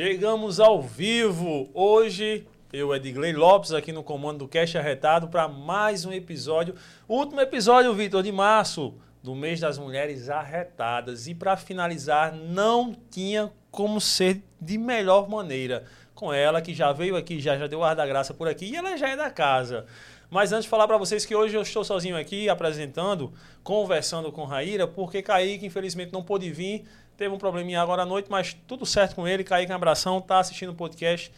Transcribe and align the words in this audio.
Chegamos 0.00 0.60
ao 0.60 0.80
vivo 0.80 1.68
hoje. 1.74 2.46
Eu, 2.72 2.94
Edgley 2.94 3.32
Lopes, 3.32 3.72
aqui 3.72 3.90
no 3.90 4.04
comando 4.04 4.38
do 4.38 4.48
Cash 4.48 4.76
Arretado, 4.76 5.26
para 5.26 5.48
mais 5.48 6.04
um 6.04 6.12
episódio. 6.12 6.76
Último 7.08 7.40
episódio, 7.40 7.92
Vitor, 7.92 8.22
de 8.22 8.30
março, 8.30 8.94
do 9.20 9.34
mês 9.34 9.58
das 9.58 9.76
mulheres 9.76 10.30
arretadas. 10.30 11.26
E 11.26 11.34
para 11.34 11.56
finalizar, 11.56 12.32
não 12.32 12.94
tinha 13.10 13.50
como 13.72 14.00
ser 14.00 14.40
de 14.60 14.78
melhor 14.78 15.28
maneira. 15.28 15.84
Com 16.14 16.32
ela, 16.32 16.62
que 16.62 16.72
já 16.72 16.92
veio 16.92 17.16
aqui, 17.16 17.40
já, 17.40 17.58
já 17.58 17.66
deu 17.66 17.82
ar 17.82 17.96
da 17.96 18.06
graça 18.06 18.32
por 18.32 18.46
aqui, 18.46 18.66
e 18.66 18.76
ela 18.76 18.96
já 18.96 19.08
é 19.08 19.16
da 19.16 19.32
casa. 19.32 19.84
Mas 20.30 20.52
antes 20.52 20.64
de 20.64 20.70
falar 20.70 20.86
para 20.86 20.96
vocês 20.96 21.26
que 21.26 21.34
hoje 21.34 21.56
eu 21.56 21.62
estou 21.62 21.82
sozinho 21.82 22.16
aqui 22.16 22.48
apresentando, 22.48 23.32
conversando 23.64 24.30
com 24.30 24.44
Raíra, 24.44 24.86
porque 24.86 25.22
Kaique 25.22 25.66
infelizmente 25.66 26.12
não 26.12 26.22
pôde 26.22 26.52
vir, 26.52 26.84
teve 27.18 27.34
um 27.34 27.36
probleminha 27.36 27.82
agora 27.82 28.02
à 28.02 28.06
noite, 28.06 28.30
mas 28.30 28.56
tudo 28.66 28.86
certo 28.86 29.16
com 29.16 29.28
ele. 29.28 29.44
Kaique, 29.44 29.70
um 29.70 29.74
abração, 29.74 30.20
tá 30.20 30.38
assistindo 30.38 30.70
o 30.70 30.74
podcast. 30.74 31.30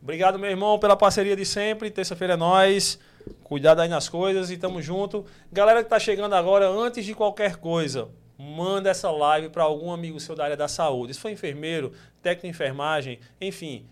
Obrigado, 0.00 0.38
meu 0.38 0.50
irmão, 0.50 0.78
pela 0.78 0.96
parceria 0.96 1.34
de 1.34 1.44
sempre. 1.44 1.90
Terça-feira 1.90 2.34
é 2.34 2.36
nós. 2.36 2.98
Cuidado 3.42 3.80
aí 3.80 3.88
nas 3.88 4.08
coisas 4.08 4.50
e 4.50 4.56
tamo 4.56 4.80
junto. 4.80 5.24
Galera 5.50 5.82
que 5.82 5.88
tá 5.90 5.98
chegando 5.98 6.34
agora, 6.34 6.68
antes 6.68 7.04
de 7.04 7.14
qualquer 7.14 7.56
coisa, 7.56 8.08
manda 8.38 8.90
essa 8.90 9.10
live 9.10 9.48
para 9.48 9.64
algum 9.64 9.90
amigo 9.90 10.20
seu 10.20 10.36
da 10.36 10.44
área 10.44 10.56
da 10.56 10.68
saúde. 10.68 11.14
Se 11.14 11.20
for 11.20 11.30
enfermeiro, 11.30 11.92
técnico 12.20 12.42
de 12.42 12.50
enfermagem, 12.50 13.18
enfim, 13.40 13.86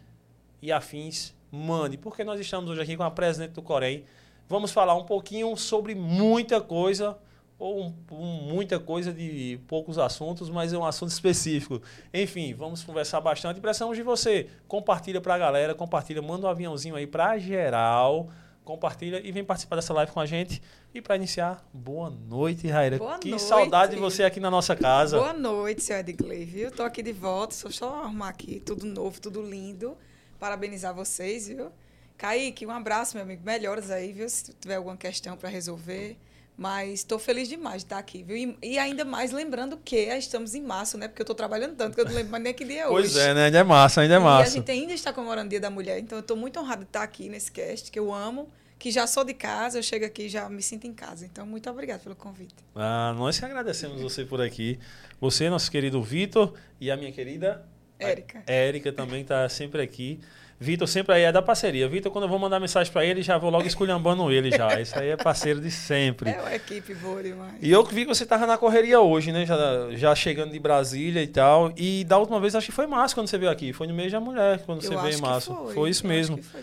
e 0.60 0.70
afins, 0.70 1.34
mande. 1.50 1.96
Porque 1.96 2.22
nós 2.22 2.38
estamos 2.38 2.70
hoje 2.70 2.82
aqui 2.82 2.96
com 2.96 3.02
a 3.02 3.10
presidente 3.10 3.52
do 3.52 3.62
Corém, 3.62 4.04
Vamos 4.50 4.72
falar 4.72 4.96
um 4.96 5.04
pouquinho 5.04 5.56
sobre 5.56 5.94
muita 5.94 6.60
coisa, 6.60 7.16
ou 7.60 7.82
um, 7.82 7.94
um, 8.10 8.24
muita 8.54 8.80
coisa 8.80 9.12
de 9.12 9.60
poucos 9.68 9.98
assuntos, 9.98 10.48
mas 10.48 10.72
é 10.72 10.78
um 10.78 10.84
assunto 10.84 11.10
específico. 11.10 11.80
Enfim, 12.12 12.54
vamos 12.54 12.82
conversar 12.82 13.20
bastante 13.20 13.58
e 13.58 13.60
precisamos 13.60 13.98
de 13.98 14.02
você. 14.02 14.48
Compartilha 14.66 15.20
para 15.20 15.34
a 15.34 15.38
galera, 15.38 15.74
compartilha, 15.74 16.22
manda 16.22 16.46
um 16.46 16.50
aviãozinho 16.50 16.96
aí 16.96 17.06
para 17.06 17.38
geral, 17.38 18.30
compartilha 18.64 19.20
e 19.22 19.30
vem 19.30 19.44
participar 19.44 19.76
dessa 19.76 19.92
live 19.92 20.10
com 20.10 20.20
a 20.20 20.24
gente. 20.24 20.62
E 20.94 21.02
para 21.02 21.16
iniciar, 21.16 21.62
boa 21.70 22.08
noite, 22.08 22.66
Raira. 22.66 22.96
Boa 22.96 23.18
que 23.18 23.28
noite. 23.28 23.42
saudade 23.42 23.94
de 23.94 24.00
você 24.00 24.24
aqui 24.24 24.40
na 24.40 24.50
nossa 24.50 24.74
casa. 24.74 25.18
Boa 25.18 25.34
noite, 25.34 25.82
seu 25.82 25.98
Edgley, 25.98 26.46
viu? 26.46 26.70
Tô 26.70 26.82
aqui 26.82 27.02
de 27.02 27.12
volta, 27.12 27.54
só 27.54 27.70
só 27.70 28.02
arrumar 28.04 28.30
aqui 28.30 28.58
tudo 28.58 28.86
novo, 28.86 29.20
tudo 29.20 29.42
lindo. 29.42 29.98
Parabenizar 30.38 30.94
vocês, 30.94 31.48
viu? 31.48 31.70
Kaique, 32.16 32.64
um 32.64 32.70
abraço, 32.70 33.16
meu 33.16 33.24
amigo. 33.24 33.42
Melhoras 33.44 33.90
aí, 33.90 34.12
viu? 34.12 34.28
Se 34.30 34.54
tiver 34.54 34.76
alguma 34.76 34.96
questão 34.96 35.36
para 35.36 35.50
resolver. 35.50 36.16
Mas 36.60 37.00
estou 37.00 37.18
feliz 37.18 37.48
demais 37.48 37.78
de 37.78 37.86
estar 37.86 37.96
aqui, 37.96 38.22
viu? 38.22 38.36
E, 38.36 38.54
e, 38.62 38.78
ainda 38.78 39.02
mais 39.02 39.32
lembrando 39.32 39.78
que 39.82 39.96
estamos 39.96 40.54
em 40.54 40.60
março, 40.60 40.98
né? 40.98 41.08
Porque 41.08 41.22
eu 41.22 41.24
estou 41.24 41.34
trabalhando 41.34 41.74
tanto 41.74 41.94
que 41.94 42.02
eu 42.02 42.04
não 42.04 42.12
lembro 42.12 42.30
mais 42.32 42.44
nem 42.44 42.52
que 42.52 42.66
dia 42.66 42.82
é 42.82 42.86
hoje. 42.86 43.14
Pois 43.14 43.16
é, 43.16 43.32
né? 43.32 43.46
Ainda 43.46 43.60
é 43.60 43.62
massa, 43.62 44.02
ainda 44.02 44.16
é 44.16 44.18
massa. 44.18 44.42
E 44.42 44.46
a 44.46 44.56
gente 44.56 44.70
ainda 44.70 44.92
está 44.92 45.10
comemorando 45.10 45.46
o 45.46 45.48
Dia 45.48 45.58
da 45.58 45.70
Mulher, 45.70 45.98
então 45.98 46.18
eu 46.18 46.20
estou 46.20 46.36
muito 46.36 46.60
honrada 46.60 46.82
de 46.82 46.90
estar 46.90 47.02
aqui 47.02 47.30
nesse 47.30 47.50
cast, 47.50 47.90
que 47.90 47.98
eu 47.98 48.12
amo, 48.12 48.46
que 48.78 48.90
já 48.90 49.06
sou 49.06 49.24
de 49.24 49.32
casa, 49.32 49.78
eu 49.78 49.82
chego 49.82 50.04
aqui 50.04 50.24
e 50.24 50.28
já 50.28 50.50
me 50.50 50.60
sinto 50.60 50.86
em 50.86 50.92
casa. 50.92 51.24
Então, 51.24 51.46
muito 51.46 51.70
obrigada 51.70 52.00
pelo 52.00 52.14
convite. 52.14 52.56
Ah, 52.76 53.14
nós 53.16 53.38
que 53.38 53.44
agradecemos 53.46 53.98
você 54.02 54.26
por 54.26 54.42
aqui. 54.42 54.78
Você, 55.18 55.48
nosso 55.48 55.70
querido 55.70 56.02
Vitor, 56.02 56.52
e 56.78 56.90
a 56.90 56.96
minha 56.96 57.10
querida... 57.10 57.66
Érica. 57.98 58.42
Érica 58.46 58.92
também 58.92 59.22
está 59.22 59.48
sempre 59.48 59.80
aqui. 59.80 60.20
Vitor 60.62 60.86
sempre 60.86 61.14
aí 61.14 61.22
é 61.22 61.32
da 61.32 61.40
parceria. 61.40 61.88
Vitor, 61.88 62.12
quando 62.12 62.24
eu 62.24 62.28
vou 62.28 62.38
mandar 62.38 62.60
mensagem 62.60 62.92
para 62.92 63.02
ele, 63.02 63.22
já 63.22 63.38
vou 63.38 63.48
logo 63.48 63.66
esculhambando 63.66 64.30
ele 64.30 64.50
já. 64.50 64.68
Isso 64.78 64.98
aí 64.98 65.08
é 65.08 65.16
parceiro 65.16 65.58
de 65.58 65.70
sempre. 65.70 66.28
É 66.28 66.38
uma 66.38 66.54
equipe 66.54 66.94
boa 66.96 67.22
demais. 67.22 67.54
E 67.62 67.70
eu 67.70 67.82
vi 67.82 68.02
que 68.02 68.08
você 68.08 68.26
tava 68.26 68.46
na 68.46 68.58
correria 68.58 69.00
hoje, 69.00 69.32
né? 69.32 69.46
Já, 69.46 69.56
já 69.92 70.14
chegando 70.14 70.52
de 70.52 70.58
Brasília 70.58 71.22
e 71.22 71.26
tal. 71.26 71.72
E 71.78 72.04
da 72.04 72.18
última 72.18 72.38
vez, 72.38 72.54
acho 72.54 72.66
que 72.66 72.72
foi 72.72 72.86
março 72.86 73.14
quando 73.14 73.28
você 73.28 73.38
veio 73.38 73.50
aqui. 73.50 73.72
Foi 73.72 73.86
no 73.86 73.94
mês 73.94 74.12
da 74.12 74.20
mulher 74.20 74.62
quando 74.66 74.84
eu 74.84 74.90
você 74.90 74.96
veio 74.98 75.16
em 75.16 75.20
março. 75.22 75.54
Foi. 75.54 75.74
foi. 75.74 75.90
isso 75.90 76.04
eu 76.04 76.10
mesmo. 76.10 76.42
Foi 76.42 76.62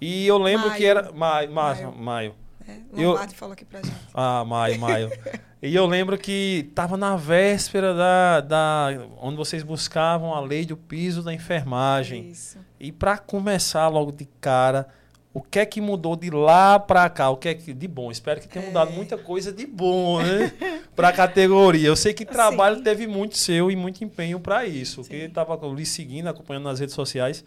e 0.00 0.24
eu 0.24 0.38
lembro 0.38 0.68
maio. 0.68 0.78
que 0.78 0.86
era. 0.86 1.10
Maio. 1.10 1.50
Maio. 1.50 1.92
maio. 1.96 2.34
É, 2.68 3.02
Lombardi 3.02 3.32
eu... 3.32 3.38
falou 3.38 3.54
aqui 3.54 3.64
pra 3.64 3.82
gente. 3.82 3.96
Ah, 4.14 4.44
maio, 4.44 4.78
maio. 4.78 5.10
e 5.60 5.74
eu 5.74 5.84
lembro 5.84 6.16
que 6.16 6.70
tava 6.76 6.96
na 6.96 7.16
véspera 7.16 7.92
da, 7.92 8.40
da. 8.40 8.88
onde 9.20 9.36
vocês 9.36 9.64
buscavam 9.64 10.32
a 10.32 10.40
lei 10.40 10.64
do 10.64 10.76
piso 10.76 11.24
da 11.24 11.34
enfermagem. 11.34 12.30
Isso. 12.30 12.58
E 12.82 12.90
para 12.90 13.16
começar 13.16 13.86
logo 13.86 14.10
de 14.10 14.24
cara, 14.40 14.88
o 15.32 15.40
que 15.40 15.60
é 15.60 15.64
que 15.64 15.80
mudou 15.80 16.16
de 16.16 16.28
lá 16.30 16.80
para 16.80 17.08
cá? 17.08 17.30
O 17.30 17.36
que 17.36 17.48
é 17.48 17.54
que 17.54 17.72
de 17.72 17.86
bom? 17.86 18.10
Espero 18.10 18.40
que 18.40 18.48
tenha 18.48 18.66
mudado 18.66 18.90
É. 18.90 18.94
muita 18.96 19.16
coisa 19.16 19.52
de 19.52 19.64
bom, 19.66 20.20
né? 20.20 20.52
para 20.96 21.08
a 21.08 21.12
categoria. 21.12 21.86
Eu 21.86 21.94
sei 21.94 22.12
que 22.12 22.24
trabalho 22.26 22.78
Sim. 22.78 22.82
teve 22.82 23.06
muito 23.06 23.38
seu 23.38 23.70
e 23.70 23.76
muito 23.76 24.02
empenho 24.02 24.40
para 24.40 24.66
isso. 24.66 25.04
Sim. 25.04 25.10
Que 25.10 25.16
estava 25.16 25.54
lhe 25.72 25.86
seguindo, 25.86 26.26
acompanhando 26.26 26.64
nas 26.64 26.80
redes 26.80 26.94
sociais. 26.96 27.44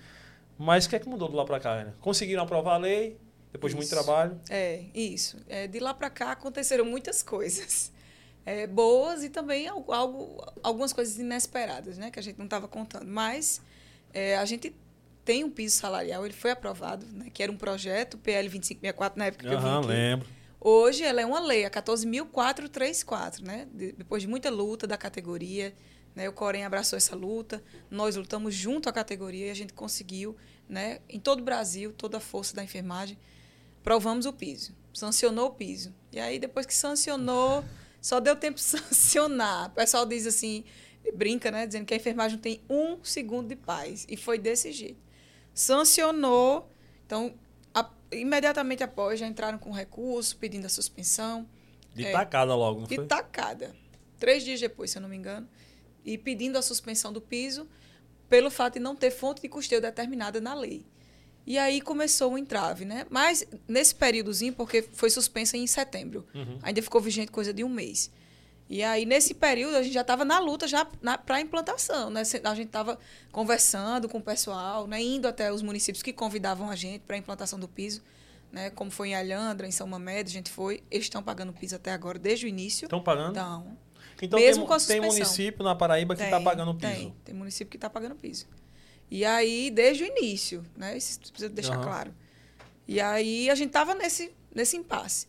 Mas 0.57 0.85
o 0.85 0.89
que 0.89 0.95
é 0.95 0.99
que 0.99 1.09
mudou 1.09 1.27
de 1.27 1.35
lá 1.35 1.43
para 1.43 1.59
cá, 1.59 1.75
né? 1.83 1.93
Conseguiram 1.99 2.41
aprovar 2.43 2.75
a 2.75 2.77
lei 2.77 3.17
depois 3.51 3.73
de 3.73 3.75
muito 3.75 3.87
Isso. 3.87 3.95
trabalho? 4.03 4.39
É, 4.49 4.83
isso. 4.95 5.37
É, 5.49 5.67
de 5.67 5.79
lá 5.79 5.93
para 5.93 6.09
cá 6.09 6.31
aconteceram 6.31 6.85
muitas 6.85 7.21
coisas. 7.21 7.91
É, 8.45 8.65
boas 8.67 9.23
e 9.23 9.29
também 9.29 9.67
algo, 9.67 9.91
algo- 9.91 10.45
algumas 10.63 10.93
coisas 10.93 11.17
inesperadas, 11.19 11.97
né? 11.97 12.09
Que 12.09 12.19
a 12.19 12.21
gente 12.23 12.37
não 12.37 12.45
estava 12.45 12.67
contando. 12.69 13.05
Mas 13.07 13.59
é, 14.13 14.37
a 14.37 14.45
gente 14.45 14.73
tem 15.25 15.43
um 15.43 15.49
piso 15.49 15.75
salarial, 15.75 16.23
ele 16.23 16.33
foi 16.33 16.51
aprovado, 16.51 17.05
né? 17.11 17.29
Que 17.33 17.41
era 17.43 17.51
um 17.51 17.57
projeto, 17.57 18.17
PL 18.17 18.47
2564, 18.47 19.17
na 19.19 19.25
época 19.25 19.47
que 19.47 19.53
eu 19.53 19.59
vim 19.59 19.65
aqui. 19.79 19.87
lembro. 19.87 20.27
Hoje 20.61 21.03
ela 21.03 21.19
é 21.21 21.25
uma 21.25 21.39
lei, 21.39 21.65
a 21.65 21.69
14.434, 21.69 23.41
né? 23.41 23.67
De- 23.73 23.91
depois 23.93 24.21
de 24.21 24.27
muita 24.27 24.49
luta 24.49 24.87
da 24.87 24.97
categoria, 24.97 25.73
né? 26.15 26.27
O 26.29 26.33
Corém 26.33 26.63
abraçou 26.65 26.97
essa 26.97 27.15
luta, 27.15 27.63
nós 27.89 28.15
lutamos 28.15 28.53
junto 28.53 28.87
à 28.89 28.93
categoria 28.93 29.47
e 29.47 29.49
a 29.49 29.53
gente 29.55 29.73
conseguiu, 29.73 30.35
né? 30.69 30.99
Em 31.09 31.19
todo 31.19 31.39
o 31.39 31.43
Brasil, 31.43 31.91
toda 31.93 32.17
a 32.17 32.21
força 32.21 32.55
da 32.55 32.63
enfermagem, 32.63 33.17
provamos 33.83 34.25
o 34.25 34.33
piso, 34.33 34.73
sancionou 34.93 35.47
o 35.47 35.51
piso. 35.53 35.93
E 36.11 36.19
aí 36.19 36.39
depois 36.39 36.65
que 36.65 36.73
sancionou, 36.73 37.63
só 38.01 38.19
deu 38.19 38.35
tempo 38.35 38.55
de 38.57 38.63
sancionar. 38.63 39.67
O 39.67 39.71
pessoal 39.71 40.05
diz 40.05 40.25
assim, 40.25 40.63
brinca, 41.15 41.51
né? 41.51 41.65
Dizendo 41.67 41.85
que 41.85 41.93
a 41.93 41.97
enfermagem 41.97 42.37
tem 42.39 42.61
um 42.69 42.97
segundo 43.03 43.47
de 43.49 43.55
paz. 43.55 44.05
E 44.09 44.15
foi 44.17 44.37
desse 44.37 44.71
jeito. 44.71 45.04
Sancionou, 45.55 46.69
então 47.05 47.33
a- 47.73 47.89
imediatamente 48.11 48.83
após 48.83 49.19
já 49.19 49.25
entraram 49.25 49.57
com 49.57 49.71
recurso, 49.71 50.37
pedindo 50.37 50.65
a 50.65 50.69
suspensão. 50.69 51.47
De 51.95 52.05
É. 52.05 52.11
tacada 52.11 52.53
logo, 52.53 52.81
não 52.81 52.87
De 52.87 52.95
foi? 52.97 53.05
tacada. 53.07 53.73
Três 54.19 54.43
dias 54.43 54.59
depois, 54.59 54.91
se 54.91 54.97
eu 54.97 55.01
não 55.01 55.07
me 55.09 55.15
engano. 55.15 55.47
E 56.03 56.17
pedindo 56.17 56.57
a 56.57 56.61
suspensão 56.61 57.11
do 57.13 57.21
piso 57.21 57.67
pelo 58.29 58.51
fato 58.51 58.73
de 58.73 58.79
não 58.79 58.95
ter 58.95 59.11
fonte 59.11 59.41
de 59.41 59.47
custeio 59.49 59.81
determinada 59.81 60.39
na 60.41 60.53
lei. 60.53 60.85
E 61.47 61.57
aí 61.57 61.79
começou 61.79 62.33
o 62.33 62.37
entrave, 62.37 62.83
né? 62.85 63.05
Mas 63.09 63.45
nesse 63.67 63.95
períodozinho, 63.95 64.51
porque 64.53 64.81
foi 64.81 65.09
suspensa 65.09 65.55
em 65.55 65.67
setembro, 65.67 66.25
Uhum. 66.33 66.59
ainda 66.63 66.81
ficou 66.81 66.99
vigente 66.99 67.31
coisa 67.31 67.53
de 67.53 67.63
um 67.63 67.69
mês. 67.69 68.11
E 68.67 68.83
aí, 68.83 69.05
nesse 69.05 69.33
período, 69.33 69.75
a 69.77 69.83
gente 69.83 69.93
já 69.93 70.01
estava 70.01 70.25
na 70.25 70.39
luta 70.39 70.67
já 70.67 70.83
para 70.83 71.35
a 71.35 71.41
implantação. 71.41 72.09
Né? 72.09 72.21
A 72.43 72.55
gente 72.55 72.67
estava 72.67 72.97
conversando 73.31 74.09
com 74.09 74.17
o 74.17 74.21
pessoal, 74.21 74.87
né? 74.87 75.01
indo 75.01 75.27
até 75.27 75.51
os 75.53 75.61
municípios 75.61 76.01
que 76.01 76.11
convidavam 76.11 76.69
a 76.69 76.75
gente 76.75 77.01
para 77.01 77.15
a 77.15 77.19
implantação 77.19 77.59
do 77.59 77.67
piso. 77.67 78.01
Né? 78.51 78.71
Como 78.71 78.89
foi 78.89 79.09
em 79.09 79.15
Alhandra, 79.15 79.67
em 79.67 79.71
São 79.71 79.85
Mamede, 79.85 80.29
a 80.29 80.33
gente 80.33 80.49
foi. 80.49 80.81
Eles 80.89 81.05
estão 81.05 81.21
pagando 81.21 81.53
piso 81.53 81.75
até 81.75 81.91
agora, 81.91 82.17
desde 82.17 82.45
o 82.45 82.49
início. 82.49 82.85
Estão 82.85 83.03
pagando? 83.03 83.31
Então, 83.31 83.77
Então 84.21 84.39
Mesmo 84.39 84.63
tem, 84.63 84.67
com 84.67 84.73
a 84.73 84.77
tem 84.77 84.85
suspensão. 84.85 85.11
município 85.11 85.63
na 85.63 85.75
Paraíba 85.75 86.15
que 86.15 86.23
está 86.23 86.41
pagando 86.41 86.73
piso. 86.73 86.91
Tem, 86.91 87.15
tem 87.23 87.35
município 87.35 87.69
que 87.69 87.77
está 87.77 87.89
pagando 87.89 88.15
piso. 88.15 88.47
E 89.11 89.23
aí, 89.23 89.69
desde 89.69 90.03
o 90.03 90.07
início, 90.07 90.65
né? 90.75 90.97
Isso 90.97 91.19
precisa 91.19 91.49
deixar 91.49 91.75
Aham. 91.75 91.83
claro. 91.83 92.15
E 92.87 92.99
aí, 92.99 93.47
a 93.49 93.55
gente 93.55 93.67
estava 93.67 93.93
nesse, 93.93 94.33
nesse 94.53 94.75
impasse. 94.77 95.27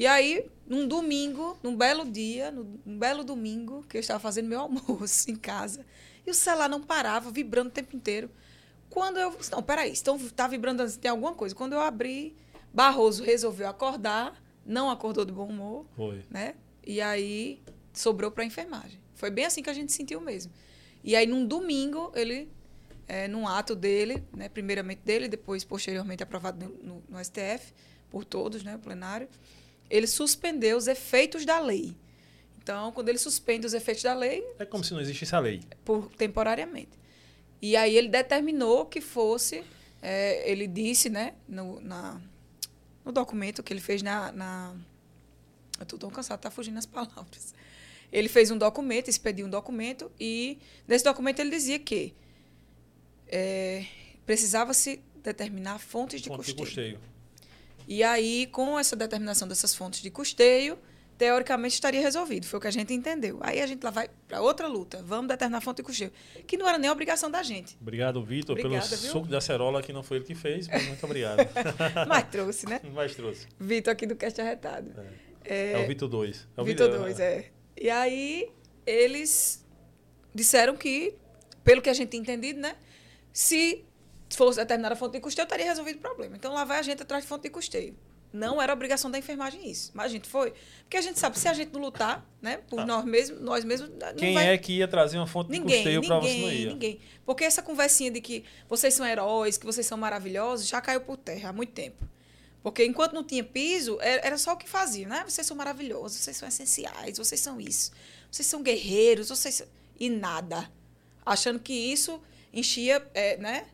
E 0.00 0.06
aí, 0.06 0.46
num 0.66 0.88
domingo, 0.88 1.58
num 1.62 1.76
belo 1.76 2.10
dia, 2.10 2.50
num, 2.50 2.98
belo 2.98 3.22
domingo, 3.22 3.84
que 3.86 3.98
eu 3.98 4.00
estava 4.00 4.18
fazendo 4.18 4.48
meu 4.48 4.60
almoço 4.64 5.30
em 5.30 5.36
casa, 5.36 5.84
e 6.26 6.30
o 6.30 6.34
celular 6.34 6.70
não 6.70 6.80
parava, 6.80 7.30
vibrando 7.30 7.68
o 7.68 7.70
tempo 7.70 7.94
inteiro. 7.94 8.30
Quando 8.88 9.18
eu. 9.18 9.36
Não, 9.52 9.62
peraí, 9.62 9.92
então 9.92 10.18
tá 10.30 10.48
vibrando, 10.48 10.90
tem 10.96 11.10
alguma 11.10 11.34
coisa. 11.34 11.54
Quando 11.54 11.74
eu 11.74 11.82
abri, 11.82 12.34
Barroso 12.72 13.22
resolveu 13.22 13.68
acordar, 13.68 14.42
não 14.64 14.88
acordou 14.90 15.22
de 15.22 15.32
bom 15.32 15.46
humor, 15.48 15.84
Foi. 15.94 16.22
né? 16.30 16.54
E 16.86 16.98
aí 17.02 17.60
sobrou 17.92 18.30
para 18.30 18.42
a 18.42 18.46
enfermagem. 18.46 18.98
Foi 19.14 19.30
bem 19.30 19.44
assim 19.44 19.62
que 19.62 19.68
a 19.68 19.74
gente 19.74 19.92
sentiu 19.92 20.18
mesmo. 20.18 20.50
E 21.04 21.14
aí, 21.14 21.26
num 21.26 21.44
domingo, 21.44 22.10
ele, 22.14 22.48
é, 23.06 23.28
num 23.28 23.46
ato 23.46 23.76
dele, 23.76 24.24
né, 24.34 24.48
primeiramente 24.48 25.02
dele, 25.04 25.28
depois, 25.28 25.62
posteriormente, 25.62 26.22
aprovado 26.22 26.64
no, 26.64 26.94
no- 26.94 27.02
no 27.06 27.18
STF, 27.22 27.74
por 28.08 28.24
todos, 28.24 28.62
né, 28.64 28.76
o 28.76 28.78
plenário, 28.78 29.28
ele 29.90 30.06
suspendeu 30.06 30.76
os 30.76 30.86
efeitos 30.86 31.44
da 31.44 31.58
lei. 31.58 31.94
Então, 32.62 32.92
quando 32.92 33.08
ele 33.08 33.18
suspende 33.18 33.66
os 33.66 33.74
efeitos 33.74 34.02
da 34.02 34.14
lei, 34.14 34.44
É 34.58 34.64
como 34.64 34.84
se 34.84 34.92
não 34.92 35.00
existisse 35.00 35.34
a 35.34 35.40
lei. 35.40 35.60
por 35.84 36.08
temporariamente. 36.16 36.90
E 37.60 37.76
aí 37.76 37.96
ele 37.96 38.08
determinou 38.08 38.86
que 38.86 39.00
fosse, 39.00 39.64
é, 40.00 40.48
ele 40.50 40.66
disse, 40.66 41.10
né, 41.10 41.34
no, 41.48 41.80
na, 41.80 42.20
no 43.04 43.12
documento 43.12 43.62
que 43.62 43.72
ele 43.72 43.80
fez 43.80 44.02
na, 44.02 44.30
na 44.32 44.74
eu 45.78 45.82
estou 45.84 45.98
tão 45.98 46.10
cansado, 46.10 46.38
tá 46.40 46.50
fugindo 46.50 46.78
as 46.78 46.84
palavras. 46.86 47.54
Ele 48.12 48.28
fez 48.28 48.50
um 48.50 48.58
documento, 48.58 49.08
expediu 49.08 49.46
um 49.46 49.50
documento 49.50 50.10
e 50.20 50.58
nesse 50.86 51.04
documento 51.04 51.40
ele 51.40 51.50
dizia 51.50 51.78
que 51.78 52.14
é, 53.28 53.86
precisava-se 54.26 55.00
determinar 55.22 55.78
fontes 55.78 56.20
de 56.20 56.28
Fonte 56.28 56.46
de 56.46 56.54
custeio. 56.54 57.00
E 57.90 58.04
aí, 58.04 58.46
com 58.52 58.78
essa 58.78 58.94
determinação 58.94 59.48
dessas 59.48 59.74
fontes 59.74 60.00
de 60.00 60.12
custeio, 60.12 60.78
teoricamente 61.18 61.74
estaria 61.74 62.00
resolvido. 62.00 62.46
Foi 62.46 62.58
o 62.58 62.62
que 62.62 62.68
a 62.68 62.70
gente 62.70 62.94
entendeu. 62.94 63.40
Aí 63.42 63.60
a 63.60 63.66
gente 63.66 63.82
lá 63.82 63.90
vai 63.90 64.08
para 64.28 64.40
outra 64.40 64.68
luta. 64.68 65.02
Vamos 65.02 65.26
determinar 65.26 65.58
a 65.58 65.60
fonte 65.60 65.78
de 65.78 65.82
custeio. 65.82 66.12
Que 66.46 66.56
não 66.56 66.68
era 66.68 66.78
nem 66.78 66.88
obrigação 66.88 67.28
da 67.28 67.42
gente. 67.42 67.76
Obrigado, 67.80 68.24
Vitor, 68.24 68.54
pelo 68.54 68.70
viu? 68.70 68.80
suco 68.80 69.26
de 69.26 69.34
acerola, 69.34 69.82
que 69.82 69.92
não 69.92 70.04
foi 70.04 70.18
ele 70.18 70.24
que 70.24 70.36
fez, 70.36 70.68
mas 70.68 70.86
muito 70.86 71.04
obrigado. 71.04 71.40
Mas 72.06 72.28
trouxe, 72.30 72.66
né? 72.66 72.80
mas 72.94 73.12
trouxe. 73.16 73.48
Vitor 73.58 73.92
aqui 73.92 74.06
do 74.06 74.14
Cast 74.14 74.40
Arretado. 74.40 74.94
É, 75.44 75.82
o 75.84 75.88
Vitor 75.88 76.08
2. 76.08 76.48
É 76.56 76.62
o 76.62 76.64
Vitor 76.64 76.96
2, 76.96 77.18
é. 77.18 77.50
E 77.76 77.90
aí, 77.90 78.48
eles 78.86 79.66
disseram 80.32 80.76
que, 80.76 81.16
pelo 81.64 81.82
que 81.82 81.90
a 81.90 81.92
gente 81.92 82.10
tinha 82.10 82.20
entendido, 82.20 82.60
né? 82.60 82.76
Se 83.32 83.84
fosse 84.36 84.58
determinada 84.58 84.94
a 84.94 84.96
fonte 84.96 85.12
de 85.12 85.20
custeio, 85.20 85.44
estaria 85.44 85.66
resolvido 85.66 85.96
o 85.96 86.00
problema. 86.00 86.36
Então, 86.36 86.52
lá 86.52 86.64
vai 86.64 86.78
a 86.78 86.82
gente 86.82 87.02
atrás 87.02 87.24
de 87.24 87.28
fonte 87.28 87.42
de 87.42 87.50
custeio. 87.50 87.96
Não 88.32 88.62
era 88.62 88.72
obrigação 88.72 89.10
da 89.10 89.18
enfermagem 89.18 89.68
isso. 89.68 89.90
Mas 89.92 90.06
a 90.06 90.08
gente 90.08 90.28
foi. 90.28 90.52
Porque 90.82 90.96
a 90.96 91.00
gente 91.00 91.18
sabe, 91.18 91.36
se 91.38 91.48
a 91.48 91.54
gente 91.54 91.72
não 91.72 91.80
lutar, 91.80 92.24
né? 92.40 92.58
Por 92.68 92.78
Ah. 92.78 92.86
nós 92.86 93.04
mesmos, 93.04 93.40
nós 93.40 93.64
mesmos. 93.64 93.90
Não 93.90 94.14
Quem 94.14 94.34
vai... 94.34 94.54
é 94.54 94.58
que 94.58 94.74
ia 94.74 94.86
trazer 94.86 95.16
uma 95.16 95.26
fonte 95.26 95.50
de 95.50 95.58
Ninguém, 95.58 95.78
custeio 95.78 96.06
para 96.06 96.20
você 96.20 96.38
não 96.38 96.72
ninguém. 96.72 97.00
Porque 97.26 97.42
essa 97.44 97.60
conversinha 97.60 98.10
de 98.10 98.20
que 98.20 98.44
vocês 98.68 98.94
são 98.94 99.04
heróis, 99.04 99.58
que 99.58 99.66
vocês 99.66 99.84
são 99.84 99.98
maravilhosos, 99.98 100.68
já 100.68 100.80
caiu 100.80 101.00
por 101.00 101.16
terra 101.16 101.48
há 101.48 101.52
muito 101.52 101.72
tempo. 101.72 102.08
Porque 102.62 102.84
enquanto 102.84 103.14
não 103.14 103.24
tinha 103.24 103.42
piso, 103.42 103.98
era 104.00 104.28
era 104.28 104.38
só 104.38 104.52
o 104.52 104.56
que 104.56 104.68
fazia, 104.68 105.08
né? 105.08 105.24
Vocês 105.26 105.44
são 105.44 105.56
maravilhosos, 105.56 106.18
vocês 106.18 106.36
são 106.36 106.48
essenciais, 106.48 107.18
vocês 107.18 107.40
são 107.40 107.60
isso. 107.60 107.90
Vocês 108.30 108.46
são 108.46 108.62
guerreiros, 108.62 109.28
vocês. 109.28 109.64
E 109.98 110.08
nada. 110.08 110.70
Achando 111.26 111.58
que 111.58 111.72
isso 111.72 112.22
enchia, 112.52 113.04
é, 113.12 113.36
né? 113.38 113.66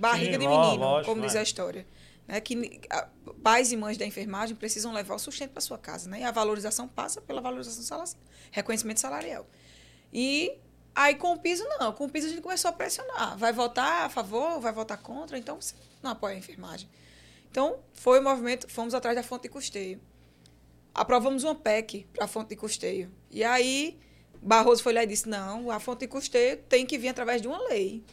Barriga 0.00 0.32
Sim, 0.32 0.38
de 0.38 0.46
menino, 0.46 0.76
lógico, 0.76 1.12
como 1.12 1.26
diz 1.26 1.34
a 1.36 1.42
história. 1.42 1.86
Né? 2.26 2.40
Que 2.40 2.80
a- 2.90 3.08
pais 3.42 3.72
e 3.72 3.76
mães 3.76 3.96
da 3.96 4.04
enfermagem 4.04 4.54
precisam 4.54 4.92
levar 4.92 5.14
o 5.14 5.18
sustento 5.18 5.52
para 5.52 5.60
sua 5.60 5.78
casa, 5.78 6.08
né? 6.08 6.20
E 6.20 6.24
a 6.24 6.30
valorização 6.30 6.86
passa 6.86 7.20
pela 7.20 7.40
valorização 7.40 7.82
salarial, 7.82 8.16
reconhecimento 8.50 9.00
salarial. 9.00 9.46
E 10.12 10.52
aí 10.94 11.14
com 11.14 11.32
o 11.32 11.38
piso, 11.38 11.64
não. 11.78 11.92
Com 11.92 12.04
o 12.04 12.08
piso 12.10 12.26
a 12.26 12.30
gente 12.30 12.42
começou 12.42 12.68
a 12.68 12.72
pressionar. 12.72 13.36
Vai 13.38 13.52
votar 13.52 14.04
a 14.06 14.08
favor, 14.08 14.60
vai 14.60 14.72
votar 14.72 14.98
contra, 14.98 15.38
então 15.38 15.60
você 15.60 15.74
não 16.02 16.10
apoia 16.10 16.34
a 16.34 16.38
enfermagem. 16.38 16.88
Então, 17.50 17.78
foi 17.94 18.20
o 18.20 18.22
movimento, 18.22 18.68
fomos 18.68 18.94
atrás 18.94 19.16
da 19.16 19.22
fonte 19.22 19.42
de 19.42 19.48
custeio. 19.48 20.00
Aprovamos 20.94 21.44
uma 21.44 21.54
PEC 21.54 22.06
para 22.12 22.26
a 22.26 22.28
fonte 22.28 22.50
de 22.50 22.56
custeio. 22.56 23.10
E 23.30 23.42
aí, 23.42 23.98
Barroso 24.42 24.82
foi 24.82 24.92
lá 24.92 25.02
e 25.02 25.06
disse: 25.06 25.28
não, 25.28 25.70
a 25.70 25.80
fonte 25.80 26.00
de 26.00 26.08
custeio 26.08 26.58
tem 26.68 26.84
que 26.84 26.98
vir 26.98 27.08
através 27.08 27.40
de 27.40 27.48
uma 27.48 27.58
lei. 27.68 28.04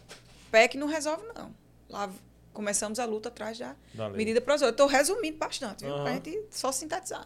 PEC 0.51 0.77
não 0.77 0.87
resolve, 0.87 1.23
não. 1.35 1.53
Lá 1.95 2.09
começamos 2.51 2.99
a 2.99 3.05
luta 3.05 3.29
atrás 3.29 3.57
da 3.57 3.73
Da 3.93 4.09
medida 4.09 4.41
provisória. 4.41 4.71
Estou 4.71 4.85
resumindo 4.87 5.37
bastante, 5.37 5.85
viu? 5.85 5.93
Aham. 5.93 6.03
Para 6.03 6.11
a 6.11 6.15
gente 6.15 6.43
só 6.51 6.69
sintetizar. 6.73 7.25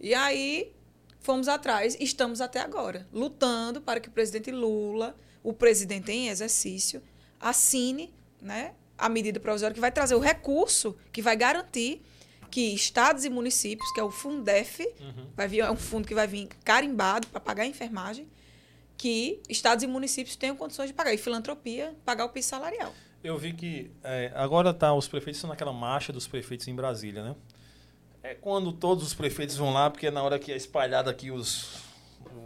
E 0.00 0.14
aí, 0.14 0.72
fomos 1.20 1.46
atrás, 1.46 1.94
estamos 2.00 2.40
até 2.40 2.60
agora, 2.60 3.06
lutando 3.12 3.82
para 3.82 4.00
que 4.00 4.08
o 4.08 4.10
presidente 4.12 4.50
Lula, 4.50 5.14
o 5.42 5.52
presidente 5.52 6.10
em 6.10 6.28
exercício, 6.28 7.02
assine 7.38 8.12
né, 8.40 8.74
a 8.96 9.08
medida 9.10 9.38
provisória 9.38 9.74
que 9.74 9.80
vai 9.80 9.92
trazer 9.92 10.14
o 10.14 10.18
recurso 10.20 10.96
que 11.12 11.20
vai 11.20 11.36
garantir 11.36 12.02
que 12.50 12.74
estados 12.74 13.24
e 13.26 13.30
municípios, 13.30 13.90
que 13.92 14.00
é 14.00 14.02
o 14.02 14.10
Fundef, 14.10 14.80
Uhum. 15.00 15.26
vai 15.36 15.48
vir, 15.48 15.60
é 15.60 15.70
um 15.70 15.76
fundo 15.76 16.06
que 16.08 16.14
vai 16.14 16.26
vir 16.26 16.48
carimbado 16.64 17.26
para 17.28 17.40
pagar 17.40 17.62
a 17.64 17.66
enfermagem, 17.66 18.26
que 18.96 19.40
estados 19.48 19.82
e 19.84 19.86
municípios 19.86 20.36
tenham 20.36 20.54
condições 20.56 20.88
de 20.88 20.94
pagar. 20.94 21.12
E 21.14 21.18
filantropia, 21.18 21.94
pagar 22.04 22.24
o 22.24 22.28
piso 22.28 22.48
salarial. 22.48 22.92
Eu 23.22 23.38
vi 23.38 23.52
que 23.52 23.90
é, 24.02 24.32
agora 24.34 24.74
tá, 24.74 24.92
os 24.92 25.06
prefeitos 25.06 25.38
estão 25.38 25.50
naquela 25.50 25.72
marcha 25.72 26.12
dos 26.12 26.26
prefeitos 26.26 26.66
em 26.66 26.74
Brasília, 26.74 27.22
né? 27.22 27.36
É 28.22 28.34
quando 28.34 28.72
todos 28.72 29.04
os 29.04 29.14
prefeitos 29.14 29.56
vão 29.56 29.72
lá, 29.72 29.90
porque 29.90 30.06
é 30.06 30.10
na 30.10 30.22
hora 30.22 30.38
que 30.38 30.52
é 30.52 30.56
espalhado 30.56 31.08
aqui 31.10 31.30
os, 31.30 31.82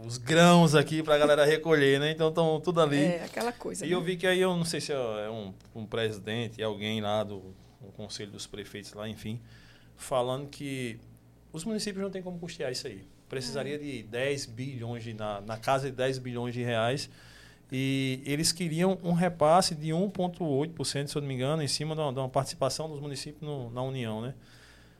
os 0.05 0.17
grãos 0.17 0.75
aqui 0.75 1.01
pra 1.03 1.17
galera 1.17 1.45
recolher, 1.45 1.99
né? 1.99 2.11
Então 2.11 2.29
estão 2.29 2.59
tudo 2.59 2.81
ali. 2.81 2.97
É 3.03 3.23
aquela 3.23 3.51
coisa. 3.51 3.85
E 3.85 3.89
né? 3.89 3.95
eu 3.95 4.01
vi 4.01 4.17
que 4.17 4.27
aí, 4.27 4.39
eu 4.39 4.55
não 4.55 4.65
sei 4.65 4.81
se 4.81 4.91
é 4.91 5.29
um, 5.29 5.53
um 5.75 5.85
presidente, 5.85 6.61
alguém 6.61 7.01
lá 7.01 7.23
do, 7.23 7.55
do 7.81 7.91
Conselho 7.95 8.31
dos 8.31 8.45
Prefeitos 8.47 8.93
lá, 8.93 9.07
enfim, 9.07 9.39
falando 9.95 10.47
que 10.47 10.99
os 11.51 11.63
municípios 11.63 12.03
não 12.03 12.11
têm 12.11 12.21
como 12.21 12.39
custear 12.39 12.71
isso 12.71 12.87
aí. 12.87 13.07
Precisaria 13.29 13.75
É. 13.75 13.77
de 13.77 14.03
10 14.03 14.45
bilhões, 14.45 15.03
de, 15.03 15.13
na, 15.13 15.41
na 15.41 15.57
casa 15.57 15.89
de 15.89 15.95
10 15.95 16.19
bilhões 16.19 16.53
de 16.53 16.63
reais. 16.63 17.09
E 17.71 18.21
eles 18.25 18.51
queriam 18.51 18.97
um 19.03 19.11
repasse 19.13 19.75
de 19.75 19.89
1,8%, 19.89 21.07
se 21.07 21.15
eu 21.17 21.21
não 21.21 21.27
me 21.27 21.33
engano, 21.35 21.61
em 21.61 21.67
cima 21.67 21.93
de 21.95 22.01
uma, 22.01 22.13
de 22.13 22.19
uma 22.19 22.29
participação 22.29 22.89
dos 22.89 22.99
municípios 22.99 23.41
no- 23.41 23.69
na 23.71 23.81
União, 23.81 24.21
né? 24.21 24.33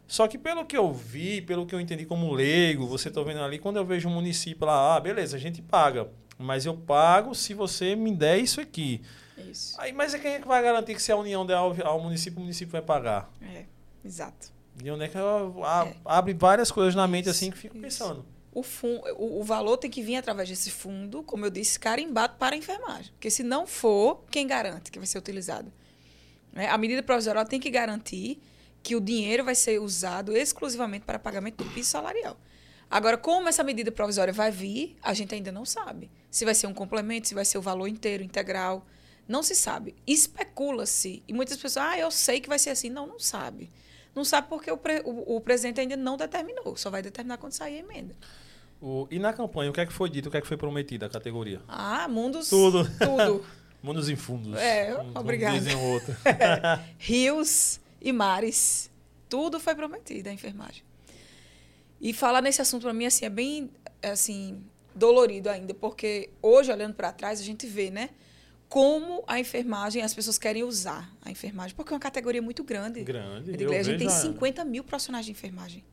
Só 0.05 0.27
que 0.27 0.37
pelo 0.37 0.65
que 0.65 0.75
eu 0.77 0.91
vi, 0.93 1.41
pelo 1.41 1.65
que 1.65 1.75
eu 1.75 1.79
entendi 1.81 2.05
como 2.05 2.31
leigo, 2.33 2.85
você 2.87 3.09
está 3.09 3.21
vendo 3.21 3.41
ali, 3.41 3.57
quando 3.59 3.77
eu 3.77 3.85
vejo 3.85 4.07
um 4.09 4.13
município 4.13 4.65
lá, 4.65 4.95
ah, 4.95 4.99
beleza, 4.99 5.35
a 5.35 5.39
gente 5.39 5.61
paga. 5.61 6.07
Mas 6.37 6.65
eu 6.65 6.75
pago 6.75 7.33
se 7.33 7.53
você 7.53 7.95
me 7.95 8.11
der 8.13 8.37
isso 8.37 8.61
aqui. 8.61 9.01
Isso. 9.49 9.79
Aí, 9.79 9.91
mas 9.91 10.13
é 10.13 10.19
quem 10.19 10.33
é 10.33 10.39
que 10.39 10.47
vai 10.47 10.61
garantir 10.61 10.93
que 10.95 11.01
se 11.01 11.11
a 11.11 11.15
União 11.17 11.45
der 11.45 11.55
ao, 11.55 11.75
ao 11.85 12.01
município, 12.01 12.37
o 12.39 12.41
município 12.41 12.71
vai 12.71 12.81
pagar? 12.81 13.29
É, 13.41 13.63
exato. 14.05 14.51
E 14.83 14.89
onde 14.91 15.05
é 15.05 15.07
que 15.07 15.17
eu- 15.17 15.63
a- 15.63 15.87
É. 15.87 15.95
abre 16.05 16.33
várias 16.33 16.69
coisas 16.71 16.93
na 16.95 17.07
mente 17.07 17.23
Isso, 17.23 17.31
assim 17.31 17.49
que 17.51 17.57
eu 17.57 17.61
fico 17.61 17.75
isso. 17.75 17.83
pensando. 17.83 18.25
O, 18.59 18.63
fun, 18.63 18.99
o, 19.17 19.39
o 19.41 19.43
valor 19.43 19.77
tem 19.77 19.91
que 19.91 20.01
vir 20.01 20.15
através 20.15 20.49
desse 20.49 20.71
fundo, 20.71 21.21
como 21.21 21.45
eu 21.45 21.51
disse, 21.51 21.79
carimbado 21.79 22.37
para 22.39 22.55
a 22.55 22.57
enfermagem. 22.57 23.11
Porque 23.11 23.29
se 23.29 23.43
não 23.43 23.67
for, 23.67 24.23
quem 24.31 24.47
garante 24.47 24.89
que 24.89 24.97
vai 24.97 25.05
ser 25.05 25.19
utilizado? 25.19 25.71
Né? 26.51 26.67
A 26.67 26.75
medida 26.75 27.03
provisória 27.03 27.45
tem 27.45 27.59
que 27.59 27.69
garantir 27.69 28.41
que 28.81 28.95
o 28.95 28.99
dinheiro 28.99 29.43
vai 29.43 29.53
ser 29.53 29.79
usado 29.79 30.35
exclusivamente 30.35 31.05
para 31.05 31.19
pagamento 31.19 31.63
do 31.63 31.69
piso 31.71 31.89
salarial. 31.91 32.35
Agora, 32.89 33.15
como 33.15 33.47
essa 33.47 33.63
medida 33.63 33.91
provisória 33.91 34.33
vai 34.33 34.49
vir, 34.49 34.97
a 35.03 35.13
gente 35.13 35.35
ainda 35.35 35.51
não 35.51 35.65
sabe. 35.65 36.09
Se 36.31 36.43
vai 36.43 36.55
ser 36.55 36.65
um 36.65 36.73
complemento, 36.73 37.27
se 37.27 37.35
vai 37.35 37.45
ser 37.45 37.59
o 37.59 37.61
valor 37.61 37.87
inteiro, 37.87 38.23
integral. 38.23 38.87
Não 39.27 39.43
se 39.43 39.53
sabe. 39.53 39.93
Especula-se. 40.07 41.21
E 41.27 41.33
muitas 41.33 41.57
pessoas, 41.57 41.85
ah, 41.85 41.99
eu 41.99 42.09
sei 42.09 42.39
que 42.39 42.49
vai 42.49 42.57
ser 42.57 42.71
assim. 42.71 42.89
Não, 42.89 43.05
não 43.05 43.19
sabe. 43.19 43.69
Não 44.15 44.25
sabe 44.25 44.47
porque 44.47 44.71
o, 44.71 44.77
pre- 44.77 45.03
o, 45.05 45.35
o 45.35 45.41
presidente 45.41 45.79
ainda 45.79 45.95
não 45.95 46.17
determinou. 46.17 46.75
Só 46.75 46.89
vai 46.89 47.03
determinar 47.03 47.37
quando 47.37 47.53
sair 47.53 47.75
a 47.75 47.79
emenda. 47.79 48.15
O- 48.81 49.07
e 49.09 49.17
na 49.19 49.33
campanha, 49.33 49.69
o 49.69 49.73
que 49.73 49.81
é 49.81 49.85
que 49.85 49.93
foi 49.93 50.09
dito, 50.09 50.27
o 50.27 50.31
que 50.31 50.37
é 50.37 50.41
que 50.41 50.47
foi 50.47 50.57
prometido 50.57 51.05
a 51.05 51.09
categoria? 51.09 51.61
Ah, 51.67 52.07
mundos. 52.07 52.49
Tudo. 52.49 52.83
Tudo. 52.99 53.45
Mundos 53.81 54.09
em 54.09 54.15
fundos. 54.15 54.55
É, 54.57 54.91
como- 54.95 55.05
como 55.09 55.19
obrigada. 55.19 55.57
Dizem 55.57 55.75
o 55.75 55.81
outro. 55.93 56.15
Rios 56.97 57.79
e 58.01 58.11
mares. 58.11 58.89
Tudo 59.29 59.59
foi 59.59 59.75
prometido, 59.75 60.29
a 60.29 60.33
enfermagem. 60.33 60.83
E 62.01 62.11
falar 62.13 62.41
nesse 62.41 62.61
assunto 62.61 62.83
para 62.83 62.93
mim 62.93 63.05
assim 63.05 63.25
é 63.25 63.29
bem 63.29 63.69
assim 64.01 64.63
dolorido 64.95 65.49
ainda, 65.49 65.73
porque 65.73 66.29
hoje 66.41 66.71
olhando 66.71 66.95
para 66.95 67.11
trás 67.11 67.39
a 67.39 67.43
gente 67.43 67.67
vê, 67.67 67.89
né, 67.91 68.09
como 68.67 69.23
a 69.27 69.39
enfermagem 69.39 70.01
as 70.01 70.13
pessoas 70.13 70.37
querem 70.39 70.63
usar 70.63 71.11
a 71.21 71.29
enfermagem, 71.31 71.75
porque 71.75 71.93
é 71.93 71.95
uma 71.95 71.99
categoria 71.99 72.41
muito 72.41 72.63
grande. 72.63 73.03
Grande. 73.03 73.51
A 73.51 73.53
gente 73.53 73.57
tem 73.97 74.07
vejo 74.07 74.09
50 74.09 74.65
mil 74.65 74.83
profissionais 74.83 75.25
de 75.25 75.31
enfermagem. 75.31 75.83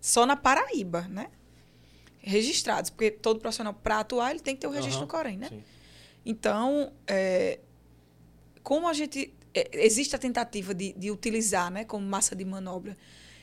Só 0.00 0.26
na 0.26 0.36
Paraíba, 0.36 1.02
né? 1.08 1.28
Registrados, 2.22 2.88
porque 2.90 3.10
todo 3.10 3.40
profissional, 3.40 3.74
para 3.74 4.00
atuar, 4.00 4.30
ele 4.30 4.40
tem 4.40 4.54
que 4.54 4.60
ter 4.60 4.66
o 4.68 4.70
registro 4.70 4.98
Aham, 4.98 5.02
no 5.02 5.08
Corém, 5.08 5.36
né? 5.36 5.48
sim. 5.48 5.62
Então, 6.24 6.92
é, 7.06 7.58
como 8.62 8.86
a 8.88 8.92
gente. 8.92 9.34
é, 9.52 9.84
existe 9.84 10.14
a 10.14 10.18
tentativa 10.18 10.72
de, 10.72 10.92
de 10.92 11.10
utilizar 11.10 11.70
né, 11.70 11.84
como 11.84 12.06
massa 12.06 12.36
de 12.36 12.44
manobra. 12.44 12.96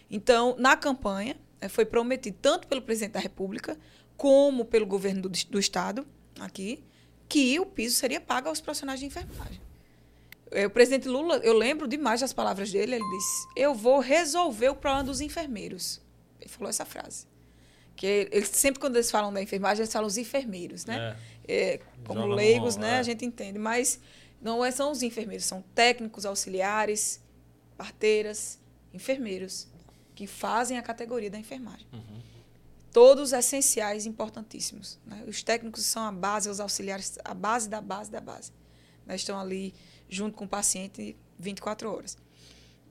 Então, 0.09 0.55
na 0.57 0.77
campanha, 0.77 1.35
é, 1.59 1.67
foi 1.67 1.85
prometido 1.85 2.37
tanto 2.41 2.67
pelo 2.67 2.81
presidente 2.81 3.11
da 3.11 3.19
República 3.19 3.77
como 4.15 4.63
pelo 4.65 4.85
governo 4.85 5.23
do, 5.23 5.29
do 5.29 5.59
Estado, 5.59 6.07
aqui, 6.39 6.83
que 7.27 7.59
o 7.59 7.65
piso 7.65 7.95
seria 7.95 8.19
pago 8.19 8.47
aos 8.47 8.59
profissionais 8.61 8.99
de 8.99 9.05
enfermagem. 9.05 9.61
É, 10.51 10.65
O 10.65 10.69
presidente 10.69 11.07
Lula, 11.07 11.37
eu 11.37 11.53
lembro 11.53 11.87
demais 11.87 12.21
das 12.21 12.33
palavras 12.33 12.71
dele, 12.71 12.95
ele 12.95 13.03
disse: 13.03 13.47
Eu 13.55 13.75
vou 13.75 13.99
resolver 13.99 14.69
o 14.69 14.75
problema 14.75 15.03
dos 15.03 15.21
enfermeiros. 15.21 16.01
Ele 16.39 16.49
falou 16.49 16.69
essa 16.69 16.85
frase. 16.85 17.27
Que 17.99 18.29
eles, 18.31 18.47
sempre 18.47 18.79
quando 18.79 18.95
eles 18.95 19.11
falam 19.11 19.33
da 19.33 19.41
enfermagem, 19.41 19.81
eles 19.81 19.91
falam 19.91 20.07
os 20.07 20.17
enfermeiros, 20.17 20.85
né? 20.85 21.17
É, 21.45 21.81
como 22.05 22.21
Joga 22.21 22.35
leigos, 22.35 22.77
né, 22.77 22.91
é. 22.91 22.99
a 22.99 23.03
gente 23.03 23.25
entende, 23.25 23.59
mas 23.59 23.99
não 24.41 24.63
é, 24.63 24.71
são 24.71 24.89
os 24.89 25.03
enfermeiros, 25.03 25.43
são 25.43 25.61
técnicos, 25.75 26.25
auxiliares, 26.25 27.21
parteiras, 27.75 28.57
enfermeiros, 28.93 29.67
que 30.15 30.25
fazem 30.25 30.77
a 30.77 30.81
categoria 30.81 31.29
da 31.29 31.37
enfermagem. 31.37 31.85
Uhum. 31.91 32.21
Todos 32.93 33.33
essenciais, 33.33 34.05
importantíssimos. 34.05 34.97
né? 35.05 35.25
Os 35.27 35.43
técnicos 35.43 35.83
são 35.83 36.03
a 36.03 36.11
base, 36.11 36.49
os 36.49 36.61
auxiliares, 36.61 37.17
a 37.25 37.33
base 37.33 37.67
da 37.67 37.81
base 37.81 38.09
da 38.09 38.21
base. 38.21 38.53
Né? 39.05 39.15
Estão 39.15 39.37
ali 39.37 39.73
junto 40.07 40.37
com 40.37 40.45
o 40.45 40.47
paciente 40.47 41.17
24 41.37 41.91
horas. 41.91 42.17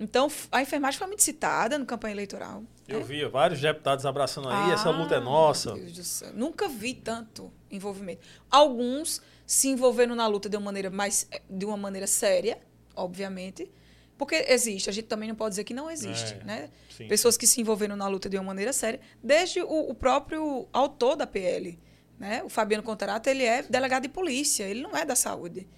Então, 0.00 0.30
a 0.52 0.62
enfermagem 0.62 0.98
foi 0.98 1.08
muito 1.08 1.22
citada 1.22 1.76
no 1.78 1.84
campanha 1.84 2.14
eleitoral. 2.14 2.62
Eu 2.86 3.00
né? 3.00 3.04
via 3.04 3.28
vários 3.28 3.60
deputados 3.60 4.06
abraçando 4.06 4.48
aí, 4.48 4.70
ah, 4.70 4.74
essa 4.74 4.90
luta 4.90 5.16
é 5.16 5.20
nossa. 5.20 5.74
Deus 5.74 5.92
do 5.92 6.04
céu. 6.04 6.30
Nunca 6.34 6.68
vi 6.68 6.94
tanto 6.94 7.52
envolvimento. 7.70 8.26
Alguns 8.50 9.20
se 9.44 9.68
envolveram 9.68 10.14
na 10.14 10.26
luta 10.26 10.48
de 10.48 10.56
uma 10.56 10.64
maneira 10.66 10.90
mais 10.90 11.28
de 11.48 11.64
uma 11.64 11.76
maneira 11.76 12.06
séria, 12.06 12.58
obviamente, 12.94 13.70
porque 14.16 14.46
existe, 14.48 14.90
a 14.90 14.92
gente 14.92 15.06
também 15.06 15.28
não 15.28 15.36
pode 15.36 15.50
dizer 15.50 15.64
que 15.64 15.72
não 15.74 15.90
existe, 15.90 16.34
é, 16.40 16.44
né? 16.44 16.70
Sim. 16.90 17.06
Pessoas 17.06 17.36
que 17.36 17.46
se 17.46 17.60
envolveram 17.60 17.94
na 17.94 18.08
luta 18.08 18.28
de 18.28 18.36
uma 18.36 18.42
maneira 18.42 18.72
séria, 18.72 19.00
desde 19.22 19.62
o, 19.62 19.90
o 19.90 19.94
próprio 19.94 20.68
autor 20.72 21.16
da 21.16 21.26
PL, 21.26 21.78
né? 22.18 22.42
O 22.42 22.48
Fabiano 22.48 22.82
Contarato, 22.82 23.28
ele 23.28 23.44
é 23.44 23.62
delegado 23.62 24.02
de 24.02 24.08
polícia, 24.08 24.64
ele 24.64 24.82
não 24.82 24.96
é 24.96 25.04
da 25.04 25.14
saúde. 25.14 25.68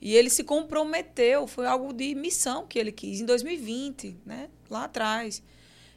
E 0.00 0.16
ele 0.16 0.30
se 0.30 0.42
comprometeu, 0.42 1.46
foi 1.46 1.66
algo 1.66 1.92
de 1.92 2.14
missão 2.14 2.66
que 2.66 2.78
ele 2.78 2.90
quis 2.90 3.20
em 3.20 3.26
2020, 3.26 4.18
né? 4.24 4.48
Lá 4.68 4.84
atrás. 4.84 5.42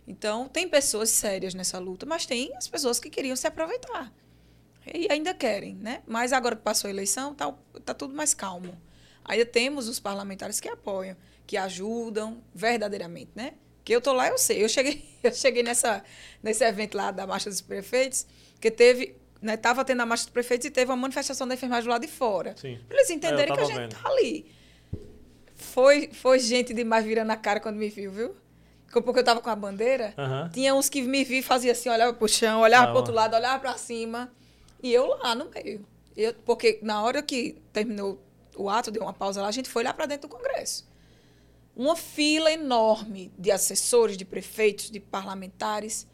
Então, 0.06 0.50
tem 0.50 0.68
pessoas 0.68 1.10
sérias 1.10 1.54
nessa 1.54 1.80
luta, 1.80 2.06
mas 2.06 2.26
tem 2.26 2.56
as 2.58 2.68
pessoas 2.68 3.00
que 3.00 3.10
queriam 3.10 3.36
se 3.36 3.48
aproveitar. 3.48 4.14
E 4.94 5.08
ainda 5.10 5.34
querem, 5.34 5.76
né? 5.76 6.04
Mas 6.06 6.34
agora 6.34 6.56
que 6.56 6.62
passou 6.62 6.90
a 6.90 6.92
eleição, 6.92 7.34
tá, 7.34 7.54
tá 7.86 7.94
tudo 7.94 8.14
mais 8.14 8.34
calmo. 8.34 8.78
Ainda 9.24 9.46
temos 9.46 9.88
os 9.88 10.00
parlamentares 10.00 10.60
que 10.60 10.68
apoiam, 10.68 11.16
que 11.48 11.56
ajudam 11.56 12.44
verdadeiramente, 12.54 13.32
né? 13.34 13.54
Que 13.86 13.96
eu 13.96 14.02
tô 14.02 14.12
lá, 14.12 14.28
eu 14.28 14.38
sei. 14.38 14.62
Eu 14.62 14.68
cheguei, 14.68 15.06
eu 15.24 15.34
cheguei 15.34 15.64
nessa, 15.64 16.04
nesse 16.42 16.66
evento 16.66 16.96
lá 16.96 17.12
da 17.12 17.26
Marcha 17.26 17.50
dos 17.50 17.62
Prefeitos, 17.62 18.26
que 18.60 18.70
teve 18.70 19.16
né, 19.44 19.58
tava 19.58 19.84
tendo 19.84 20.02
a 20.02 20.06
marcha 20.06 20.24
dos 20.24 20.32
prefeitos 20.32 20.66
e 20.66 20.72
teve 20.72 20.90
uma 20.90 20.96
manifestação 20.96 21.46
da 21.46 21.54
enfermagem 21.54 21.84
do 21.84 21.90
lado 21.90 22.02
de 22.02 22.08
fora. 22.08 22.56
Sim. 22.56 22.80
Eles 22.90 23.10
entenderem 23.10 23.52
é, 23.52 23.56
que 23.56 23.62
a 23.62 23.66
gente 23.66 23.78
vendo. 23.78 23.96
tá 23.96 24.10
ali. 24.10 24.46
Foi, 25.54 26.10
foi 26.14 26.40
gente 26.40 26.74
demais 26.74 27.06
virando 27.06 27.32
a 27.32 27.36
cara 27.36 27.60
quando 27.60 27.76
me 27.76 27.90
viu, 27.90 28.10
viu? 28.10 28.36
Porque 28.90 29.20
eu 29.20 29.24
tava 29.24 29.42
com 29.42 29.50
a 29.50 29.56
bandeira. 29.56 30.14
Uhum. 30.18 30.50
Tinha 30.50 30.74
uns 30.74 30.88
que 30.88 31.02
me 31.02 31.24
viam 31.26 31.40
e 31.40 31.44
faziam 31.44 31.74
assim, 31.74 31.90
olhava 31.90 32.14
pro 32.14 32.28
chão, 32.28 32.62
olhava 32.62 32.86
ah, 32.86 32.88
pro 32.88 32.98
outro 32.98 33.14
lado, 33.14 33.36
olhava 33.36 33.60
pra 33.60 33.78
cima. 33.78 34.32
E 34.82 34.94
eu 34.94 35.08
lá 35.08 35.36
no 35.36 35.50
meio. 35.50 35.86
Eu, 36.16 36.34
porque 36.46 36.80
na 36.82 37.02
hora 37.02 37.22
que 37.22 37.62
terminou 37.74 38.24
o 38.56 38.70
ato, 38.70 38.92
deu 38.92 39.02
uma 39.02 39.14
pausa 39.14 39.42
lá, 39.42 39.48
a 39.48 39.52
gente 39.52 39.68
foi 39.68 39.84
lá 39.84 39.94
para 39.94 40.06
dentro 40.06 40.30
do 40.30 40.36
Congresso. 40.36 40.88
Uma 41.76 41.96
fila 41.96 42.52
enorme 42.52 43.34
de 43.38 43.52
assessores, 43.52 44.16
de 44.16 44.24
prefeitos, 44.24 44.90
de 44.90 45.00
parlamentares. 45.00 46.08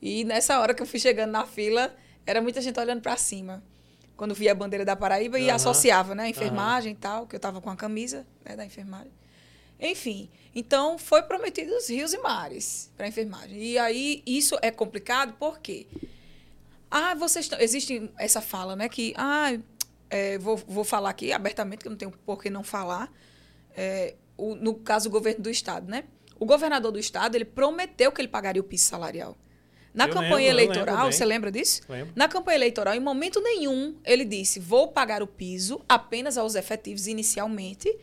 E 0.00 0.24
nessa 0.24 0.58
hora 0.58 0.74
que 0.74 0.82
eu 0.82 0.86
fui 0.86 0.98
chegando 0.98 1.30
na 1.30 1.46
fila, 1.46 1.94
era 2.26 2.40
muita 2.40 2.60
gente 2.60 2.78
olhando 2.78 3.00
para 3.00 3.16
cima. 3.16 3.62
Quando 4.16 4.34
via 4.34 4.52
a 4.52 4.54
bandeira 4.54 4.84
da 4.84 4.94
Paraíba 4.94 5.38
e 5.38 5.50
associava, 5.50 6.14
né? 6.14 6.24
A 6.24 6.28
enfermagem 6.28 6.92
uhum. 6.92 6.98
e 6.98 7.00
tal, 7.00 7.26
que 7.26 7.34
eu 7.34 7.38
estava 7.38 7.60
com 7.60 7.68
a 7.68 7.76
camisa 7.76 8.24
né, 8.44 8.54
da 8.54 8.64
enfermagem. 8.64 9.10
Enfim, 9.80 10.30
então 10.54 10.96
foi 10.96 11.22
prometido 11.22 11.74
os 11.74 11.88
rios 11.88 12.14
e 12.14 12.18
mares 12.18 12.92
para 12.96 13.06
a 13.06 13.08
enfermagem. 13.08 13.60
E 13.60 13.76
aí 13.76 14.22
isso 14.24 14.56
é 14.62 14.70
complicado 14.70 15.34
porque 15.38 15.86
ah, 16.90 17.14
vocês 17.14 17.50
existe 17.58 18.08
essa 18.16 18.40
fala, 18.40 18.76
né? 18.76 18.88
Que 18.88 19.12
ah, 19.16 19.58
é, 20.08 20.38
vou, 20.38 20.56
vou 20.56 20.84
falar 20.84 21.10
aqui 21.10 21.32
abertamente, 21.32 21.80
que 21.80 21.88
eu 21.88 21.90
não 21.90 21.98
tenho 21.98 22.12
por 22.24 22.40
que 22.40 22.48
não 22.48 22.62
falar. 22.62 23.12
É, 23.76 24.14
o, 24.36 24.54
no 24.54 24.74
caso 24.74 25.08
do 25.08 25.12
governo 25.12 25.42
do 25.42 25.50
estado, 25.50 25.90
né? 25.90 26.04
O 26.38 26.46
governador 26.46 26.92
do 26.92 26.98
estado 26.98 27.34
ele 27.34 27.44
prometeu 27.44 28.12
que 28.12 28.20
ele 28.20 28.28
pagaria 28.28 28.60
o 28.60 28.64
piso 28.64 28.84
salarial. 28.84 29.36
Na 29.94 30.06
eu 30.06 30.08
campanha 30.08 30.52
lembro, 30.52 30.74
eleitoral, 30.74 31.12
você 31.12 31.24
lembra 31.24 31.52
disso? 31.52 31.82
Lembro. 31.88 32.12
Na 32.16 32.26
campanha 32.26 32.56
eleitoral, 32.56 32.94
em 32.94 33.00
momento 33.00 33.40
nenhum, 33.40 33.94
ele 34.04 34.24
disse: 34.24 34.58
vou 34.58 34.88
pagar 34.88 35.22
o 35.22 35.26
piso 35.26 35.80
apenas 35.88 36.36
aos 36.36 36.56
efetivos 36.56 37.06
inicialmente 37.06 37.96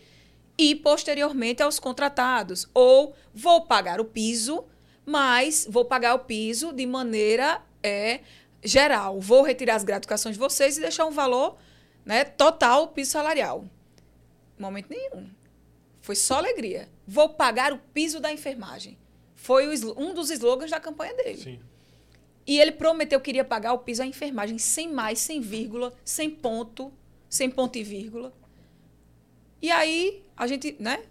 e 0.58 0.74
posteriormente 0.74 1.62
aos 1.62 1.80
contratados. 1.80 2.66
Ou 2.74 3.14
vou 3.34 3.66
pagar 3.66 4.00
o 4.00 4.06
piso, 4.06 4.64
mas 5.06 5.68
vou 5.70 5.84
pagar 5.84 6.16
o 6.16 6.20
piso 6.20 6.72
de 6.72 6.86
maneira 6.86 7.62
é, 7.84 8.22
geral. 8.64 9.20
Vou 9.20 9.44
retirar 9.44 9.76
as 9.76 9.84
gratificações 9.84 10.36
de 10.36 10.40
vocês 10.40 10.78
e 10.78 10.82
deixar 10.82 11.06
um 11.06 11.12
valor 11.12 11.58
né, 12.06 12.24
total 12.24 12.88
piso 12.88 13.12
salarial. 13.12 13.66
Momento 14.58 14.90
nenhum. 14.90 15.30
Foi 16.00 16.16
só 16.16 16.38
alegria. 16.38 16.88
Vou 17.06 17.28
pagar 17.30 17.74
o 17.74 17.78
piso 17.94 18.22
da 18.22 18.32
enfermagem. 18.32 18.98
Foi 19.36 19.68
um 19.98 20.14
dos 20.14 20.30
slogans 20.30 20.72
da 20.72 20.80
campanha 20.80 21.14
dele. 21.16 21.38
Sim. 21.38 21.60
E 22.52 22.60
ele 22.60 22.74
prometeu 22.74 23.22
que 23.22 23.32
iria 23.32 23.46
pagar 23.46 23.72
o 23.72 23.80
piso 23.80 24.04
à 24.04 24.06
enfermagem 24.06 24.58
sem 24.58 24.92
mais, 24.92 25.20
sem 25.20 25.40
vírgula, 25.40 25.94
sem 26.04 26.30
ponto, 26.30 26.92
sem 27.30 27.50
ponto 27.50 27.78
e 27.78 27.82
vírgula. 27.82 28.34
E 29.62 29.72
aí, 29.72 30.22
a 30.36 30.46
gente, 30.48 30.76
né? 30.78 31.02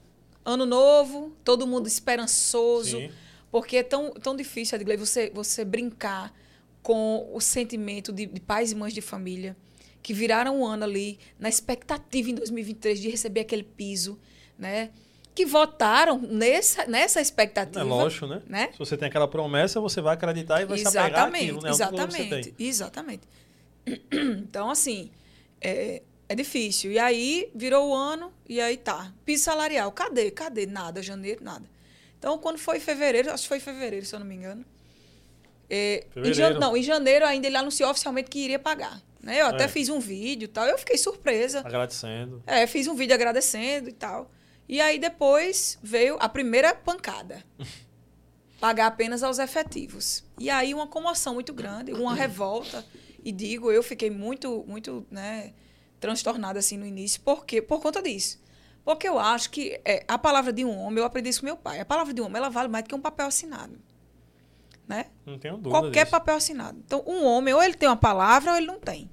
Ano 0.45 0.67
novo, 0.67 1.35
todo 1.43 1.67
mundo 1.67 1.87
esperançoso. 1.87 2.99
Sim. 2.99 3.11
Porque 3.51 3.79
é 3.79 3.83
tão, 3.83 4.11
tão 4.11 4.37
difícil, 4.37 4.77
Edgley, 4.77 4.99
você, 4.99 5.31
você 5.31 5.65
brincar 5.65 6.31
com 6.83 7.27
o 7.33 7.41
sentimento 7.41 8.13
de, 8.13 8.27
de 8.27 8.41
pais 8.43 8.73
e 8.73 8.75
mães 8.75 8.93
de 8.93 9.01
família 9.01 9.57
que 10.03 10.13
viraram 10.13 10.61
um 10.61 10.67
ano 10.67 10.85
ali 10.85 11.19
na 11.39 11.49
expectativa 11.49 12.29
em 12.29 12.35
2023 12.35 13.01
de 13.01 13.09
receber 13.09 13.41
aquele 13.41 13.63
piso, 13.63 14.21
né? 14.59 14.91
Que 15.41 15.47
votaram 15.47 16.19
nessa, 16.19 16.87
nessa 16.87 17.19
expectativa. 17.19 17.81
É 17.81 17.83
lógico, 17.83 18.27
né? 18.27 18.43
né? 18.47 18.69
Se 18.73 18.79
você 18.79 18.95
tem 18.95 19.09
aquela 19.09 19.27
promessa, 19.27 19.81
você 19.81 20.03
vai 20.03 20.15
acreditar 20.15 20.61
e 20.61 20.67
vai 20.67 20.79
exatamente, 20.79 20.93
se 20.93 20.99
apegar 20.99 21.29
àquilo, 21.29 21.63
né? 21.63 21.71
Exatamente, 21.71 22.55
exatamente. 22.59 23.23
Então, 24.13 24.71
assim, 24.71 25.11
é, 25.61 26.03
é 26.29 26.35
difícil. 26.35 26.93
E 26.93 26.99
aí, 26.99 27.51
virou 27.55 27.89
o 27.89 27.95
ano, 27.95 28.31
e 28.47 28.61
aí 28.61 28.77
tá. 28.77 29.11
Piso 29.25 29.45
salarial, 29.45 29.91
cadê? 29.93 30.31
Cadê? 30.31 30.67
Nada, 30.67 31.03
janeiro, 31.03 31.43
nada. 31.43 31.65
Então, 32.19 32.37
quando 32.37 32.59
foi 32.59 32.79
fevereiro, 32.79 33.31
acho 33.33 33.45
que 33.45 33.49
foi 33.49 33.61
fevereiro, 33.61 34.05
se 34.05 34.15
eu 34.15 34.21
não 34.21 34.27
me 34.27 34.35
engano. 34.35 34.63
É, 35.71 36.07
em 36.15 36.35
jan... 36.35 36.59
Não, 36.59 36.77
em 36.77 36.83
janeiro 36.83 37.25
ainda 37.25 37.47
ele 37.47 37.57
anunciou 37.57 37.91
oficialmente 37.91 38.29
que 38.29 38.41
iria 38.41 38.59
pagar. 38.59 39.01
Né? 39.23 39.41
Eu 39.41 39.47
até 39.47 39.65
é. 39.65 39.69
fiz 39.69 39.89
um 39.89 40.01
vídeo 40.01 40.45
e 40.45 40.49
tal. 40.49 40.67
Eu 40.67 40.77
fiquei 40.77 40.99
surpresa. 40.99 41.61
Agradecendo. 41.61 42.43
É, 42.47 42.67
fiz 42.67 42.87
um 42.87 42.95
vídeo 42.95 43.15
agradecendo 43.15 43.89
e 43.89 43.93
tal. 43.93 44.31
E 44.71 44.81
aí 44.81 45.01
depois 45.01 45.81
veio 45.83 46.17
a 46.21 46.29
primeira 46.29 46.73
pancada. 46.73 47.43
Pagar 48.61 48.87
apenas 48.87 49.21
aos 49.21 49.41
efetivos. 49.41 50.25
E 50.39 50.49
aí 50.49 50.73
uma 50.73 50.87
comoção 50.87 51.35
muito 51.35 51.53
grande, 51.53 51.93
uma 51.93 52.15
revolta. 52.15 52.87
E 53.25 53.33
digo, 53.33 53.73
eu 53.73 53.83
fiquei 53.83 54.11
muito, 54.11 54.65
muito, 54.69 55.05
né, 55.11 55.53
transtornada 55.99 56.61
assim 56.61 56.79
no 56.79 56.87
início, 56.87 57.21
porque 57.23 57.61
por 57.61 57.81
conta 57.81 58.01
disso. 58.01 58.41
Porque 58.85 59.09
eu 59.09 59.19
acho 59.19 59.51
que 59.51 59.81
é, 59.85 60.05
a 60.07 60.17
palavra 60.17 60.53
de 60.53 60.65
um 60.65 60.79
homem, 60.79 61.01
eu 61.01 61.05
aprendi 61.05 61.31
isso 61.31 61.41
com 61.41 61.47
meu 61.47 61.57
pai. 61.57 61.81
A 61.81 61.85
palavra 61.85 62.15
de 62.15 62.21
um 62.21 62.27
homem, 62.27 62.37
ela 62.37 62.49
vale 62.49 62.69
mais 62.69 62.85
do 62.85 62.89
que 62.89 62.95
um 62.95 63.01
papel 63.01 63.27
assinado. 63.27 63.77
Né? 64.87 65.07
Não 65.27 65.37
tenho 65.37 65.57
dúvida. 65.57 65.71
Qualquer 65.71 66.05
disso. 66.05 66.13
papel 66.13 66.37
assinado. 66.37 66.79
Então, 66.87 67.03
um 67.09 67.25
homem, 67.25 67.53
ou 67.53 67.61
ele 67.61 67.75
tem 67.75 67.89
uma 67.89 67.97
palavra, 67.97 68.53
ou 68.53 68.57
ele 68.57 68.67
não 68.67 68.79
tem. 68.79 69.11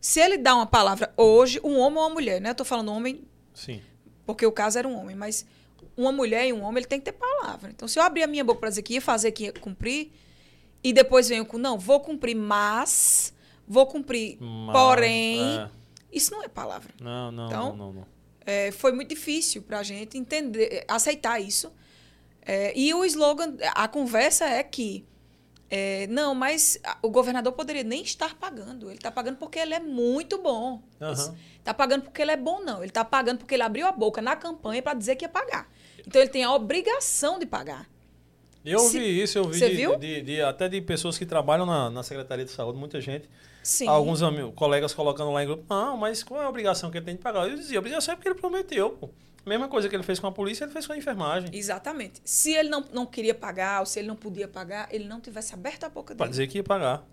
Se 0.00 0.18
ele 0.18 0.38
dá 0.38 0.54
uma 0.54 0.66
palavra 0.66 1.12
hoje, 1.14 1.60
um 1.62 1.76
homem 1.78 1.98
ou 1.98 2.06
uma 2.06 2.14
mulher, 2.14 2.40
né? 2.40 2.50
Eu 2.50 2.54
tô 2.54 2.64
falando 2.64 2.90
homem. 2.90 3.28
Sim 3.52 3.82
porque 4.28 4.44
o 4.44 4.52
caso 4.52 4.78
era 4.78 4.86
um 4.86 4.94
homem, 4.94 5.16
mas 5.16 5.46
uma 5.96 6.12
mulher 6.12 6.46
e 6.46 6.52
um 6.52 6.62
homem, 6.62 6.80
ele 6.80 6.86
tem 6.86 6.98
que 6.98 7.06
ter 7.06 7.12
palavra. 7.12 7.70
Então, 7.70 7.88
se 7.88 7.98
eu 7.98 8.02
abrir 8.02 8.22
a 8.22 8.26
minha 8.26 8.44
boca 8.44 8.60
para 8.60 8.68
dizer 8.68 8.82
que 8.82 8.92
ia 8.92 9.00
fazer, 9.00 9.32
que 9.32 9.44
ia 9.44 9.52
cumprir, 9.54 10.12
e 10.84 10.92
depois 10.92 11.30
venho 11.30 11.46
com, 11.46 11.56
não, 11.56 11.78
vou 11.78 11.98
cumprir, 12.00 12.34
mas, 12.36 13.32
vou 13.66 13.86
cumprir, 13.86 14.36
mas, 14.38 14.76
porém, 14.76 15.40
é. 15.40 15.70
isso 16.12 16.30
não 16.30 16.42
é 16.42 16.48
palavra. 16.48 16.92
Não, 17.00 17.32
não, 17.32 17.46
então, 17.46 17.68
não, 17.70 17.76
não, 17.76 17.92
não. 17.94 18.06
É, 18.44 18.70
foi 18.70 18.92
muito 18.92 19.08
difícil 19.08 19.62
para 19.62 19.78
a 19.78 19.82
gente 19.82 20.18
entender, 20.18 20.84
aceitar 20.86 21.40
isso. 21.40 21.72
É, 22.42 22.78
e 22.78 22.92
o 22.92 23.06
slogan, 23.06 23.56
a 23.74 23.88
conversa 23.88 24.44
é 24.44 24.62
que 24.62 25.06
é, 25.70 26.06
não, 26.06 26.34
mas 26.34 26.80
o 27.02 27.10
governador 27.10 27.52
poderia 27.52 27.84
nem 27.84 28.02
estar 28.02 28.34
pagando. 28.36 28.88
Ele 28.88 28.96
está 28.96 29.10
pagando 29.10 29.36
porque 29.36 29.58
ele 29.58 29.74
é 29.74 29.80
muito 29.80 30.38
bom. 30.40 30.82
Uhum. 31.00 31.36
Está 31.58 31.74
pagando 31.74 32.02
porque 32.04 32.22
ele 32.22 32.30
é 32.30 32.36
bom, 32.36 32.62
não. 32.62 32.78
Ele 32.78 32.86
está 32.88 33.04
pagando 33.04 33.38
porque 33.38 33.54
ele 33.54 33.62
abriu 33.62 33.86
a 33.86 33.92
boca 33.92 34.22
na 34.22 34.34
campanha 34.34 34.82
para 34.82 34.94
dizer 34.94 35.16
que 35.16 35.24
ia 35.24 35.28
pagar. 35.28 35.70
Então 36.06 36.22
ele 36.22 36.30
tem 36.30 36.42
a 36.42 36.54
obrigação 36.54 37.38
de 37.38 37.44
pagar. 37.44 37.86
Eu 38.64 38.80
Se, 38.80 38.98
vi 38.98 39.22
isso, 39.22 39.38
eu 39.38 39.44
vi 39.44 39.58
de, 39.58 39.68
viu? 39.76 39.96
De, 39.96 40.22
de, 40.22 40.40
até 40.42 40.68
de 40.68 40.80
pessoas 40.80 41.16
que 41.18 41.24
trabalham 41.24 41.64
na, 41.64 41.90
na 41.90 42.02
Secretaria 42.02 42.44
de 42.44 42.50
Saúde, 42.50 42.78
muita 42.78 43.00
gente. 43.00 43.28
Sim. 43.62 43.86
Alguns 43.88 44.22
amigos, 44.22 44.54
colegas 44.54 44.94
colocando 44.94 45.30
lá 45.30 45.42
em 45.42 45.46
grupo, 45.46 45.64
não, 45.68 45.96
mas 45.96 46.22
qual 46.22 46.40
é 46.40 46.44
a 46.44 46.48
obrigação 46.48 46.90
que 46.90 46.98
ele 46.98 47.04
tem 47.04 47.16
de 47.16 47.22
pagar? 47.22 47.48
Eu 47.48 47.56
dizia, 47.56 47.78
a 47.78 47.80
obrigação 47.80 48.12
é 48.12 48.16
porque 48.16 48.28
ele 48.28 48.38
prometeu, 48.38 48.90
pô. 48.90 49.10
Mesma 49.48 49.68
coisa 49.68 49.88
que 49.88 49.96
ele 49.96 50.02
fez 50.02 50.20
com 50.20 50.26
a 50.26 50.32
polícia, 50.32 50.64
ele 50.64 50.72
fez 50.72 50.86
com 50.86 50.92
a 50.92 50.96
enfermagem. 50.96 51.50
Exatamente. 51.52 52.20
Se 52.24 52.52
ele 52.52 52.68
não, 52.68 52.84
não 52.92 53.06
queria 53.06 53.34
pagar, 53.34 53.80
ou 53.80 53.86
se 53.86 53.98
ele 53.98 54.08
não 54.08 54.16
podia 54.16 54.46
pagar, 54.46 54.88
ele 54.92 55.04
não 55.04 55.20
tivesse 55.20 55.54
aberto 55.54 55.84
a 55.84 55.88
boca 55.88 56.14
dele. 56.14 56.18
Para 56.18 56.30
dizer 56.30 56.46
que 56.46 56.58
ia 56.58 56.64
pagar. 56.64 57.04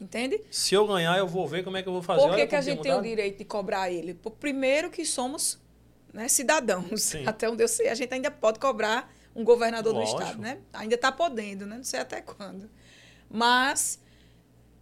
Entende? 0.00 0.40
Se 0.50 0.74
eu 0.74 0.86
ganhar, 0.86 1.18
eu 1.18 1.26
vou 1.26 1.46
ver 1.46 1.62
como 1.62 1.76
é 1.76 1.82
que 1.82 1.88
eu 1.88 1.92
vou 1.92 2.02
fazer. 2.02 2.26
Por 2.26 2.34
que, 2.34 2.46
que 2.46 2.56
a 2.56 2.60
gente 2.60 2.80
tem 2.80 2.94
o 2.94 3.02
direito 3.02 3.38
de 3.38 3.44
cobrar 3.44 3.90
ele? 3.90 4.18
Primeiro 4.38 4.90
que 4.90 5.04
somos 5.04 5.58
né, 6.12 6.28
cidadãos. 6.28 7.02
Sim. 7.02 7.24
Até 7.28 7.48
onde 7.48 7.62
eu 7.62 7.68
sei, 7.68 7.88
a 7.88 7.94
gente 7.94 8.12
ainda 8.12 8.30
pode 8.30 8.58
cobrar 8.58 9.12
um 9.34 9.44
governador 9.44 9.94
Lógico. 9.94 10.18
do 10.18 10.22
estado, 10.22 10.40
né? 10.40 10.58
Ainda 10.72 10.94
está 10.94 11.12
podendo, 11.12 11.66
né? 11.66 11.76
Não 11.76 11.84
sei 11.84 12.00
até 12.00 12.20
quando. 12.20 12.68
Mas 13.30 14.00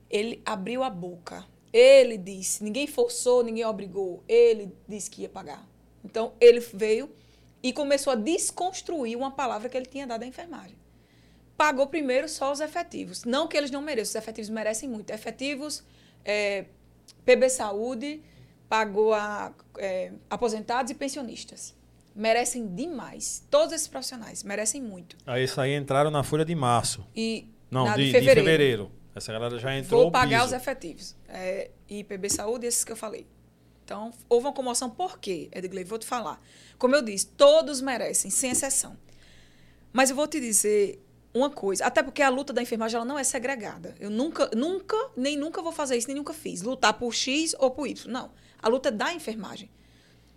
ele 0.09 0.41
abriu 0.45 0.83
a 0.83 0.89
boca. 0.89 1.45
Ele 1.71 2.17
disse, 2.17 2.65
ninguém 2.65 2.87
forçou, 2.87 3.43
ninguém 3.43 3.65
obrigou. 3.65 4.25
Ele 4.27 4.73
disse 4.89 5.11
que 5.11 5.23
ia 5.23 5.29
pagar. 5.29 5.69
Então, 6.05 6.33
ele 6.41 6.61
veio 6.61 7.11
e 7.63 7.73
começou 7.73 8.13
a 8.13 8.17
desconstruir 8.17 9.17
uma 9.17 9.31
palavra 9.31 9.69
que 9.69 9.77
ele 9.77 9.87
tinha 9.87 10.07
dado 10.07 10.23
à 10.23 10.27
enfermagem. 10.27 10.77
Pagou 11.57 11.87
primeiro 11.89 12.29
só 12.29 12.53
os 12.53 12.61
efetivos. 12.61 13.25
Não 13.25 13.49
que 13.49 13.57
eles 13.57 13.71
não 13.71 13.83
mereçam, 13.83 14.11
os 14.11 14.15
efetivos 14.23 14.49
merecem 14.49 14.89
muito. 14.89 15.11
Efetivos, 15.11 15.83
é, 16.25 16.67
PB 17.25 17.51
Saúde, 17.51 18.23
pagou 18.69 19.13
a 19.13 19.53
é, 19.77 20.13
aposentados 20.31 20.93
e 20.93 20.95
pensionistas. 20.95 21.75
Merecem 22.15 22.67
demais. 22.75 23.45
Todos 23.51 23.73
esses 23.73 23.89
profissionais 23.89 24.43
merecem 24.45 24.81
muito. 24.81 25.17
Aí 25.27 25.45
isso 25.45 25.61
aí 25.61 25.75
entraram 25.75 26.11
na 26.11 26.23
folha 26.23 26.45
de 26.45 26.55
março. 26.55 27.05
E 27.15 27.49
Não, 27.71 27.85
na 27.87 27.97
de, 27.97 28.03
de 28.03 28.07
de 28.07 28.13
fevereiro. 28.13 28.45
fevereiro. 28.45 28.93
Essa 29.15 29.33
galera 29.33 29.59
já 29.59 29.77
entrou. 29.77 30.03
Vou 30.03 30.11
pagar 30.13 30.45
os 30.45 30.53
efetivos. 30.53 31.17
É, 31.29 31.71
IPB 31.89 32.31
Saúde, 32.31 32.67
esses 32.67 32.85
que 32.85 32.93
eu 32.93 32.97
falei. 32.97 33.27
Então, 33.89 34.11
houve 34.29 34.45
uma 34.47 34.53
comoção. 34.53 34.91
Por 34.91 35.19
quê, 35.19 35.49
Edgley? 35.51 35.83
Vou 35.83 35.97
te 35.99 36.05
falar. 36.05 36.39
Como 36.79 36.95
eu 36.95 37.01
disse, 37.01 37.25
todos 37.29 37.81
merecem, 37.81 38.31
sem 38.31 38.51
exceção. 38.51 38.95
Mas 39.91 40.11
eu 40.11 40.17
vou 40.17 40.27
te 40.29 40.39
dizer 40.39 41.03
uma 41.33 41.49
coisa. 41.49 41.87
Até 41.87 42.03
porque 42.03 42.21
a 42.21 42.29
luta 42.29 42.53
da 42.53 42.61
enfermagem 42.61 42.97
ela 42.97 43.07
não 43.07 43.19
é 43.19 43.25
segregada. 43.25 43.95
Eu 43.99 44.11
nunca, 44.11 44.51
nunca, 44.55 44.95
nem 45.17 45.39
nunca 45.39 45.63
vou 45.63 45.73
fazer 45.73 45.97
isso, 45.97 46.07
nem 46.07 46.15
nunca 46.19 46.35
fiz. 46.35 46.61
Lutar 46.61 46.93
por 46.99 47.15
X 47.15 47.57
ou 47.59 47.71
por 47.71 47.87
Y. 47.89 48.13
Não. 48.13 48.31
A 48.61 48.69
luta 48.69 48.91
é 48.91 48.93
da 48.93 49.11
enfermagem. 49.15 49.71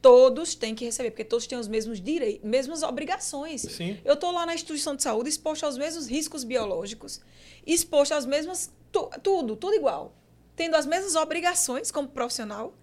Todos 0.01 0.55
têm 0.55 0.73
que 0.73 0.85
receber, 0.85 1.11
porque 1.11 1.25
todos 1.25 1.45
têm 1.45 1.57
os 1.57 1.67
mesmos 1.67 1.99
direitos, 1.99 2.49
mesmas 2.49 2.83
obrigações. 2.83 3.63
Sim. 3.63 3.99
Eu 4.05 4.13
estou 4.13 4.31
lá 4.31 4.45
na 4.45 4.55
instituição 4.55 4.95
de 4.95 5.03
saúde 5.03 5.27
exposto 5.27 5.65
aos 5.65 5.77
mesmos 5.77 6.07
riscos 6.07 6.45
biológicos, 6.45 7.19
exposto 7.67 8.13
às 8.13 8.25
mesmas. 8.25 8.71
tu- 8.93 9.09
tudo, 9.21 9.57
tudo 9.57 9.75
igual. 9.75 10.15
Tendo 10.55 10.75
as 10.75 10.85
mesmas 10.85 11.15
obrigações 11.17 11.91
como 11.91 12.07
profissional. 12.07 12.73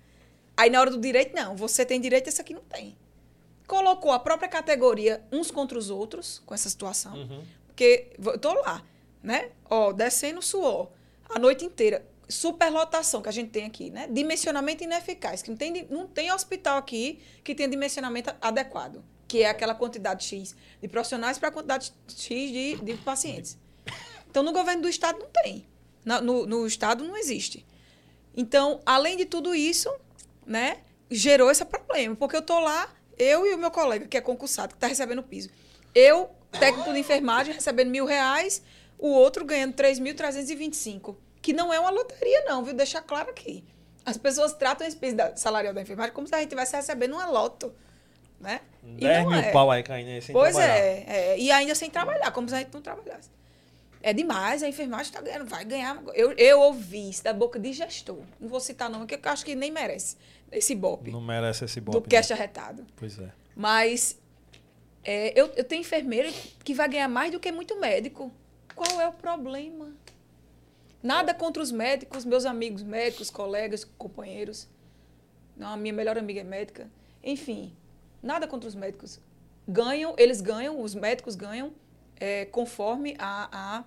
Aí 0.58 0.68
na 0.70 0.80
hora 0.80 0.90
do 0.90 0.98
direito, 0.98 1.34
não. 1.36 1.54
Você 1.56 1.86
tem 1.86 2.00
direito, 2.00 2.26
esse 2.28 2.40
aqui 2.40 2.52
não 2.52 2.62
tem. 2.62 2.96
Colocou 3.66 4.10
a 4.10 4.18
própria 4.18 4.48
categoria 4.48 5.22
uns 5.30 5.50
contra 5.52 5.78
os 5.78 5.88
outros 5.88 6.42
com 6.44 6.52
essa 6.52 6.68
situação. 6.68 7.14
Uhum. 7.14 7.44
Porque 7.68 8.10
eu 8.24 8.38
tô 8.38 8.52
lá, 8.54 8.84
né? 9.22 9.50
Ó, 9.70 9.92
descendo 9.92 10.42
suor 10.42 10.88
a 11.28 11.38
noite 11.38 11.64
inteira. 11.64 12.04
Superlotação 12.28 13.22
que 13.22 13.28
a 13.28 13.32
gente 13.32 13.50
tem 13.50 13.64
aqui, 13.66 13.88
né? 13.88 14.08
Dimensionamento 14.10 14.82
ineficaz. 14.82 15.42
Que 15.42 15.50
não 15.50 15.56
tem, 15.56 15.86
não 15.88 16.06
tem 16.08 16.32
hospital 16.32 16.76
aqui 16.76 17.20
que 17.44 17.54
tenha 17.54 17.68
dimensionamento 17.68 18.34
adequado. 18.40 19.02
Que 19.28 19.42
é 19.42 19.48
aquela 19.50 19.74
quantidade 19.76 20.24
X 20.24 20.56
de 20.82 20.88
profissionais 20.88 21.38
para 21.38 21.50
a 21.50 21.52
quantidade 21.52 21.92
X 22.08 22.50
de, 22.50 22.76
de 22.76 22.94
pacientes. 22.98 23.56
Então, 24.28 24.42
no 24.42 24.52
governo 24.52 24.82
do 24.82 24.88
Estado 24.88 25.18
não 25.20 25.28
tem. 25.42 25.66
Na- 26.04 26.20
no, 26.20 26.46
no 26.46 26.66
Estado 26.66 27.04
não 27.04 27.16
existe. 27.16 27.64
Então, 28.36 28.80
além 28.84 29.16
de 29.16 29.24
tudo 29.24 29.54
isso, 29.54 29.90
né, 30.48 30.78
gerou 31.10 31.50
esse 31.50 31.64
problema. 31.64 32.16
Porque 32.16 32.34
eu 32.34 32.42
tô 32.42 32.58
lá, 32.58 32.88
eu 33.18 33.46
e 33.46 33.54
o 33.54 33.58
meu 33.58 33.70
colega, 33.70 34.06
que 34.06 34.16
é 34.16 34.20
concursado, 34.20 34.70
que 34.70 34.76
está 34.76 34.86
recebendo 34.86 35.22
piso. 35.22 35.50
Eu, 35.94 36.30
técnico 36.50 36.92
de 36.92 36.98
enfermagem, 36.98 37.52
recebendo 37.52 37.90
mil 37.90 38.06
reais, 38.06 38.62
o 38.98 39.08
outro 39.08 39.44
ganhando 39.44 39.74
3.325. 39.74 41.16
Que 41.40 41.52
não 41.52 41.72
é 41.72 41.78
uma 41.78 41.90
loteria, 41.90 42.44
não, 42.46 42.64
viu? 42.64 42.74
Deixar 42.74 43.02
claro 43.02 43.30
aqui. 43.30 43.64
As 44.04 44.16
pessoas 44.16 44.54
tratam 44.54 44.86
esse 44.86 44.96
piso 44.96 45.16
salarial 45.36 45.74
da 45.74 45.82
enfermagem 45.82 46.12
como 46.12 46.26
se 46.26 46.34
a 46.34 46.38
gente 46.38 46.46
estivesse 46.46 46.74
recebendo 46.74 47.12
uma 47.12 47.26
loto. 47.26 47.72
Né? 48.40 48.60
E 48.84 49.00
10 49.00 49.24
não 49.24 49.30
mil 49.30 49.40
é. 49.40 49.50
pau 49.50 49.70
aí 49.70 49.82
caindo 49.82 50.08
aí 50.08 50.22
sem 50.22 50.32
Pois 50.32 50.54
trabalhar. 50.54 50.78
é, 50.78 51.04
é, 51.08 51.38
e 51.38 51.50
ainda 51.50 51.74
sem 51.74 51.90
trabalhar, 51.90 52.30
como 52.30 52.48
se 52.48 52.54
a 52.54 52.58
gente 52.58 52.72
não 52.72 52.80
trabalhasse. 52.80 53.28
É 54.02 54.12
demais, 54.12 54.62
a 54.62 54.68
enfermagem 54.68 55.12
ganhando, 55.12 55.44
vai 55.46 55.64
ganhar. 55.64 56.00
Eu, 56.14 56.32
eu 56.32 56.60
ouvi 56.60 57.10
isso 57.10 57.24
da 57.24 57.32
boca 57.32 57.58
de 57.58 57.72
gestor. 57.72 58.20
Não 58.40 58.48
vou 58.48 58.60
citar 58.60 58.88
não, 58.88 59.00
porque 59.00 59.16
eu 59.16 59.30
acho 59.32 59.44
que 59.44 59.54
nem 59.54 59.70
merece 59.70 60.16
esse 60.50 60.74
bope 60.74 61.10
Não 61.10 61.20
merece 61.20 61.64
esse 61.64 61.80
do 61.80 61.90
bope. 61.92 62.08
cast 62.08 62.32
arretado. 62.32 62.86
Pois 62.96 63.18
é. 63.18 63.30
Mas 63.56 64.18
é, 65.04 65.38
eu, 65.38 65.46
eu 65.56 65.64
tenho 65.64 65.80
enfermeiro 65.80 66.32
que 66.64 66.74
vai 66.74 66.88
ganhar 66.88 67.08
mais 67.08 67.32
do 67.32 67.40
que 67.40 67.50
muito 67.50 67.78
médico. 67.80 68.32
Qual 68.74 69.00
é 69.00 69.08
o 69.08 69.12
problema? 69.12 69.92
Nada 71.02 71.34
contra 71.34 71.62
os 71.62 71.72
médicos, 71.72 72.24
meus 72.24 72.44
amigos 72.44 72.82
médicos, 72.82 73.30
colegas, 73.30 73.84
companheiros. 73.84 74.68
Não, 75.56 75.68
a 75.72 75.76
minha 75.76 75.92
melhor 75.92 76.16
amiga 76.16 76.40
é 76.40 76.44
médica. 76.44 76.88
Enfim, 77.22 77.72
nada 78.22 78.46
contra 78.46 78.68
os 78.68 78.74
médicos. 78.74 79.20
Ganham, 79.66 80.14
eles 80.16 80.40
ganham, 80.40 80.80
os 80.80 80.94
médicos 80.94 81.34
ganham 81.34 81.72
é, 82.18 82.44
conforme 82.46 83.16
a, 83.18 83.84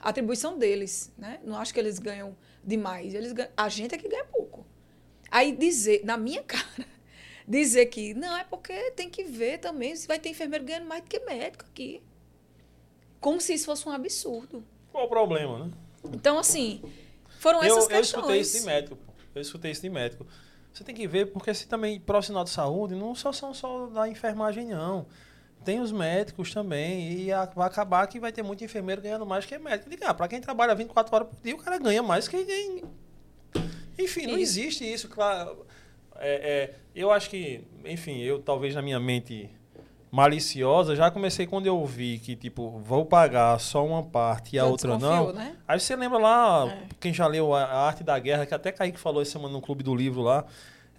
a 0.00 0.08
atribuição 0.08 0.58
deles. 0.58 1.12
Né? 1.16 1.40
Não 1.44 1.56
acho 1.56 1.72
que 1.72 1.80
eles 1.80 1.98
ganham 1.98 2.36
demais. 2.62 3.14
Eles 3.14 3.32
ganham, 3.32 3.50
a 3.56 3.68
gente 3.68 3.94
é 3.94 3.98
que 3.98 4.08
ganha 4.08 4.24
pouco. 4.24 4.66
Aí 5.30 5.52
dizer, 5.52 6.04
na 6.04 6.16
minha 6.16 6.42
cara, 6.44 6.86
dizer 7.46 7.86
que 7.86 8.14
não, 8.14 8.36
é 8.36 8.44
porque 8.44 8.90
tem 8.92 9.08
que 9.08 9.24
ver 9.24 9.58
também 9.58 9.94
se 9.96 10.06
vai 10.06 10.18
ter 10.18 10.28
enfermeiro 10.28 10.64
ganhando 10.64 10.86
mais 10.86 11.02
do 11.02 11.08
que 11.08 11.20
médico 11.20 11.64
aqui. 11.64 12.02
Como 13.20 13.40
se 13.40 13.54
isso 13.54 13.66
fosse 13.66 13.88
um 13.88 13.92
absurdo. 13.92 14.64
Qual 14.92 15.04
o 15.06 15.08
problema, 15.08 15.66
né? 15.66 15.72
Então, 16.12 16.38
assim, 16.38 16.80
foram 17.40 17.62
Eu, 17.62 17.76
essas 17.76 17.84
eu 17.84 17.88
questões. 17.88 18.06
escutei 18.06 18.40
isso 18.40 18.58
de 18.60 18.64
médico, 18.66 18.96
pô. 18.96 19.12
Eu 19.34 19.42
escutei 19.42 19.70
isso 19.72 19.82
de 19.82 19.90
médico. 19.90 20.26
Você 20.72 20.84
tem 20.84 20.94
que 20.94 21.08
ver, 21.08 21.32
porque 21.32 21.52
se 21.52 21.66
também 21.66 21.98
profissional 21.98 22.44
de 22.44 22.50
saúde 22.50 22.94
não 22.94 23.14
só 23.14 23.32
são 23.32 23.52
só 23.52 23.86
da 23.86 24.08
enfermagem, 24.08 24.66
não. 24.66 25.06
Tem 25.64 25.80
os 25.80 25.92
médicos 25.92 26.52
também, 26.54 27.12
e 27.12 27.32
a- 27.32 27.44
vai 27.54 27.66
acabar 27.66 28.06
que 28.06 28.18
vai 28.18 28.32
ter 28.32 28.42
muito 28.42 28.64
enfermeiro 28.64 29.02
ganhando 29.02 29.26
mais 29.26 29.44
que 29.44 29.58
médico. 29.58 29.90
Diga, 29.90 30.08
ah, 30.10 30.14
pra 30.14 30.28
quem 30.28 30.40
trabalha 30.40 30.74
24 30.74 31.14
horas 31.14 31.28
por 31.28 31.36
dia, 31.42 31.54
o 31.54 31.58
cara 31.58 31.78
ganha 31.78 32.02
mais 32.02 32.26
que 32.28 32.44
quem. 32.44 32.82
Enfim, 33.98 34.26
não 34.26 34.38
Isso. 34.38 34.58
existe 34.60 34.90
isso, 34.92 35.08
claro. 35.08 35.66
É, 36.16 36.72
é, 36.72 36.74
eu 36.94 37.10
acho 37.10 37.28
que, 37.28 37.64
enfim, 37.84 38.18
eu 38.20 38.40
talvez 38.40 38.74
na 38.74 38.82
minha 38.82 38.98
mente 39.00 39.50
maliciosa, 40.10 40.96
já 40.96 41.10
comecei 41.10 41.46
quando 41.46 41.66
eu 41.66 41.84
vi 41.84 42.18
que, 42.18 42.34
tipo, 42.34 42.78
vou 42.78 43.04
pagar 43.04 43.58
só 43.60 43.84
uma 43.84 44.02
parte 44.02 44.56
e 44.56 44.58
a 44.58 44.64
outra 44.64 44.96
não. 44.98 45.32
Né? 45.32 45.54
Aí 45.66 45.78
você 45.78 45.94
lembra 45.94 46.18
lá, 46.18 46.66
É. 46.70 46.82
quem 46.98 47.12
já 47.12 47.26
leu 47.26 47.52
a, 47.54 47.62
a 47.64 47.86
Arte 47.86 48.02
da 48.02 48.18
Guerra, 48.18 48.46
que 48.46 48.54
até 48.54 48.72
Kaique 48.72 48.98
falou 48.98 49.20
essa 49.20 49.32
semana 49.32 49.52
no 49.52 49.60
Clube 49.60 49.82
do 49.82 49.94
Livro 49.94 50.22
lá, 50.22 50.44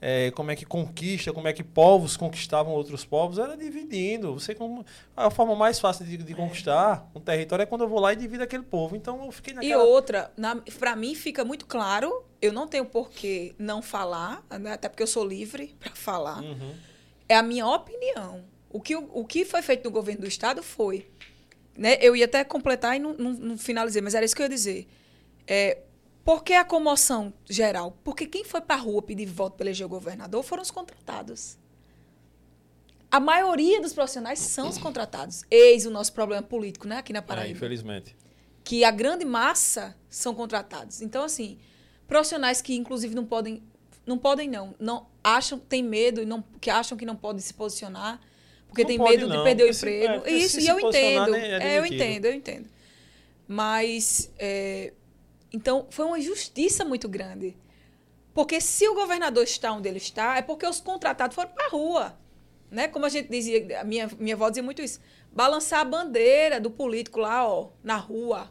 é, 0.02 0.32
como 0.32 0.52
é 0.52 0.56
que 0.56 0.66
conquista, 0.66 1.34
como 1.34 1.48
é 1.48 1.54
que 1.54 1.64
povos 1.64 2.16
conquistavam 2.16 2.74
outros 2.74 3.04
povos, 3.04 3.38
era 3.38 3.58
dividindo. 3.58 4.34
Você 4.34 4.56
como 4.56 4.86
a 5.16 5.30
forma 5.30 5.56
mais 5.56 5.80
fácil 5.80 6.06
de, 6.06 6.18
de 6.18 6.34
conquistar 6.34 7.10
um 7.14 7.20
território 7.20 7.64
é 7.64 7.66
quando 7.66 7.82
eu 7.82 7.90
vou 7.90 8.00
lá 8.00 8.14
e 8.14 8.16
divido 8.16 8.44
aquele 8.44 8.64
povo. 8.64 8.96
Então 8.96 9.26
eu 9.26 9.32
fiquei 9.32 9.54
E 9.54 9.56
naquela. 9.56 9.84
outra, 9.84 10.32
para 10.78 10.96
mim 10.96 11.16
fica 11.16 11.44
muito 11.44 11.66
claro, 11.66 12.24
eu 12.42 12.54
não 12.54 12.68
tenho 12.68 12.86
por 12.86 13.10
que 13.10 13.54
não 13.58 13.82
falar, 13.82 14.46
né? 14.60 14.72
até 14.72 14.88
porque 14.88 15.04
eu 15.04 15.08
sou 15.08 15.26
livre 15.26 15.76
para 15.80 15.94
falar. 15.94 16.42
Uhum. 16.42 16.74
É 17.28 17.36
a 17.36 17.44
minha 17.44 17.68
opinião. 17.68 18.44
O 18.70 18.80
que, 18.80 18.96
o 18.96 19.26
que 19.26 19.44
foi 19.46 19.62
feito 19.62 19.84
no 19.86 19.92
governo 19.92 20.22
do 20.22 20.28
Estado 20.28 20.62
foi. 20.64 21.08
Né, 21.76 21.98
eu 22.02 22.14
ia 22.14 22.26
até 22.26 22.44
completar 22.44 22.98
e 22.98 23.00
não, 23.00 23.14
não, 23.14 23.32
não 23.32 23.58
finalizei, 23.58 24.02
mas 24.02 24.14
era 24.14 24.26
isso 24.26 24.36
que 24.36 24.42
eu 24.42 24.46
ia 24.46 24.50
dizer. 24.50 24.88
É, 25.48 25.78
por 26.30 26.44
que 26.44 26.54
a 26.54 26.64
comoção 26.64 27.34
geral? 27.50 27.98
Porque 28.04 28.28
quem 28.28 28.44
foi 28.44 28.62
para 28.62 28.76
a 28.76 28.78
rua 28.78 29.02
pedir 29.02 29.26
voto 29.26 29.56
para 29.58 29.66
eleger 29.66 29.84
o 29.84 29.90
governador 29.90 30.44
foram 30.44 30.62
os 30.62 30.70
contratados. 30.70 31.58
A 33.10 33.20
maioria 33.20 33.82
dos 33.82 33.94
profissionais 33.94 34.38
são 34.38 34.70
os 34.70 34.78
contratados. 34.78 35.42
Eis 35.50 35.88
o 35.88 35.90
nosso 35.90 36.14
problema 36.14 36.44
político, 36.44 36.88
né, 36.88 36.98
aqui 36.98 37.12
na 37.12 37.18
É, 37.18 37.22
Paraíba 37.24 37.58
infelizmente. 37.58 38.16
que 38.64 38.84
a 38.84 38.92
grande 38.92 39.26
massa 39.26 39.98
são 40.08 40.36
contratados. 40.36 41.02
Então, 41.02 41.24
assim, 41.24 41.58
profissionais 42.08 42.62
que 42.62 42.76
inclusive 42.76 43.16
não 43.16 43.26
podem, 43.26 43.64
não 44.06 44.20
podem 44.20 44.48
não, 44.48 44.76
não 44.80 45.08
acham, 45.24 45.58
têm 45.58 45.82
medo 45.82 46.22
e 46.22 46.28
não, 46.28 46.44
que 46.62 46.70
acham 46.70 46.96
que 46.96 47.08
não 47.08 47.16
podem 47.16 47.42
se 47.42 47.56
posicionar 47.56 48.22
porque 48.68 48.84
Não 48.84 48.88
tem 48.88 49.00
medo 49.00 49.28
não, 49.28 49.38
de 49.38 49.44
perder 49.44 49.68
o 49.68 49.74
se- 49.74 49.88
é, 49.90 50.04
emprego. 50.04 50.14
porque 50.22 50.40
se 50.42 50.46
Isso, 50.46 50.60
e 50.60 50.68
eu 50.68 50.80
entendo. 50.80 51.34
é 51.34 51.74
É, 51.74 51.80
eu 51.80 51.86
entendo, 51.88 52.26
eu 52.26 52.34
entendo. 52.36 52.70
Mas, 53.48 54.32
é, 54.38 54.94
então, 55.52 55.88
foi 55.90 56.06
uma 56.06 56.20
injustiça 56.20 56.86
muito 56.86 57.08
grande. 57.10 57.56
Porque 58.34 58.62
se 58.62 58.88
o 58.88 58.94
governador 58.94 59.44
está 59.44 59.72
onde 59.74 59.90
ele 59.90 59.98
está, 59.98 60.38
é 60.38 60.42
porque 60.42 60.66
os 60.66 60.80
contratados 60.80 61.36
foram 61.36 61.50
para 61.50 61.66
a 61.66 61.70
rua. 61.70 62.18
Né? 62.70 62.88
Como 62.88 63.06
a 63.06 63.10
gente 63.10 63.30
dizia, 63.30 63.82
a 63.82 63.84
minha, 63.84 64.10
minha 64.20 64.36
avó 64.36 64.50
dizia 64.50 64.64
muito 64.64 64.82
isso. 64.82 65.00
Balançar 65.32 65.80
a 65.80 65.86
bandeira 65.86 66.60
do 66.60 66.70
político 66.70 67.20
lá, 67.20 67.48
ó, 67.48 67.70
na 67.84 67.98
rua. 67.98 68.50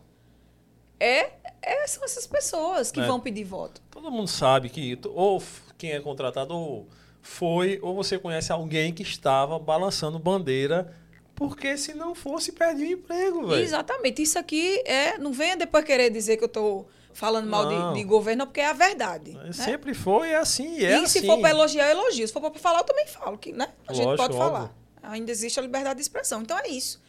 É, 0.98 1.30
é 1.62 1.86
são 1.86 2.04
essas 2.04 2.26
pessoas 2.26 2.90
que 2.90 3.00
É. 3.00 3.06
vão 3.06 3.20
pedir 3.20 3.44
voto. 3.44 3.80
Todo 3.90 4.10
mundo 4.10 4.28
sabe 4.28 4.68
que 4.68 4.98
ou 5.06 5.42
quem 5.76 5.92
é 5.92 6.00
contratado 6.00 6.54
ou 6.54 6.88
foi, 7.22 7.78
ou 7.80 7.94
você 7.94 8.18
conhece 8.18 8.50
alguém 8.50 8.92
que 8.92 9.02
estava 9.02 9.58
balançando 9.58 10.18
bandeira, 10.18 10.92
porque 11.38 11.76
se 11.78 11.94
não 11.94 12.14
fosse, 12.16 12.50
perdia 12.50 12.88
o 12.88 12.98
emprego, 12.98 13.46
velho. 13.46 13.62
Exatamente. 13.62 14.20
Isso 14.22 14.38
aqui 14.38 14.82
é. 14.84 15.16
Não 15.18 15.32
venha 15.32 15.56
depois 15.56 15.84
querer 15.84 16.10
dizer 16.10 16.36
que 16.36 16.42
eu 16.42 16.48
estou 16.48 16.88
falando 17.12 17.48
mal 17.48 17.68
de, 17.92 17.98
de 18.00 18.04
governo, 18.04 18.44
porque 18.46 18.60
é 18.60 18.66
a 18.66 18.72
verdade. 18.72 19.32
né? 19.32 19.52
Sempre 19.52 19.94
foi, 19.94 20.30
é 20.30 20.36
assim, 20.36 20.76
e 20.76 20.80
E 20.80 20.84
é 20.84 20.94
assim. 20.96 21.20
se 21.20 21.26
for 21.26 21.38
para 21.40 21.50
elogiar, 21.50 21.86
eu 21.90 21.98
elogio. 22.00 22.26
Se 22.26 22.32
for 22.32 22.40
para 22.50 22.58
falar, 22.58 22.80
eu 22.80 22.84
também 22.84 23.06
falo. 23.06 23.38
Que, 23.38 23.52
né? 23.52 23.68
A 23.86 23.92
gente 23.92 24.04
Lógico, 24.06 24.22
pode 24.28 24.36
falar. 24.36 24.62
óbvio. 24.64 24.74
Ainda 25.02 25.30
existe 25.30 25.58
a 25.58 25.62
liberdade 25.62 25.96
de 25.96 26.02
expressão. 26.02 26.42
Então 26.42 26.58
é 26.58 26.68
isso. 26.68 27.00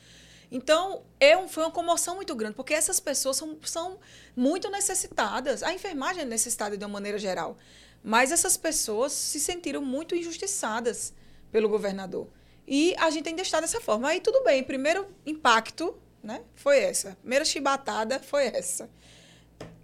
Então, 0.51 1.01
é 1.19 1.37
um, 1.37 1.47
foi 1.47 1.63
uma 1.63 1.71
comoção 1.71 2.15
muito 2.15 2.33
grande, 2.35 2.55
porque 2.55 2.73
essas 2.73 2.99
pessoas 2.99 3.37
são, 3.37 3.57
são 3.63 3.97
muito 4.35 4.69
necessitadas. 4.71 5.61
A 5.63 5.73
enfermagem 5.73 6.21
é 6.23 6.25
necessitada 6.25 6.75
de 6.77 6.83
uma 6.83 6.89
maneira 6.93 7.17
geral. 7.17 7.57
Mas 8.03 8.31
essas 8.31 8.57
pessoas 8.57 9.11
se 9.11 9.39
sentiram 9.39 9.81
muito 9.81 10.15
injustiçadas 10.15 11.13
pelo 11.51 11.67
governador. 11.67 12.27
E 12.71 12.93
a 12.99 13.10
gente 13.10 13.27
ainda 13.27 13.41
está 13.41 13.60
dessa 13.60 13.82
forma. 13.82 14.10
Aí 14.10 14.21
tudo 14.21 14.43
bem, 14.43 14.63
primeiro 14.63 15.08
impacto, 15.25 15.97
né? 16.21 16.43
Foi 16.53 16.77
essa. 16.77 17.17
Primeira 17.19 17.43
chibatada 17.43 18.19
foi 18.19 18.45
essa. 18.45 18.88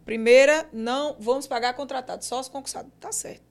Primeira, 0.05 0.69
não 0.71 1.17
vamos 1.19 1.47
pagar 1.47 1.73
contratado, 1.73 2.23
só 2.23 2.39
os 2.39 2.47
concursados. 2.47 2.91
Tá 2.99 3.11
certo. 3.11 3.41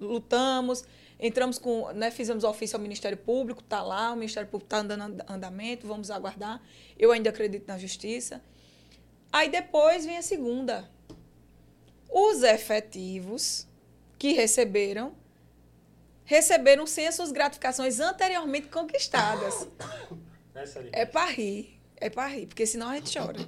Lutamos, 0.00 0.82
entramos 1.20 1.56
com, 1.56 1.92
né, 1.92 2.10
fizemos 2.10 2.42
ofício 2.42 2.74
ao 2.74 2.82
Ministério 2.82 3.16
Público, 3.16 3.62
tá 3.62 3.80
lá, 3.80 4.10
o 4.10 4.16
Ministério 4.16 4.48
Público 4.48 4.66
está 4.66 4.78
andando 4.78 5.22
andamento, 5.28 5.86
vamos 5.86 6.10
aguardar. 6.10 6.60
Eu 6.98 7.12
ainda 7.12 7.30
acredito 7.30 7.68
na 7.68 7.78
justiça. 7.78 8.42
Aí 9.32 9.48
depois 9.48 10.04
vem 10.04 10.18
a 10.18 10.22
segunda. 10.22 10.90
Os 12.10 12.42
efetivos 12.42 13.68
que 14.18 14.32
receberam 14.32 15.14
receberam 16.30 16.86
sem 16.86 17.08
as 17.08 17.16
suas 17.16 17.32
gratificações 17.32 17.98
anteriormente 17.98 18.68
conquistadas. 18.68 19.66
É 20.92 21.06
para 21.06 21.30
rir, 21.30 21.80
é 21.96 22.10
para 22.10 22.26
rir, 22.26 22.46
porque 22.46 22.66
senão 22.66 22.90
a 22.90 22.96
gente 22.96 23.16
chora. 23.16 23.38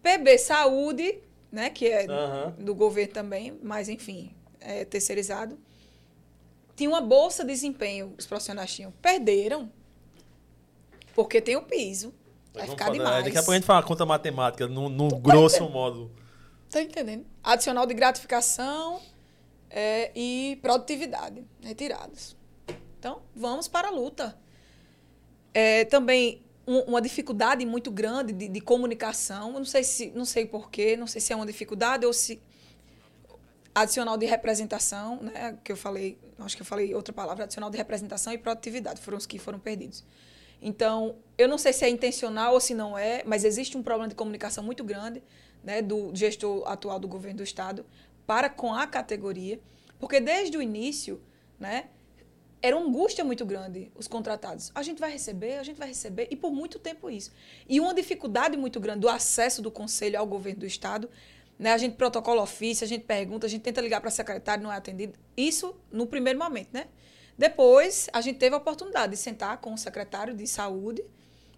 PB 0.00 0.38
Saúde, 0.38 1.18
né, 1.50 1.70
que 1.70 1.88
é 1.88 2.06
uhum. 2.06 2.64
do 2.64 2.72
governo 2.72 3.12
também, 3.12 3.58
mas 3.60 3.88
enfim, 3.88 4.32
é 4.60 4.84
terceirizado. 4.84 5.58
Tinha 6.76 6.88
uma 6.88 7.00
bolsa 7.00 7.42
de 7.42 7.52
desempenho, 7.52 8.14
os 8.16 8.26
profissionais 8.26 8.72
tinham. 8.72 8.92
Perderam. 9.02 9.72
Porque 11.16 11.40
tem 11.40 11.56
o 11.56 11.62
piso. 11.62 12.14
Vai 12.52 12.68
ficar 12.68 12.90
demais. 12.90 13.24
Daqui 13.24 13.38
a 13.38 13.40
pouco 13.40 13.52
a 13.52 13.54
gente 13.56 13.66
fala 13.66 13.82
conta 13.82 14.06
matemática, 14.06 14.68
no, 14.68 14.88
no 14.88 15.08
grosso 15.18 15.68
modo. 15.68 16.12
Tá 16.70 16.80
entendendo? 16.80 17.26
Adicional 17.42 17.86
de 17.86 17.94
gratificação 17.94 19.00
é, 19.76 20.12
e 20.14 20.56
produtividade 20.62 21.44
retirados. 21.60 22.36
Então, 22.96 23.22
vamos 23.34 23.66
para 23.66 23.88
a 23.88 23.90
luta. 23.90 24.38
É, 25.52 25.84
também 25.84 26.44
um, 26.64 26.78
uma 26.82 27.02
dificuldade 27.02 27.66
muito 27.66 27.90
grande 27.90 28.32
de, 28.32 28.48
de 28.48 28.60
comunicação. 28.60 29.52
Não 29.52 29.64
sei 29.64 29.82
se, 29.82 30.12
não 30.12 30.24
sei 30.24 30.46
porquê, 30.46 30.96
não 30.96 31.08
sei 31.08 31.20
se 31.20 31.32
é 31.32 31.36
uma 31.36 31.44
dificuldade 31.44 32.06
ou 32.06 32.12
se 32.12 32.40
adicional 33.74 34.16
de 34.16 34.26
representação, 34.26 35.20
né, 35.20 35.58
que 35.64 35.72
eu 35.72 35.76
falei, 35.76 36.16
acho 36.38 36.54
que 36.54 36.62
eu 36.62 36.66
falei 36.66 36.94
outra 36.94 37.12
palavra, 37.12 37.42
adicional 37.42 37.68
de 37.68 37.76
representação 37.76 38.32
e 38.32 38.38
produtividade 38.38 39.00
foram 39.00 39.18
os 39.18 39.26
que 39.26 39.36
foram 39.40 39.58
perdidos. 39.58 40.04
Então, 40.62 41.16
eu 41.36 41.48
não 41.48 41.58
sei 41.58 41.72
se 41.72 41.84
é 41.84 41.88
intencional 41.88 42.54
ou 42.54 42.60
se 42.60 42.72
não 42.72 42.96
é, 42.96 43.24
mas 43.26 43.42
existe 43.42 43.76
um 43.76 43.82
problema 43.82 44.08
de 44.08 44.14
comunicação 44.14 44.62
muito 44.62 44.84
grande 44.84 45.20
né, 45.64 45.82
do 45.82 46.14
gestor 46.14 46.62
atual 46.68 47.00
do 47.00 47.08
governo 47.08 47.38
do 47.38 47.42
estado 47.42 47.84
para 48.26 48.48
com 48.48 48.72
a 48.72 48.86
categoria, 48.86 49.60
porque 49.98 50.20
desde 50.20 50.56
o 50.56 50.62
início, 50.62 51.22
né, 51.58 51.88
era 52.60 52.76
uma 52.76 52.86
angústia 52.86 53.22
muito 53.24 53.44
grande 53.44 53.92
os 53.94 54.08
contratados. 54.08 54.72
A 54.74 54.82
gente 54.82 54.98
vai 54.98 55.10
receber, 55.10 55.58
a 55.58 55.62
gente 55.62 55.76
vai 55.76 55.88
receber, 55.88 56.28
e 56.30 56.36
por 56.36 56.50
muito 56.50 56.78
tempo 56.78 57.10
isso. 57.10 57.30
E 57.68 57.78
uma 57.78 57.92
dificuldade 57.92 58.56
muito 58.56 58.80
grande 58.80 59.00
do 59.00 59.08
acesso 59.08 59.60
do 59.60 59.70
conselho 59.70 60.18
ao 60.18 60.26
governo 60.26 60.60
do 60.60 60.66
estado, 60.66 61.10
né, 61.58 61.72
a 61.72 61.78
gente 61.78 61.96
protocola 61.96 62.42
ofício, 62.42 62.84
a 62.84 62.88
gente 62.88 63.04
pergunta, 63.04 63.46
a 63.46 63.50
gente 63.50 63.62
tenta 63.62 63.80
ligar 63.80 64.00
para 64.00 64.08
a 64.08 64.12
secretária, 64.12 64.62
não 64.62 64.72
é 64.72 64.76
atendido. 64.76 65.18
Isso 65.36 65.76
no 65.92 66.06
primeiro 66.06 66.38
momento, 66.38 66.70
né? 66.72 66.86
Depois, 67.36 68.08
a 68.12 68.20
gente 68.20 68.38
teve 68.38 68.54
a 68.54 68.58
oportunidade 68.58 69.12
de 69.12 69.18
sentar 69.18 69.58
com 69.58 69.74
o 69.74 69.78
secretário 69.78 70.34
de 70.34 70.46
saúde, 70.46 71.04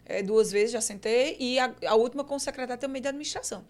é, 0.05 0.23
duas 0.23 0.51
vezes 0.51 0.73
já 0.73 0.81
sentei, 0.81 1.37
e 1.39 1.59
a, 1.59 1.75
a 1.87 1.95
última 1.95 2.25
com 2.25 2.37
o 2.37 2.41
secretário 2.41 2.81
também 2.81 3.01
de 3.01 3.09
administração. 3.09 3.65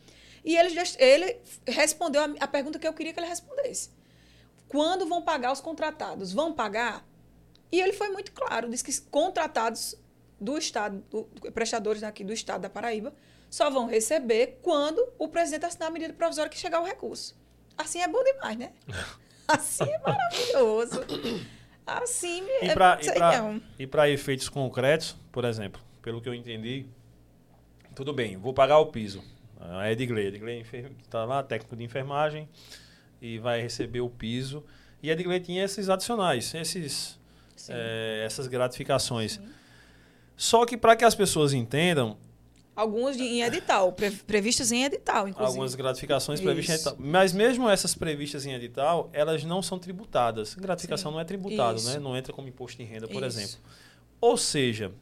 E 0.47 0.57
ele, 0.57 0.81
ele 0.99 1.41
respondeu 1.67 2.23
a, 2.23 2.29
a 2.39 2.47
pergunta 2.47 2.79
que 2.79 2.87
eu 2.87 2.93
queria 2.93 3.13
que 3.13 3.19
ele 3.19 3.27
respondesse. 3.27 3.91
Quando 4.69 5.05
vão 5.09 5.21
pagar 5.21 5.53
os 5.53 5.61
contratados? 5.61 6.33
Vão 6.33 6.53
pagar? 6.53 7.05
E 7.73 7.81
ele 7.81 7.93
foi 7.93 8.09
muito 8.11 8.31
claro, 8.31 8.71
disse 8.71 8.85
que 8.85 9.01
contratados 9.11 9.97
do 10.41 10.57
Estado, 10.57 11.03
do, 11.11 11.25
prestadores 11.51 12.05
aqui 12.05 12.23
do 12.23 12.33
Estado 12.33 12.63
da 12.63 12.71
Paraíba, 12.71 13.13
só 13.51 13.69
vão 13.71 13.87
receber 13.87 14.61
quando 14.63 15.05
o 15.19 15.27
presidente 15.27 15.67
assinar 15.67 15.89
a 15.89 15.91
medida 15.91 16.15
provisória 16.15 16.49
que 16.49 16.59
chegar 16.59 16.81
o 16.81 16.85
recurso. 16.85 17.37
Assim 17.77 18.01
é 18.01 18.07
bom 18.07 18.23
demais, 18.23 18.57
né? 18.57 18.73
Assim 19.49 19.85
é 19.85 19.99
maravilhoso. 19.99 21.01
Assim 21.85 22.43
e 22.63 22.73
E 23.79 23.87
para 23.87 24.09
efeitos 24.09 24.49
concretos, 24.49 25.17
por 25.33 25.45
exemplo, 25.45 25.81
pelo 26.03 26.21
que 26.21 26.29
eu 26.29 26.35
entendi, 26.35 26.87
tudo 27.97 28.13
bem, 28.13 28.37
vou 28.37 28.55
pagar 28.55 28.79
o 28.79 28.87
piso. 28.87 29.25
A 29.61 29.91
Edgley, 29.91 30.27
Edgley 30.27 30.65
está 31.03 31.25
lá, 31.25 31.43
técnico 31.43 31.77
de 31.77 31.85
enfermagem, 31.85 32.49
e 33.21 33.39
vai 33.39 33.61
receber 33.61 34.01
o 34.01 34.11
piso. 34.11 34.65
E 35.03 35.11
a 35.11 35.13
Edgley 35.13 35.41
tinha 35.41 35.65
esses 35.65 35.89
adicionais, 35.89 36.55
esses, 36.55 37.19
é, 37.69 38.23
essas 38.25 38.47
gratificações. 38.47 39.33
Sim. 39.33 39.49
Só 40.37 40.67
que 40.67 40.77
para 40.77 40.95
que 40.95 41.05
as 41.05 41.15
pessoas 41.15 41.53
entendam. 41.53 42.19
Algumas 42.75 43.17
em 43.17 43.43
edital, 43.43 43.97
previstas 44.27 44.71
em 44.71 44.85
edital, 44.85 45.27
inclusive. 45.27 45.47
Algumas 45.49 45.75
gratificações 45.75 46.39
Isso. 46.39 46.47
previstas 46.47 46.75
em 46.75 46.79
edital. 46.81 46.97
Mas 46.99 47.33
mesmo 47.33 47.71
essas 47.71 47.95
previstas 47.95 48.45
em 48.45 48.53
edital, 48.53 49.09
elas 49.15 49.43
não 49.45 49.63
são 49.63 49.79
tributadas. 49.79 50.55
Gratificação 50.55 51.11
Sim. 51.11 51.15
não 51.15 51.21
é 51.21 51.25
tributada, 51.25 51.81
né? 51.81 51.99
não 51.99 52.15
entra 52.15 52.35
como 52.35 52.49
imposto 52.49 52.77
de 52.77 52.85
renda, 52.85 53.09
por 53.09 53.23
Isso. 53.23 53.39
exemplo. 53.39 53.57
Ou 54.21 54.37
seja, 54.37 54.93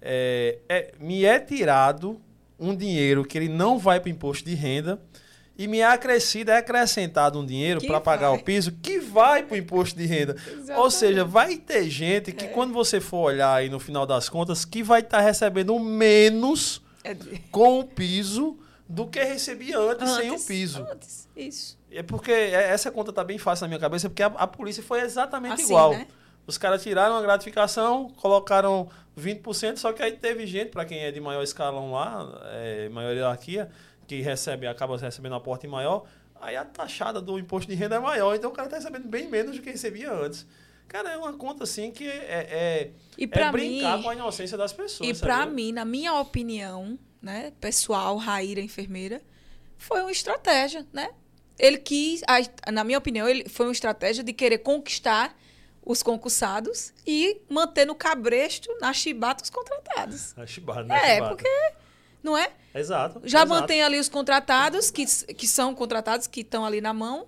é, 0.00 0.60
é, 0.68 0.92
me 1.00 1.24
é 1.24 1.40
tirado 1.40 2.20
um 2.62 2.74
dinheiro 2.76 3.24
que 3.24 3.36
ele 3.36 3.48
não 3.48 3.78
vai 3.78 3.98
para 3.98 4.08
o 4.08 4.10
imposto 4.10 4.48
de 4.48 4.54
renda 4.54 5.00
e 5.56 5.66
me 5.68 5.78
é 5.78 5.84
acrescido, 5.84 6.50
é 6.50 6.56
acrescentado 6.56 7.38
um 7.38 7.44
dinheiro 7.44 7.80
para 7.86 8.00
pagar 8.00 8.32
o 8.32 8.42
piso 8.42 8.72
que 8.82 8.98
vai 8.98 9.42
para 9.42 9.54
o 9.54 9.58
imposto 9.58 9.98
de 9.98 10.06
renda. 10.06 10.34
Exatamente. 10.34 10.72
Ou 10.72 10.90
seja, 10.90 11.24
vai 11.24 11.56
ter 11.56 11.88
gente 11.90 12.32
que 12.32 12.46
é. 12.46 12.48
quando 12.48 12.72
você 12.72 13.00
for 13.00 13.32
olhar 13.32 13.54
aí 13.54 13.68
no 13.68 13.78
final 13.78 14.06
das 14.06 14.28
contas, 14.28 14.64
que 14.64 14.82
vai 14.82 15.00
estar 15.00 15.18
tá 15.18 15.22
recebendo 15.22 15.78
menos 15.78 16.80
é 17.04 17.14
com 17.50 17.80
o 17.80 17.84
piso 17.84 18.58
do 18.88 19.06
que 19.06 19.22
recebia 19.22 19.78
antes, 19.78 20.08
antes 20.08 20.16
sem 20.16 20.30
o 20.30 20.40
piso. 20.40 20.86
Antes, 20.90 21.28
isso. 21.36 21.78
É 21.90 22.02
porque 22.02 22.32
é, 22.32 22.70
essa 22.70 22.90
conta 22.90 23.10
está 23.10 23.22
bem 23.22 23.38
fácil 23.38 23.64
na 23.64 23.68
minha 23.68 23.80
cabeça, 23.80 24.08
porque 24.08 24.22
a, 24.22 24.26
a 24.26 24.46
polícia 24.46 24.82
foi 24.82 25.00
exatamente 25.00 25.54
assim, 25.54 25.64
igual. 25.64 25.92
Né? 25.92 26.06
Os 26.46 26.58
caras 26.58 26.82
tiraram 26.82 27.16
a 27.16 27.22
gratificação, 27.22 28.10
colocaram 28.10 28.88
20%, 29.18 29.76
só 29.76 29.92
que 29.92 30.02
aí 30.02 30.12
teve 30.12 30.46
gente, 30.46 30.70
para 30.70 30.84
quem 30.84 31.00
é 31.00 31.10
de 31.10 31.20
maior 31.20 31.42
escalão 31.42 31.92
lá, 31.92 32.42
é, 32.52 32.88
maior 32.88 33.14
hierarquia, 33.14 33.70
que 34.06 34.20
recebe, 34.20 34.66
acaba 34.66 34.96
recebendo 34.96 35.34
a 35.34 35.40
porte 35.40 35.66
maior, 35.66 36.04
aí 36.40 36.56
a 36.56 36.64
taxada 36.64 37.20
do 37.20 37.38
imposto 37.38 37.70
de 37.70 37.76
renda 37.76 37.96
é 37.96 37.98
maior, 38.00 38.34
então 38.34 38.50
o 38.50 38.52
cara 38.52 38.66
está 38.66 38.78
recebendo 38.78 39.08
bem 39.08 39.28
menos 39.28 39.56
do 39.56 39.62
que 39.62 39.70
recebia 39.70 40.12
antes. 40.12 40.46
Cara, 40.88 41.10
é 41.10 41.16
uma 41.16 41.32
conta 41.32 41.64
assim 41.64 41.90
que 41.90 42.06
é, 42.06 42.10
é, 42.10 42.90
e 43.16 43.24
é 43.24 43.50
brincar 43.50 43.96
mim, 43.96 44.02
com 44.02 44.10
a 44.10 44.14
inocência 44.14 44.58
das 44.58 44.72
pessoas. 44.72 45.08
E 45.08 45.20
para 45.20 45.46
mim, 45.46 45.72
na 45.72 45.84
minha 45.84 46.12
opinião, 46.14 46.98
né, 47.22 47.52
pessoal, 47.60 48.16
Raíra, 48.16 48.60
enfermeira, 48.60 49.22
foi 49.78 50.00
uma 50.00 50.12
estratégia, 50.12 50.86
né? 50.92 51.10
Ele 51.58 51.78
quis, 51.78 52.20
na 52.70 52.82
minha 52.82 52.98
opinião, 52.98 53.28
ele 53.28 53.48
foi 53.48 53.66
uma 53.66 53.72
estratégia 53.72 54.24
de 54.24 54.32
querer 54.32 54.58
conquistar 54.58 55.34
os 55.84 56.02
concursados 56.02 56.92
e 57.06 57.40
manter 57.48 57.86
no 57.86 57.94
cabresto, 57.94 58.68
na 58.80 58.92
chibata, 58.92 59.42
os 59.42 59.50
contratados. 59.50 60.34
Na 60.36 60.46
chibata, 60.46 60.84
na 60.84 60.96
É, 60.96 61.14
chibata. 61.14 61.28
porque 61.34 61.72
não 62.22 62.36
é? 62.38 62.50
Exato. 62.74 63.20
Já 63.24 63.42
exato. 63.42 63.48
mantém 63.48 63.82
ali 63.82 63.98
os 63.98 64.08
contratados, 64.08 64.90
que, 64.90 65.04
que 65.34 65.46
são 65.48 65.74
contratados, 65.74 66.26
que 66.26 66.40
estão 66.40 66.64
ali 66.64 66.80
na 66.80 66.92
mão, 66.94 67.26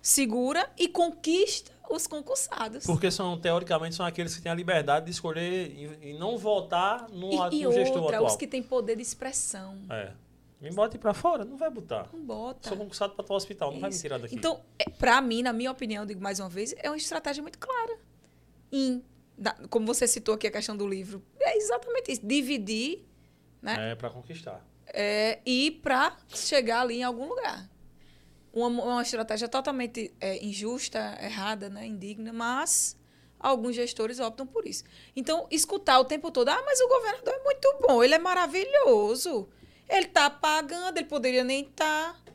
segura 0.00 0.68
e 0.78 0.88
conquista 0.88 1.70
os 1.90 2.06
concursados. 2.06 2.86
Porque 2.86 3.10
são, 3.10 3.38
teoricamente, 3.38 3.96
são 3.96 4.06
aqueles 4.06 4.34
que 4.34 4.40
têm 4.40 4.50
a 4.50 4.54
liberdade 4.54 5.06
de 5.06 5.10
escolher 5.10 5.70
e, 6.02 6.10
e 6.10 6.18
não 6.18 6.38
votar 6.38 7.08
no, 7.10 7.32
e, 7.52 7.64
no 7.64 7.70
e 7.72 7.74
gestor 7.74 8.02
outra, 8.02 8.16
atual. 8.16 8.30
os 8.30 8.36
que 8.36 8.46
têm 8.46 8.62
poder 8.62 8.96
de 8.96 9.02
expressão. 9.02 9.76
É. 9.90 10.12
Me 10.60 10.70
bote 10.70 10.98
para 10.98 11.14
fora, 11.14 11.44
não 11.44 11.56
vai 11.56 11.70
botar. 11.70 12.08
Não 12.12 12.20
bota. 12.20 12.68
Sou 12.68 12.76
concursado 12.76 13.14
para 13.14 13.24
o 13.26 13.34
hospital, 13.34 13.70
não 13.70 13.76
Isso. 13.76 13.80
vai 13.80 13.90
me 13.90 13.98
tirar 13.98 14.18
daqui. 14.18 14.34
Então, 14.34 14.60
é, 14.78 14.90
para 14.90 15.20
mim, 15.22 15.42
na 15.42 15.52
minha 15.52 15.70
opinião, 15.70 16.04
digo 16.04 16.20
mais 16.20 16.38
uma 16.38 16.48
vez, 16.48 16.74
é 16.78 16.90
uma 16.90 16.96
estratégia 16.96 17.42
muito 17.42 17.58
clara. 17.58 17.98
Em, 18.70 19.02
como 19.70 19.86
você 19.86 20.06
citou 20.06 20.34
aqui 20.34 20.46
a 20.46 20.50
questão 20.50 20.76
do 20.76 20.86
livro, 20.86 21.22
é 21.40 21.56
exatamente 21.56 22.12
isso. 22.12 22.26
Dividir, 22.26 23.06
né? 23.62 23.92
É, 23.92 23.94
para 23.94 24.10
conquistar 24.10 24.62
é, 24.92 25.38
e 25.46 25.70
para 25.70 26.16
chegar 26.28 26.82
ali 26.82 26.98
em 26.98 27.02
algum 27.02 27.28
lugar. 27.28 27.68
Uma, 28.52 28.68
uma 28.68 29.02
estratégia 29.02 29.48
totalmente 29.48 30.12
é, 30.20 30.44
injusta, 30.44 31.16
errada, 31.22 31.68
né, 31.68 31.86
indigna, 31.86 32.32
mas 32.32 32.98
alguns 33.38 33.76
gestores 33.76 34.18
optam 34.18 34.46
por 34.46 34.66
isso. 34.66 34.82
Então, 35.14 35.46
escutar 35.50 36.00
o 36.00 36.04
tempo 36.04 36.30
todo, 36.30 36.48
ah, 36.48 36.62
mas 36.64 36.80
o 36.80 36.88
governador 36.88 37.34
é 37.34 37.44
muito 37.44 37.78
bom, 37.80 38.02
ele 38.02 38.14
é 38.14 38.18
maravilhoso, 38.18 39.48
ele 39.90 40.06
está 40.06 40.30
pagando, 40.30 40.98
ele 40.98 41.06
poderia 41.06 41.44
nem 41.44 41.64
estar. 41.64 42.14
Tá. 42.14 42.32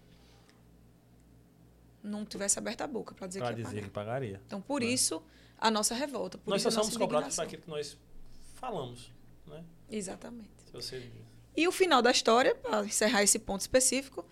Não 2.04 2.24
tivesse 2.24 2.60
aberto 2.60 2.82
a 2.82 2.88
boca 2.88 3.16
para 3.16 3.26
dizer, 3.26 3.40
pra 3.40 3.54
que, 3.54 3.64
dizer 3.64 3.84
que 3.84 3.90
pagaria. 3.90 4.40
Então, 4.46 4.62
por 4.62 4.82
né? 4.82 4.88
isso, 4.88 5.24
a 5.58 5.72
nossa 5.72 5.96
revolta. 5.96 6.40
Nós 6.46 6.62
só 6.62 6.70
somos 6.70 6.96
cobrados 6.96 7.36
por 7.36 7.44
aquilo 7.44 7.64
que 7.64 7.70
nós 7.70 7.98
falamos. 8.54 9.12
Né? 9.48 9.64
Exatamente. 9.90 10.50
Você 10.72 11.10
e 11.58 11.68
o 11.68 11.72
final 11.72 12.02
da 12.02 12.12
história, 12.12 12.54
para 12.54 12.84
encerrar 12.84 13.24
esse 13.24 13.40
ponto 13.40 13.62
específico, 13.62 14.26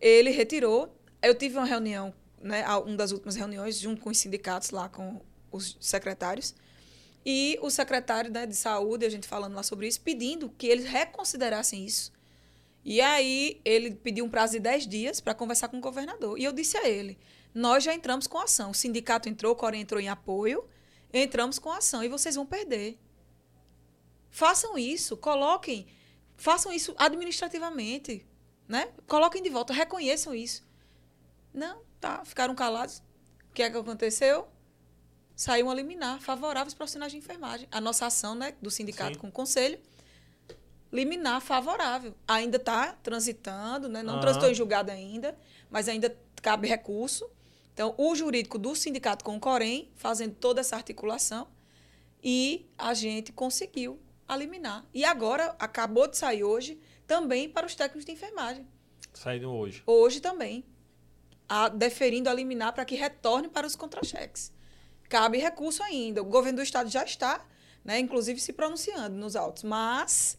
ele 0.00 0.30
retirou. 0.30 0.94
Eu 1.20 1.34
tive 1.34 1.56
uma 1.56 1.66
reunião, 1.66 2.14
né, 2.40 2.64
uma 2.68 2.96
das 2.96 3.10
últimas 3.10 3.34
reuniões, 3.34 3.78
junto 3.78 4.00
com 4.00 4.10
os 4.10 4.18
sindicatos 4.18 4.70
lá, 4.70 4.88
com 4.88 5.20
os 5.50 5.76
secretários. 5.80 6.54
E 7.26 7.58
o 7.60 7.70
secretário 7.70 8.30
né, 8.30 8.46
de 8.46 8.54
saúde, 8.54 9.04
a 9.04 9.10
gente 9.10 9.26
falando 9.26 9.54
lá 9.54 9.62
sobre 9.62 9.88
isso, 9.88 10.00
pedindo 10.00 10.48
que 10.50 10.66
eles 10.66 10.86
reconsiderassem 10.86 11.84
isso. 11.84 12.12
E 12.84 13.00
aí 13.00 13.60
ele 13.64 13.94
pediu 13.94 14.24
um 14.24 14.30
prazo 14.30 14.54
de 14.54 14.60
10 14.60 14.86
dias 14.86 15.20
para 15.20 15.34
conversar 15.34 15.68
com 15.68 15.78
o 15.78 15.80
governador. 15.80 16.38
E 16.38 16.44
eu 16.44 16.52
disse 16.52 16.76
a 16.76 16.88
ele: 16.88 17.18
nós 17.54 17.84
já 17.84 17.94
entramos 17.94 18.26
com 18.26 18.38
ação. 18.38 18.70
O 18.70 18.74
sindicato 18.74 19.28
entrou, 19.28 19.52
o 19.52 19.56
Core 19.56 19.78
entrou 19.78 20.00
em 20.00 20.08
apoio, 20.08 20.64
entramos 21.12 21.58
com 21.58 21.70
ação 21.70 22.02
e 22.02 22.08
vocês 22.08 22.34
vão 22.34 22.46
perder. 22.46 22.98
Façam 24.30 24.78
isso, 24.78 25.16
coloquem, 25.16 25.88
façam 26.36 26.72
isso 26.72 26.94
administrativamente, 26.96 28.24
né? 28.68 28.92
Coloquem 29.06 29.42
de 29.42 29.50
volta, 29.50 29.72
reconheçam 29.72 30.34
isso. 30.34 30.64
Não, 31.52 31.82
tá, 32.00 32.24
ficaram 32.24 32.54
calados. 32.54 33.02
O 33.50 33.52
que 33.52 33.62
é 33.62 33.68
que 33.68 33.76
aconteceu? 33.76 34.46
Saiu 35.34 35.66
um 35.66 35.72
liminar 35.72 36.20
favorável 36.20 36.66
aos 36.66 36.74
profissionais 36.74 37.10
de 37.10 37.18
enfermagem. 37.18 37.66
A 37.72 37.80
nossa 37.80 38.06
ação, 38.06 38.34
né, 38.34 38.54
do 38.62 38.70
sindicato 38.70 39.14
Sim. 39.14 39.20
com 39.20 39.28
o 39.28 39.32
conselho, 39.32 39.80
liminar 40.92 41.40
favorável. 41.40 42.14
Ainda 42.26 42.56
está 42.56 42.92
transitando, 43.02 43.88
né? 43.88 44.02
não 44.02 44.14
uhum. 44.14 44.20
transitou 44.20 44.50
em 44.50 44.54
julgado 44.54 44.90
ainda, 44.90 45.36
mas 45.70 45.88
ainda 45.88 46.16
cabe 46.42 46.68
recurso. 46.68 47.28
Então, 47.72 47.94
o 47.96 48.14
jurídico 48.14 48.58
do 48.58 48.74
sindicato 48.74 49.24
com 49.24 49.36
o 49.36 49.40
Corém, 49.40 49.90
fazendo 49.96 50.34
toda 50.34 50.60
essa 50.60 50.76
articulação, 50.76 51.48
e 52.22 52.68
a 52.76 52.92
gente 52.92 53.32
conseguiu 53.32 53.98
eliminar. 54.28 54.84
E 54.92 55.04
agora, 55.04 55.54
acabou 55.58 56.06
de 56.06 56.16
sair 56.16 56.44
hoje, 56.44 56.78
também 57.06 57.48
para 57.48 57.66
os 57.66 57.74
técnicos 57.74 58.04
de 58.04 58.12
enfermagem. 58.12 58.66
Saindo 59.12 59.50
hoje. 59.50 59.82
Hoje 59.86 60.20
também. 60.20 60.64
A, 61.48 61.68
deferindo 61.68 62.28
a 62.28 62.34
liminar 62.34 62.72
para 62.72 62.84
que 62.84 62.94
retorne 62.94 63.48
para 63.48 63.66
os 63.66 63.74
contra-cheques. 63.74 64.52
Cabe 65.08 65.38
recurso 65.38 65.82
ainda. 65.82 66.22
O 66.22 66.24
governo 66.24 66.58
do 66.58 66.62
estado 66.62 66.88
já 66.88 67.02
está, 67.02 67.44
né, 67.84 67.98
inclusive, 67.98 68.38
se 68.38 68.52
pronunciando 68.52 69.16
nos 69.16 69.34
autos. 69.34 69.64
Mas 69.64 70.38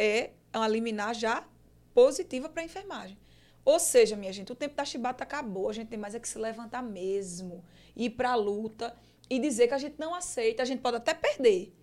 é 0.00 0.30
uma 0.54 0.66
liminar 0.66 1.14
já 1.14 1.46
positiva 1.92 2.48
para 2.48 2.62
a 2.62 2.64
enfermagem. 2.64 3.18
Ou 3.62 3.78
seja, 3.78 4.16
minha 4.16 4.32
gente, 4.32 4.50
o 4.50 4.54
tempo 4.54 4.74
da 4.74 4.84
chibata 4.84 5.22
acabou, 5.22 5.68
a 5.68 5.72
gente 5.74 5.88
tem 5.88 5.98
mais 5.98 6.14
é 6.14 6.18
que 6.18 6.26
se 6.26 6.38
levantar 6.38 6.82
mesmo, 6.82 7.62
ir 7.94 8.08
para 8.10 8.30
a 8.30 8.34
luta 8.34 8.96
e 9.28 9.38
dizer 9.38 9.68
que 9.68 9.74
a 9.74 9.78
gente 9.78 9.96
não 9.98 10.14
aceita. 10.14 10.62
A 10.62 10.64
gente 10.64 10.80
pode 10.80 10.96
até 10.96 11.12
perder, 11.12 11.74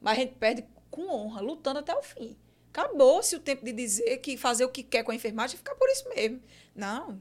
mas 0.00 0.16
a 0.16 0.20
gente 0.20 0.34
perde 0.36 0.64
com 0.88 1.08
honra, 1.08 1.40
lutando 1.40 1.80
até 1.80 1.92
o 1.92 2.02
fim. 2.02 2.36
Acabou-se 2.68 3.34
o 3.34 3.40
tempo 3.40 3.64
de 3.64 3.72
dizer 3.72 4.18
que 4.18 4.36
fazer 4.36 4.64
o 4.64 4.68
que 4.68 4.84
quer 4.84 5.02
com 5.02 5.10
a 5.10 5.14
enfermagem 5.14 5.56
ficar 5.56 5.74
por 5.74 5.88
isso 5.88 6.08
mesmo. 6.10 6.40
Não. 6.74 7.20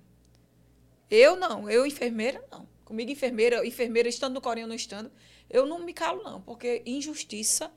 Eu 1.10 1.36
não, 1.36 1.68
eu 1.68 1.84
enfermeira 1.84 2.44
não. 2.52 2.68
Comigo 2.86 3.10
enfermeira, 3.10 3.66
enfermeira 3.66 4.08
estando 4.08 4.36
no 4.36 4.42
Coreia 4.42 4.66
ou 4.66 4.70
não 4.70 4.76
estando, 4.76 5.12
eu 5.50 5.66
não 5.66 5.80
me 5.80 5.94
calo 5.94 6.22
não, 6.22 6.42
porque 6.42 6.84
injustiça 6.86 7.72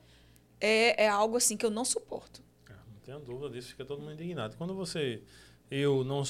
é, 0.61 1.05
é 1.05 1.09
algo 1.09 1.39
assim 1.39 1.57
que 1.57 1.65
eu 1.65 1.71
não 1.71 1.85
suporto 1.85 2.45
tenho 3.07 3.21
dúvida 3.21 3.49
disso, 3.51 3.69
fica 3.69 3.85
todo 3.85 4.01
mundo 4.01 4.12
indignado. 4.12 4.57
Quando 4.57 4.75
você. 4.75 5.23
Eu 5.71 6.05
não, 6.05 6.23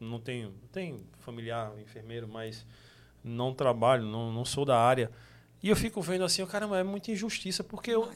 não 0.00 0.20
tenho. 0.20 0.52
Tenho 0.72 1.00
familiar, 1.20 1.72
enfermeiro, 1.80 2.28
mas 2.28 2.66
não 3.22 3.54
trabalho, 3.54 4.04
não, 4.04 4.32
não 4.32 4.44
sou 4.44 4.64
da 4.64 4.78
área. 4.78 5.10
E 5.62 5.68
eu 5.68 5.76
fico 5.76 6.00
vendo 6.02 6.24
assim, 6.24 6.44
caramba, 6.46 6.78
é 6.78 6.82
muita 6.82 7.10
injustiça, 7.12 7.62
porque 7.62 7.92
eu. 7.92 8.10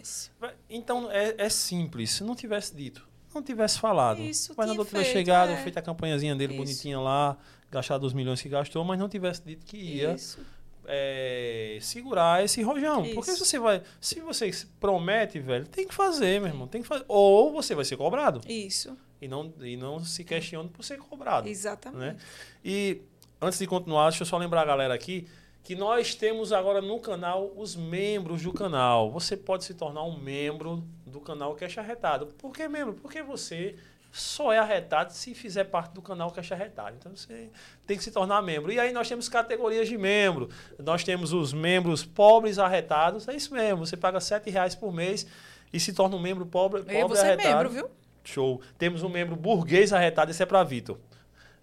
Então, 0.68 1.10
é, 1.10 1.34
é 1.38 1.48
simples. 1.48 2.10
Se 2.10 2.24
não 2.24 2.34
tivesse 2.34 2.74
dito, 2.74 3.08
não 3.32 3.42
tivesse 3.42 3.78
falado. 3.78 4.20
Isso, 4.20 4.52
o 4.52 4.56
governador 4.56 4.86
tivesse 4.86 5.12
chegado, 5.12 5.50
é. 5.50 5.56
feito 5.62 5.78
a 5.78 5.82
campanhazinha 5.82 6.34
dele 6.34 6.54
Isso. 6.54 6.62
bonitinha 6.62 7.00
lá, 7.00 7.36
gastado 7.70 8.04
os 8.04 8.12
milhões 8.12 8.42
que 8.42 8.48
gastou, 8.48 8.84
mas 8.84 8.98
não 8.98 9.08
tivesse 9.08 9.42
dito 9.44 9.64
que 9.64 9.76
ia. 9.76 10.14
Isso 10.14 10.40
é, 10.86 11.78
segurar 11.80 12.44
esse 12.44 12.62
rojão. 12.62 13.04
Isso. 13.04 13.14
Porque 13.14 13.32
se 13.32 13.38
você 13.38 13.58
vai. 13.58 13.82
Se 14.00 14.20
você 14.20 14.50
promete, 14.80 15.38
velho, 15.38 15.66
tem 15.66 15.86
que 15.86 15.94
fazer, 15.94 16.40
meu 16.40 16.48
irmão. 16.50 16.66
Tem 16.66 16.82
que 16.82 16.88
fazer. 16.88 17.04
Ou 17.08 17.52
você 17.52 17.74
vai 17.74 17.84
ser 17.84 17.96
cobrado. 17.96 18.40
Isso. 18.48 18.96
E 19.20 19.28
não, 19.28 19.52
e 19.60 19.76
não 19.76 20.04
se 20.04 20.24
questione 20.24 20.68
por 20.68 20.82
ser 20.84 20.98
cobrado. 20.98 21.48
Exatamente. 21.48 21.98
Né? 21.98 22.16
E 22.64 23.02
antes 23.40 23.58
de 23.58 23.66
continuar, 23.66 24.08
deixa 24.10 24.22
eu 24.22 24.26
só 24.26 24.36
lembrar 24.36 24.62
a 24.62 24.64
galera 24.64 24.94
aqui 24.94 25.28
que 25.62 25.76
nós 25.76 26.14
temos 26.14 26.52
agora 26.52 26.80
no 26.80 26.98
canal 26.98 27.52
os 27.56 27.76
membros 27.76 28.42
do 28.42 28.52
canal. 28.52 29.10
Você 29.12 29.36
pode 29.36 29.64
se 29.64 29.74
tornar 29.74 30.02
um 30.02 30.18
membro 30.18 30.84
do 31.06 31.20
canal 31.20 31.54
Cash 31.54 31.78
Arretado. 31.78 32.26
Por 32.38 32.52
que 32.52 32.66
membro? 32.66 32.94
Porque 32.94 33.22
você 33.22 33.76
só 34.12 34.52
é 34.52 34.58
arretado 34.58 35.10
se 35.10 35.34
fizer 35.34 35.64
parte 35.64 35.94
do 35.94 36.02
canal 36.02 36.30
Caixa 36.30 36.54
Arretado. 36.54 36.94
Então 36.98 37.16
você 37.16 37.48
tem 37.86 37.96
que 37.96 38.04
se 38.04 38.10
tornar 38.10 38.42
membro. 38.42 38.70
E 38.70 38.78
aí 38.78 38.92
nós 38.92 39.08
temos 39.08 39.26
categorias 39.26 39.88
de 39.88 39.96
membro. 39.96 40.50
Nós 40.78 41.02
temos 41.02 41.32
os 41.32 41.54
membros 41.54 42.04
pobres 42.04 42.58
arretados. 42.58 43.26
É 43.26 43.34
isso 43.34 43.54
mesmo. 43.54 43.86
Você 43.86 43.96
paga 43.96 44.18
R$ 44.18 44.50
reais 44.50 44.74
por 44.74 44.92
mês 44.92 45.26
e 45.72 45.80
se 45.80 45.94
torna 45.94 46.14
um 46.14 46.20
membro 46.20 46.44
pobre, 46.44 46.82
pobre 46.82 47.08
você 47.08 47.26
arretado. 47.26 47.48
É 47.48 47.54
membro, 47.54 47.70
viu? 47.70 47.90
Show. 48.22 48.60
Temos 48.76 49.02
um 49.02 49.08
membro 49.08 49.34
burguês 49.34 49.94
arretado. 49.94 50.30
Esse 50.30 50.42
é 50.42 50.46
para 50.46 50.62
Vitor. 50.62 50.98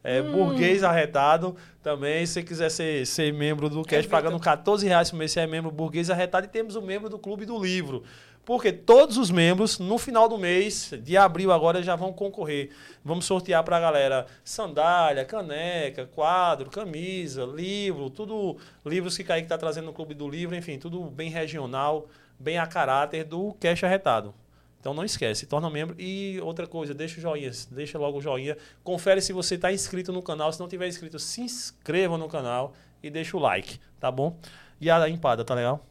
É, 0.03 0.19
hum. 0.19 0.31
Burguês 0.31 0.83
arretado 0.83 1.55
também. 1.83 2.25
Se 2.25 2.33
você 2.33 2.43
quiser 2.43 2.71
ser, 2.71 3.05
ser 3.05 3.31
membro 3.31 3.69
do 3.69 3.83
Cash, 3.83 4.05
é 4.05 4.09
pagando 4.09 4.39
14 4.39 4.88
reais 4.88 5.12
por 5.12 5.17
mês, 5.17 5.31
você 5.31 5.41
é 5.41 5.47
membro 5.47 5.69
burguês 5.69 6.09
arretado. 6.09 6.47
E 6.47 6.49
temos 6.49 6.75
o 6.75 6.81
membro 6.81 7.09
do 7.09 7.19
Clube 7.19 7.45
do 7.45 7.62
Livro. 7.62 8.03
Porque 8.49 8.73
todos 8.73 9.15
os 9.15 9.29
membros, 9.29 9.77
no 9.77 9.99
final 9.99 10.27
do 10.27 10.35
mês, 10.35 10.91
de 11.03 11.15
abril 11.15 11.51
agora, 11.51 11.83
já 11.83 11.95
vão 11.95 12.12
concorrer. 12.12 12.71
Vamos 13.05 13.25
sortear 13.25 13.63
para 13.63 13.77
a 13.77 13.79
galera 13.79 14.25
sandália, 14.43 15.23
caneca, 15.23 16.07
quadro, 16.07 16.67
camisa, 16.67 17.45
livro, 17.45 18.09
tudo 18.09 18.57
livros 18.83 19.15
que 19.15 19.23
Kaique 19.23 19.45
está 19.45 19.55
trazendo 19.55 19.85
no 19.85 19.93
Clube 19.93 20.15
do 20.15 20.27
Livro, 20.27 20.55
enfim, 20.55 20.79
tudo 20.79 20.99
bem 21.12 21.29
regional, 21.29 22.07
bem 22.39 22.57
a 22.57 22.65
caráter 22.65 23.23
do 23.23 23.53
Cash 23.59 23.83
Arretado. 23.83 24.33
Então 24.79 24.95
não 24.95 25.05
esquece, 25.05 25.45
torna 25.45 25.69
membro. 25.69 25.95
E 25.99 26.41
outra 26.41 26.65
coisa, 26.65 26.91
deixa 26.91 27.19
o 27.19 27.21
joinha, 27.21 27.51
deixa 27.69 27.99
logo 27.99 28.17
o 28.17 28.21
joinha. 28.21 28.57
Confere 28.83 29.21
se 29.21 29.31
você 29.31 29.53
está 29.53 29.71
inscrito 29.71 30.12
no 30.12 30.23
canal. 30.23 30.51
Se 30.51 30.59
não 30.59 30.67
tiver 30.67 30.88
inscrito, 30.88 31.19
se 31.19 31.41
inscreva 31.41 32.17
no 32.17 32.27
canal 32.27 32.73
e 33.03 33.12
deixa 33.12 33.38
o 33.38 33.39
like, 33.39 33.79
tá 33.99 34.09
bom? 34.09 34.35
E 34.81 34.89
a 34.89 35.07
empada, 35.07 35.45
tá 35.45 35.53
legal? 35.53 35.85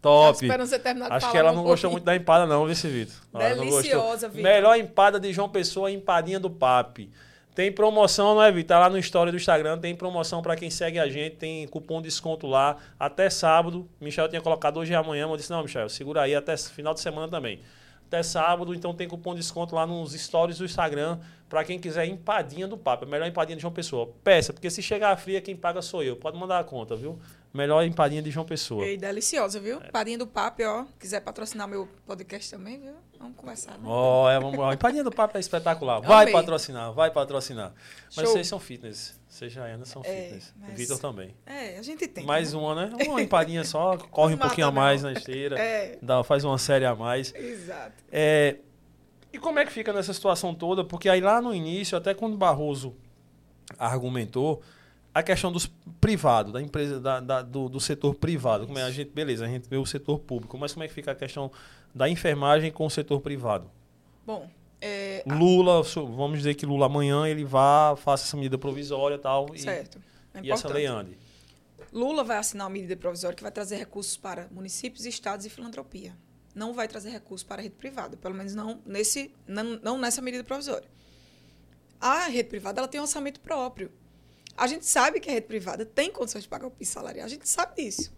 Top. 0.00 0.44
esperando 0.44 0.68
você 0.68 0.78
terminar 0.78 1.08
de 1.08 1.14
Acho 1.14 1.30
que 1.30 1.36
ela 1.36 1.52
não 1.52 1.64
gostou 1.64 1.90
muito 1.90 2.04
da 2.04 2.14
empada, 2.14 2.46
não, 2.46 2.66
viu, 2.66 2.74
Vitor? 2.74 3.14
Deliciosa, 3.32 4.28
Vitor. 4.28 4.42
Melhor 4.42 4.78
empada 4.78 5.18
de 5.18 5.32
João 5.32 5.48
Pessoa, 5.48 5.90
empadinha 5.90 6.38
do 6.38 6.48
Papi. 6.48 7.10
Tem 7.54 7.72
promoção, 7.72 8.36
não 8.36 8.42
é, 8.42 8.52
Vitor? 8.52 8.68
Tá 8.68 8.78
lá 8.78 8.88
no 8.88 8.98
story 8.98 9.32
do 9.32 9.36
Instagram, 9.36 9.78
tem 9.78 9.94
promoção 9.94 10.40
para 10.40 10.54
quem 10.54 10.70
segue 10.70 10.98
a 10.98 11.08
gente, 11.08 11.34
tem 11.36 11.66
cupom 11.66 12.00
de 12.00 12.06
desconto 12.08 12.46
lá 12.46 12.76
até 12.98 13.28
sábado. 13.28 13.88
Michel 14.00 14.28
tinha 14.28 14.40
colocado 14.40 14.76
hoje 14.76 14.92
e 14.92 14.94
amanhã, 14.94 15.24
mas 15.24 15.32
eu 15.32 15.36
disse, 15.38 15.50
não, 15.50 15.62
Michel, 15.62 15.88
segura 15.88 16.22
aí 16.22 16.36
até 16.36 16.56
final 16.56 16.94
de 16.94 17.00
semana 17.00 17.26
também. 17.26 17.60
Até 18.06 18.22
sábado, 18.22 18.72
então 18.72 18.94
tem 18.94 19.08
cupom 19.08 19.34
de 19.34 19.40
desconto 19.40 19.74
lá 19.74 19.86
nos 19.86 20.12
stories 20.12 20.58
do 20.58 20.64
Instagram 20.64 21.18
para 21.48 21.64
quem 21.64 21.78
quiser 21.78 22.06
empadinha 22.06 22.68
do 22.68 22.76
Papo. 22.76 23.04
A 23.04 23.08
melhor 23.08 23.26
empadinha 23.26 23.56
de 23.56 23.62
João 23.62 23.74
Pessoa. 23.74 24.08
Peça, 24.22 24.52
porque 24.52 24.70
se 24.70 24.80
chegar 24.80 25.16
fria, 25.16 25.40
quem 25.40 25.56
paga 25.56 25.82
sou 25.82 26.02
eu. 26.02 26.14
Pode 26.14 26.38
mandar 26.38 26.60
a 26.60 26.64
conta, 26.64 26.94
viu? 26.94 27.18
Melhor 27.52 27.82
empadinha 27.82 28.22
de 28.22 28.30
João 28.30 28.44
Pessoa. 28.44 28.86
E 28.86 28.96
deliciosa, 28.96 29.58
viu? 29.58 29.80
É. 29.80 29.88
Empadinha 29.88 30.18
do 30.18 30.26
Papo, 30.26 30.62
ó. 30.62 30.84
Quiser 30.98 31.20
patrocinar 31.20 31.66
meu 31.66 31.88
podcast 32.06 32.50
também, 32.50 32.78
viu? 32.78 32.94
Vamos 33.18 33.36
conversar. 33.36 33.72
Né? 33.72 33.84
Ó, 33.84 34.30
é, 34.30 34.38
vamos, 34.38 34.60
a 34.60 34.74
empadinha 34.74 35.02
do 35.02 35.10
Papo 35.10 35.36
é 35.36 35.40
espetacular. 35.40 36.00
Vai 36.00 36.24
Amei. 36.24 36.32
patrocinar, 36.32 36.92
vai 36.92 37.10
patrocinar. 37.10 37.72
Mas 38.14 38.24
Show. 38.24 38.34
vocês 38.34 38.46
são 38.46 38.60
fitness. 38.60 39.18
Vocês 39.28 39.52
já 39.52 39.64
ainda 39.64 39.84
são 39.84 40.02
é, 40.04 40.22
fitness. 40.22 40.54
Mas... 40.56 40.78
Vitor 40.78 40.98
também. 40.98 41.34
É, 41.46 41.78
a 41.78 41.82
gente 41.82 42.06
tem. 42.06 42.24
Mais 42.24 42.52
né? 42.52 42.58
uma, 42.58 42.74
né? 42.74 42.92
Uma 43.06 43.20
empadinha 43.20 43.64
só, 43.64 43.96
corre 44.10 44.34
um 44.34 44.38
pouquinho 44.38 44.66
a 44.66 44.70
mais 44.70 45.02
na 45.02 45.12
esteira. 45.12 45.58
É. 45.58 45.98
Dá, 46.02 46.22
faz 46.22 46.44
uma 46.44 46.58
série 46.58 46.84
a 46.84 46.94
mais. 46.94 47.34
Exato. 47.34 47.92
É, 48.12 48.56
e 49.32 49.38
como 49.38 49.58
é 49.58 49.64
que 49.64 49.72
fica 49.72 49.92
nessa 49.92 50.12
situação 50.12 50.54
toda? 50.54 50.84
Porque 50.84 51.08
aí 51.08 51.20
lá 51.20 51.40
no 51.40 51.54
início, 51.54 51.98
até 51.98 52.14
quando 52.14 52.36
Barroso 52.36 52.94
argumentou, 53.78 54.62
a 55.18 55.22
questão 55.22 55.50
dos 55.50 55.66
privados, 56.00 56.52
da 56.52 56.62
empresa, 56.62 57.00
da, 57.00 57.20
da, 57.20 57.42
do, 57.42 57.68
do, 57.68 57.80
setor 57.80 58.14
privado. 58.14 58.66
Como 58.66 58.78
é 58.78 58.82
a 58.82 58.90
gente, 58.90 59.10
beleza, 59.10 59.44
a 59.44 59.48
gente 59.48 59.68
vê 59.68 59.76
o 59.76 59.86
setor 59.86 60.18
público, 60.18 60.56
mas 60.58 60.72
como 60.72 60.84
é 60.84 60.88
que 60.88 60.94
fica 60.94 61.12
a 61.12 61.14
questão 61.14 61.50
da 61.94 62.08
enfermagem 62.08 62.70
com 62.70 62.86
o 62.86 62.90
setor 62.90 63.20
privado? 63.20 63.70
Bom, 64.26 64.48
é, 64.80 65.24
Lula, 65.26 65.82
vamos 65.82 66.38
dizer 66.38 66.54
que 66.54 66.64
Lula 66.64 66.86
amanhã 66.86 67.26
ele 67.26 67.44
vá, 67.44 67.96
faça 67.96 68.26
essa 68.26 68.36
medida 68.36 68.56
provisória 68.56 69.16
e 69.16 69.18
tal. 69.18 69.48
Certo. 69.56 70.00
É 70.34 70.40
e 70.42 70.50
essa 70.50 70.68
lei 70.68 70.86
ande. 70.86 71.18
Lula 71.92 72.22
vai 72.22 72.36
assinar 72.36 72.66
uma 72.66 72.72
medida 72.72 72.96
provisória 72.96 73.34
que 73.34 73.42
vai 73.42 73.50
trazer 73.50 73.76
recursos 73.76 74.16
para 74.16 74.48
municípios, 74.50 75.06
estados 75.06 75.46
e 75.46 75.50
filantropia. 75.50 76.14
Não 76.54 76.72
vai 76.72 76.86
trazer 76.86 77.10
recursos 77.10 77.46
para 77.46 77.60
a 77.60 77.62
rede 77.62 77.74
privada, 77.76 78.16
pelo 78.16 78.34
menos 78.34 78.54
não, 78.54 78.80
nesse, 78.84 79.32
não, 79.46 79.64
não 79.82 79.98
nessa 79.98 80.20
medida 80.20 80.44
provisória. 80.44 80.88
A 82.00 82.26
rede 82.26 82.48
privada 82.48 82.80
ela 82.80 82.88
tem 82.88 83.00
um 83.00 83.04
orçamento 83.04 83.40
próprio. 83.40 83.90
A 84.58 84.66
gente 84.66 84.84
sabe 84.84 85.20
que 85.20 85.30
a 85.30 85.32
rede 85.32 85.46
privada 85.46 85.86
tem 85.86 86.10
condições 86.10 86.42
de 86.42 86.48
pagar 86.48 86.66
o 86.66 86.70
piso 86.72 86.90
salarial, 86.90 87.26
a 87.26 87.28
gente 87.28 87.48
sabe 87.48 87.80
disso. 87.80 88.12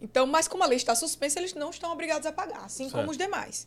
Então, 0.00 0.24
mas 0.24 0.46
como 0.46 0.62
a 0.62 0.66
lei 0.66 0.76
está 0.76 0.94
suspensa, 0.94 1.40
eles 1.40 1.52
não 1.52 1.70
estão 1.70 1.90
obrigados 1.90 2.26
a 2.26 2.32
pagar, 2.32 2.64
assim 2.64 2.84
certo. 2.84 2.94
como 2.94 3.10
os 3.10 3.18
demais. 3.18 3.66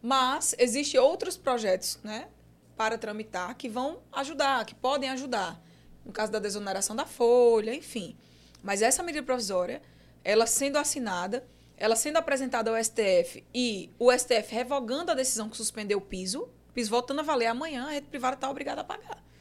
Mas 0.00 0.54
existem 0.56 1.00
outros 1.00 1.36
projetos 1.36 1.98
né, 2.04 2.28
para 2.76 2.96
tramitar 2.96 3.56
que 3.56 3.68
vão 3.68 4.00
ajudar, 4.12 4.64
que 4.64 4.76
podem 4.76 5.10
ajudar. 5.10 5.60
No 6.04 6.12
caso 6.12 6.30
da 6.30 6.38
desoneração 6.38 6.94
da 6.94 7.04
folha, 7.04 7.74
enfim. 7.74 8.16
Mas 8.62 8.80
essa 8.80 9.02
medida 9.02 9.26
provisória, 9.26 9.82
ela 10.22 10.46
sendo 10.46 10.78
assinada, 10.78 11.44
ela 11.76 11.96
sendo 11.96 12.18
apresentada 12.18 12.70
ao 12.70 12.84
STF 12.84 13.44
e 13.52 13.90
o 13.98 14.12
STF 14.16 14.54
revogando 14.54 15.10
a 15.10 15.14
decisão 15.14 15.48
que 15.48 15.56
suspendeu 15.56 15.98
o 15.98 16.00
piso, 16.00 16.42
o 16.42 16.72
piso 16.72 16.90
voltando 16.90 17.20
a 17.20 17.24
valer 17.24 17.46
amanhã, 17.46 17.86
a 17.86 17.90
rede 17.90 18.06
privada 18.06 18.34
está 18.36 18.48
obrigada 18.48 18.82
a 18.82 18.84
pagar. 18.84 19.31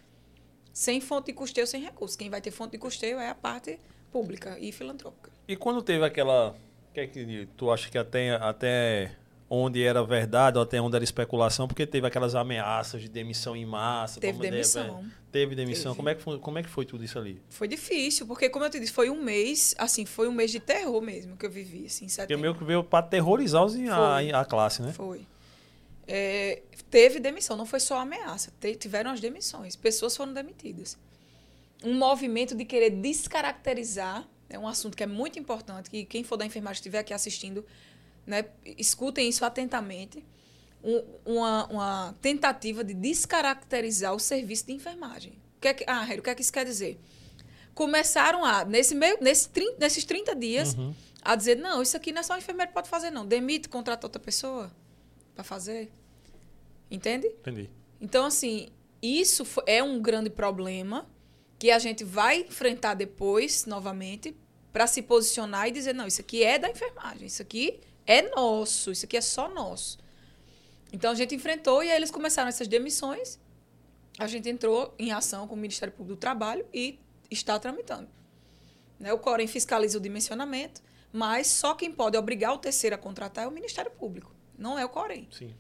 Sem 0.74 1.02
fonte 1.02 1.28
de 1.28 1.34
custeio, 1.34 1.68
sem 1.68 1.82
recurso. 1.82 2.18
Quem 2.18 2.30
vai 2.30 2.42
ter 2.42 2.52
fonte 2.52 2.72
de 2.72 2.78
custeio 2.78 3.20
é 3.20 3.30
a 3.30 3.36
parte 3.36 3.80
pública 4.12 4.58
e 4.60 4.72
filantrópica. 4.72 5.30
E 5.48 5.56
quando 5.56 5.82
teve 5.82 6.04
aquela. 6.06 6.56
Que 6.94 7.00
é 7.02 7.08
que 7.08 7.48
tu 7.56 7.72
acha 7.72 7.90
que 7.90 7.98
até, 7.98 8.32
até 8.36 9.16
onde 9.50 9.82
era 9.82 10.04
verdade 10.04 10.58
ou 10.58 10.64
até 10.64 10.82
onde 10.82 10.96
era 10.96 11.04
especulação? 11.04 11.68
Porque 11.68 11.86
teve 11.86 12.06
aquelas 12.06 12.36
ameaças 12.36 13.02
de 13.02 13.08
demissão 13.08 13.56
em 13.56 13.66
massa. 13.66 14.20
Teve 14.20 14.34
como 14.34 14.44
de- 14.44 14.52
demissão. 14.52 15.06
Teve 15.32 15.56
demissão. 15.56 15.92
Teve. 15.94 15.96
Como, 15.98 16.10
é 16.10 16.16
que 16.16 16.22
foi, 16.22 16.40
como 16.40 16.58
é 16.60 16.64
que 16.64 16.70
foi 16.70 16.86
tudo 16.86 17.04
isso 17.06 17.18
ali? 17.18 17.42
Foi 17.50 17.66
difícil, 17.68 18.28
porque, 18.28 18.50
como 18.50 18.66
eu 18.66 18.70
te 18.70 18.78
disse, 18.80 18.92
foi 18.92 19.10
um 19.10 19.22
mês, 19.24 19.74
assim, 19.78 20.06
foi 20.06 20.28
um 20.28 20.34
mês 20.34 20.52
de 20.52 20.60
terror 20.60 21.02
mesmo 21.02 21.38
que 21.38 21.46
eu 21.46 21.50
vivi, 21.50 21.86
assim, 21.86 22.04
em 22.04 22.08
Porque 22.08 22.22
setembro. 22.22 22.42
meio 22.42 22.56
que 22.56 22.64
veio 22.66 22.84
para 22.84 23.06
terrorizar 23.06 23.64
os, 23.64 23.74
a, 23.90 24.20
a 24.42 24.44
classe, 24.46 24.82
né? 24.82 24.92
Foi. 24.92 25.26
É, 26.14 26.62
teve 26.90 27.20
demissão, 27.22 27.56
não 27.56 27.66
foi 27.66 27.80
só 27.80 27.98
ameaça. 28.00 28.52
te- 28.60 28.76
tiveram 28.76 29.12
as 29.12 29.22
demissões. 29.22 29.76
Pessoas 29.78 30.16
foram 30.18 30.34
demitidas. 30.34 30.98
Um 31.84 31.94
movimento 31.98 32.54
de 32.54 32.66
querer 32.66 32.90
descaracterizar 32.90 34.28
é 34.50 34.60
um 34.60 34.68
assunto 34.68 34.98
que 34.98 35.04
é 35.04 35.08
muito 35.08 35.40
importante, 35.40 35.90
que 35.90 36.04
quem 36.04 36.24
for 36.24 36.36
da 36.36 36.46
enfermagem 36.46 36.80
estiver 36.80 37.00
aqui 37.00 37.14
assistindo, 37.14 37.66
né, 38.28 38.44
escutem 38.78 39.30
isso 39.30 39.46
atentamente. 39.46 40.24
Um- 40.84 41.04
uma, 41.38 41.66
uma 41.68 42.16
tentativa 42.22 42.84
de 42.84 42.94
descaracterizar 42.94 44.14
o 44.14 44.20
serviço 44.20 44.66
de 44.66 44.74
enfermagem. 44.74 45.32
O 45.58 45.62
que 45.62 45.68
é 45.70 45.74
que, 45.74 45.86
ah, 45.88 46.04
Hélio, 46.04 46.20
o 46.20 46.24
que 46.24 46.30
é 46.30 46.36
que 46.36 46.42
isso 46.42 46.52
quer 46.52 46.66
dizer? 46.66 47.00
Começaram 47.74 48.44
a, 48.44 48.66
nesse 48.66 48.94
meio, 48.96 49.18
nesse, 49.22 49.48
trin- 49.48 49.76
nesses 49.80 50.04
30 50.04 50.36
dias, 50.36 50.74
Uhum. 50.74 50.94
a 51.22 51.36
dizer, 51.36 51.56
não, 51.56 51.82
isso 51.82 51.96
aqui 51.96 52.12
não 52.12 52.20
é 52.20 52.24
só 52.24 52.34
o 52.34 52.38
enfermeiro 52.38 52.70
que 52.70 52.74
pode 52.74 52.90
fazer, 52.90 53.12
não. 53.12 53.26
Demite, 53.26 53.70
contrata 53.70 54.06
outra 54.06 54.20
pessoa 54.20 54.70
para 55.36 55.44
fazer. 55.44 55.90
Entende? 56.92 57.28
Entendi. 57.28 57.70
Então, 58.02 58.26
assim, 58.26 58.68
isso 59.02 59.46
é 59.66 59.82
um 59.82 60.02
grande 60.02 60.30
problema 60.30 61.10
que 61.58 61.72
a 61.72 61.80
gente 61.80 62.04
vai 62.04 62.42
enfrentar 62.42 62.94
depois, 62.96 63.66
novamente, 63.66 64.36
para 64.74 64.86
se 64.88 65.02
posicionar 65.02 65.68
e 65.68 65.72
dizer, 65.72 65.96
não, 65.96 66.06
isso 66.06 66.20
aqui 66.20 66.44
é 66.44 66.60
da 66.60 66.70
enfermagem, 66.70 67.28
isso 67.28 67.42
aqui 67.42 67.80
é 68.06 68.30
nosso, 68.36 68.92
isso 68.92 69.06
aqui 69.06 69.16
é 69.16 69.22
só 69.22 69.48
nosso. 69.48 69.98
Então, 70.92 71.12
a 71.12 71.16
gente 71.16 71.34
enfrentou 71.34 71.82
e 71.82 71.90
aí 71.90 71.96
eles 71.96 72.12
começaram 72.12 72.50
essas 72.50 72.68
demissões. 72.68 73.40
A 74.20 74.28
gente 74.28 74.50
entrou 74.50 74.94
em 75.00 75.12
ação 75.12 75.48
com 75.48 75.56
o 75.56 75.58
Ministério 75.58 75.94
Público 75.94 76.18
do 76.18 76.20
Trabalho 76.20 76.66
e 76.74 77.00
está 77.30 77.58
tramitando. 77.58 78.10
Né? 79.00 79.14
O 79.14 79.18
Corem 79.18 79.48
fiscaliza 79.48 79.98
o 79.98 80.02
dimensionamento, 80.02 80.82
mas 81.14 81.48
só 81.48 81.74
quem 81.74 81.92
pode 81.92 82.18
obrigar 82.18 82.54
o 82.54 82.58
terceiro 82.58 82.96
a 82.96 83.00
contratar 83.00 83.46
é 83.46 83.48
o 83.48 83.52
Ministério 83.52 83.92
Público, 83.92 84.36
não 84.58 84.78
é 84.78 84.84
o 84.84 84.90
Corem. 84.90 85.28
Sim. 85.32 85.56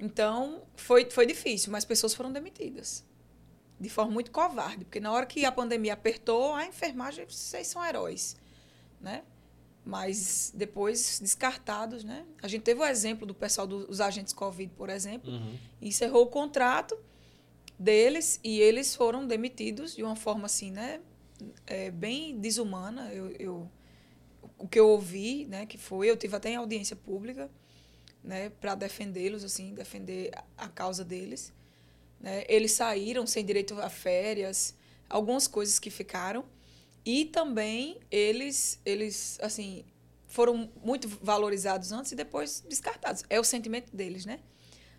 Então, 0.00 0.62
foi, 0.76 1.08
foi 1.10 1.26
difícil, 1.26 1.70
mas 1.70 1.84
pessoas 1.84 2.14
foram 2.14 2.32
demitidas. 2.32 3.04
De 3.78 3.88
forma 3.88 4.10
muito 4.12 4.30
covarde, 4.30 4.84
porque 4.84 4.98
na 5.00 5.12
hora 5.12 5.26
que 5.26 5.44
a 5.44 5.52
pandemia 5.52 5.92
apertou, 5.94 6.54
a 6.54 6.66
enfermagem, 6.66 7.26
vocês 7.28 7.66
são 7.66 7.84
heróis, 7.84 8.36
né? 9.00 9.22
Mas 9.84 10.52
depois 10.54 11.18
descartados, 11.20 12.04
né? 12.04 12.26
A 12.42 12.48
gente 12.48 12.62
teve 12.62 12.80
o 12.80 12.84
exemplo 12.84 13.26
do 13.26 13.34
pessoal 13.34 13.66
dos 13.66 14.00
agentes 14.00 14.32
Covid, 14.34 14.72
por 14.74 14.90
exemplo, 14.90 15.30
Uhum. 15.30 15.56
encerrou 15.80 16.24
o 16.24 16.26
contrato 16.26 16.98
deles 17.78 18.38
e 18.44 18.60
eles 18.60 18.94
foram 18.94 19.26
demitidos 19.26 19.94
de 19.96 20.02
uma 20.02 20.16
forma 20.16 20.44
assim, 20.46 20.70
né? 20.70 21.00
É, 21.66 21.90
bem 21.90 22.38
desumana. 22.38 23.10
Eu, 23.12 23.30
eu- 23.38 23.70
o 24.58 24.68
que 24.68 24.78
eu 24.78 24.88
ouvi, 24.88 25.46
né? 25.46 25.64
Que 25.64 25.78
foi, 25.78 26.10
eu 26.10 26.16
tive 26.16 26.36
até 26.36 26.50
em 26.50 26.56
audiência 26.56 26.94
pública, 26.94 27.50
né? 28.22 28.50
Para 28.50 28.74
defendê-los, 28.74 29.44
assim, 29.44 29.74
defender 29.74 30.30
a- 30.56 30.68
causa 30.68 31.04
deles. 31.04 31.52
Né? 32.20 32.44
Eles 32.48 32.72
saíram 32.72 33.26
sem 33.26 33.44
direito 33.44 33.78
a 33.80 33.88
férias, 33.88 34.74
algumas 35.08 35.46
coisas 35.46 35.78
que 35.78 35.90
ficaram. 35.90 36.44
E 37.04 37.24
também 37.24 37.98
eles, 38.10 38.78
eles 38.84 39.38
assim, 39.40 39.84
foram 40.26 40.70
muito 40.84 41.08
valorizados 41.08 41.92
antes 41.92 42.12
e 42.12 42.14
depois 42.14 42.60
descartados. 42.68 43.24
É 43.30 43.40
o 43.40 43.44
sentimento 43.44 43.94
deles, 43.96 44.26
né? 44.26 44.40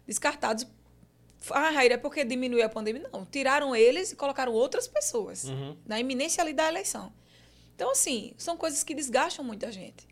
Descartados. 0.07 0.65
Ah, 1.51 1.69
Raíra, 1.69 1.93
é 1.95 1.97
porque 1.97 2.23
diminuiu 2.25 2.65
a 2.65 2.69
pandemia? 2.69 3.07
Não. 3.11 3.25
Tiraram 3.25 3.75
eles 3.75 4.11
e 4.11 4.15
colocaram 4.15 4.51
outras 4.53 4.87
pessoas 4.87 5.43
Uhum. 5.45 5.77
na 5.85 5.99
iminência 5.99 6.41
ali 6.43 6.53
da 6.53 6.67
eleição. 6.67 7.13
Então, 7.75 7.91
assim, 7.91 8.33
são 8.37 8.57
coisas 8.57 8.83
que 8.83 8.93
desgastam 8.93 9.43
muita 9.45 9.71
gente. 9.71 10.07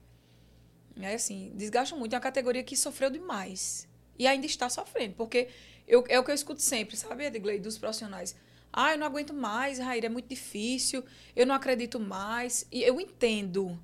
É 1.05 1.15
assim, 1.15 1.51
desgastam 1.55 1.97
muito. 1.97 2.13
É 2.13 2.15
uma 2.17 2.21
categoria 2.21 2.63
que 2.63 2.75
sofreu 2.75 3.09
demais. 3.09 3.87
E 4.17 4.27
ainda 4.27 4.45
está 4.45 4.69
sofrendo. 4.69 5.15
Porque 5.15 5.47
eu, 5.87 6.03
é 6.09 6.19
o 6.19 6.23
que 6.23 6.31
eu 6.31 6.35
escuto 6.35 6.61
sempre, 6.61 6.95
sabe, 6.97 7.25
Edgley, 7.25 7.59
dos 7.59 7.77
profissionais. 7.77 8.35
Ah, 8.71 8.91
eu 8.93 8.97
não 8.99 9.07
aguento 9.07 9.33
mais, 9.33 9.79
Raíra, 9.79 10.05
é 10.05 10.09
muito 10.09 10.27
difícil, 10.27 11.03
eu 11.35 11.45
não 11.45 11.55
acredito 11.55 11.99
mais. 11.99 12.67
E 12.71 12.83
eu 12.83 12.99
entendo. 13.01 13.79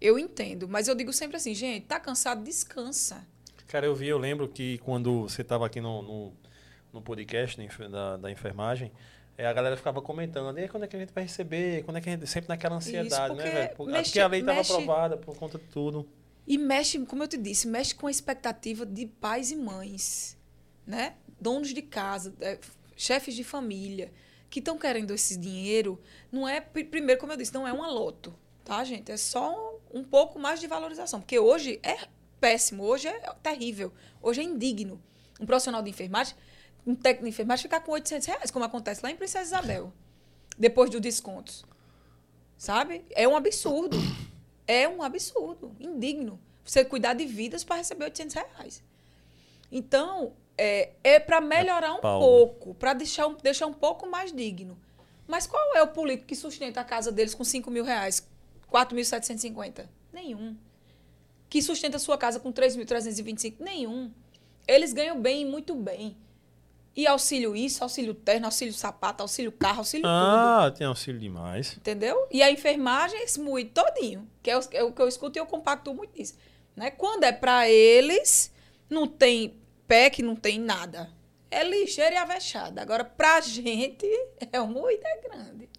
Eu 0.00 0.18
entendo. 0.18 0.68
Mas 0.68 0.86
eu 0.88 0.94
digo 0.94 1.12
sempre 1.12 1.36
assim, 1.36 1.54
gente, 1.54 1.86
tá 1.86 1.98
cansado, 1.98 2.42
descansa. 2.44 3.26
Cara, 3.66 3.86
eu 3.86 3.94
vi, 3.94 4.06
eu 4.08 4.18
lembro 4.18 4.48
que 4.48 4.78
quando 4.78 5.22
você 5.22 5.42
estava 5.42 5.66
aqui 5.66 5.80
no, 5.80 6.02
no, 6.02 6.32
no 6.92 7.02
podcast 7.02 7.56
da, 7.56 7.64
enfer- 7.64 7.88
da, 7.88 8.16
da 8.16 8.30
enfermagem, 8.30 8.90
é, 9.36 9.46
a 9.46 9.52
galera 9.52 9.76
ficava 9.76 10.00
comentando, 10.02 10.58
e 10.58 10.68
quando 10.68 10.84
é 10.84 10.86
que 10.86 10.96
a 10.96 10.98
gente 10.98 11.12
vai 11.12 11.24
receber? 11.24 11.82
Quando 11.84 11.96
é 11.96 12.00
que 12.00 12.08
a 12.08 12.12
gente... 12.12 12.26
Sempre 12.26 12.48
naquela 12.48 12.76
ansiedade, 12.76 13.34
né, 13.34 13.42
porque 13.42 13.50
velho? 13.50 13.76
Porque, 13.76 13.92
mexe- 13.92 14.04
porque 14.10 14.20
a 14.20 14.26
lei 14.28 14.40
estava 14.40 14.58
mexe- 14.58 14.72
aprovada 14.72 15.16
por 15.16 15.36
conta 15.36 15.58
de 15.58 15.64
tudo. 15.64 16.08
E 16.50 16.58
mexe, 16.58 16.98
como 17.06 17.22
eu 17.22 17.28
te 17.28 17.36
disse, 17.36 17.68
mexe 17.68 17.94
com 17.94 18.08
a 18.08 18.10
expectativa 18.10 18.84
de 18.84 19.06
pais 19.06 19.52
e 19.52 19.56
mães, 19.56 20.36
né? 20.84 21.14
Donos 21.40 21.72
de 21.72 21.80
casa, 21.80 22.34
é, 22.40 22.58
chefes 22.96 23.36
de 23.36 23.44
família, 23.44 24.12
que 24.50 24.58
estão 24.58 24.76
querendo 24.76 25.14
esse 25.14 25.36
dinheiro. 25.36 25.96
Não 26.32 26.48
é, 26.48 26.60
pri- 26.60 26.82
primeiro, 26.82 27.20
como 27.20 27.32
eu 27.32 27.36
disse, 27.36 27.54
não 27.54 27.68
é 27.68 27.72
uma 27.72 27.86
loto, 27.88 28.34
tá, 28.64 28.82
gente? 28.82 29.12
É 29.12 29.16
só 29.16 29.80
um, 29.94 30.00
um 30.00 30.02
pouco 30.04 30.40
mais 30.40 30.58
de 30.58 30.66
valorização. 30.66 31.20
Porque 31.20 31.38
hoje 31.38 31.78
é 31.84 31.96
péssimo, 32.40 32.82
hoje 32.82 33.06
é 33.06 33.32
terrível, 33.40 33.92
hoje 34.20 34.40
é 34.40 34.44
indigno. 34.44 35.00
Um 35.40 35.46
profissional 35.46 35.80
de 35.82 35.90
enfermagem, 35.90 36.34
um 36.84 36.96
técnico 36.96 37.26
de 37.26 37.30
enfermagem 37.30 37.62
ficar 37.62 37.78
com 37.78 37.92
800 37.92 38.26
reais, 38.26 38.50
como 38.50 38.64
acontece 38.64 39.02
lá 39.04 39.10
em 39.12 39.16
Princesa 39.16 39.44
Isabel, 39.44 39.92
depois 40.58 40.90
dos 40.90 41.00
descontos. 41.00 41.64
Sabe? 42.58 43.04
É 43.12 43.28
um 43.28 43.36
absurdo. 43.36 43.96
É 44.70 44.88
um 44.88 45.02
absurdo, 45.02 45.74
indigno. 45.80 46.38
Você 46.64 46.84
cuidar 46.84 47.14
de 47.14 47.26
vidas 47.26 47.64
para 47.64 47.74
receber 47.74 48.04
800 48.04 48.36
reais. 48.36 48.84
Então, 49.72 50.32
é, 50.56 50.90
é 51.02 51.18
para 51.18 51.40
melhorar 51.40 51.94
um 51.94 52.00
pau, 52.00 52.20
né? 52.20 52.24
pouco, 52.24 52.74
para 52.74 52.92
deixar, 52.92 53.26
um, 53.26 53.34
deixar 53.34 53.66
um 53.66 53.72
pouco 53.72 54.08
mais 54.08 54.32
digno. 54.32 54.78
Mas 55.26 55.44
qual 55.44 55.74
é 55.74 55.82
o 55.82 55.88
político 55.88 56.28
que 56.28 56.36
sustenta 56.36 56.80
a 56.80 56.84
casa 56.84 57.10
deles 57.10 57.34
com 57.34 57.42
5 57.42 57.68
mil 57.68 57.82
reais? 57.82 58.24
4.750? 58.72 59.88
Nenhum. 60.12 60.56
Que 61.48 61.60
sustenta 61.60 61.96
a 61.96 62.00
sua 62.00 62.16
casa 62.16 62.38
com 62.38 62.52
3.325? 62.52 63.56
Nenhum. 63.58 64.12
Eles 64.68 64.92
ganham 64.92 65.20
bem, 65.20 65.44
muito 65.44 65.74
bem. 65.74 66.16
E 67.00 67.06
auxílio 67.06 67.56
isso, 67.56 67.82
auxílio 67.82 68.12
terno, 68.12 68.44
auxílio 68.44 68.74
sapato, 68.74 69.22
auxílio 69.22 69.50
carro, 69.50 69.78
auxílio 69.78 70.02
tudo. 70.02 70.12
Ah, 70.12 70.70
tem 70.76 70.86
auxílio 70.86 71.18
demais. 71.18 71.74
Entendeu? 71.74 72.26
E 72.30 72.42
a 72.42 72.50
enfermagem, 72.50 73.22
esse 73.22 73.40
moído 73.40 73.70
todinho, 73.70 74.28
que 74.42 74.50
é 74.50 74.58
o, 74.58 74.60
é 74.72 74.82
o 74.84 74.92
que 74.92 75.00
eu 75.00 75.08
escuto 75.08 75.38
e 75.38 75.40
eu 75.40 75.46
compacto 75.46 75.94
muito 75.94 76.20
isso. 76.20 76.36
Né? 76.76 76.90
Quando 76.90 77.24
é 77.24 77.32
para 77.32 77.66
eles, 77.70 78.52
não 78.90 79.06
tem 79.06 79.56
PEC, 79.88 80.22
não 80.22 80.36
tem 80.36 80.60
nada. 80.60 81.08
É 81.50 81.64
lixeira 81.64 82.16
e 82.16 82.18
avexada. 82.18 82.82
Agora, 82.82 83.02
pra 83.02 83.40
gente, 83.40 84.06
é 84.52 84.60
o 84.60 84.66
moído 84.66 85.02
é 85.06 85.20
grande. 85.26 85.69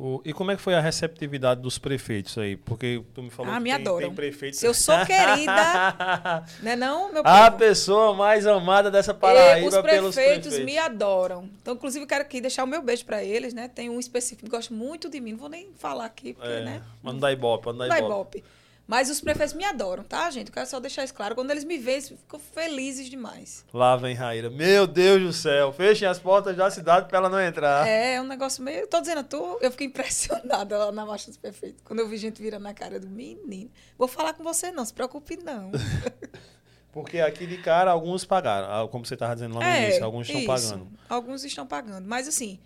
O- 0.00 0.22
e 0.24 0.32
como 0.32 0.52
é 0.52 0.56
que 0.56 0.62
foi 0.62 0.74
a 0.76 0.80
receptividade 0.80 1.60
dos 1.60 1.76
prefeitos 1.76 2.38
aí? 2.38 2.56
Porque 2.56 3.02
tu 3.14 3.20
me 3.20 3.30
falou 3.30 3.50
Ah, 3.52 3.56
que 3.56 3.62
me 3.64 3.70
tem, 3.72 3.80
adoram. 3.80 4.06
tem 4.06 4.14
prefeitos... 4.14 4.62
Eu 4.62 4.72
sou 4.72 4.94
querida, 5.04 6.44
Né 6.62 6.76
não, 6.76 7.12
meu 7.12 7.22
a 7.24 7.46
povo? 7.46 7.58
pessoa 7.58 8.14
mais 8.14 8.46
amada 8.46 8.92
dessa 8.92 9.10
E 9.10 9.14
Paraíba 9.14 9.66
os 9.66 9.74
pelos 9.82 10.14
prefeitos 10.14 10.14
prefeitos. 10.48 10.58
me 10.64 10.78
adoram. 10.78 11.50
Então, 11.60 11.74
inclusive, 11.74 12.06
quero 12.06 12.22
aqui 12.22 12.40
deixar 12.40 12.62
o 12.62 12.66
meu 12.68 12.80
beijo 12.80 13.04
para 13.04 13.24
eles, 13.24 13.52
né? 13.52 13.66
Tem 13.66 13.90
um 13.90 13.98
específico 13.98 14.44
que 14.44 14.50
gosta 14.50 14.72
muito 14.72 15.08
de 15.08 15.20
mim. 15.20 15.32
Não 15.32 15.38
vou 15.38 15.48
nem 15.48 15.68
falar 15.76 16.04
aqui, 16.04 16.32
porque, 16.32 16.48
É, 16.48 16.64
né? 16.64 16.82
mas 17.02 17.14
não 17.14 17.20
dá 17.20 17.32
ibope, 17.32 17.66
não 17.66 17.78
dá 17.88 17.98
ibope. 17.98 18.44
Mas 18.88 19.10
os 19.10 19.20
prefeitos 19.20 19.52
me 19.52 19.66
adoram, 19.66 20.02
tá, 20.02 20.30
gente? 20.30 20.46
Eu 20.46 20.54
quero 20.54 20.66
só 20.66 20.80
deixar 20.80 21.04
isso 21.04 21.12
claro. 21.12 21.34
Quando 21.34 21.50
eles 21.50 21.62
me 21.62 21.76
veem, 21.76 21.96
eles 21.98 22.08
ficam 22.08 22.40
felizes 22.40 23.10
demais. 23.10 23.62
Lá 23.70 23.94
vem 23.96 24.14
Raíra. 24.14 24.48
Meu 24.48 24.86
Deus 24.86 25.20
do 25.22 25.30
céu. 25.30 25.70
Fechem 25.74 26.08
as 26.08 26.18
portas 26.18 26.56
da 26.56 26.70
cidade 26.70 27.06
pra 27.06 27.18
ela 27.18 27.28
não 27.28 27.38
entrar. 27.38 27.86
É, 27.86 28.14
é 28.14 28.20
um 28.22 28.26
negócio 28.26 28.62
meio. 28.62 28.86
Tô 28.86 28.98
dizendo 28.98 29.22
tu, 29.24 29.58
eu 29.60 29.70
fiquei 29.70 29.86
impressionada 29.88 30.78
lá 30.78 30.90
na 30.90 31.04
Marcha 31.04 31.26
dos 31.26 31.36
Prefeitos. 31.36 31.82
Quando 31.84 31.98
eu 32.00 32.08
vi 32.08 32.16
gente 32.16 32.40
virando 32.40 32.62
na 32.62 32.72
cara 32.72 32.98
do 32.98 33.06
menino. 33.10 33.70
Vou 33.98 34.08
falar 34.08 34.32
com 34.32 34.42
você, 34.42 34.72
não, 34.72 34.86
se 34.86 34.94
preocupe, 34.94 35.36
não. 35.36 35.70
Porque 36.90 37.20
aqui 37.20 37.46
de 37.46 37.58
cara 37.58 37.90
alguns 37.90 38.24
pagaram. 38.24 38.68
Ah, 38.84 38.88
Como 38.88 39.04
você 39.04 39.12
estava 39.12 39.34
dizendo 39.34 39.54
lá 39.56 39.60
no 39.60 39.66
É, 39.66 39.84
início, 39.84 40.02
alguns 40.04 40.26
estão 40.26 40.40
isso. 40.40 40.46
pagando. 40.70 40.88
Alguns 41.10 41.44
estão 41.44 41.66
pagando. 41.66 42.08
Mas 42.08 42.26
assim, 42.26 42.58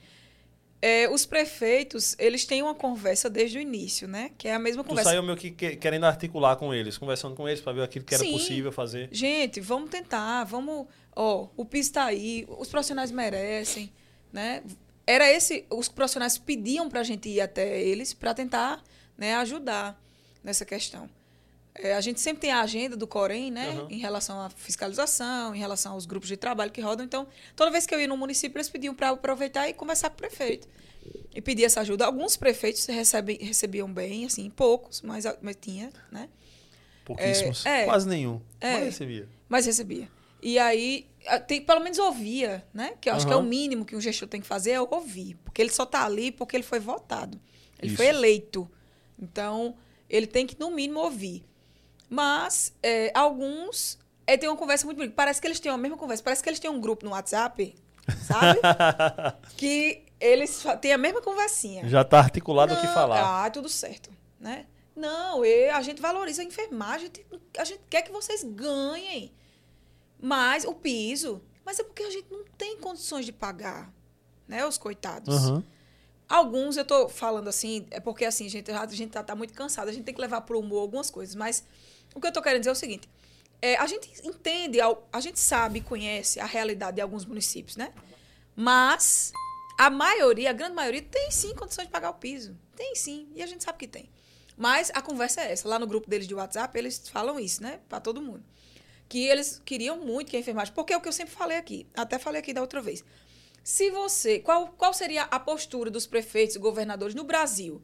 É, 0.85 1.09
os 1.09 1.25
prefeitos, 1.25 2.17
eles 2.19 2.45
têm 2.45 2.61
uma 2.61 2.75
conversa 2.75 3.31
desde 3.31 3.57
o 3.57 3.61
início, 3.61 4.09
né? 4.09 4.33
Que 4.37 4.49
é 4.49 4.55
a 4.55 4.59
mesma 4.59 4.83
Tu 4.83 4.89
conversa. 4.89 5.11
saiu 5.11 5.23
meio 5.23 5.37
que 5.39 5.53
que- 5.53 5.77
querendo 5.77 6.05
articular 6.07 6.57
com 6.57 6.75
eles, 6.75 6.99
conversando 6.99 7.37
com 7.37 7.49
eles 7.49 7.61
para 7.61 7.73
ver 7.73 7.83
aquilo 7.85 8.05
que 8.05 8.13
era 8.15 8.25
Sim. 8.25 8.33
possível 8.33 8.73
fazer. 8.73 9.09
Gente, 9.13 9.61
vamos 9.61 9.89
tentar, 9.91 10.43
vamos. 10.43 10.89
Ó, 11.15 11.47
o 11.57 11.65
piso 11.65 11.91
está 11.91 12.07
aí, 12.07 12.45
os 12.49 12.69
profissionais 12.69 13.13
merecem, 13.13 13.93
né? 14.33 14.61
Era 15.07 15.31
esse, 15.31 15.65
os 15.71 15.89
profissionais 15.89 16.37
pediam 16.37 16.89
para 16.89 16.99
a 17.01 17.05
gente 17.05 17.29
ir 17.29 17.41
até 17.41 17.81
eles 17.81 18.13
para 18.13 18.35
tentar, 18.35 18.83
né, 19.17 19.35
ajudar 19.37 20.01
nessa 20.43 20.65
questão. 20.65 21.09
É, 21.75 21.95
a 21.95 22.01
gente 22.01 22.21
sempre 22.21 22.43
tem 22.43 22.53
a 22.53 22.61
agenda 22.61 22.97
do 22.97 23.07
Corém, 23.07 23.51
né, 23.51 23.71
Aham. 23.71 23.87
em 23.91 23.99
relação 23.99 24.41
à 24.41 24.51
fiscalização, 24.51 25.55
em 25.55 25.59
relação 25.59 25.93
aos 25.93 26.05
grupos 26.05 26.29
de 26.29 26.37
trabalho 26.37 26.71
que 26.71 26.81
rodam. 26.81 27.05
Então, 27.05 27.27
toda 27.57 27.71
vez 27.71 27.87
que 27.87 27.95
eu 27.95 28.01
ia 28.01 28.07
no 28.07 28.17
município, 28.17 28.59
eles 28.59 28.69
pediam 28.69 28.95
para 28.95 29.09
aproveitar 29.11 29.69
e 29.69 29.73
conversar 29.73 30.11
com 30.11 30.17
o 30.17 30.19
prefeito 30.19 30.69
e 31.35 31.41
pedir 31.41 31.65
essa 31.65 31.81
ajuda. 31.81 32.05
Alguns 32.05 32.37
prefeitos 32.37 32.85
recebem, 32.87 33.39
recebiam 33.39 33.93
bem, 33.93 34.27
assim, 34.27 34.51
poucos, 34.51 35.01
mas, 35.01 35.25
mas 35.41 35.57
tinha, 35.59 35.91
né? 36.11 36.29
Pouquíssimos. 37.05 37.65
É, 37.65 37.83
é. 37.83 37.85
Quase 37.85 38.07
nenhum. 38.09 38.41
É. 38.61 38.75
Mas 38.75 38.85
recebia. 38.85 39.29
Mas 39.49 39.67
recebia. 39.67 40.09
E 40.43 40.59
aí, 40.59 41.07
tem, 41.47 41.61
pelo 41.63 41.81
menos 41.81 41.99
ouvia, 41.99 42.65
né? 42.75 42.95
Que 43.01 43.09
eu 43.09 43.15
acho 43.15 43.27
que 43.27 43.33
é 43.33 43.37
o 43.37 43.43
mínimo 43.43 43.85
que 43.85 43.95
um 43.95 44.01
gestor 44.01 44.29
tem 44.29 44.41
que 44.41 44.47
fazer 44.47 44.73
é 44.73 44.81
ouvir. 44.81 45.37
Porque 45.45 45.63
ele 45.63 45.71
só 45.71 45.85
está 45.85 46.05
ali 46.05 46.31
porque 46.33 46.57
ele 46.57 46.65
foi 46.65 46.81
votado. 46.81 47.41
Ele 47.81 47.97
foi 47.97 48.07
Isso. 48.07 48.17
eleito. 48.17 48.71
Então, 49.19 49.77
ele 50.11 50.27
tem 50.27 50.47
que, 50.47 50.59
no 50.59 50.71
mínimo, 50.71 51.01
ouvir. 51.01 51.45
Mas, 52.13 52.75
é, 52.83 53.11
alguns 53.15 53.99
é, 54.27 54.37
tem 54.37 54.47
uma 54.47 54.59
conversa 54.59 54.85
muito 54.85 54.99
bonita. 54.99 55.15
Parece 55.17 55.41
que 55.41 55.47
eles 55.47 55.59
têm 55.59 55.73
a 55.73 55.79
mesma 55.79 55.97
conversa. 55.97 56.23
Parece 56.23 56.43
que 56.43 56.49
eles 56.51 56.61
têm 56.61 56.71
um 56.71 56.79
grupo 56.79 57.07
no 57.07 57.13
WhatsApp, 57.13 57.75
sabe? 58.27 58.61
que 59.57 60.05
eles 60.21 60.63
têm 60.83 60.93
a 60.93 60.99
mesma 60.99 61.23
conversinha. 61.23 61.89
Já 61.89 62.05
tá 62.05 62.19
articulado 62.19 62.75
o 62.75 62.81
que 62.83 62.87
falar. 62.89 63.47
Ah, 63.47 63.51
tudo 63.51 63.67
certo, 63.67 64.11
né? 64.39 64.67
Não, 64.95 65.43
e 65.43 65.71
a 65.71 65.81
gente 65.81 66.03
valoriza 66.03 66.43
a 66.43 66.45
enfermagem, 66.45 66.97
a 66.97 67.01
gente, 67.07 67.27
a 67.59 67.65
gente 67.65 67.81
quer 67.89 68.03
que 68.03 68.13
vocês 68.13 68.45
ganhem. 68.45 69.33
Mas 70.21 70.67
o 70.67 70.75
piso, 70.75 71.43
mas 71.65 71.79
é 71.79 71.83
porque 71.83 72.03
a 72.03 72.11
gente 72.11 72.27
não 72.31 72.45
tem 72.59 72.77
condições 72.77 73.25
de 73.25 73.33
pagar, 73.33 73.91
né, 74.47 74.67
os 74.67 74.77
coitados. 74.77 75.35
Aham. 75.35 75.65
Alguns 76.29 76.77
eu 76.77 76.85
tô 76.85 77.09
falando 77.09 77.49
assim, 77.49 77.87
é 77.91 78.01
porque 78.01 78.27
assim, 78.27 78.51
gente, 78.51 78.71
a 78.71 78.87
gente 78.87 79.13
tá, 79.13 79.23
tá 79.23 79.35
muito 79.35 79.55
cansado, 79.55 79.89
a 79.89 79.93
gente 79.93 80.05
tem 80.05 80.15
que 80.15 80.21
levar 80.21 80.43
pro 80.43 80.61
humor 80.61 80.83
algumas 80.83 81.11
coisas, 81.11 81.35
mas 81.35 81.65
o 82.15 82.21
que 82.21 82.27
eu 82.27 82.33
tô 82.33 82.43
querendo 82.43 82.61
dizer 82.61 82.71
é 82.71 82.73
o 82.73 82.77
seguinte, 82.77 83.09
é, 83.61 83.77
a 83.77 83.87
gente 83.87 84.11
entende, 84.27 84.79
a 84.81 85.21
gente 85.21 85.39
sabe, 85.39 85.81
conhece 85.81 86.41
a 86.41 86.47
realidade 86.47 86.97
de 86.97 87.01
alguns 87.01 87.25
municípios, 87.25 87.77
né? 87.77 87.93
Mas 88.57 89.33
a 89.79 89.89
maioria, 89.89 90.51
a 90.51 90.53
grande 90.53 90.75
maioria, 90.75 91.03
tem 91.03 91.31
sim 91.31 91.55
condições 91.55 91.87
de 91.87 91.93
pagar 91.93 92.11
o 92.11 92.15
piso. 92.15 92.59
Tem 92.77 92.95
sim, 92.95 93.29
e 93.35 93.43
a 93.43 93.47
gente 93.47 93.65
sabe 93.65 93.79
que 93.79 93.87
tem. 93.87 94.11
Mas 94.57 94.91
a 94.95 95.01
conversa 95.01 95.41
é 95.43 95.53
essa. 95.53 95.69
Lá 95.69 95.79
no 95.79 95.87
grupo 95.87 96.09
deles 96.09 96.27
de 96.27 96.35
WhatsApp, 96.35 96.77
eles 96.79 97.09
falam 97.09 97.39
isso, 97.41 97.63
né? 97.63 97.81
Para 97.89 98.01
todo 98.01 98.21
mundo. 98.21 98.45
Que 99.09 99.27
eles 99.27 99.61
queriam 99.65 99.99
muito 99.99 100.31
que 100.31 100.37
a 100.37 100.41
enfermagem. 100.41 100.75
Porque 100.75 100.93
é 100.93 100.97
o 100.97 101.01
que 101.01 101.09
eu 101.09 101.13
sempre 101.13 101.35
falei 101.35 101.57
aqui. 101.57 101.87
Até 101.95 102.19
falei 102.19 102.41
aqui 102.41 102.53
da 102.53 102.61
outra 102.61 102.81
vez. 102.81 103.05
Se 103.63 103.91
você. 103.91 104.41
Qual, 104.41 104.69
qual 104.69 104.93
seria 104.93 105.23
a 105.23 105.41
postura 105.41 105.91
dos 105.91 106.07
prefeitos 106.07 106.57
e 106.57 106.59
governadores 106.59 107.15
no 107.15 107.25
Brasil? 107.25 107.81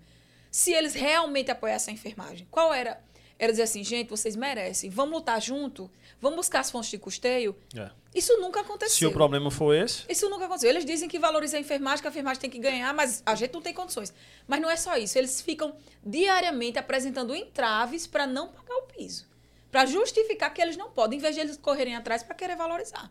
Se 0.50 0.72
eles 0.72 0.94
realmente 0.94 1.50
apoiassem 1.50 1.92
a 1.92 1.96
enfermagem? 1.96 2.46
Qual 2.50 2.72
era? 2.72 3.02
Era 3.38 3.52
dizer 3.52 3.62
assim, 3.62 3.84
gente, 3.84 4.08
vocês 4.10 4.34
merecem. 4.34 4.90
Vamos 4.90 5.14
lutar 5.14 5.40
junto? 5.40 5.88
Vamos 6.20 6.36
buscar 6.36 6.60
as 6.60 6.70
fontes 6.70 6.90
de 6.90 6.98
custeio? 6.98 7.54
É. 7.76 7.90
Isso 8.12 8.36
nunca 8.40 8.60
aconteceu. 8.62 8.96
Se 8.96 9.06
o 9.06 9.12
problema 9.12 9.48
for 9.50 9.72
esse, 9.74 10.04
Isso 10.08 10.28
nunca 10.28 10.46
aconteceu. 10.46 10.70
Eles 10.70 10.84
dizem 10.84 11.08
que 11.08 11.20
valoriza 11.20 11.56
a 11.56 11.60
enfermagem, 11.60 12.00
que 12.02 12.08
a 12.08 12.10
enfermagem 12.10 12.40
tem 12.40 12.50
que 12.50 12.58
ganhar, 12.58 12.92
mas 12.92 13.22
a 13.24 13.36
gente 13.36 13.54
não 13.54 13.62
tem 13.62 13.72
condições. 13.72 14.12
Mas 14.46 14.60
não 14.60 14.68
é 14.68 14.76
só 14.76 14.96
isso. 14.96 15.16
Eles 15.16 15.40
ficam 15.40 15.76
diariamente 16.04 16.78
apresentando 16.78 17.32
entraves 17.34 18.08
para 18.08 18.26
não 18.26 18.48
pagar 18.48 18.74
o 18.76 18.82
piso. 18.82 19.24
Para 19.70 19.86
justificar 19.86 20.52
que 20.52 20.60
eles 20.60 20.76
não 20.76 20.90
podem, 20.90 21.18
em 21.18 21.22
vez 21.22 21.36
de 21.36 21.40
eles 21.42 21.56
correrem 21.56 21.94
atrás 21.94 22.24
para 22.24 22.34
querer 22.34 22.56
valorizar. 22.56 23.08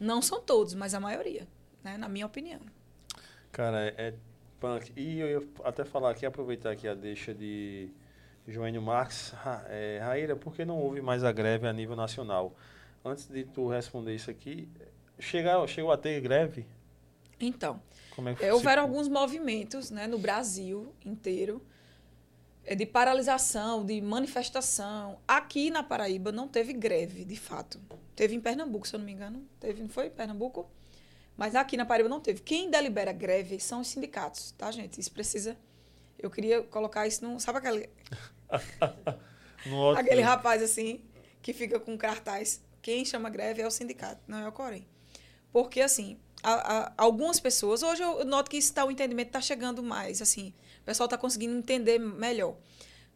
Não 0.00 0.22
são 0.22 0.40
todos, 0.40 0.72
mas 0.74 0.94
a 0.94 1.00
maioria, 1.00 1.46
né? 1.84 1.98
na 1.98 2.08
minha 2.08 2.24
opinião. 2.24 2.60
cara, 3.52 3.84
é, 3.84 3.94
é 3.98 4.14
punk. 4.60 4.92
E 4.96 5.18
eu 5.18 5.28
ia 5.28 5.48
até 5.64 5.84
falar 5.84 6.10
aqui, 6.10 6.24
aproveitar 6.24 6.70
aqui 6.70 6.86
a 6.88 6.94
deixa 6.94 7.34
de 7.34 7.90
Joênio 8.48 8.80
Marques. 8.82 9.30
Ra, 9.30 9.64
é, 9.68 9.98
Raíra, 10.02 10.34
por 10.36 10.54
que 10.54 10.64
não 10.64 10.78
houve 10.78 11.00
mais 11.00 11.22
a 11.22 11.30
greve 11.32 11.66
a 11.66 11.72
nível 11.72 11.94
nacional? 11.94 12.56
Antes 13.04 13.26
de 13.28 13.44
tu 13.44 13.68
responder 13.68 14.14
isso 14.14 14.30
aqui, 14.30 14.68
chegou, 15.18 15.66
chegou 15.68 15.92
a 15.92 15.96
ter 15.96 16.20
greve? 16.20 16.66
Então, 17.40 17.80
Como 18.16 18.28
é 18.30 18.34
que 18.34 18.44
se- 18.44 18.50
houveram 18.50 18.82
alguns 18.82 19.06
movimentos 19.08 19.90
né, 19.90 20.06
no 20.06 20.18
Brasil 20.18 20.92
inteiro 21.04 21.62
é, 22.64 22.74
de 22.74 22.84
paralisação, 22.84 23.84
de 23.84 24.00
manifestação. 24.00 25.18
Aqui 25.26 25.70
na 25.70 25.82
Paraíba 25.82 26.32
não 26.32 26.48
teve 26.48 26.72
greve, 26.72 27.24
de 27.24 27.36
fato. 27.36 27.80
Teve 28.16 28.34
em 28.34 28.40
Pernambuco, 28.40 28.88
se 28.88 28.94
eu 28.96 28.98
não 28.98 29.06
me 29.06 29.12
engano. 29.12 29.46
Teve, 29.60 29.80
não 29.82 29.88
foi 29.88 30.06
em 30.06 30.10
Pernambuco? 30.10 30.68
Mas 31.36 31.54
aqui 31.54 31.76
na 31.76 31.86
Paraíba 31.86 32.08
não 32.08 32.20
teve. 32.20 32.42
Quem 32.42 32.68
delibera 32.68 33.12
greve 33.12 33.60
são 33.60 33.80
os 33.80 33.86
sindicatos, 33.88 34.50
tá, 34.58 34.70
gente? 34.72 35.00
Isso 35.00 35.12
precisa. 35.12 35.56
Eu 36.18 36.28
queria 36.28 36.62
colocar 36.64 37.06
isso 37.06 37.24
num. 37.24 37.38
Sabe 37.38 37.58
aquele, 37.58 37.88
outro- 39.72 40.00
aquele 40.00 40.20
rapaz 40.22 40.62
assim 40.62 41.00
que 41.42 41.52
fica 41.52 41.78
com 41.78 41.96
cartaz? 41.96 42.60
Quem 42.82 43.04
chama 43.04 43.28
greve 43.30 43.60
é 43.62 43.66
o 43.66 43.70
sindicato, 43.70 44.20
não 44.26 44.38
é 44.38 44.48
o 44.48 44.52
Corém. 44.52 44.86
Porque, 45.52 45.80
assim, 45.80 46.18
a- 46.42 46.76
a- 46.78 46.92
algumas 46.96 47.40
pessoas, 47.40 47.82
hoje 47.82 48.02
eu 48.02 48.24
noto 48.24 48.50
que 48.50 48.56
isso 48.56 48.72
tá, 48.72 48.84
o 48.84 48.90
entendimento 48.90 49.28
está 49.28 49.40
chegando 49.40 49.82
mais, 49.82 50.22
assim, 50.22 50.52
o 50.80 50.84
pessoal 50.84 51.06
está 51.06 51.18
conseguindo 51.18 51.56
entender 51.56 51.98
melhor. 51.98 52.56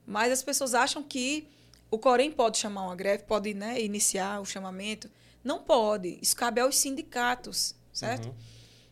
Mas 0.07 0.33
as 0.33 0.43
pessoas 0.43 0.75
acham 0.75 1.03
que 1.03 1.49
o 1.91 1.99
Corém 1.99 2.31
pode 2.33 2.59
chamar 2.59 2.83
uma 2.87 2.97
greve, 2.97 3.23
pode 3.25 3.55
né, 3.55 3.81
iniciar 3.81 4.41
o 4.41 4.45
chamamento. 4.45 5.11
Não 5.45 5.63
pode. 5.63 6.19
Isso 6.21 6.35
cabe 6.37 6.61
aos 6.61 6.77
sindicatos, 6.77 7.75
certo? 7.93 8.27
Uhum. 8.29 8.35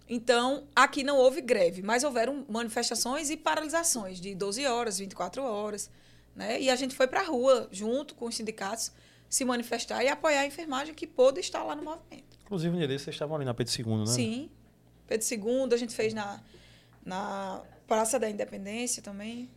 Então, 0.09 0.67
aqui 0.75 1.03
não 1.03 1.17
houve 1.17 1.41
greve, 1.41 1.83
mas 1.83 2.03
houveram 2.05 2.45
manifestações 2.49 3.31
e 3.31 3.37
paralisações 3.37 4.21
de 4.21 4.35
12 4.35 4.67
horas, 4.67 4.99
24 4.99 5.43
horas. 5.43 5.91
Né? 6.35 6.61
E 6.61 6.71
a 6.71 6.77
gente 6.77 6.95
foi 6.95 7.07
para 7.07 7.21
a 7.21 7.25
rua, 7.25 7.69
junto 7.71 8.15
com 8.15 8.27
os 8.27 8.35
sindicatos, 8.35 8.93
se 9.29 9.45
manifestar 9.45 10.03
e 10.03 10.09
apoiar 10.09 10.41
a 10.41 10.47
enfermagem 10.47 10.95
que 10.95 11.07
pôde 11.07 11.41
estar 11.41 11.63
lá 11.63 11.75
no 11.77 11.83
movimento. 11.83 12.39
Inclusive, 12.45 12.77
dia 12.77 12.89
desses, 12.89 13.05
vocês 13.05 13.15
estavam 13.15 13.37
ali 13.37 13.45
na 13.45 13.55
Pedro 13.55 13.73
II, 13.79 13.99
né? 13.99 14.07
Sim. 14.07 14.51
Pedro 15.07 15.27
II, 15.31 15.69
a 15.73 15.77
gente 15.77 15.95
fez 15.95 16.13
na, 16.13 16.41
na 17.05 17.63
Praça 17.87 18.19
da 18.19 18.29
Independência 18.29 19.03
também. 19.03 19.51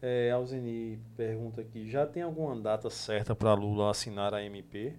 É, 0.00 0.30
Alzeni 0.30 1.00
pergunta 1.16 1.60
aqui, 1.60 1.90
já 1.90 2.06
tem 2.06 2.22
alguma 2.22 2.54
data 2.60 2.88
certa 2.88 3.34
para 3.34 3.52
Lula 3.54 3.90
assinar 3.90 4.32
a 4.32 4.42
MP? 4.42 4.94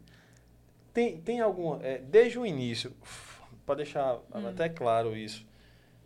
Tem, 0.93 1.21
tem 1.21 1.39
alguma, 1.39 1.81
é, 1.81 1.99
desde 1.99 2.37
o 2.37 2.45
início, 2.45 2.93
para 3.65 3.75
deixar 3.75 4.15
Hum. 4.33 4.47
até 4.47 4.67
claro 4.67 5.15
isso, 5.15 5.45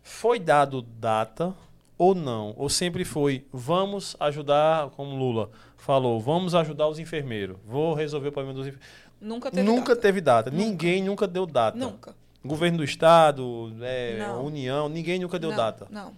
foi 0.02 0.38
dado 0.38 0.82
data 0.82 1.56
ou 1.96 2.14
não? 2.14 2.54
Ou 2.56 2.68
sempre 2.68 3.04
foi, 3.04 3.46
vamos 3.52 4.16
ajudar, 4.20 4.90
como 4.90 5.16
Lula 5.16 5.50
falou, 5.76 6.20
vamos 6.20 6.54
ajudar 6.54 6.88
os 6.88 6.98
enfermeiros, 6.98 7.56
vou 7.64 7.94
resolver 7.94 8.28
o 8.28 8.32
problema 8.32 8.54
dos 8.54 8.66
enfermeiros. 8.66 8.94
Nunca 9.20 9.50
teve 9.50 9.62
Nunca 9.62 9.88
data. 9.88 10.00
teve 10.00 10.20
data, 10.20 10.50
Nunca. 10.50 10.64
ninguém 10.64 11.02
nunca 11.02 11.26
deu 11.26 11.46
data. 11.46 11.78
Nunca. 11.78 12.14
Governo 12.44 12.78
do 12.78 12.84
Estado, 12.84 13.74
é. 13.80 14.18
União, 14.42 14.88
ninguém 14.88 15.18
nunca 15.18 15.38
deu 15.38 15.50
não, 15.50 15.56
data. 15.56 15.86
Não. 15.90 16.12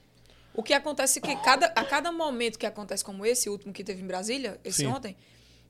O 0.52 0.62
que 0.62 0.72
acontece 0.72 1.18
é 1.18 1.22
que 1.22 1.36
cada, 1.36 1.66
a 1.66 1.84
cada 1.84 2.10
momento 2.10 2.58
que 2.58 2.66
acontece 2.66 3.04
como 3.04 3.24
esse, 3.24 3.48
o 3.48 3.52
último 3.52 3.72
que 3.72 3.84
teve 3.84 4.02
em 4.02 4.06
Brasília, 4.06 4.58
esse 4.64 4.78
Sim. 4.78 4.86
ontem, 4.86 5.16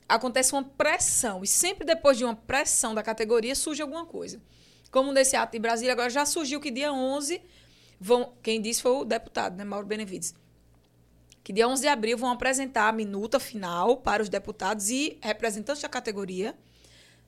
acontece 0.08 0.52
uma 0.52 0.62
pressão. 0.62 1.42
E 1.42 1.46
sempre 1.46 1.84
depois 1.84 2.16
de 2.16 2.24
uma 2.24 2.36
pressão 2.36 2.94
da 2.94 3.02
categoria 3.02 3.54
surge 3.54 3.82
alguma 3.82 4.06
coisa. 4.06 4.40
Como 4.90 5.12
nesse 5.12 5.36
ato 5.36 5.52
de 5.52 5.58
Brasília, 5.58 5.92
agora 5.92 6.08
já 6.08 6.24
surgiu 6.24 6.60
que 6.60 6.70
dia 6.70 6.92
11, 6.92 7.42
vão, 8.00 8.32
quem 8.42 8.60
disse 8.60 8.82
foi 8.82 8.92
o 8.92 9.04
deputado, 9.04 9.56
né, 9.56 9.64
Mauro 9.64 9.86
Benevides, 9.86 10.34
que 11.42 11.52
dia 11.52 11.68
11 11.68 11.82
de 11.82 11.88
abril 11.88 12.18
vão 12.18 12.30
apresentar 12.30 12.88
a 12.88 12.92
minuta 12.92 13.38
final 13.38 13.98
para 13.98 14.22
os 14.22 14.28
deputados 14.28 14.90
e 14.90 15.18
representantes 15.22 15.80
da 15.80 15.88
categoria, 15.88 16.56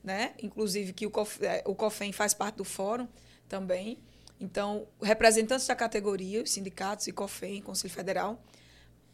né? 0.02 0.34
Inclusive 0.42 0.92
que 0.92 1.06
o, 1.06 1.10
COF, 1.10 1.44
eh, 1.44 1.62
o 1.64 1.74
COFEM 1.74 2.12
faz 2.12 2.34
parte 2.34 2.56
do 2.56 2.64
fórum 2.64 3.06
também. 3.48 3.98
Então, 4.40 4.86
representantes 5.00 5.66
da 5.66 5.76
categoria, 5.76 6.42
os 6.42 6.50
sindicatos 6.50 7.06
e 7.06 7.12
COFEM, 7.12 7.62
Conselho 7.62 7.92
Federal, 7.92 8.42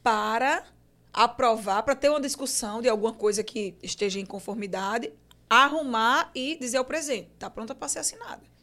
para 0.02 0.64
aprovar, 1.12 1.82
para 1.82 1.94
ter 1.94 2.09
uma 2.09 2.20
discussão 2.20 2.82
de 2.82 2.88
alguma 2.88 3.12
coisa 3.12 3.44
que 3.44 3.74
esteja 3.82 4.18
em 4.18 4.26
conformidade, 4.26 5.12
arrumar 5.48 6.30
e 6.34 6.57
dizer 6.59 6.78
ao 6.78 6.84
presidente, 6.84 7.30
está 7.34 7.48
pronta 7.48 7.74
para 7.74 7.88
ser 7.88 8.00
assinada. 8.00 8.53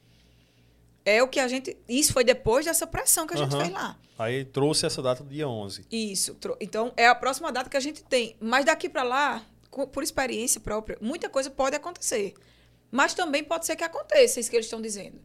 É 1.03 1.21
o 1.23 1.27
que 1.27 1.39
a 1.39 1.47
gente. 1.47 1.77
Isso 1.89 2.13
foi 2.13 2.23
depois 2.23 2.65
dessa 2.65 2.85
pressão 2.85 3.25
que 3.25 3.33
a 3.33 3.37
gente 3.37 3.53
Aham. 3.53 3.61
fez 3.61 3.73
lá. 3.73 3.97
Aí 4.19 4.45
trouxe 4.45 4.85
essa 4.85 5.01
data 5.01 5.23
do 5.23 5.29
dia 5.29 5.47
11. 5.47 5.85
Isso. 5.91 6.37
Então, 6.59 6.93
é 6.95 7.07
a 7.07 7.15
próxima 7.15 7.51
data 7.51 7.69
que 7.69 7.77
a 7.77 7.81
gente 7.81 8.03
tem. 8.03 8.35
Mas 8.39 8.65
daqui 8.65 8.87
para 8.87 9.01
lá, 9.01 9.43
por 9.91 10.03
experiência 10.03 10.61
própria, 10.61 10.97
muita 11.01 11.27
coisa 11.27 11.49
pode 11.49 11.75
acontecer. 11.75 12.35
Mas 12.91 13.13
também 13.13 13.43
pode 13.43 13.65
ser 13.65 13.75
que 13.75 13.83
aconteça, 13.83 14.39
isso 14.39 14.49
que 14.49 14.55
eles 14.55 14.67
estão 14.67 14.81
dizendo. 14.81 15.19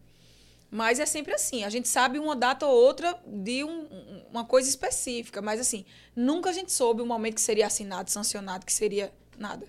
Mas 0.71 0.99
é 0.99 1.07
sempre 1.07 1.35
assim. 1.35 1.63
A 1.63 1.69
gente 1.69 1.89
sabe 1.89 2.19
uma 2.19 2.35
data 2.35 2.67
ou 2.67 2.75
outra 2.75 3.21
de 3.27 3.63
um, 3.63 3.87
uma 4.31 4.45
coisa 4.45 4.69
específica. 4.69 5.43
Mas, 5.43 5.61
assim, 5.61 5.85
nunca 6.15 6.51
a 6.51 6.53
gente 6.53 6.73
soube 6.73 7.03
o 7.03 7.07
momento 7.07 7.35
que 7.35 7.41
seria 7.41 7.67
assinado, 7.67 8.11
sancionado, 8.11 8.65
que 8.65 8.73
seria 8.73 9.13
nada. 9.39 9.67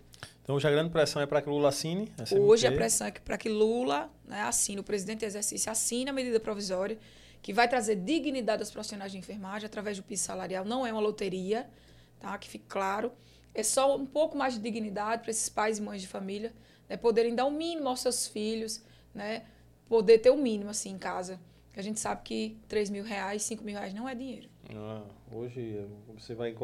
Então, 0.48 0.56
hoje 0.56 0.66
a 0.66 0.72
grande 0.72 0.92
pressão 0.92 1.22
é 1.22 1.26
para 1.26 1.42
que 1.42 1.50
Lula 1.50 1.68
assine? 1.68 2.10
Hoje 2.40 2.66
a 2.66 2.72
pressão 2.72 3.06
é 3.06 3.12
para 3.12 3.38
que 3.38 3.50
Lula 3.50 4.10
né, 4.26 4.44
assine, 4.44 4.80
o 4.80 4.84
presidente 4.84 5.26
em 5.26 5.28
exercício 5.28 5.70
assine 5.70 6.10
a 6.10 6.14
medida 6.14 6.40
provisória, 6.40 6.98
que 7.42 7.52
vai 7.52 7.68
trazer 7.68 7.98
dignidade 7.98 8.62
aos 8.62 8.72
profissionais 8.72 9.12
de 9.12 9.18
enfermagem 9.18 9.66
através 9.66 9.98
do 9.98 10.04
piso 10.04 10.24
salarial. 10.24 10.64
Não 10.64 10.88
é 10.88 10.94
uma 10.94 11.02
loteria, 11.02 11.70
tá? 12.18 12.38
que 12.38 12.48
fique 12.48 12.64
claro. 12.66 13.12
É 13.54 13.62
só 13.62 13.98
um 13.98 14.06
pouco 14.06 14.38
mais 14.38 14.54
de 14.54 14.62
dignidade 14.62 15.22
para 15.22 15.32
esses 15.32 15.50
pais 15.50 15.80
e 15.80 15.82
mães 15.82 16.02
de 16.02 16.08
família 16.08 16.54
né, 16.88 16.96
poderem 16.96 17.36
dar 17.36 17.44
o 17.44 17.52
mínimo 17.52 17.90
aos 17.90 18.00
seus 18.00 18.26
filhos, 18.26 18.82
né? 19.14 19.44
poder 19.90 20.20
ter 20.20 20.30
o 20.30 20.38
mínimo 20.38 20.70
assim 20.70 20.92
em 20.92 20.98
casa. 20.98 21.38
A 21.76 21.82
gente 21.82 22.00
sabe 22.00 22.22
que 22.24 22.58
3 22.70 22.90
mil 22.90 23.04
reais, 23.04 23.44
5 23.44 23.66
mil 23.66 23.76
reais 23.76 23.94
não 23.94 24.08
é 24.08 24.16
dinheiro. 24.16 24.48
Ah, 24.74 25.04
hoje 25.30 25.86
você 26.18 26.34
vai 26.34 26.56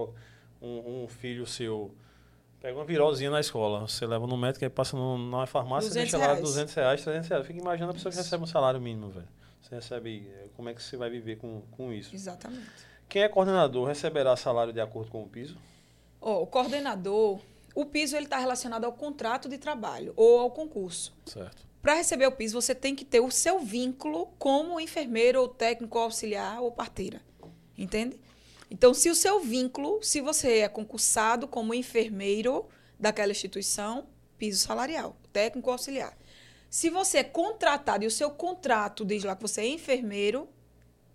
um, 0.62 1.04
um 1.04 1.08
filho 1.10 1.46
seu 1.46 1.94
pega 2.64 2.80
uma 2.80 2.86
virosinha 2.86 3.30
na 3.30 3.42
escola, 3.42 3.82
você 3.82 4.08
leva 4.08 4.26
no 4.26 4.38
médico, 4.38 4.64
aí 4.64 4.70
passa 4.70 4.96
no, 4.96 5.18
na 5.18 5.46
farmácia, 5.46 5.92
deixa 5.92 6.18
lá 6.18 6.34
200 6.34 6.74
reais, 6.74 7.04
300 7.04 7.30
reais. 7.30 7.46
Fica 7.46 7.60
imaginando 7.60 7.92
a 7.92 7.94
pessoa 7.94 8.10
que 8.10 8.18
recebe 8.18 8.42
um 8.42 8.48
salário 8.48 8.80
mínimo, 8.80 9.10
velho. 9.10 9.28
Você 9.62 9.76
recebe, 9.76 10.32
eh, 10.34 10.48
como 10.56 10.70
é 10.70 10.74
que 10.74 10.82
você 10.82 10.96
vai 10.96 11.10
viver 11.10 11.36
com, 11.36 11.62
com 11.72 11.92
isso? 11.92 12.16
Exatamente. 12.16 12.70
Quem 13.10 13.22
é 13.22 13.28
coordenador 13.28 13.86
receberá 13.86 14.38
salário 14.38 14.72
de 14.72 14.80
acordo 14.80 15.12
com 15.12 15.22
o 15.22 15.28
piso? 15.28 15.58
Oh, 16.22 16.44
o 16.44 16.48
coordenador, 16.48 17.42
o 17.76 17.86
piso 17.86 18.16
ele 18.16 18.28
está 18.28 18.38
relacionado 18.38 18.86
ao 18.86 18.94
contrato 18.94 19.50
de 19.50 19.58
trabalho 19.58 20.14
ou 20.16 20.40
ao 20.40 20.50
concurso. 20.50 21.14
Certo. 21.26 21.68
Para 21.82 21.96
receber 21.96 22.28
o 22.28 22.32
piso, 22.32 22.62
você 22.62 22.74
tem 22.74 22.96
que 22.96 23.04
ter 23.04 23.20
o 23.20 23.30
seu 23.30 23.60
vínculo 23.60 24.28
como 24.40 24.80
enfermeiro 24.80 25.42
ou 25.42 25.50
técnico 25.50 26.00
auxiliar 26.00 26.62
ou 26.62 26.72
parteira. 26.72 27.22
Entende? 27.78 28.18
Então, 28.74 28.92
se 28.92 29.08
o 29.08 29.14
seu 29.14 29.40
vínculo, 29.40 30.02
se 30.02 30.20
você 30.20 30.58
é 30.62 30.68
concursado 30.68 31.48
como 31.48 31.76
enfermeiro 31.76 32.68
daquela 33.00 33.32
instituição, 33.32 34.08
piso 34.36 34.66
salarial, 34.66 35.16
técnico 35.32 35.70
auxiliar. 35.70 36.18
Se 36.72 36.90
você 36.90 37.20
é 37.20 37.24
contratado 37.24 38.04
e 38.04 38.08
o 38.08 38.12
seu 38.12 38.32
contrato 38.32 39.06
diz 39.06 39.24
lá 39.24 39.36
que 39.36 39.44
você 39.44 39.62
é 39.62 39.68
enfermeiro, 39.68 40.50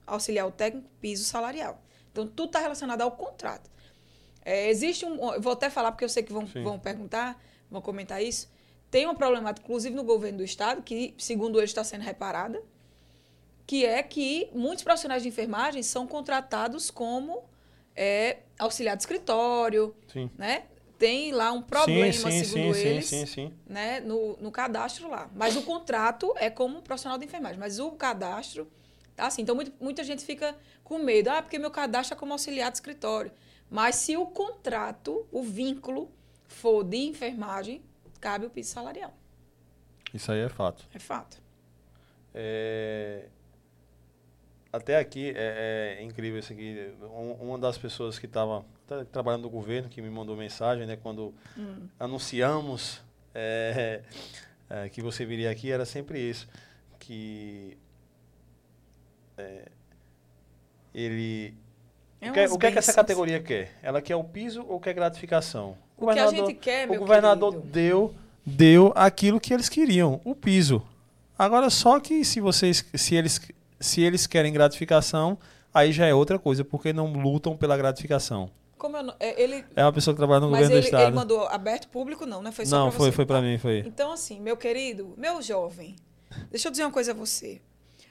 auxiliar 0.07 0.47
o 0.47 0.53
técnico, 0.53 0.89
piso 1.01 1.25
salarial. 1.25 1.83
Então, 2.13 2.29
tudo 2.29 2.51
está 2.51 2.61
relacionado 2.61 3.03
ao 3.03 3.11
contrato. 3.11 3.69
É, 4.45 4.71
existe 4.71 5.05
um. 5.05 5.35
Eu 5.35 5.41
vou 5.41 5.53
até 5.53 5.69
falar, 5.69 5.91
porque 5.91 6.05
eu 6.05 6.09
sei 6.09 6.23
que 6.23 6.33
vão, 6.33 6.47
vão 6.47 6.79
perguntar, 6.79 7.43
vão 7.69 7.83
comentar 7.83 8.23
isso. 8.23 8.49
Tem 8.89 9.05
uma 9.05 9.17
problemática, 9.17 9.67
inclusive 9.67 9.97
no 9.97 10.05
governo 10.05 10.39
do 10.39 10.45
Estado, 10.45 10.81
que, 10.81 11.13
segundo 11.19 11.59
ele, 11.59 11.65
está 11.65 11.83
sendo 11.83 12.03
reparada, 12.03 12.63
que 13.69 13.85
é 13.85 14.03
que 14.03 14.49
muitos 14.55 14.83
profissionais 14.83 15.23
de 15.23 15.29
enfermagem 15.29 15.83
são 15.83 16.07
contratados 16.07 16.91
como 16.91 17.45
é, 17.95 18.39
auxiliar 18.59 18.97
de 18.97 19.03
escritório, 19.03 19.95
sim. 20.11 20.31
né? 20.39 20.65
Tem 20.99 21.33
lá 21.33 21.53
um 21.53 21.61
problema, 21.61 22.11
sim, 22.11 22.31
sim, 22.31 22.45
segundo 22.45 22.75
sim, 22.75 22.89
eles, 22.89 23.07
sim, 23.07 23.27
sim, 23.27 23.55
né? 23.67 24.01
No, 24.01 24.39
no 24.39 24.51
cadastro 24.51 25.11
lá. 25.11 25.29
Mas 25.35 25.55
o 25.55 25.61
contrato 25.63 26.33
é 26.39 26.49
como 26.49 26.81
profissional 26.81 27.19
de 27.19 27.27
enfermagem, 27.27 27.59
mas 27.59 27.79
o 27.79 27.91
cadastro 27.91 28.67
tá 29.15 29.27
assim. 29.27 29.43
Então, 29.43 29.55
muito, 29.55 29.71
muita 29.79 30.03
gente 30.03 30.25
fica 30.25 30.57
com 30.83 30.99
medo. 30.99 31.29
Ah, 31.29 31.43
porque 31.43 31.59
meu 31.59 31.71
cadastro 31.71 32.17
é 32.17 32.19
como 32.19 32.33
auxiliar 32.33 32.71
de 32.71 32.79
escritório. 32.79 33.31
Mas 33.71 33.97
se 33.97 34.17
o 34.17 34.25
contrato, 34.25 35.29
o 35.31 35.43
vínculo, 35.43 36.11
for 36.47 36.83
de 36.83 36.97
enfermagem, 36.97 37.83
cabe 38.19 38.47
o 38.47 38.51
piso 38.51 38.71
salarial. 38.71 39.13
Isso 40.15 40.33
aí 40.33 40.41
é 40.41 40.49
fato. 40.49 40.89
É 40.95 40.99
fato. 40.99 41.37
É, 42.35 43.29
até 44.73 44.99
aqui 44.99 45.33
é, 45.35 45.99
é, 45.99 46.03
incrível 46.03 46.39
isso 46.39 46.53
aqui. 46.53 46.93
uma 47.41 47.59
das 47.59 47.79
pessoas 47.79 48.19
que 48.19 48.27
estava 48.27 48.65
trabalhando 49.11 49.43
no 49.43 49.51
governo 49.51 49.89
que 49.89 50.01
me 50.03 50.11
mandou 50.11 50.37
mensagem, 50.37 50.87
né, 50.87 50.97
quando 50.97 51.35
hum. 51.57 51.89
anunciamos 51.99 53.03
é, 53.35 54.03
é, 54.69 54.89
que 54.89 55.01
você 55.03 55.25
viria 55.25 55.51
aqui, 55.51 55.71
era 55.71 55.85
sempre 55.85 56.21
isso, 56.21 56.49
que 56.99 57.79
é, 59.37 59.69
ele 60.95 61.55
é 62.21 62.31
o, 62.31 62.33
que, 62.33 62.47
o 62.47 62.59
que, 62.59 62.67
é 62.67 62.73
que 62.73 62.79
essa 62.79 62.93
categoria 62.93 63.41
quer? 63.41 63.79
Ela 63.83 64.03
quer 64.03 64.17
o 64.17 64.25
piso 64.25 64.65
ou 64.67 64.81
quer 64.81 64.93
gratificação? 64.93 65.77
O, 65.97 66.07
o 66.07 66.13
que 66.13 66.19
a 66.19 66.27
gente 66.27 66.55
quer, 66.55 66.91
O 66.91 66.99
governador 66.99 67.53
querido. 67.53 67.73
deu 67.73 68.15
deu 68.45 68.93
aquilo 68.97 69.39
que 69.39 69.53
eles 69.53 69.69
queriam, 69.69 70.21
o 70.25 70.35
piso. 70.35 70.83
Agora 71.39 71.71
só 71.71 72.01
que 72.01 72.25
se 72.25 72.41
vocês 72.41 72.85
se 72.95 73.15
eles 73.15 73.41
se 73.81 74.01
eles 74.03 74.27
querem 74.27 74.53
gratificação, 74.53 75.39
aí 75.73 75.93
já 75.93 76.07
é 76.07 76.15
outra 76.15 76.39
coisa, 76.39 76.65
porque 76.65 76.93
não 76.93 77.13
lutam 77.13 77.57
pela 77.57 77.77
gratificação. 77.77 78.51
Como 78.77 78.97
eu, 78.97 79.13
é, 79.19 79.43
ele, 79.43 79.65
é 79.75 79.83
uma 79.83 79.93
pessoa 79.93 80.15
que 80.15 80.19
trabalha 80.19 80.41
no 80.41 80.51
governo 80.51 80.73
ele, 80.73 80.81
do 80.81 80.85
estado. 80.85 81.03
ele 81.03 81.17
mandou 81.17 81.49
aberto 81.49 81.89
público 81.89 82.25
não, 82.25 82.41
né? 82.41 82.53
Foi 82.53 82.65
só 82.65 82.77
Não, 82.77 82.89
pra 82.91 82.99
foi 82.99 83.11
você, 83.11 83.17
foi 83.17 83.27
para 83.27 83.43
mim, 83.43 83.59
foi. 83.59 83.81
Então 83.81 84.13
assim, 84.13 84.41
meu 84.41 84.57
querido, 84.57 85.15
meu 85.17 85.43
jovem, 85.43 85.97
deixa 86.51 86.69
eu 86.69 86.71
dizer 86.71 86.85
uma 86.85 86.93
coisa 86.93 87.11
a 87.11 87.15
você. 87.15 87.61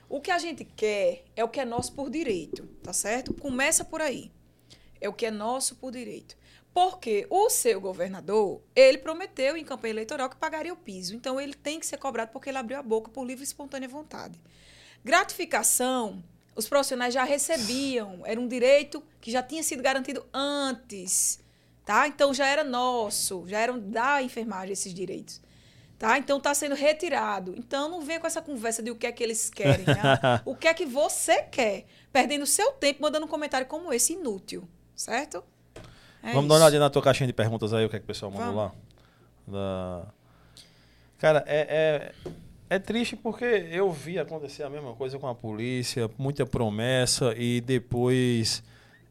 O 0.09 0.21
que 0.21 0.31
a 0.31 0.37
gente 0.37 0.63
quer 0.63 1.23
é 1.35 1.43
o 1.43 1.49
que 1.49 1.59
é 1.59 1.65
nosso 1.65 1.93
por 1.93 2.09
direito, 2.09 2.65
tá 2.83 2.91
certo? 2.91 3.33
Começa 3.33 3.83
por 3.83 4.01
aí. 4.01 4.31
É 4.99 5.07
o 5.07 5.13
que 5.13 5.25
é 5.25 5.31
nosso 5.31 5.75
por 5.75 5.91
direito. 5.91 6.35
Porque 6.73 7.25
o 7.29 7.49
seu 7.49 7.81
governador, 7.81 8.61
ele 8.75 8.99
prometeu 8.99 9.57
em 9.57 9.65
campanha 9.65 9.93
eleitoral 9.93 10.29
que 10.29 10.35
pagaria 10.35 10.71
o 10.71 10.77
piso. 10.77 11.15
Então, 11.15 11.41
ele 11.41 11.55
tem 11.55 11.79
que 11.79 11.85
ser 11.87 11.97
cobrado 11.97 12.31
porque 12.31 12.49
ele 12.49 12.57
abriu 12.57 12.77
a 12.77 12.83
boca 12.83 13.09
por 13.09 13.25
livre 13.25 13.43
e 13.43 13.47
espontânea 13.47 13.89
vontade. 13.89 14.39
Gratificação, 15.07 16.21
os 16.53 16.67
profissionais 16.67 17.13
já 17.13 17.23
recebiam. 17.23 18.23
Era 18.25 18.37
um 18.37 18.45
direito 18.47 19.01
que 19.21 19.31
já 19.31 19.41
tinha 19.41 19.63
sido 19.63 19.81
garantido 19.81 20.25
antes. 20.33 21.39
Tá? 21.85 22.09
Então, 22.09 22.33
já 22.33 22.45
era 22.45 22.61
nosso, 22.61 23.45
já 23.47 23.57
eram 23.57 23.79
da 23.79 24.21
enfermagem 24.21 24.73
esses 24.73 24.93
direitos. 24.93 25.41
Tá? 25.97 26.17
Então 26.17 26.39
está 26.39 26.53
sendo 26.53 26.75
retirado. 26.75 27.55
Então 27.57 27.89
não 27.89 28.01
venha 28.01 28.19
com 28.19 28.27
essa 28.27 28.41
conversa 28.41 28.83
de 28.83 28.91
o 28.91 28.97
que 28.97 29.07
é 29.07 29.11
que 29.13 29.23
eles 29.23 29.49
querem. 29.49 29.85
Né? 29.85 29.95
o 30.43 30.53
que 30.53 30.67
é 30.67 30.73
que 30.73 30.85
você 30.85 31.41
quer. 31.43 31.85
Perdendo 32.11 32.45
seu 32.45 32.73
tempo 32.73 33.01
mandando 33.01 33.25
um 33.25 33.29
comentário 33.29 33.65
como 33.65 33.93
esse 33.93 34.11
inútil. 34.11 34.67
Certo? 34.93 35.41
É 36.21 36.33
Vamos 36.33 36.41
isso. 36.41 36.47
dar 36.49 36.55
uma 36.55 36.55
olhadinha 36.55 36.81
na 36.81 36.89
tua 36.89 37.01
caixinha 37.01 37.27
de 37.27 37.33
perguntas 37.33 37.73
aí, 37.73 37.85
o 37.85 37.89
que 37.89 37.95
é 37.95 37.99
que 37.99 38.03
o 38.03 38.07
pessoal 38.07 38.29
mandou 38.29 38.53
Vamos. 38.53 38.73
lá. 39.47 40.03
Da... 40.03 40.07
Cara, 41.17 41.43
é, 41.47 42.13
é, 42.25 42.31
é 42.69 42.79
triste 42.79 43.15
porque 43.15 43.45
eu 43.45 43.91
vi 43.91 44.19
acontecer 44.19 44.63
a 44.63 44.69
mesma 44.69 44.93
coisa 44.93 45.17
com 45.17 45.27
a 45.27 45.35
polícia, 45.35 46.09
muita 46.17 46.45
promessa 46.45 47.33
e 47.37 47.61
depois 47.61 48.63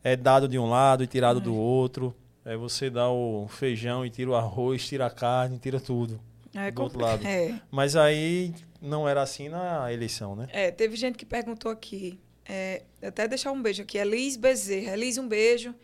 é 0.04 0.16
dado 0.16 0.46
de 0.46 0.58
um 0.58 0.68
lado 0.68 1.02
e 1.02 1.06
tirado 1.06 1.40
é. 1.40 1.42
do 1.42 1.54
outro. 1.54 2.14
É 2.44 2.56
você 2.56 2.88
dá 2.88 3.10
o 3.10 3.48
feijão 3.48 4.06
e 4.06 4.10
tira 4.10 4.30
o 4.30 4.34
arroz, 4.36 4.86
tira 4.86 5.06
a 5.06 5.10
carne, 5.10 5.58
tira 5.58 5.80
tudo. 5.80 6.20
É, 6.54 6.70
do 6.70 6.82
outro 6.82 7.00
lado. 7.00 7.22
É. 7.26 7.58
Mas 7.70 7.96
aí 7.96 8.54
não 8.80 9.08
era 9.08 9.22
assim 9.22 9.48
na 9.48 9.92
eleição, 9.92 10.36
né? 10.36 10.46
É, 10.52 10.70
teve 10.70 10.96
gente 10.96 11.16
que 11.18 11.26
perguntou 11.26 11.70
aqui. 11.70 12.20
É, 12.48 12.82
até 13.02 13.26
deixar 13.26 13.50
um 13.50 13.60
beijo 13.60 13.82
aqui. 13.82 13.98
Elis 13.98 14.36
Bezerra. 14.36 14.92
Elis, 14.92 15.18
um 15.18 15.26
beijo. 15.26 15.74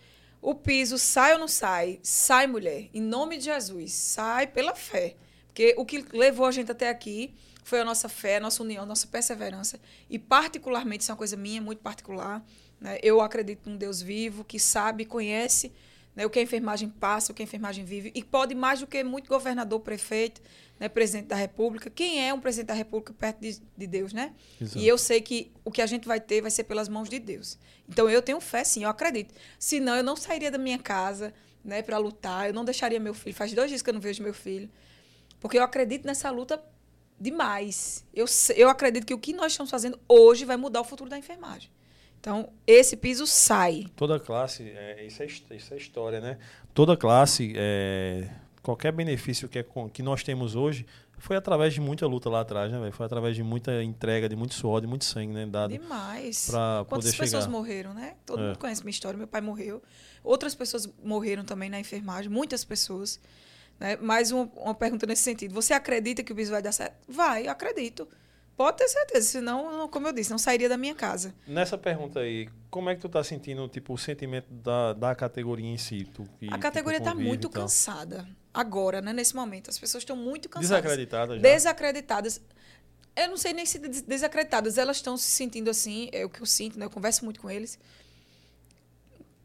O 0.41 0.55
piso 0.55 0.99
sai 0.99 1.33
ou 1.33 1.39
não 1.41 1.49
sai? 1.49 1.99
Sai, 2.03 2.47
mulher. 2.47 2.89
Em 2.95 3.01
nome 3.01 3.39
de 3.39 3.45
Jesus. 3.45 3.93
Sai 3.93 4.47
pela 4.47 4.75
fé. 4.75 5.17
Porque 5.49 5.75
o 5.77 5.85
que 5.85 6.05
levou 6.13 6.47
a 6.47 6.53
gente 6.53 6.71
até 6.71 6.89
aqui 6.89 7.35
foi 7.63 7.81
a 7.81 7.85
nossa 7.85 8.09
fé, 8.09 8.37
a 8.37 8.41
nossa 8.41 8.63
união, 8.63 8.83
a 8.83 8.87
nossa 8.87 9.07
perseverança. 9.07 9.81
E, 10.09 10.19
particularmente, 10.19 11.03
isso 11.03 11.11
é 11.11 11.15
uma 11.15 11.19
coisa 11.19 11.37
minha, 11.37 11.61
muito 11.61 11.81
particular. 11.81 12.45
Né? 12.81 12.99
Eu 13.03 13.21
acredito 13.21 13.69
num 13.69 13.77
Deus 13.77 14.03
vivo, 14.03 14.45
que 14.45 14.59
sabe, 14.59 15.05
conhece 15.05 15.73
né, 16.15 16.27
o 16.27 16.31
que 16.31 16.39
a 16.39 16.43
enfermagem 16.43 16.89
passa, 16.89 17.33
o 17.33 17.35
que 17.35 17.43
a 17.43 17.45
enfermagem 17.45 17.85
vive, 17.85 18.13
e 18.15 18.23
pode 18.23 18.55
mais 18.55 18.81
do 18.81 18.87
que 18.87 19.03
muito 19.03 19.29
governador, 19.29 19.81
prefeito, 19.81 20.41
né, 20.79 20.89
presidente 20.89 21.29
da 21.29 21.37
República. 21.37 21.89
Quem 21.89 22.27
é 22.27 22.35
um 22.35 22.41
presidente 22.41 22.69
da 22.69 22.75
República 22.75 23.13
perto 23.13 23.41
de, 23.41 23.61
de 23.77 23.87
Deus, 23.87 24.13
né? 24.13 24.35
Exato. 24.61 24.79
E 24.79 24.87
eu 24.87 24.99
sei 24.99 25.21
que 25.21 25.53
o 25.65 25.71
que 25.71 25.81
a 25.81 25.87
gente 25.87 26.07
vai 26.07 26.21
ter 26.21 26.41
vai 26.41 26.51
ser 26.51 26.65
pelas 26.65 26.89
mãos 26.89 27.09
de 27.09 27.19
Deus. 27.19 27.59
Então 27.89 28.11
eu 28.11 28.21
tenho 28.21 28.41
fé, 28.41 28.65
sim, 28.65 28.85
eu 28.85 28.91
acredito. 28.91 29.33
Senão 29.59 29.97
eu 29.97 30.03
não 30.03 30.17
sairia 30.17 30.51
da 30.51 30.59
minha 30.59 30.79
casa, 30.79 31.33
né, 31.65 31.83
para 31.83 31.97
lutar, 31.99 32.49
eu 32.49 32.55
não 32.55 32.65
deixaria 32.65 32.99
meu 32.99 33.15
filho. 33.15 33.35
Faz 33.35 33.53
dois 33.53 33.71
dias 33.71 33.81
que 33.81 33.89
eu 33.89 33.95
não 33.95 34.01
vejo 34.01 34.23
meu 34.23 34.35
filho, 34.35 34.69
porque 35.41 35.59
eu 35.59 35.63
acredito 35.63 36.05
nessa 36.05 36.31
luta 36.31 36.63
demais. 37.23 38.05
Eu, 38.13 38.27
eu 38.57 38.69
acredito 38.69 39.07
que 39.07 39.15
o 39.15 39.19
que 39.19 39.33
nós 39.33 39.53
estamos 39.53 39.71
fazendo 39.71 39.99
hoje 40.09 40.45
vai 40.45 40.57
mudar 40.57 40.81
o 40.81 40.85
futuro 40.85 41.09
da 41.09 41.17
enfermagem. 41.17 41.71
Então, 42.21 42.51
esse 42.67 42.97
piso 42.97 43.27
sai. 43.27 43.87
Toda 43.97 44.19
classe, 44.21 44.63
é, 44.65 45.05
isso, 45.07 45.23
é, 45.23 45.27
isso 45.57 45.75
é 45.75 45.77
história, 45.77 46.21
né? 46.21 46.39
Toda 46.73 46.97
classe, 46.97 47.53
é, 47.57 48.29
qualquer 48.63 48.93
benefício 48.93 49.49
que, 49.49 49.59
é, 49.59 49.67
que 49.93 50.03
nós 50.03 50.23
temos 50.23 50.55
hoje, 50.55 50.87
foi 51.19 51.37
através 51.37 51.73
de 51.75 51.81
muita 51.81 52.07
luta 52.07 52.29
lá 52.29 52.41
atrás, 52.41 52.73
né, 52.73 52.91
Foi 52.93 53.07
através 53.07 53.37
de 53.37 53.43
muita 53.45 53.83
entrega, 53.83 54.29
de 54.29 54.35
muito 54.35 54.55
suor, 54.55 54.81
de 54.81 54.87
muito 54.89 55.05
sangue, 55.05 55.33
né? 55.33 55.47
Dado 55.47 55.71
Demais. 55.73 56.49
Pra 56.51 56.85
Quantas 56.89 57.07
poder 57.13 57.17
pessoas 57.25 57.45
chegar. 57.45 57.57
morreram, 57.57 57.95
né? 57.95 58.15
Todo 58.27 58.41
É. 58.43 58.47
mundo 58.49 58.59
conhece 58.59 58.83
minha 58.83 58.91
história. 58.91 59.17
Meu 59.17 59.29
pai 59.29 59.41
morreu. 59.41 59.81
Outras 60.25 60.55
pessoas 60.55 60.89
morreram 61.03 61.45
também 61.45 61.71
na 61.71 61.79
enfermagem, 61.79 62.29
muitas 62.31 62.65
pessoas. 62.65 63.21
Né? 63.83 63.97
Mais 63.97 64.31
uma, 64.31 64.49
uma 64.57 64.75
pergunta 64.77 65.07
nesse 65.07 65.23
sentido. 65.23 65.53
Você 65.55 65.75
acredita 65.75 66.23
que 66.23 66.33
o 66.33 66.37
piso 66.37 66.53
vai 66.53 66.63
dar 66.63 66.71
certo? 66.71 66.95
Vai, 67.09 67.49
acredito. 67.49 68.07
Pode 68.57 68.77
ter 68.77 68.87
certeza, 68.87 69.27
senão, 69.27 69.89
como 69.89 70.07
eu 70.07 70.13
disse, 70.13 70.31
não 70.31 70.39
sairia 70.39 70.69
da 70.69 70.77
minha 70.77 70.95
casa. 70.95 71.35
Nessa 71.49 71.77
pergunta 71.77 72.21
aí, 72.21 72.49
como 72.71 72.89
é 72.91 72.95
que 72.95 73.01
tu 73.01 73.09
tá 73.09 73.25
sentindo 73.25 73.67
tipo, 73.67 73.93
o 73.93 73.99
sentimento 73.99 74.47
da, 74.53 74.93
da 74.93 75.15
categoria 75.17 75.67
em 75.67 75.77
si? 75.77 76.05
Tu, 76.15 76.23
que, 76.39 76.47
a 76.49 76.59
categoria 76.59 76.99
está 76.99 77.13
muito 77.13 77.51
cansada. 77.51 78.25
Agora, 78.55 79.03
né, 79.03 79.13
nesse 79.13 79.35
momento. 79.35 79.69
As 79.69 79.79
pessoas 79.81 80.03
estão 80.03 80.15
muito 80.15 80.49
cansadas. 80.49 80.83
Desacreditadas 80.83 81.37
já. 81.37 81.43
Desacreditadas. 81.43 82.41
Eu 83.17 83.31
não 83.31 83.37
sei 83.37 83.53
nem 83.53 83.67
se 83.67 83.81
desacreditadas. 83.81 84.79
Elas 84.79 84.99
estão 84.99 85.17
se 85.17 85.29
sentindo 85.29 85.69
assim, 85.69 86.09
é 86.13 86.25
o 86.25 86.31
que 86.31 86.41
eu 86.41 86.47
sinto, 86.47 86.79
né? 86.79 86.85
Eu 86.85 86.91
converso 86.91 87.25
muito 87.25 87.41
com 87.41 87.51
eles. 87.51 87.77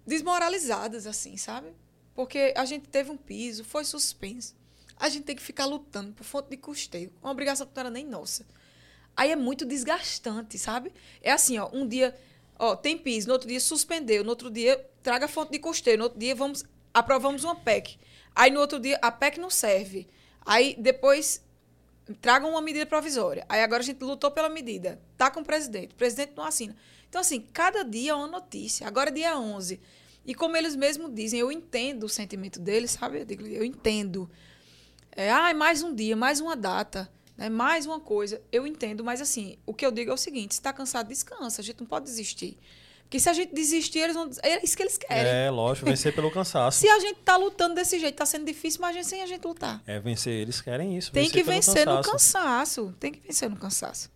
Desmoralizadas, 0.06 1.08
assim, 1.08 1.38
sabe? 1.38 1.70
Porque 2.18 2.52
a 2.58 2.66
gente 2.66 2.90
teve 2.90 3.12
um 3.12 3.16
piso, 3.16 3.64
foi 3.64 3.86
suspenso. 3.86 4.56
A 5.00 5.08
gente 5.08 5.26
tem 5.26 5.36
que 5.36 5.42
ficar 5.42 5.66
lutando 5.68 6.14
por 6.14 6.24
fonte 6.24 6.50
de 6.50 6.58
custeio. 6.58 7.14
Uma 7.22 7.32
obrigação 7.32 7.68
que 7.68 7.76
não 7.76 7.82
era 7.82 7.92
nem 7.92 8.04
nossa. 8.04 8.44
Aí 9.16 9.32
é 9.32 9.36
muito 9.36 9.64
desgastante, 9.64 10.58
sabe? 10.58 10.92
É 11.22 11.32
assim, 11.32 11.60
ó, 11.60 11.70
um 11.72 11.88
dia, 11.88 12.18
ó, 12.58 12.76
tem 12.76 12.98
piso, 12.98 13.28
no 13.28 13.34
outro 13.34 13.48
dia 13.48 13.60
suspendeu, 13.60 14.24
no 14.24 14.32
outro 14.32 14.50
dia 14.50 14.84
traga 15.04 15.28
fonte 15.28 15.52
de 15.52 15.60
custeio, 15.60 16.00
no 16.00 16.06
outro 16.06 16.18
dia 16.18 16.34
vamos 16.34 16.66
aprovamos 16.92 17.44
uma 17.44 17.56
PEC. 17.56 18.00
Aí 18.34 18.50
no 18.50 18.62
outro 18.62 18.80
dia 18.80 18.98
a 19.00 19.12
PEC 19.12 19.40
não 19.40 19.52
serve. 19.52 20.08
Aí 20.44 20.76
depois 20.80 21.46
tragam 22.20 22.50
uma 22.50 22.62
medida 22.64 22.88
provisória. 22.88 23.46
Aí 23.48 23.62
agora 23.62 23.84
a 23.84 23.86
gente 23.86 24.04
lutou 24.04 24.32
pela 24.32 24.50
medida. 24.50 25.00
Tá 25.16 25.30
com 25.30 25.42
o 25.42 25.46
presidente, 25.46 25.92
o 25.92 25.96
presidente 25.96 26.34
não 26.36 26.46
assina. 26.46 26.76
Então 27.08 27.22
assim, 27.22 27.42
cada 27.54 27.84
dia 27.84 28.14
é 28.14 28.16
uma 28.16 28.28
notícia. 28.28 28.88
Agora 28.88 29.12
é 29.12 29.14
dia 29.14 29.38
11. 29.38 29.80
E 30.28 30.36
como 30.36 30.58
eles 30.58 30.76
mesmos 30.76 31.10
dizem, 31.16 31.40
eu 31.40 31.50
entendo 31.50 32.04
o 32.04 32.10
sentimento 32.10 32.60
deles, 32.60 32.92
sabe? 32.92 33.22
Eu, 33.22 33.26
digo, 33.26 33.48
eu 33.48 33.64
entendo. 33.64 34.30
É, 35.16 35.32
ah, 35.32 35.54
mais 35.54 35.82
um 35.82 35.96
dia, 35.96 36.18
mais 36.18 36.42
uma 36.42 36.54
data. 36.54 37.10
Né? 37.38 37.50
Mais 37.50 37.86
uma 37.86 38.00
coisa, 38.00 38.42
eu 38.52 38.68
entendo, 38.68 39.04
mas 39.06 39.22
assim, 39.22 39.58
o 39.66 39.74
que 39.74 39.86
eu 39.86 39.92
digo 39.92 40.12
é 40.12 40.14
o 40.14 40.18
seguinte: 40.18 40.56
se 40.56 40.60
está 40.60 40.74
cansado, 40.74 41.08
descansa, 41.08 41.62
a 41.62 41.64
gente 41.64 41.80
não 41.80 41.88
pode 41.88 42.06
desistir. 42.06 42.58
Porque 43.04 43.22
se 43.22 43.30
a 43.30 43.34
gente 43.34 43.56
desistir, 43.56 44.00
eles 44.00 44.16
vão. 44.16 44.30
É 44.44 44.62
isso 44.62 44.76
que 44.76 44.84
eles 44.84 44.98
querem. 44.98 45.32
É, 45.32 45.50
lógico, 45.50 45.86
vencer 45.86 46.14
pelo 46.14 46.30
cansaço. 46.30 46.80
se 46.82 46.90
a 46.90 47.00
gente 47.00 47.20
está 47.20 47.38
lutando 47.38 47.76
desse 47.76 47.98
jeito, 47.98 48.16
está 48.16 48.26
sendo 48.26 48.46
difícil, 48.46 48.82
mas 48.82 49.08
sem 49.08 49.22
a 49.22 49.26
gente 49.26 49.48
lutar. 49.48 49.82
É, 49.88 49.98
vencer, 49.98 50.34
eles 50.34 50.60
querem 50.60 50.98
isso. 50.98 51.14
Tem 51.14 51.30
que 51.30 51.42
vencer 51.42 51.86
cansaço. 51.86 51.96
no 51.96 52.12
cansaço. 52.12 52.96
Tem 53.00 53.14
que 53.14 53.22
vencer 53.22 53.50
no 53.50 53.56
cansaço. 53.56 54.12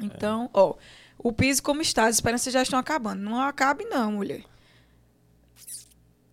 Então, 0.00 0.46
é. 0.46 0.48
ó, 0.54 0.76
o 1.18 1.30
piso 1.30 1.62
como 1.62 1.82
está, 1.82 2.06
as 2.06 2.14
esperanças 2.14 2.50
já 2.50 2.62
estão 2.62 2.78
acabando. 2.78 3.20
Não 3.20 3.38
acabe, 3.38 3.84
não, 3.84 4.12
mulher. 4.12 4.44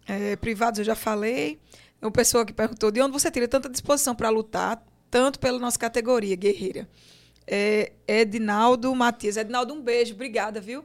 É, 0.07 0.35
privados, 0.35 0.79
eu 0.79 0.85
já 0.85 0.95
falei. 0.95 1.59
Uma 2.01 2.11
pessoa 2.11 2.45
que 2.45 2.51
perguntou 2.51 2.91
de 2.91 3.01
onde 3.01 3.13
você 3.13 3.31
tira 3.31 3.47
tanta 3.47 3.69
disposição 3.69 4.13
para 4.13 4.29
lutar 4.29 4.83
tanto 5.09 5.39
pela 5.39 5.59
nossa 5.59 5.79
categoria, 5.79 6.35
guerreira. 6.35 6.89
É, 7.45 7.93
Edinaldo 8.07 8.93
Matias. 8.95 9.37
Edinaldo, 9.37 9.73
um 9.73 9.81
beijo, 9.81 10.13
obrigada, 10.13 10.59
viu? 10.59 10.83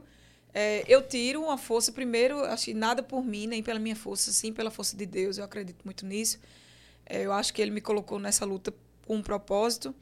É, 0.53 0.83
eu 0.87 1.01
tiro 1.01 1.43
uma 1.43 1.57
força, 1.57 1.91
primeiro, 1.91 2.43
acho 2.45 2.65
que 2.65 2.73
nada 2.73 3.03
por 3.03 3.23
mim, 3.23 3.47
nem 3.47 3.61
pela 3.61 3.79
minha 3.79 3.95
força, 3.95 4.31
sim 4.31 4.51
pela 4.51 4.71
força 4.71 4.97
de 4.97 5.05
Deus, 5.05 5.37
eu 5.37 5.43
acredito 5.43 5.83
muito 5.85 6.05
nisso. 6.05 6.39
É, 7.05 7.25
eu 7.25 7.31
acho 7.31 7.53
que 7.53 7.61
ele 7.61 7.71
me 7.71 7.81
colocou 7.81 8.19
nessa 8.19 8.45
luta 8.45 8.73
com 9.05 9.15
um 9.17 9.21
propósito 9.21 9.93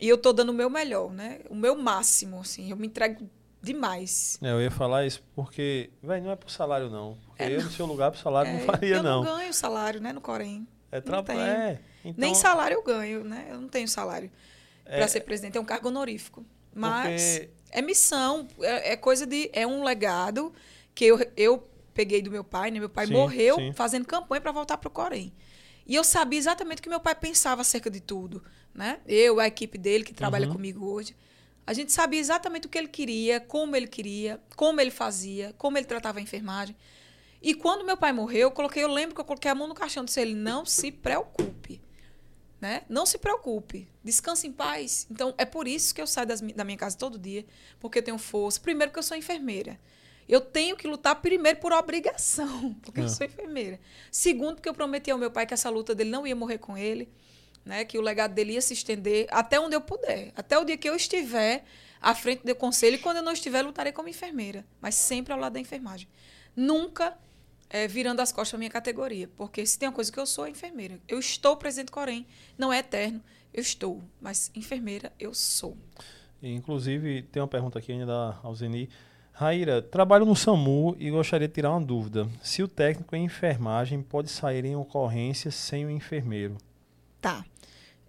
e 0.00 0.08
eu 0.08 0.16
estou 0.16 0.32
dando 0.32 0.50
o 0.50 0.54
meu 0.54 0.70
melhor, 0.70 1.12
né? 1.12 1.40
O 1.48 1.54
meu 1.54 1.76
máximo, 1.76 2.40
assim, 2.40 2.70
eu 2.70 2.76
me 2.76 2.86
entrego 2.86 3.28
demais. 3.62 4.38
É, 4.42 4.50
eu 4.50 4.60
ia 4.60 4.70
falar 4.70 5.06
isso 5.06 5.22
porque, 5.34 5.90
velho, 6.02 6.24
não 6.24 6.30
é 6.30 6.36
por 6.36 6.50
salário, 6.50 6.88
não. 6.88 7.18
Porque 7.26 7.42
é, 7.42 7.56
eu, 7.56 7.62
no 7.62 7.70
seu 7.70 7.86
lugar, 7.86 8.10
por 8.10 8.18
salário, 8.18 8.52
não 8.52 8.60
é, 8.60 8.64
faria, 8.64 8.96
eu 8.96 9.02
não. 9.02 9.24
Eu 9.24 9.30
não 9.30 9.38
ganho 9.38 9.54
salário, 9.54 10.00
né, 10.00 10.12
no 10.12 10.20
Corém. 10.20 10.66
É 10.90 11.00
trabalho. 11.00 11.40
É, 11.40 11.80
então... 12.04 12.14
Nem 12.16 12.34
salário 12.34 12.74
eu 12.74 12.82
ganho, 12.82 13.22
né? 13.22 13.46
Eu 13.50 13.60
não 13.60 13.68
tenho 13.68 13.86
salário 13.86 14.30
é... 14.84 14.98
para 14.98 15.08
ser 15.08 15.20
presidente, 15.20 15.56
é 15.56 15.60
um 15.60 15.64
cargo 15.64 15.88
honorífico. 15.88 16.44
Mas 16.74 17.38
Porque... 17.38 17.50
é 17.70 17.82
missão, 17.82 18.48
é, 18.60 18.92
é, 18.92 18.96
coisa 18.96 19.26
de. 19.26 19.50
É 19.52 19.66
um 19.66 19.82
legado 19.84 20.52
que 20.94 21.04
eu, 21.04 21.18
eu 21.36 21.68
peguei 21.94 22.22
do 22.22 22.30
meu 22.30 22.44
pai, 22.44 22.70
né? 22.70 22.78
Meu 22.78 22.88
pai 22.88 23.06
sim, 23.06 23.12
morreu 23.12 23.56
sim. 23.56 23.72
fazendo 23.72 24.06
campanha 24.06 24.40
para 24.40 24.52
voltar 24.52 24.78
para 24.78 24.88
o 24.88 24.90
Corém. 24.90 25.32
E 25.86 25.94
eu 25.94 26.04
sabia 26.04 26.38
exatamente 26.38 26.78
o 26.78 26.82
que 26.82 26.88
meu 26.88 27.00
pai 27.00 27.14
pensava 27.14 27.62
acerca 27.62 27.90
de 27.90 28.00
tudo. 28.00 28.42
Né? 28.72 29.00
Eu, 29.06 29.40
a 29.40 29.46
equipe 29.48 29.76
dele, 29.76 30.04
que 30.04 30.14
trabalha 30.14 30.46
uhum. 30.46 30.52
comigo 30.52 30.86
hoje. 30.86 31.16
A 31.70 31.72
gente 31.72 31.92
sabia 31.92 32.18
exatamente 32.18 32.66
o 32.66 32.68
que 32.68 32.76
ele 32.76 32.88
queria, 32.88 33.38
como 33.38 33.76
ele 33.76 33.86
queria, 33.86 34.40
como 34.56 34.80
ele 34.80 34.90
fazia, 34.90 35.54
como 35.56 35.78
ele 35.78 35.86
tratava 35.86 36.18
a 36.18 36.20
enfermagem. 36.20 36.74
E 37.40 37.54
quando 37.54 37.86
meu 37.86 37.96
pai 37.96 38.12
morreu, 38.12 38.40
eu 38.40 38.50
coloquei, 38.50 38.82
eu 38.82 38.88
lembro 38.88 39.14
que 39.14 39.20
eu 39.20 39.24
coloquei 39.24 39.48
a 39.48 39.54
mão 39.54 39.68
no 39.68 39.74
caixão 39.76 40.02
e 40.02 40.06
disse 40.06 40.20
ele, 40.20 40.34
não 40.34 40.66
se 40.66 40.90
preocupe. 40.90 41.80
Né? 42.60 42.82
Não 42.88 43.06
se 43.06 43.18
preocupe, 43.18 43.88
descanse 44.02 44.48
em 44.48 44.52
paz. 44.52 45.06
Então, 45.08 45.32
é 45.38 45.44
por 45.44 45.68
isso 45.68 45.94
que 45.94 46.02
eu 46.02 46.08
saio 46.08 46.26
das, 46.26 46.40
da 46.40 46.64
minha 46.64 46.76
casa 46.76 46.98
todo 46.98 47.16
dia, 47.16 47.46
porque 47.78 48.00
eu 48.00 48.02
tenho 48.02 48.18
força. 48.18 48.58
Primeiro, 48.58 48.90
porque 48.90 48.98
eu 48.98 49.04
sou 49.04 49.16
enfermeira. 49.16 49.78
Eu 50.28 50.40
tenho 50.40 50.76
que 50.76 50.88
lutar 50.88 51.22
primeiro 51.22 51.60
por 51.60 51.72
obrigação, 51.72 52.74
porque 52.82 53.00
é. 53.00 53.04
eu 53.04 53.08
sou 53.08 53.24
enfermeira. 53.24 53.78
Segundo, 54.10 54.56
porque 54.56 54.68
eu 54.68 54.74
prometi 54.74 55.08
ao 55.08 55.18
meu 55.18 55.30
pai 55.30 55.46
que 55.46 55.54
essa 55.54 55.70
luta 55.70 55.94
dele 55.94 56.10
não 56.10 56.26
ia 56.26 56.34
morrer 56.34 56.58
com 56.58 56.76
ele, 56.76 57.08
né? 57.64 57.84
que 57.84 57.98
o 57.98 58.00
legado 58.00 58.34
dele 58.34 58.52
ia 58.52 58.60
se 58.60 58.72
estender 58.74 59.26
até 59.30 59.58
onde 59.58 59.74
eu 59.74 59.80
puder. 59.80 60.32
Até 60.36 60.58
o 60.58 60.64
dia 60.64 60.76
que 60.76 60.88
eu 60.88 60.94
estiver 60.94 61.64
à 62.00 62.14
frente 62.14 62.44
do 62.44 62.54
conselho, 62.54 62.96
e 62.96 62.98
quando 62.98 63.18
eu 63.18 63.22
não 63.22 63.32
estiver, 63.32 63.62
lutarei 63.62 63.92
como 63.92 64.08
enfermeira, 64.08 64.64
mas 64.80 64.94
sempre 64.94 65.32
ao 65.32 65.38
lado 65.38 65.54
da 65.54 65.60
enfermagem. 65.60 66.08
Nunca 66.56 67.16
é, 67.70 67.86
virando 67.86 68.20
as 68.20 68.32
costas 68.32 68.50
para 68.50 68.58
minha 68.58 68.70
categoria. 68.70 69.28
Porque 69.36 69.64
se 69.64 69.78
tem 69.78 69.88
uma 69.88 69.94
coisa 69.94 70.10
que 70.10 70.18
eu 70.18 70.26
sou, 70.26 70.44
é 70.44 70.50
enfermeira. 70.50 70.98
Eu 71.08 71.18
estou 71.18 71.56
presidente 71.56 71.92
Corém, 71.92 72.26
não 72.58 72.72
é 72.72 72.78
eterno, 72.78 73.22
eu 73.54 73.62
estou, 73.62 74.02
mas 74.20 74.50
enfermeira 74.54 75.12
eu 75.18 75.32
sou. 75.32 75.76
Inclusive, 76.42 77.22
tem 77.22 77.40
uma 77.40 77.48
pergunta 77.48 77.78
aqui 77.78 77.92
ainda 77.92 78.06
da 78.06 78.40
Alzeni. 78.42 78.88
Raíra, 79.32 79.80
trabalho 79.80 80.26
no 80.26 80.36
SAMU 80.36 80.96
e 80.98 81.10
gostaria 81.10 81.48
de 81.48 81.54
tirar 81.54 81.70
uma 81.70 81.80
dúvida. 81.80 82.28
Se 82.42 82.62
o 82.62 82.68
técnico 82.68 83.16
em 83.16 83.24
enfermagem 83.24 84.02
pode 84.02 84.28
sair 84.28 84.64
em 84.66 84.76
ocorrência 84.76 85.50
sem 85.50 85.86
o 85.86 85.90
enfermeiro? 85.90 86.58
Tá. 87.20 87.44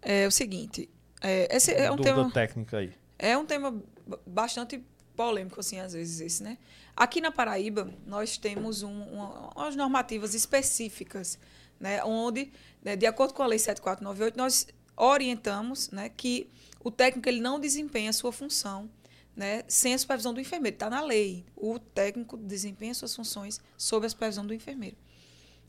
É 0.02 0.28
o 0.28 0.32
seguinte, 0.32 0.90
é, 1.22 1.56
esse 1.56 1.72
é 1.74 1.92
um 1.92 1.96
dúvida 1.96 2.16
tema 2.16 2.32
técnica 2.32 2.78
aí. 2.78 2.94
É 3.20 3.38
um 3.38 3.46
tema 3.46 3.82
bastante 4.26 4.84
polêmico 5.16 5.60
assim 5.60 5.80
às 5.80 5.94
vezes 5.94 6.20
esse, 6.20 6.44
né? 6.44 6.58
Aqui 6.96 7.22
na 7.22 7.32
Paraíba, 7.32 7.94
nós 8.06 8.38
temos 8.38 8.84
um, 8.84 9.04
uma, 9.04 9.52
umas 9.56 9.76
normativas 9.76 10.34
específicas, 10.34 11.38
né, 11.80 12.04
onde, 12.04 12.52
né, 12.84 12.96
de 12.96 13.06
acordo 13.06 13.34
com 13.34 13.42
a 13.42 13.48
Lei 13.48 13.60
7498, 13.60 14.38
nós 14.38 14.68
orientamos 14.98 15.90
né, 15.90 16.10
que 16.10 16.50
o 16.84 16.92
técnico 16.92 17.30
ele 17.30 17.40
não 17.40 17.60
desempenha 17.60 18.10
a 18.10 18.14
sua 18.14 18.32
função 18.32 18.90
né, 19.36 19.64
sem 19.68 19.94
a 19.94 19.98
supervisão 19.98 20.34
do 20.34 20.42
enfermeiro. 20.42 20.76
Está 20.76 20.90
na 20.90 21.02
lei. 21.02 21.46
O 21.56 21.80
técnico 21.80 22.38
desempenha 22.38 22.94
suas 22.94 23.16
funções 23.16 23.62
sob 23.78 24.06
a 24.06 24.10
supervisão 24.10 24.46
do 24.46 24.54
enfermeiro. 24.54 24.98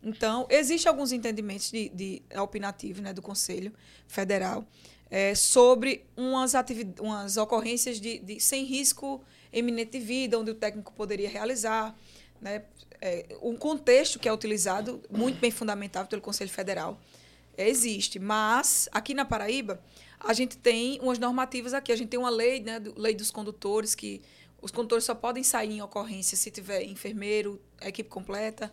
Então, 0.03 0.47
existem 0.51 0.91
alguns 0.91 1.13
entendimentos 1.13 1.71
de, 1.71 1.89
de 1.91 2.23
opinativo 2.37 3.01
né, 3.01 3.13
do 3.13 3.23
Conselho 3.23 3.73
Federal 4.09 4.67
é, 5.09 5.35
sobre 5.35 6.05
umas, 6.17 6.55
umas 7.01 7.37
ocorrências 7.37 8.01
de, 8.01 8.19
de, 8.19 8.41
sem 8.41 8.65
risco 8.65 9.23
eminente 9.53 9.93
de 9.93 10.01
vida, 10.01 10.39
onde 10.39 10.51
o 10.51 10.55
técnico 10.55 10.93
poderia 10.95 11.29
realizar. 11.29 11.95
Né? 12.41 12.65
É, 13.01 13.27
um 13.43 13.55
contexto 13.55 14.19
que 14.19 14.29
é 14.29 14.33
utilizado, 14.33 15.03
muito 15.11 15.39
bem 15.39 15.51
fundamentado 15.51 16.09
pelo 16.09 16.23
Conselho 16.23 16.51
Federal, 16.51 16.99
é, 17.57 17.69
existe. 17.69 18.19
Mas, 18.19 18.89
aqui 18.91 19.13
na 19.13 19.25
Paraíba, 19.25 19.81
a 20.19 20.33
gente 20.33 20.57
tem 20.57 20.99
umas 21.01 21.19
normativas 21.19 21.75
aqui. 21.75 21.93
A 21.93 21.97
gente 21.97 22.09
tem 22.09 22.19
uma 22.19 22.31
lei, 22.31 22.61
né, 22.61 22.81
do, 22.81 22.99
lei 22.99 23.15
dos 23.15 23.31
condutores, 23.31 23.95
que 23.95 24.23
os 24.63 24.71
condutores 24.71 25.05
só 25.05 25.15
podem 25.15 25.43
sair 25.43 25.73
em 25.73 25.83
ocorrência 25.83 26.37
se 26.37 26.51
tiver 26.51 26.85
enfermeiro, 26.85 27.61
equipe 27.83 28.09
completa. 28.09 28.73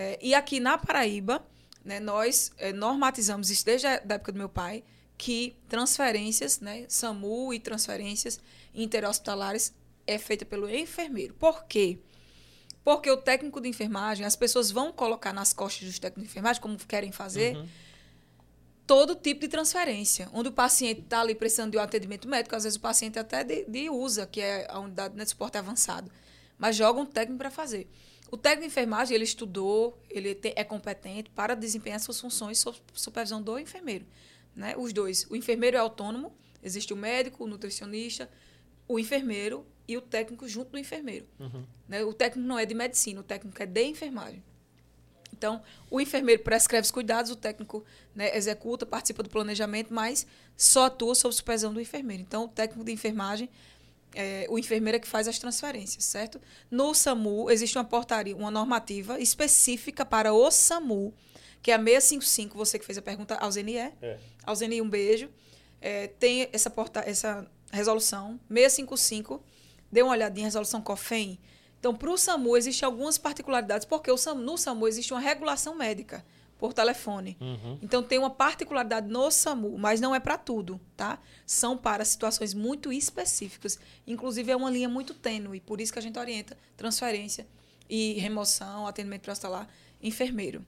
É, 0.00 0.16
e 0.22 0.32
aqui 0.32 0.60
na 0.60 0.78
Paraíba, 0.78 1.44
né, 1.84 1.98
nós 1.98 2.52
é, 2.56 2.72
normatizamos 2.72 3.50
isso 3.50 3.64
desde 3.64 3.88
a 3.88 3.94
época 3.94 4.30
do 4.30 4.38
meu 4.38 4.48
pai, 4.48 4.84
que 5.16 5.56
transferências, 5.68 6.60
né, 6.60 6.86
SAMU 6.88 7.52
e 7.52 7.58
transferências 7.58 8.38
interhospitalares 8.72 9.74
é 10.06 10.16
feita 10.16 10.46
pelo 10.46 10.70
enfermeiro. 10.70 11.34
Por 11.34 11.64
quê? 11.64 11.98
Porque 12.84 13.10
o 13.10 13.16
técnico 13.16 13.60
de 13.60 13.68
enfermagem, 13.68 14.24
as 14.24 14.36
pessoas 14.36 14.70
vão 14.70 14.92
colocar 14.92 15.32
nas 15.32 15.52
costas 15.52 15.88
dos 15.88 15.98
técnicos 15.98 16.22
de 16.22 16.30
enfermagem, 16.30 16.62
como 16.62 16.78
querem 16.78 17.10
fazer, 17.10 17.56
uhum. 17.56 17.66
todo 18.86 19.16
tipo 19.16 19.40
de 19.40 19.48
transferência. 19.48 20.28
Onde 20.32 20.48
o 20.48 20.52
paciente 20.52 21.00
está 21.00 21.22
ali 21.22 21.34
precisando 21.34 21.72
de 21.72 21.76
um 21.76 21.80
atendimento 21.80 22.28
médico, 22.28 22.54
às 22.54 22.62
vezes 22.62 22.76
o 22.76 22.80
paciente 22.80 23.18
até 23.18 23.42
de, 23.42 23.64
de 23.64 23.90
USA, 23.90 24.28
que 24.28 24.40
é 24.40 24.64
a 24.70 24.78
unidade 24.78 25.16
de 25.16 25.26
suporte 25.26 25.58
avançado. 25.58 26.08
Mas 26.56 26.76
joga 26.76 27.00
um 27.00 27.04
técnico 27.04 27.38
para 27.38 27.50
fazer. 27.50 27.90
O 28.30 28.36
técnico 28.36 28.62
de 28.62 28.72
enfermagem, 28.72 29.14
ele 29.14 29.24
estudou, 29.24 29.98
ele 30.10 30.34
te, 30.34 30.52
é 30.54 30.62
competente 30.62 31.30
para 31.30 31.54
desempenhar 31.54 31.98
suas 32.00 32.20
funções 32.20 32.58
sob 32.58 32.78
supervisão 32.92 33.42
do 33.42 33.58
enfermeiro. 33.58 34.06
Né? 34.54 34.74
Os 34.76 34.92
dois. 34.92 35.26
O 35.30 35.36
enfermeiro 35.36 35.76
é 35.76 35.80
autônomo, 35.80 36.32
existe 36.62 36.92
o 36.92 36.96
médico, 36.96 37.44
o 37.44 37.46
nutricionista, 37.46 38.28
o 38.86 38.98
enfermeiro 38.98 39.66
e 39.86 39.96
o 39.96 40.00
técnico 40.02 40.46
junto 40.46 40.72
do 40.72 40.78
enfermeiro. 40.78 41.26
Uhum. 41.38 41.64
Né? 41.88 42.04
O 42.04 42.12
técnico 42.12 42.46
não 42.46 42.58
é 42.58 42.66
de 42.66 42.74
medicina, 42.74 43.20
o 43.20 43.24
técnico 43.24 43.62
é 43.62 43.66
de 43.66 43.84
enfermagem. 43.84 44.42
Então, 45.32 45.62
o 45.88 46.00
enfermeiro 46.00 46.42
prescreve 46.42 46.84
os 46.84 46.90
cuidados, 46.90 47.30
o 47.30 47.36
técnico 47.36 47.84
né, 48.14 48.36
executa, 48.36 48.84
participa 48.84 49.22
do 49.22 49.30
planejamento, 49.30 49.94
mas 49.94 50.26
só 50.56 50.86
atua 50.86 51.14
sob 51.14 51.32
supervisão 51.32 51.72
do 51.72 51.80
enfermeiro. 51.80 52.22
Então, 52.22 52.44
o 52.44 52.48
técnico 52.48 52.84
de 52.84 52.90
enfermagem, 52.92 53.48
é, 54.14 54.46
o 54.48 54.58
enfermeiro 54.58 54.96
é 54.96 55.00
que 55.00 55.08
faz 55.08 55.28
as 55.28 55.38
transferências, 55.38 56.04
certo? 56.04 56.40
No 56.70 56.94
SAMU, 56.94 57.50
existe 57.50 57.76
uma 57.76 57.84
portaria, 57.84 58.36
uma 58.36 58.50
normativa 58.50 59.20
específica 59.20 60.04
para 60.04 60.32
o 60.32 60.50
SAMU, 60.50 61.14
que 61.62 61.70
é 61.70 61.74
a 61.74 61.78
655, 61.78 62.56
você 62.56 62.78
que 62.78 62.84
fez 62.84 62.98
a 62.98 63.02
pergunta 63.02 63.34
ao 63.36 63.50
ZNE. 63.50 63.76
É. 63.76 64.18
Ao 64.44 64.54
ZNE, 64.54 64.80
um 64.80 64.88
beijo. 64.88 65.28
É, 65.80 66.08
tem 66.08 66.48
essa, 66.52 66.70
porta, 66.70 67.00
essa 67.00 67.46
resolução, 67.70 68.40
655, 68.48 69.42
dê 69.90 70.02
uma 70.02 70.12
olhadinha, 70.12 70.46
resolução 70.46 70.80
COFEM, 70.80 71.38
então, 71.78 71.94
para 71.94 72.10
o 72.10 72.18
SAMU, 72.18 72.56
existem 72.56 72.86
algumas 72.86 73.16
particularidades, 73.16 73.86
porque 73.86 74.10
o 74.10 74.16
SAMU, 74.16 74.42
no 74.42 74.58
SAMU 74.58 74.88
existe 74.88 75.12
uma 75.12 75.20
regulação 75.20 75.76
médica 75.76 76.24
por 76.58 76.72
telefone. 76.72 77.36
Uhum. 77.40 77.78
Então, 77.80 78.02
tem 78.02 78.18
uma 78.18 78.30
particularidade 78.30 79.08
no 79.08 79.30
SAMU, 79.30 79.78
mas 79.78 80.00
não 80.00 80.14
é 80.14 80.20
para 80.20 80.36
tudo, 80.36 80.80
tá? 80.96 81.18
São 81.46 81.76
para 81.76 82.04
situações 82.04 82.52
muito 82.52 82.92
específicas. 82.92 83.78
Inclusive, 84.06 84.50
é 84.50 84.56
uma 84.56 84.70
linha 84.70 84.88
muito 84.88 85.14
tênue, 85.14 85.60
por 85.60 85.80
isso 85.80 85.92
que 85.92 85.98
a 85.98 86.02
gente 86.02 86.18
orienta 86.18 86.58
transferência 86.76 87.46
e 87.88 88.14
remoção, 88.14 88.86
atendimento 88.86 89.22
para 89.22 89.32
hospitalar, 89.32 89.68
enfermeiro. 90.02 90.64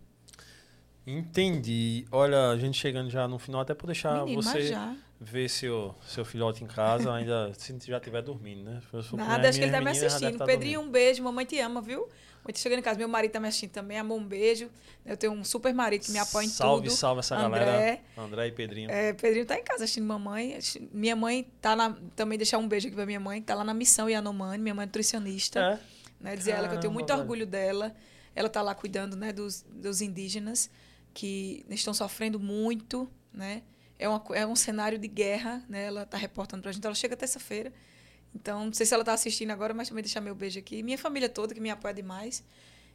Entendi. 1.07 2.07
Olha, 2.13 2.51
a 2.51 2.57
gente 2.57 2.79
chegando 2.79 3.11
já 3.11 3.27
no 3.27 3.39
final, 3.39 3.61
até 3.61 3.75
por 3.75 3.87
deixar 3.87 4.25
Menino, 4.25 4.43
você 4.43 4.73
ver 5.21 5.51
seu, 5.51 5.95
seu 6.07 6.25
filhote 6.25 6.65
em 6.65 6.67
casa, 6.67 7.13
ainda 7.13 7.53
se 7.59 7.77
já 7.87 7.99
estiver 7.99 8.23
dormindo, 8.23 8.63
né? 8.63 8.81
Nada, 9.13 9.49
acho 9.49 9.59
que 9.59 9.65
ele 9.65 9.71
está 9.71 9.81
me 9.81 9.91
assistindo. 9.91 10.39
Tá 10.39 10.45
Pedrinho, 10.47 10.81
um 10.81 10.91
beijo. 10.91 11.23
Mamãe 11.23 11.45
te 11.45 11.59
ama, 11.59 11.83
viu? 11.83 12.09
Muito 12.45 12.59
chegando 12.59 12.79
em 12.79 12.83
casa. 12.83 12.99
Meu 12.99 13.09
marido 13.09 13.31
está 13.31 13.41
me 13.41 13.49
assistindo 13.49 13.71
também. 13.71 13.99
Amor, 13.99 14.19
um 14.19 14.25
beijo. 14.25 14.71
Eu 15.05 15.17
tenho 15.17 15.33
um 15.33 15.45
super 15.45 15.73
marido 15.75 16.05
que 16.05 16.11
me 16.11 16.19
apoia 16.19 16.47
em 16.47 16.49
salve, 16.49 16.89
tudo. 16.89 16.97
Salve, 16.97 17.23
salve 17.23 17.41
essa 17.41 17.47
André, 17.47 17.65
galera. 17.65 18.01
André 18.17 18.47
e 18.47 18.53
Pedrinho. 18.53 18.91
É, 18.91 19.13
Pedrinho 19.13 19.43
está 19.43 19.59
em 19.59 19.63
casa 19.63 19.85
assistindo 19.85 20.07
mamãe. 20.07 20.59
Minha 20.93 21.17
mãe 21.17 21.47
tá 21.61 21.77
na... 21.77 21.97
Também 22.17 22.39
deixar 22.39 22.59
um 22.59 22.67
beijo 22.67 22.87
aqui 22.87 22.97
para 22.97 23.07
minha 23.07 23.21
mãe, 23.21 23.41
que 23.41 23.47
tá 23.47 23.55
lá 23.55 23.65
na 23.65 23.75
missão 23.75 24.09
Yanomami. 24.09 24.59
Minha 24.59 24.75
mãe 24.75 24.83
é 24.85 24.87
nutricionista. 24.87 25.61
É? 25.61 25.81
Né? 26.21 26.37
Dizer 26.37 26.53
Caramba, 26.53 26.67
ela 26.67 26.69
que 26.69 26.77
eu 26.77 26.81
tenho 26.81 26.93
muito 26.93 27.09
velho. 27.09 27.21
orgulho 27.21 27.47
dela. 27.47 27.95
Ela 28.35 28.47
está 28.47 28.63
lá 28.63 28.75
cuidando 28.75 29.17
né, 29.17 29.33
dos, 29.33 29.65
dos 29.69 30.01
indígenas 30.01 30.71
que 31.13 31.65
estão 31.69 31.93
sofrendo 31.93 32.39
muito, 32.39 33.11
né? 33.33 33.63
É, 33.99 34.09
uma, 34.09 34.23
é 34.33 34.47
um 34.47 34.57
cenário 34.57 34.99
de 34.99 35.09
guerra, 35.09 35.63
né? 35.69 35.87
Ela 35.87 36.03
está 36.05 36.17
reportando 36.17 36.63
para 36.63 36.71
a 36.71 36.73
gente. 36.73 36.85
Ela 36.87 36.95
chega 36.95 37.17
terça-feira. 37.17 37.73
Então, 38.35 38.67
não 38.67 38.73
sei 38.73 38.87
se 38.87 38.95
ela 38.95 39.03
está 39.03 39.13
assistindo 39.13 39.51
agora, 39.51 39.75
mas 39.75 39.89
também 39.89 40.03
deixar 40.03 40.21
meu 40.21 40.35
beijo 40.35 40.59
aqui. 40.59 40.83
Minha 40.83 40.99
família 40.99 41.29
toda, 41.29 41.55
que 41.55 41.61
me 41.61 41.71
apoia 41.71 41.95
demais. 41.95 42.45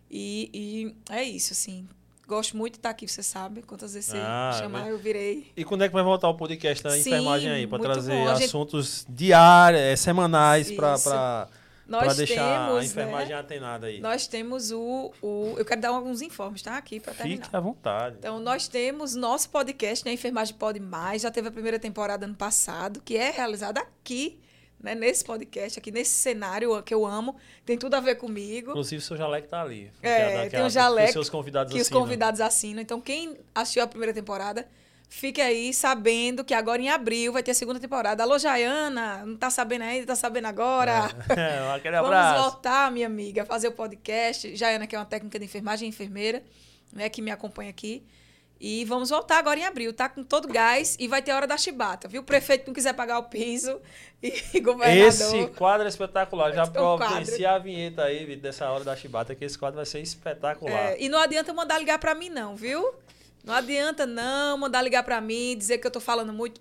E, 0.10 0.50
e 0.54 1.14
é 1.14 1.24
isso, 1.24 1.54
assim. 1.54 1.88
Gosto 2.28 2.58
muito 2.58 2.74
de 2.74 2.80
estar 2.80 2.90
aqui, 2.90 3.08
você 3.08 3.22
sabe. 3.22 3.62
Quantas 3.62 3.94
vezes 3.94 4.10
você 4.10 4.18
ah, 4.18 4.58
chamar, 4.58 4.82
mas... 4.82 4.90
eu 4.90 4.98
virei. 4.98 5.52
E 5.56 5.64
quando 5.64 5.84
é 5.84 5.88
que 5.88 5.94
vai 5.94 6.04
voltar 6.04 6.28
o 6.28 6.34
podcast 6.34 6.84
da 6.84 6.92
Sim, 6.92 7.02
enfermagem 7.02 7.52
aí? 7.52 7.68
Para 7.68 7.84
trazer 7.84 8.14
bom. 8.14 8.28
assuntos 8.30 9.06
gente... 9.08 9.12
diários, 9.16 9.82
eh, 9.82 9.96
semanais, 9.96 10.72
para 10.72 11.48
deixar 12.16 12.68
temos, 12.68 12.82
a 12.82 12.86
enfermagem 12.86 13.30
né, 13.30 13.40
atenada 13.40 13.86
aí. 13.86 14.00
Nós 14.00 14.26
temos 14.26 14.72
o, 14.72 15.14
o. 15.22 15.54
Eu 15.56 15.64
quero 15.64 15.82
dar 15.82 15.90
alguns 15.90 16.20
informes, 16.24 16.64
tá? 16.64 16.78
Aqui 16.78 17.00
para 17.00 17.14
terminar. 17.14 17.46
Fique 17.46 17.56
à 17.56 17.60
vontade. 17.60 18.16
Então, 18.18 18.40
nós 18.40 18.68
temos 18.68 19.14
nosso 19.14 19.50
podcast, 19.52 20.04
né? 20.04 20.12
Enfermagem 20.12 20.56
Pode 20.56 20.80
Mais. 20.80 21.22
Já 21.22 21.30
teve 21.30 21.50
a 21.50 21.52
primeira 21.52 21.78
temporada 21.78 22.26
ano 22.26 22.36
passado, 22.36 23.02
que 23.06 23.16
é 23.16 23.30
realizada 23.30 23.82
aqui, 23.82 24.40
né? 24.80 24.96
Nesse 24.96 25.24
podcast, 25.24 25.80
aqui 25.80 25.92
nesse 25.92 26.12
cenário 26.12 26.82
que 26.84 26.94
eu 26.94 27.06
amo. 27.06 27.36
Tem 27.66 27.78
tudo 27.78 27.96
a 27.96 28.00
ver 28.00 28.16
comigo. 28.16 28.72
Inclusive, 28.72 29.02
o 29.02 29.06
seu 29.06 29.18
jaleco 29.18 29.48
tá 29.48 29.62
ali. 29.62 29.92
É, 30.02 30.50
tem 30.50 30.64
um 30.64 30.70
jaleco 30.70 31.14
que, 31.14 31.20
os 31.20 31.30
convidados, 31.30 31.74
que 31.74 31.82
os 31.82 31.90
convidados 31.90 32.42
assinam. 32.42 32.82
Então, 32.82 33.02
quem 33.02 33.38
assistiu 33.54 33.84
a 33.84 33.88
primeira 33.88 34.14
temporada 34.14 34.68
Fique 35.10 35.40
aí 35.40 35.74
sabendo 35.74 36.44
que 36.44 36.54
agora 36.54 36.82
em 36.82 36.90
abril 36.90 37.32
vai 37.32 37.44
ter 37.44 37.52
a 37.52 37.54
segunda 37.54 37.80
temporada. 37.80 38.24
Alô, 38.24 38.38
Jaiana, 38.38 39.26
não 39.26 39.38
tá 39.38 39.50
sabendo 39.50 39.84
ainda, 39.84 40.08
tá 40.08 40.16
sabendo 40.16 40.48
agora. 40.48 41.10
É, 41.30 41.72
aquele 41.74 41.96
abraço. 41.96 42.40
Vamos 42.40 42.52
voltar, 42.52 42.92
minha 42.92 43.08
amiga, 43.08 43.46
fazer 43.46 43.68
o 43.68 43.72
podcast. 43.72 44.56
Jaiana, 44.56 44.88
que 44.88 44.96
é 44.96 45.00
uma 45.00 45.06
técnica 45.06 45.40
de 45.40 45.46
enfermagem 45.46 45.88
e 45.88 45.90
enfermeira, 45.90 46.44
né, 46.92 47.08
que 47.08 47.22
me 47.22 47.32
acompanha 47.32 47.70
aqui. 47.70 48.04
E 48.68 48.84
vamos 48.84 49.12
voltar 49.12 49.38
agora 49.38 49.60
em 49.60 49.64
abril, 49.64 49.94
tá 49.94 50.10
com 50.10 50.24
todo 50.24 50.48
gás 50.48 50.98
e 51.00 51.08
vai 51.08 51.22
ter 51.22 51.30
a 51.30 51.36
hora 51.36 51.46
da 51.46 51.56
chibata, 51.56 52.08
viu? 52.08 52.22
O 52.22 52.24
prefeito 52.24 52.66
não 52.66 52.74
quiser 52.74 52.94
pagar 52.94 53.20
o 53.20 53.26
piso 53.26 53.80
e 54.24 54.32
governador. 54.60 55.08
Esse 55.08 55.48
quadro 55.50 55.86
é 55.86 55.88
espetacular. 55.88 56.52
Já 56.52 56.66
providencia 56.74 57.52
a 57.52 57.60
vinheta 57.60 58.06
aí 58.06 58.36
dessa 58.36 58.68
hora 58.68 58.84
da 58.84 58.96
chibata, 58.96 59.36
que 59.36 59.46
esse 59.46 59.56
quadro 59.56 59.76
vai 59.76 59.86
ser 59.86 60.00
espetacular. 60.00 60.94
É, 60.94 60.98
e 61.00 61.08
não 61.08 61.20
adianta 61.20 61.54
mandar 61.54 61.78
ligar 61.78 62.00
para 62.00 62.16
mim, 62.16 62.30
não, 62.30 62.56
viu? 62.56 62.92
Não 63.44 63.54
adianta 63.54 64.08
não 64.08 64.58
mandar 64.58 64.82
ligar 64.82 65.04
para 65.04 65.22
mim, 65.22 65.56
dizer 65.56 65.78
que 65.78 65.86
eu 65.86 65.92
tô 65.92 66.00
falando 66.00 66.34
muito. 66.34 66.60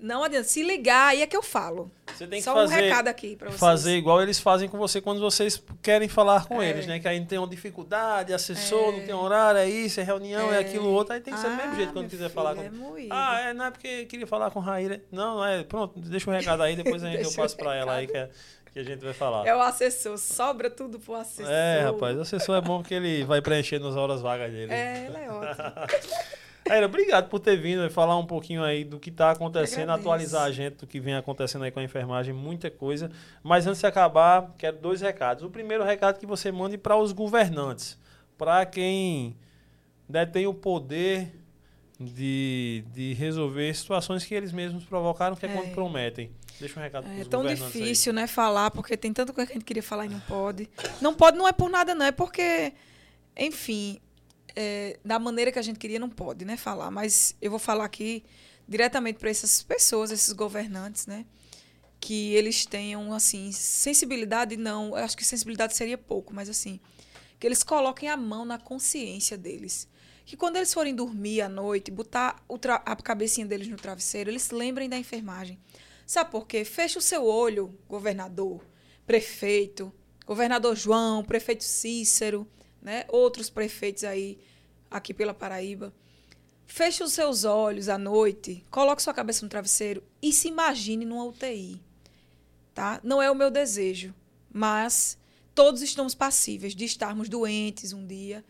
Não 0.00 0.24
adianta. 0.24 0.48
Se 0.48 0.62
ligar, 0.62 1.08
aí 1.08 1.22
é 1.22 1.26
que 1.26 1.36
eu 1.36 1.42
falo. 1.42 1.90
Você 2.06 2.26
tem 2.26 2.40
Só 2.40 2.52
que 2.52 2.60
fazer, 2.60 2.74
um 2.74 2.78
recado 2.78 3.08
aqui 3.08 3.36
para 3.36 3.48
vocês. 3.48 3.60
Fazer 3.60 3.96
igual 3.96 4.22
eles 4.22 4.40
fazem 4.40 4.68
com 4.68 4.78
você 4.78 5.00
quando 5.00 5.20
vocês 5.20 5.62
querem 5.82 6.08
falar 6.08 6.46
com 6.46 6.60
é. 6.60 6.70
eles, 6.70 6.86
né? 6.86 6.98
Que 6.98 7.08
aí 7.08 7.24
tem 7.24 7.38
uma 7.38 7.46
dificuldade, 7.46 8.32
assessor, 8.32 8.94
é. 8.94 8.98
não 8.98 9.06
tem 9.06 9.14
horário, 9.14 9.58
é 9.58 9.68
isso, 9.68 10.00
é 10.00 10.02
reunião, 10.02 10.52
é, 10.52 10.56
é 10.56 10.58
aquilo 10.60 10.88
outro. 10.88 11.14
Aí 11.14 11.20
tem 11.20 11.32
que 11.32 11.40
ser 11.40 11.46
ah, 11.46 11.50
do 11.50 11.56
mesmo 11.56 11.72
ah, 11.72 11.76
jeito 11.76 11.92
quando 11.92 12.08
quiser 12.08 12.30
falar 12.30 12.54
com. 12.54 12.62
É 12.62 12.70
ah, 13.10 13.40
é, 13.40 13.54
não 13.54 13.64
é 13.66 13.70
porque 13.70 14.06
queria 14.06 14.26
falar 14.26 14.50
com 14.50 14.60
Raíra. 14.60 15.02
Não, 15.10 15.36
não 15.36 15.44
é. 15.44 15.62
Pronto, 15.62 15.98
deixa 16.00 16.28
o 16.30 16.32
um 16.32 16.36
recado 16.36 16.62
aí, 16.62 16.76
depois 16.76 17.02
eu 17.04 17.32
passo 17.34 17.56
para 17.56 17.74
ela 17.74 17.94
aí, 17.94 18.06
que 18.06 18.16
é 18.16 18.30
que 18.72 18.78
a 18.78 18.84
gente 18.84 19.04
vai 19.04 19.12
falar. 19.12 19.46
É 19.46 19.54
o 19.54 19.60
assessor, 19.60 20.16
sobra 20.16 20.70
tudo 20.70 20.98
pro 20.98 21.14
assessor. 21.14 21.52
É, 21.52 21.80
rapaz, 21.80 22.16
o 22.16 22.20
assessor 22.20 22.56
é 22.56 22.60
bom 22.60 22.80
porque 22.80 22.94
ele 22.94 23.24
vai 23.24 23.42
preencher 23.42 23.80
nas 23.80 23.96
horas 23.96 24.20
vagas 24.20 24.50
dele. 24.50 24.72
É, 24.72 25.06
ele 25.06 25.16
é 25.16 25.30
ótimo. 25.30 25.64
Aira, 26.70 26.86
obrigado 26.86 27.28
por 27.28 27.40
ter 27.40 27.56
vindo 27.56 27.84
e 27.84 27.90
falar 27.90 28.16
um 28.16 28.24
pouquinho 28.24 28.62
aí 28.62 28.84
do 28.84 29.00
que 29.00 29.10
está 29.10 29.32
acontecendo, 29.32 29.90
atualizar 29.90 30.44
a 30.44 30.52
gente 30.52 30.76
do 30.76 30.86
que 30.86 31.00
vem 31.00 31.14
acontecendo 31.14 31.64
aí 31.64 31.70
com 31.72 31.80
a 31.80 31.82
enfermagem, 31.82 32.32
muita 32.32 32.70
coisa. 32.70 33.10
Mas 33.42 33.66
antes 33.66 33.80
de 33.80 33.86
acabar, 33.86 34.54
quero 34.56 34.76
dois 34.78 35.00
recados. 35.00 35.42
O 35.42 35.50
primeiro 35.50 35.82
recado 35.82 36.20
que 36.20 36.26
você 36.26 36.52
mande 36.52 36.78
para 36.78 36.96
os 36.96 37.10
governantes, 37.10 37.98
para 38.38 38.64
quem 38.64 39.36
detém 40.08 40.46
o 40.46 40.54
poder 40.54 41.32
de, 41.98 42.84
de 42.92 43.14
resolver 43.14 43.74
situações 43.74 44.24
que 44.24 44.32
eles 44.32 44.52
mesmos 44.52 44.84
provocaram, 44.84 45.34
que 45.34 45.46
é, 45.46 45.48
é. 45.48 45.52
quando 45.52 45.72
prometem. 45.74 46.30
Deixa 46.60 46.78
um 46.78 46.82
recado 46.84 47.02
para 47.02 47.18
é 47.18 47.24
tão 47.24 47.44
difícil, 47.44 48.12
aí. 48.12 48.16
né, 48.16 48.26
falar, 48.28 48.70
porque 48.70 48.96
tem 48.96 49.12
tanta 49.12 49.32
coisa 49.32 49.48
que 49.48 49.54
a 49.54 49.58
gente 49.58 49.66
queria 49.66 49.82
falar 49.82 50.06
e 50.06 50.08
não 50.08 50.20
pode. 50.20 50.70
Não 51.00 51.14
pode, 51.14 51.36
não 51.36 51.48
é 51.48 51.52
por 51.52 51.68
nada, 51.68 51.96
não, 51.96 52.06
é 52.06 52.12
porque, 52.12 52.72
enfim, 53.36 53.98
é, 54.56 54.98
da 55.04 55.18
maneira 55.18 55.52
que 55.52 55.58
a 55.58 55.62
gente 55.62 55.78
queria, 55.78 55.98
não 55.98 56.08
pode 56.08 56.44
né, 56.44 56.56
falar. 56.56 56.90
Mas 56.90 57.34
eu 57.40 57.50
vou 57.50 57.58
falar 57.58 57.84
aqui 57.84 58.24
diretamente 58.68 59.18
para 59.18 59.30
essas 59.30 59.62
pessoas, 59.62 60.10
esses 60.10 60.32
governantes, 60.32 61.06
né? 61.06 61.26
Que 62.00 62.32
eles 62.34 62.64
tenham, 62.64 63.12
assim, 63.12 63.52
sensibilidade, 63.52 64.56
não, 64.56 64.94
acho 64.94 65.16
que 65.16 65.24
sensibilidade 65.24 65.76
seria 65.76 65.98
pouco, 65.98 66.32
mas 66.32 66.48
assim, 66.48 66.80
que 67.38 67.46
eles 67.46 67.62
coloquem 67.62 68.08
a 68.08 68.16
mão 68.16 68.44
na 68.44 68.58
consciência 68.58 69.36
deles. 69.36 69.88
Que 70.24 70.36
quando 70.36 70.56
eles 70.56 70.72
forem 70.72 70.94
dormir 70.94 71.40
à 71.40 71.48
noite, 71.48 71.90
botar 71.90 72.42
a 72.86 72.96
cabecinha 72.96 73.46
deles 73.46 73.66
no 73.66 73.76
travesseiro, 73.76 74.30
eles 74.30 74.50
lembrem 74.50 74.88
da 74.88 74.96
enfermagem. 74.96 75.58
Sabe 76.06 76.30
por 76.30 76.46
quê? 76.46 76.64
Feche 76.64 76.98
o 76.98 77.02
seu 77.02 77.24
olho, 77.24 77.76
governador, 77.88 78.64
prefeito, 79.06 79.92
governador 80.24 80.76
João, 80.76 81.24
prefeito 81.24 81.64
Cícero, 81.64 82.46
né? 82.82 83.04
Outros 83.08 83.50
prefeitos 83.50 84.04
aí 84.04 84.38
aqui 84.90 85.14
pela 85.14 85.32
Paraíba. 85.34 85.92
Feche 86.66 87.02
os 87.02 87.12
seus 87.12 87.44
olhos 87.44 87.88
à 87.88 87.98
noite, 87.98 88.64
coloque 88.70 89.02
sua 89.02 89.14
cabeça 89.14 89.44
no 89.44 89.48
travesseiro 89.48 90.02
e 90.22 90.32
se 90.32 90.48
imagine 90.48 91.04
numa 91.04 91.24
UTI. 91.24 91.80
Tá? 92.72 93.00
Não 93.02 93.20
é 93.20 93.30
o 93.30 93.34
meu 93.34 93.50
desejo, 93.50 94.14
mas 94.52 95.18
todos 95.54 95.82
estamos 95.82 96.14
passíveis 96.14 96.74
de 96.74 96.84
estarmos 96.84 97.28
doentes 97.28 97.92
um 97.92 98.06
dia, 98.06 98.44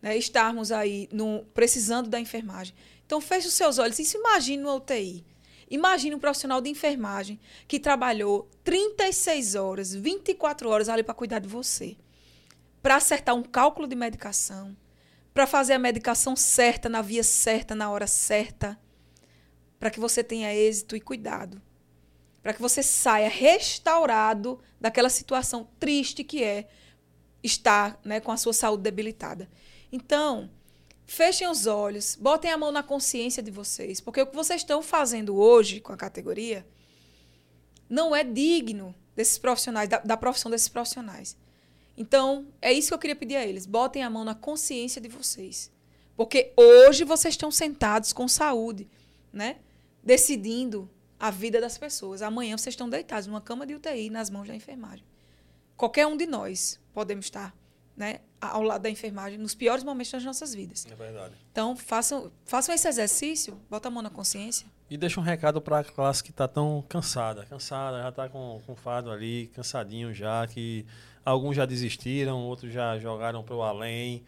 né? 0.00 0.16
estarmos 0.16 0.70
aí 0.70 1.08
no, 1.12 1.44
precisando 1.52 2.08
da 2.08 2.20
enfermagem. 2.20 2.74
Então, 3.04 3.20
feche 3.20 3.48
os 3.48 3.54
seus 3.54 3.78
olhos 3.78 3.98
e 3.98 4.04
se 4.04 4.16
imagine 4.16 4.62
numa 4.62 4.76
UTI. 4.76 5.24
Imagine 5.68 6.14
um 6.14 6.20
profissional 6.20 6.60
de 6.60 6.70
enfermagem 6.70 7.40
que 7.66 7.80
trabalhou 7.80 8.48
36 8.62 9.56
horas, 9.56 9.92
24 9.92 10.68
horas 10.68 10.88
ali 10.88 11.02
para 11.02 11.12
cuidar 11.12 11.40
de 11.40 11.48
você 11.48 11.96
para 12.84 12.96
acertar 12.96 13.34
um 13.34 13.42
cálculo 13.42 13.88
de 13.88 13.96
medicação, 13.96 14.76
para 15.32 15.46
fazer 15.46 15.72
a 15.72 15.78
medicação 15.78 16.36
certa, 16.36 16.86
na 16.86 17.00
via 17.00 17.24
certa, 17.24 17.74
na 17.74 17.90
hora 17.90 18.06
certa, 18.06 18.78
para 19.78 19.90
que 19.90 19.98
você 19.98 20.22
tenha 20.22 20.54
êxito 20.54 20.94
e 20.94 21.00
cuidado, 21.00 21.62
para 22.42 22.52
que 22.52 22.60
você 22.60 22.82
saia 22.82 23.30
restaurado 23.30 24.60
daquela 24.78 25.08
situação 25.08 25.66
triste 25.80 26.22
que 26.22 26.44
é 26.44 26.68
estar 27.42 27.98
né, 28.04 28.20
com 28.20 28.30
a 28.30 28.36
sua 28.36 28.52
saúde 28.52 28.82
debilitada. 28.82 29.48
Então, 29.90 30.50
fechem 31.06 31.48
os 31.48 31.64
olhos, 31.64 32.14
botem 32.20 32.52
a 32.52 32.58
mão 32.58 32.70
na 32.70 32.82
consciência 32.82 33.42
de 33.42 33.50
vocês, 33.50 33.98
porque 33.98 34.20
o 34.20 34.26
que 34.26 34.36
vocês 34.36 34.60
estão 34.60 34.82
fazendo 34.82 35.36
hoje 35.36 35.80
com 35.80 35.94
a 35.94 35.96
categoria 35.96 36.66
não 37.88 38.14
é 38.14 38.22
digno 38.22 38.94
desses 39.16 39.38
profissionais, 39.38 39.88
da, 39.88 40.00
da 40.00 40.18
profissão 40.18 40.50
desses 40.50 40.68
profissionais. 40.68 41.34
Então, 41.96 42.46
é 42.60 42.72
isso 42.72 42.88
que 42.88 42.94
eu 42.94 42.98
queria 42.98 43.16
pedir 43.16 43.36
a 43.36 43.46
eles. 43.46 43.66
Botem 43.66 44.02
a 44.02 44.10
mão 44.10 44.24
na 44.24 44.34
consciência 44.34 45.00
de 45.00 45.08
vocês. 45.08 45.70
Porque 46.16 46.52
hoje 46.56 47.04
vocês 47.04 47.34
estão 47.34 47.50
sentados 47.50 48.12
com 48.12 48.26
saúde, 48.28 48.88
né? 49.32 49.56
Decidindo 50.02 50.90
a 51.18 51.30
vida 51.30 51.60
das 51.60 51.78
pessoas. 51.78 52.22
Amanhã 52.22 52.56
vocês 52.56 52.72
estão 52.72 52.88
deitados 52.88 53.26
numa 53.26 53.40
cama 53.40 53.66
de 53.66 53.74
UTI 53.74 54.10
nas 54.10 54.30
mãos 54.30 54.46
da 54.46 54.54
enfermagem. 54.54 55.04
Qualquer 55.76 56.06
um 56.06 56.16
de 56.16 56.26
nós 56.26 56.80
podemos 56.92 57.26
estar 57.26 57.54
né, 57.96 58.20
ao 58.40 58.62
lado 58.62 58.82
da 58.82 58.90
enfermagem 58.90 59.38
nos 59.38 59.54
piores 59.54 59.84
momentos 59.84 60.12
das 60.12 60.24
nossas 60.24 60.54
vidas. 60.54 60.86
É 60.90 60.94
verdade. 60.94 61.34
Então, 61.50 61.76
façam, 61.76 62.30
façam 62.44 62.74
esse 62.74 62.86
exercício, 62.88 63.60
bota 63.70 63.88
a 63.88 63.90
mão 63.90 64.02
na 64.02 64.10
consciência. 64.10 64.66
E 64.90 64.96
deixa 64.96 65.18
um 65.18 65.22
recado 65.22 65.60
para 65.60 65.78
a 65.78 65.84
classe 65.84 66.22
que 66.22 66.30
está 66.30 66.46
tão 66.46 66.84
cansada, 66.88 67.44
cansada, 67.46 68.02
já 68.02 68.08
está 68.08 68.28
com, 68.28 68.60
com 68.66 68.76
fado 68.76 69.10
ali, 69.10 69.50
cansadinho 69.54 70.12
já, 70.12 70.46
que 70.46 70.84
alguns 71.24 71.56
já 71.56 71.64
desistiram, 71.64 72.42
outros 72.42 72.72
já 72.72 72.98
jogaram 72.98 73.42
para 73.42 73.54
o 73.54 73.62
além. 73.62 74.24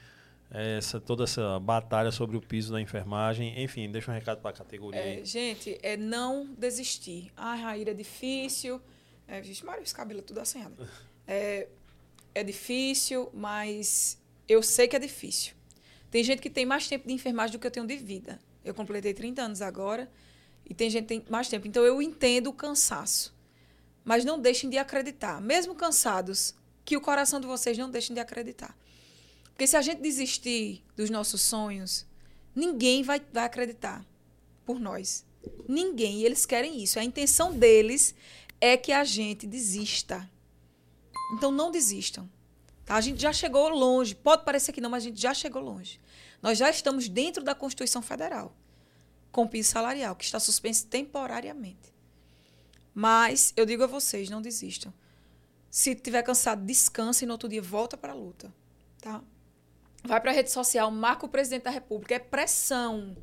Essa, 0.49 1.01
toda 1.01 1.25
essa 1.25 1.59
batalha 1.59 2.13
sobre 2.13 2.37
o 2.37 2.41
piso 2.41 2.73
da 2.73 2.81
enfermagem. 2.81 3.61
Enfim, 3.63 3.91
deixa 3.91 4.11
um 4.11 4.15
recado 4.15 4.41
para 4.41 4.51
a 4.51 4.55
categoria. 4.55 5.21
É, 5.21 5.25
gente, 5.25 5.77
é 5.83 5.97
não 5.97 6.55
desistir. 6.57 7.33
Ah, 7.37 7.57
Raíra, 7.57 7.91
é 7.91 7.95
difícil. 7.95 8.81
É, 9.27 9.41
vixe, 9.41 9.65
Mário, 9.65 9.83
esse 9.83 9.95
cabelo 9.95 10.21
é 10.21 10.23
tudo 10.23 10.41
assanhado. 10.41 10.77
É, 11.29 11.67
é 12.37 12.45
difícil, 12.45 13.29
mas 13.35 14.17
eu 14.49 14.63
sei 14.63 14.87
que 14.87 14.95
é 14.95 14.99
difícil. 15.01 15.55
Tem 16.09 16.23
gente 16.23 16.41
que 16.41 16.49
tem 16.49 16.65
mais 16.65 16.87
tempo 16.87 17.09
de 17.09 17.13
enfermagem 17.13 17.57
do 17.57 17.59
que 17.59 17.67
eu 17.67 17.71
tenho 17.71 17.85
de 17.85 17.97
vida. 17.97 18.39
Eu 18.65 18.73
completei 18.73 19.13
30 19.13 19.43
anos 19.43 19.61
agora 19.61 20.09
e 20.65 20.73
tem 20.73 20.89
gente 20.89 21.03
que 21.03 21.09
tem 21.09 21.25
mais 21.29 21.49
tempo. 21.49 21.67
Então 21.67 21.85
eu 21.85 22.01
entendo 22.01 22.47
o 22.47 22.53
cansaço. 22.53 23.35
Mas 24.05 24.25
não 24.25 24.39
deixem 24.39 24.71
de 24.71 24.79
acreditar. 24.79 25.41
Mesmo 25.41 25.75
cansados, 25.75 26.55
que 26.87 26.97
o 26.97 27.01
coração 27.01 27.41
de 27.41 27.47
vocês 27.49 27.77
não 27.77 27.91
deixem 27.91 28.15
de 28.15 28.21
acreditar. 28.21 28.75
Porque 29.49 29.67
se 29.67 29.77
a 29.77 29.83
gente 29.83 30.01
desistir 30.01 30.85
dos 30.97 31.11
nossos 31.11 31.41
sonhos, 31.41 32.07
ninguém 32.55 33.03
vai, 33.03 33.21
vai 33.33 33.45
acreditar 33.45 34.07
por 34.65 34.79
nós. 34.79 35.27
Ninguém. 35.69 36.21
E 36.21 36.25
eles 36.25 36.47
querem 36.47 36.83
isso. 36.83 36.99
A 36.99 37.05
intenção 37.05 37.53
deles 37.53 38.15
é 38.61 38.77
que 38.77 38.93
a 38.93 39.03
gente 39.03 39.47
desista. 39.47 40.31
Então 41.35 41.51
não 41.51 41.73
desistam. 41.73 42.31
Tá? 42.85 42.95
A 42.95 43.01
gente 43.01 43.21
já 43.21 43.33
chegou 43.33 43.69
longe. 43.69 44.15
Pode 44.15 44.45
parecer 44.45 44.73
que 44.73 44.81
não, 44.81 44.91
mas 44.91 45.03
a 45.03 45.09
gente 45.09 45.21
já 45.21 45.35
chegou 45.35 45.61
longe. 45.61 46.01
Nós 46.41 46.57
já 46.57 46.71
estamos 46.71 47.09
dentro 47.09 47.43
da 47.43 47.55
Constituição 47.55 48.01
Federal, 48.01 48.55
com 49.33 49.49
piso 49.49 49.71
salarial, 49.71 50.15
que 50.15 50.25
está 50.25 50.39
suspenso 50.39 50.87
temporariamente. 50.87 51.93
Mas 52.95 53.53
eu 53.57 53.67
digo 53.67 53.83
a 53.83 53.89
vocês, 53.89 54.31
não 54.31 54.41
desistam. 54.41 54.93
Se 55.71 55.95
tiver 55.95 56.23
cansado, 56.23 56.65
descanse 56.65 57.25
e 57.25 57.27
no 57.27 57.33
outro 57.33 57.49
dia 57.49 57.63
volta 57.63 57.97
para 57.97 58.13
a 58.13 58.15
luta. 58.15 58.53
Tá? 59.01 59.23
Vai 60.05 60.21
para 60.21 60.31
a 60.31 60.35
rede 60.35 60.51
social, 60.51 60.91
marca 60.91 61.27
o 61.27 61.29
presidente 61.29 61.65
da 61.65 61.71
República. 61.71 62.15
É 62.15 62.19
pressão. 62.19 63.17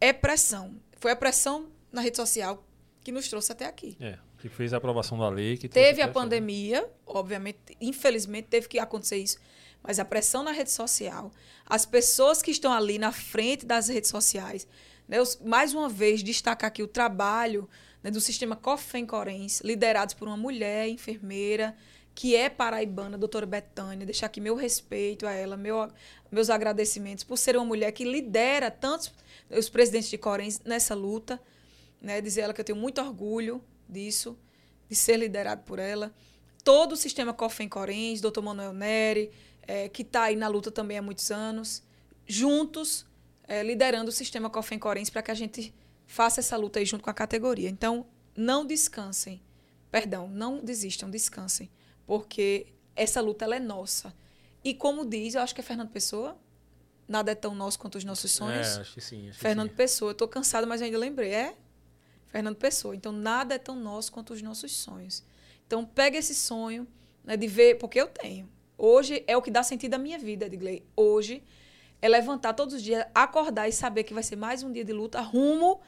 É 0.00 0.12
pressão. 0.12 0.76
Foi 0.98 1.12
a 1.12 1.16
pressão 1.16 1.68
na 1.90 2.00
rede 2.00 2.16
social 2.16 2.62
que 3.00 3.10
nos 3.10 3.28
trouxe 3.28 3.52
até 3.52 3.66
aqui. 3.66 3.96
É, 4.00 4.18
que 4.38 4.48
fez 4.48 4.72
a 4.74 4.76
aprovação 4.76 5.18
da 5.18 5.28
lei. 5.28 5.56
Que 5.56 5.68
teve 5.68 6.02
a 6.02 6.08
pandemia, 6.08 6.88
obviamente, 7.06 7.58
infelizmente 7.80 8.48
teve 8.48 8.68
que 8.68 8.78
acontecer 8.78 9.16
isso. 9.16 9.38
Mas 9.82 9.98
a 9.98 10.04
pressão 10.04 10.42
na 10.42 10.52
rede 10.52 10.70
social, 10.70 11.32
as 11.64 11.86
pessoas 11.86 12.42
que 12.42 12.50
estão 12.50 12.72
ali 12.72 12.98
na 12.98 13.12
frente 13.12 13.64
das 13.64 13.88
redes 13.88 14.10
sociais, 14.10 14.66
né, 15.06 15.18
mais 15.44 15.72
uma 15.72 15.88
vez 15.88 16.22
destacar 16.22 16.68
aqui 16.68 16.82
o 16.82 16.88
trabalho 16.88 17.68
né, 18.08 18.10
do 18.10 18.20
sistema 18.20 18.56
COFEM 18.56 19.06
Corens, 19.06 19.60
liderados 19.60 20.14
por 20.14 20.26
uma 20.26 20.36
mulher 20.36 20.88
enfermeira, 20.88 21.76
que 22.14 22.34
é 22.34 22.48
paraibana, 22.48 23.16
doutora 23.16 23.46
Betânia, 23.46 24.04
deixar 24.04 24.26
aqui 24.26 24.40
meu 24.40 24.56
respeito 24.56 25.26
a 25.26 25.32
ela, 25.32 25.56
meu, 25.56 25.88
meus 26.32 26.50
agradecimentos 26.50 27.22
por 27.22 27.36
ser 27.36 27.54
uma 27.54 27.64
mulher 27.64 27.92
que 27.92 28.04
lidera 28.04 28.70
tantos 28.70 29.12
os 29.50 29.68
presidentes 29.68 30.08
de 30.08 30.18
Corens 30.18 30.60
nessa 30.64 30.94
luta, 30.94 31.40
né? 32.00 32.20
Dizer 32.20 32.40
ela 32.42 32.54
que 32.54 32.60
eu 32.60 32.64
tenho 32.64 32.78
muito 32.78 33.00
orgulho 33.00 33.62
disso, 33.88 34.36
de 34.88 34.96
ser 34.96 35.16
liderado 35.16 35.62
por 35.62 35.78
ela. 35.78 36.12
Todo 36.64 36.92
o 36.92 36.96
sistema 36.96 37.32
COFEM 37.32 37.68
Corens, 37.68 38.20
doutor 38.20 38.42
Manuel 38.42 38.72
Neri, 38.72 39.30
é, 39.62 39.88
que 39.88 40.02
está 40.02 40.24
aí 40.24 40.36
na 40.36 40.48
luta 40.48 40.70
também 40.70 40.98
há 40.98 41.02
muitos 41.02 41.30
anos, 41.30 41.82
juntos, 42.26 43.06
é, 43.46 43.62
liderando 43.62 44.08
o 44.08 44.12
sistema 44.12 44.50
COFEM 44.50 44.78
Corens 44.78 45.08
para 45.08 45.22
que 45.22 45.30
a 45.30 45.34
gente 45.34 45.72
faça 46.08 46.40
essa 46.40 46.56
luta 46.56 46.80
aí 46.80 46.84
junto 46.84 47.04
com 47.04 47.10
a 47.10 47.14
categoria. 47.14 47.68
Então, 47.68 48.04
não 48.36 48.66
descansem. 48.66 49.40
Perdão, 49.88 50.28
não 50.28 50.58
desistam, 50.64 51.08
descansem 51.08 51.70
porque 52.08 52.68
essa 52.96 53.20
luta 53.20 53.44
ela 53.44 53.54
é 53.54 53.60
nossa. 53.60 54.14
E 54.64 54.72
como 54.72 55.04
diz, 55.04 55.34
eu 55.34 55.42
acho 55.42 55.54
que 55.54 55.60
é 55.60 55.62
Fernando 55.62 55.90
Pessoa, 55.90 56.38
nada 57.06 57.30
é 57.30 57.34
tão 57.34 57.54
nosso 57.54 57.78
quanto 57.78 57.98
os 57.98 58.02
nossos 58.02 58.32
sonhos. 58.32 58.66
É, 58.66 58.80
acho 58.80 58.94
que 58.94 59.00
sim. 59.02 59.28
Acho 59.28 59.38
Fernando 59.38 59.68
que 59.68 59.74
sim. 59.74 59.76
Pessoa, 59.76 60.08
eu 60.08 60.12
estou 60.12 60.26
cansada, 60.26 60.66
mas 60.66 60.80
ainda 60.80 60.96
lembrei, 60.96 61.34
é 61.34 61.54
Fernando 62.28 62.56
Pessoa. 62.56 62.96
Então 62.96 63.12
nada 63.12 63.54
é 63.54 63.58
tão 63.58 63.76
nosso 63.76 64.10
quanto 64.10 64.32
os 64.32 64.40
nossos 64.40 64.72
sonhos. 64.74 65.22
Então 65.66 65.84
pega 65.84 66.16
esse 66.16 66.34
sonho 66.34 66.88
né, 67.22 67.36
de 67.36 67.46
ver, 67.46 67.76
porque 67.76 68.00
eu 68.00 68.06
tenho. 68.06 68.48
Hoje 68.78 69.22
é 69.26 69.36
o 69.36 69.42
que 69.42 69.50
dá 69.50 69.62
sentido 69.62 69.92
à 69.92 69.98
minha 69.98 70.18
vida, 70.18 70.46
Edgley. 70.46 70.82
Hoje 70.96 71.44
é 72.00 72.08
levantar 72.08 72.54
todos 72.54 72.74
os 72.74 72.82
dias, 72.82 73.04
acordar 73.14 73.68
e 73.68 73.72
saber 73.72 74.04
que 74.04 74.14
vai 74.14 74.22
ser 74.22 74.36
mais 74.36 74.62
um 74.62 74.72
dia 74.72 74.84
de 74.84 74.94
luta 74.94 75.20
rumo 75.20 75.78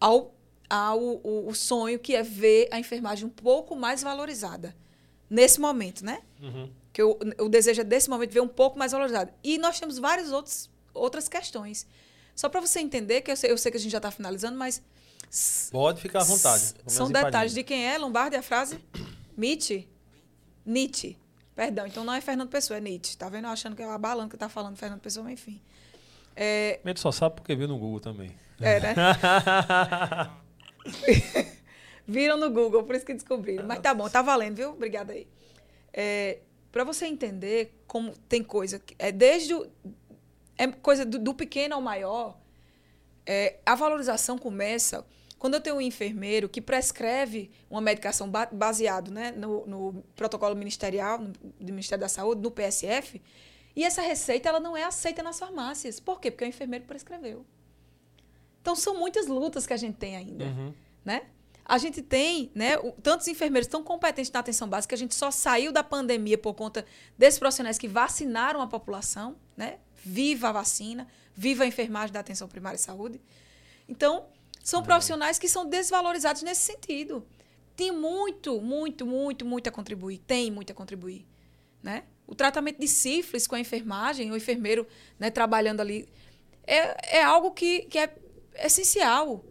ao, 0.00 0.34
ao 0.68 1.00
o, 1.00 1.48
o 1.48 1.54
sonho 1.54 1.98
que 1.98 2.14
é 2.14 2.22
ver 2.22 2.68
a 2.70 2.78
enfermagem 2.78 3.26
um 3.26 3.30
pouco 3.30 3.74
mais 3.74 4.02
valorizada 4.02 4.74
nesse 5.28 5.60
momento, 5.60 6.04
né? 6.04 6.22
Uhum. 6.40 6.70
Que 6.92 7.02
o, 7.02 7.18
o 7.40 7.48
desejo 7.48 7.80
é 7.80 7.84
desse 7.84 8.08
momento 8.08 8.32
ver 8.32 8.40
um 8.40 8.48
pouco 8.48 8.78
mais 8.78 8.92
valorizado. 8.92 9.32
E 9.42 9.58
nós 9.58 9.78
temos 9.78 9.98
várias 9.98 10.32
outros, 10.32 10.70
outras 10.94 11.28
questões. 11.28 11.86
Só 12.34 12.48
para 12.48 12.60
você 12.60 12.80
entender, 12.80 13.22
que 13.22 13.30
eu 13.30 13.36
sei, 13.36 13.50
eu 13.50 13.58
sei 13.58 13.70
que 13.70 13.78
a 13.78 13.80
gente 13.80 13.92
já 13.92 13.98
está 13.98 14.10
finalizando, 14.10 14.56
mas. 14.56 14.82
Pode 15.70 16.00
ficar 16.00 16.20
à 16.20 16.24
vontade. 16.24 16.74
São 16.86 17.10
detalhes 17.10 17.52
de 17.52 17.62
quem 17.62 17.86
é, 17.86 17.98
Lombardi, 17.98 18.36
a 18.36 18.42
frase? 18.42 18.78
Nietzsche? 19.36 19.88
Nietzsche. 20.64 21.18
Perdão, 21.54 21.86
então 21.86 22.04
não 22.04 22.12
é 22.12 22.20
Fernando 22.20 22.50
Pessoa, 22.50 22.76
é 22.76 22.80
Nietzsche. 22.80 23.16
Tá 23.16 23.28
vendo? 23.28 23.46
Achando 23.46 23.74
que 23.74 23.82
é 23.82 23.90
abalando 23.90 24.30
que 24.30 24.36
tá 24.36 24.48
falando 24.48 24.76
Fernando 24.76 25.00
Pessoa, 25.00 25.24
mas 25.24 25.32
enfim. 25.34 25.60
É... 26.34 26.80
Ele 26.84 26.98
só 26.98 27.10
sabe 27.10 27.36
porque 27.36 27.54
viu 27.54 27.66
no 27.66 27.78
Google 27.78 28.00
também. 28.00 28.36
É, 28.60 28.80
né? 28.80 28.94
Viram 32.06 32.36
no 32.36 32.50
Google, 32.50 32.84
por 32.84 32.94
isso 32.94 33.04
que 33.04 33.14
descobriram. 33.14 33.66
Mas 33.66 33.80
tá 33.80 33.92
bom, 33.92 34.08
tá 34.08 34.22
valendo, 34.22 34.56
viu? 34.56 34.70
Obrigada 34.70 35.12
aí. 35.12 35.26
É, 35.92 36.38
para 36.70 36.84
você 36.84 37.06
entender 37.06 37.82
como 37.86 38.12
tem 38.28 38.42
coisa. 38.42 38.80
É 38.98 39.10
desde. 39.10 39.54
O, 39.54 39.66
é 40.56 40.66
coisa 40.68 41.04
do, 41.04 41.18
do 41.18 41.34
pequeno 41.34 41.74
ao 41.74 41.82
maior. 41.82 42.38
É, 43.26 43.58
a 43.66 43.74
valorização 43.74 44.38
começa 44.38 45.04
quando 45.38 45.54
eu 45.54 45.60
tenho 45.60 45.76
um 45.76 45.80
enfermeiro 45.80 46.48
que 46.48 46.60
prescreve 46.60 47.50
uma 47.68 47.80
medicação 47.80 48.30
ba 48.30 48.48
baseado 48.50 49.10
né, 49.10 49.32
no, 49.32 49.66
no, 49.66 50.04
protocolo 50.14 50.54
ministerial, 50.54 51.18
no, 51.18 51.32
do 51.32 51.72
Ministério 51.72 52.00
da 52.00 52.08
Saúde, 52.08 52.40
no 52.40 52.50
PSF, 52.50 53.20
e 53.74 53.84
essa 53.84 54.00
receita 54.00 54.48
ela 54.48 54.60
não 54.60 54.76
é 54.76 54.84
aceita 54.84 55.22
nas 55.22 55.38
farmácias. 55.38 56.00
Por 56.00 56.20
quê? 56.20 56.30
Porque 56.30 56.44
o 56.44 56.48
enfermeiro 56.48 56.86
prescreveu. 56.86 57.44
Então, 58.66 58.74
são 58.74 58.98
muitas 58.98 59.28
lutas 59.28 59.64
que 59.64 59.72
a 59.72 59.76
gente 59.76 59.96
tem 59.96 60.16
ainda. 60.16 60.44
Uhum. 60.46 60.74
Né? 61.04 61.22
A 61.64 61.78
gente 61.78 62.02
tem 62.02 62.50
né, 62.52 62.76
tantos 63.00 63.28
enfermeiros 63.28 63.68
tão 63.68 63.80
competentes 63.80 64.32
na 64.32 64.40
atenção 64.40 64.68
básica 64.68 64.88
que 64.88 64.94
a 64.96 64.98
gente 64.98 65.14
só 65.14 65.30
saiu 65.30 65.70
da 65.70 65.84
pandemia 65.84 66.36
por 66.36 66.52
conta 66.52 66.84
desses 67.16 67.38
profissionais 67.38 67.78
que 67.78 67.86
vacinaram 67.86 68.60
a 68.60 68.66
população. 68.66 69.36
Né? 69.56 69.78
Viva 69.94 70.48
a 70.48 70.52
vacina, 70.52 71.06
viva 71.32 71.62
a 71.62 71.66
enfermagem 71.68 72.12
da 72.12 72.18
atenção 72.18 72.48
primária 72.48 72.74
e 72.74 72.80
saúde. 72.80 73.20
Então, 73.88 74.26
são 74.64 74.82
profissionais 74.82 75.38
que 75.38 75.48
são 75.48 75.64
desvalorizados 75.64 76.42
nesse 76.42 76.62
sentido. 76.62 77.24
Tem 77.76 77.92
muito, 77.92 78.60
muito, 78.60 79.06
muito, 79.06 79.44
muito 79.44 79.68
a 79.68 79.70
contribuir. 79.70 80.18
Tem 80.26 80.50
muito 80.50 80.72
a 80.72 80.74
contribuir. 80.74 81.24
Né? 81.80 82.02
O 82.26 82.34
tratamento 82.34 82.80
de 82.80 82.88
sífilis 82.88 83.46
com 83.46 83.54
a 83.54 83.60
enfermagem, 83.60 84.32
o 84.32 84.36
enfermeiro 84.36 84.84
né, 85.20 85.30
trabalhando 85.30 85.78
ali, 85.78 86.08
é, 86.66 87.18
é 87.18 87.22
algo 87.22 87.52
que, 87.52 87.82
que 87.82 87.96
é 87.96 88.12
essencial. 88.58 89.44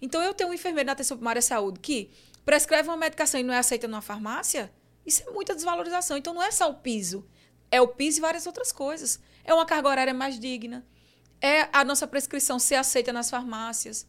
Então, 0.00 0.22
eu 0.22 0.34
tenho 0.34 0.50
um 0.50 0.54
enfermeiro 0.54 0.86
na 0.86 0.92
atenção 0.92 1.16
primária 1.16 1.38
à 1.38 1.42
saúde 1.42 1.80
que 1.80 2.10
prescreve 2.44 2.88
uma 2.88 2.96
medicação 2.96 3.40
e 3.40 3.42
não 3.42 3.54
é 3.54 3.58
aceita 3.58 3.88
numa 3.88 4.02
farmácia, 4.02 4.72
isso 5.06 5.22
é 5.26 5.30
muita 5.32 5.54
desvalorização. 5.54 6.16
Então, 6.16 6.34
não 6.34 6.42
é 6.42 6.50
só 6.50 6.70
o 6.70 6.74
piso, 6.74 7.26
é 7.70 7.80
o 7.80 7.88
piso 7.88 8.18
e 8.18 8.20
várias 8.20 8.46
outras 8.46 8.70
coisas. 8.72 9.20
É 9.44 9.52
uma 9.52 9.66
carga 9.66 9.88
horária 9.88 10.14
mais 10.14 10.38
digna, 10.38 10.86
é 11.40 11.68
a 11.72 11.84
nossa 11.84 12.06
prescrição 12.06 12.58
ser 12.58 12.76
aceita 12.76 13.12
nas 13.12 13.28
farmácias, 13.28 14.06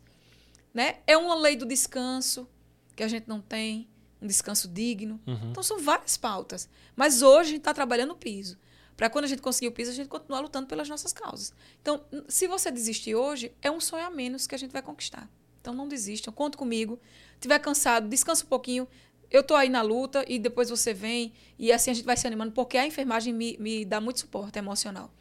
né? 0.73 0.99
É 1.05 1.17
uma 1.17 1.35
lei 1.35 1.55
do 1.55 1.65
descanso 1.65 2.49
que 2.95 3.03
a 3.03 3.07
gente 3.07 3.27
não 3.27 3.41
tem, 3.41 3.89
um 4.21 4.27
descanso 4.27 4.67
digno. 4.67 5.19
Uhum. 5.27 5.51
Então, 5.51 5.61
são 5.61 5.79
várias 5.79 6.17
pautas. 6.17 6.69
Mas 6.95 7.21
hoje 7.21 7.49
a 7.49 7.51
gente 7.51 7.59
está 7.59 7.73
trabalhando 7.73 8.11
o 8.11 8.15
piso. 8.15 8.57
Para 8.95 9.09
quando 9.09 9.25
a 9.25 9.27
gente 9.27 9.41
conseguir 9.41 9.67
o 9.67 9.71
piso, 9.71 9.91
a 9.91 9.93
gente 9.93 10.07
continuar 10.07 10.39
lutando 10.39 10.67
pelas 10.67 10.87
nossas 10.87 11.11
causas. 11.11 11.53
Então, 11.81 12.01
se 12.27 12.47
você 12.47 12.71
desistir 12.71 13.15
hoje, 13.15 13.53
é 13.61 13.69
um 13.69 13.79
sonho 13.79 14.05
a 14.05 14.09
menos 14.09 14.47
que 14.47 14.55
a 14.55 14.57
gente 14.57 14.71
vai 14.71 14.81
conquistar. 14.81 15.29
Então 15.59 15.73
não 15.73 15.87
desistam, 15.87 16.31
conta 16.31 16.57
comigo. 16.57 16.99
Tiver 17.39 17.59
cansado, 17.59 18.07
descansa 18.07 18.45
um 18.45 18.47
pouquinho, 18.47 18.87
eu 19.31 19.43
tô 19.43 19.55
aí 19.55 19.67
na 19.67 19.81
luta 19.81 20.23
e 20.27 20.37
depois 20.39 20.69
você 20.69 20.93
vem 20.93 21.33
e 21.57 21.71
assim 21.71 21.91
a 21.91 21.93
gente 21.93 22.05
vai 22.05 22.15
se 22.15 22.27
animando, 22.27 22.51
porque 22.51 22.77
a 22.77 22.85
enfermagem 22.85 23.33
me, 23.33 23.57
me 23.59 23.83
dá 23.83 23.99
muito 23.99 24.19
suporte 24.19 24.59
emocional. 24.59 25.11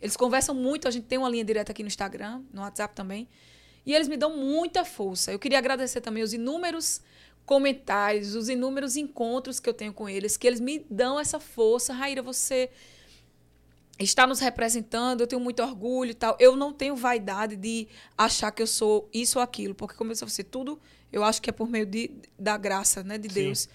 Eles 0.00 0.16
conversam 0.16 0.54
muito, 0.54 0.88
a 0.88 0.90
gente 0.90 1.06
tem 1.06 1.18
uma 1.18 1.28
linha 1.28 1.44
direta 1.44 1.70
aqui 1.70 1.82
no 1.82 1.86
Instagram, 1.86 2.42
no 2.52 2.62
WhatsApp 2.62 2.94
também, 2.94 3.28
e 3.84 3.94
eles 3.94 4.08
me 4.08 4.16
dão 4.16 4.36
muita 4.36 4.84
força. 4.84 5.30
Eu 5.30 5.38
queria 5.38 5.58
agradecer 5.58 6.00
também 6.00 6.22
os 6.22 6.32
inúmeros 6.32 7.00
comentários, 7.44 8.34
os 8.34 8.48
inúmeros 8.48 8.96
encontros 8.96 9.60
que 9.60 9.68
eu 9.68 9.74
tenho 9.74 9.92
com 9.92 10.08
eles, 10.08 10.36
que 10.36 10.46
eles 10.46 10.60
me 10.60 10.84
dão 10.90 11.20
essa 11.20 11.38
força. 11.38 11.92
Raíra, 11.92 12.22
você 12.22 12.70
está 14.04 14.26
nos 14.26 14.40
representando, 14.40 15.20
eu 15.20 15.26
tenho 15.26 15.40
muito 15.40 15.62
orgulho 15.62 16.10
e 16.10 16.14
tal. 16.14 16.36
Eu 16.40 16.56
não 16.56 16.72
tenho 16.72 16.96
vaidade 16.96 17.56
de 17.56 17.88
achar 18.16 18.50
que 18.50 18.62
eu 18.62 18.66
sou 18.66 19.08
isso 19.12 19.38
ou 19.38 19.42
aquilo, 19.42 19.74
porque 19.74 19.94
como 19.94 20.10
eu 20.10 20.12
disse 20.12 20.24
você, 20.24 20.42
tudo 20.42 20.80
eu 21.12 21.22
acho 21.22 21.42
que 21.42 21.50
é 21.50 21.52
por 21.52 21.68
meio 21.68 21.84
de, 21.84 22.10
da 22.38 22.56
graça 22.56 23.04
né, 23.04 23.18
de 23.18 23.28
Sim. 23.28 23.34
Deus. 23.34 23.68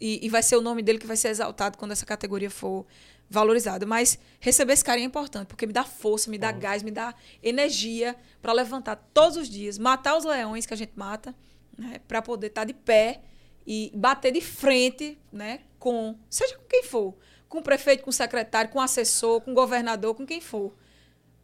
E, 0.00 0.24
e, 0.24 0.28
vai 0.28 0.42
ser 0.42 0.56
o 0.56 0.60
nome 0.60 0.82
dele 0.82 0.98
que 0.98 1.06
vai 1.06 1.16
ser 1.16 1.28
exaltado 1.28 1.78
quando 1.78 1.92
essa 1.92 2.06
categoria 2.06 2.50
for 2.50 2.86
valorizada. 3.28 3.84
Mas 3.84 4.18
receber 4.38 4.72
esse 4.72 4.84
carinho 4.84 5.04
é 5.04 5.08
importante, 5.08 5.46
porque 5.46 5.66
me 5.66 5.72
dá 5.72 5.84
força, 5.84 6.30
me 6.30 6.38
dá 6.38 6.52
uhum. 6.52 6.58
gás, 6.58 6.82
me 6.82 6.90
dá 6.90 7.14
energia 7.42 8.16
para 8.40 8.52
levantar 8.52 8.96
todos 9.12 9.36
os 9.36 9.48
dias, 9.48 9.78
matar 9.78 10.16
os 10.16 10.24
leões 10.24 10.66
que 10.66 10.74
a 10.74 10.76
gente 10.76 10.92
mata, 10.94 11.34
né, 11.76 12.00
para 12.06 12.22
poder 12.22 12.48
estar 12.48 12.62
tá 12.62 12.64
de 12.64 12.74
pé 12.74 13.22
e 13.66 13.90
bater 13.94 14.32
de 14.32 14.40
frente 14.40 15.18
né, 15.32 15.60
com, 15.78 16.16
seja 16.28 16.56
com 16.56 16.64
quem 16.64 16.82
for, 16.84 17.14
com 17.54 17.60
o 17.60 17.62
prefeito, 17.62 18.02
com 18.02 18.10
o 18.10 18.12
secretário, 18.12 18.68
com 18.70 18.80
o 18.80 18.82
assessor, 18.82 19.40
com 19.40 19.52
o 19.52 19.54
governador, 19.54 20.14
com 20.14 20.26
quem 20.26 20.40
for, 20.40 20.74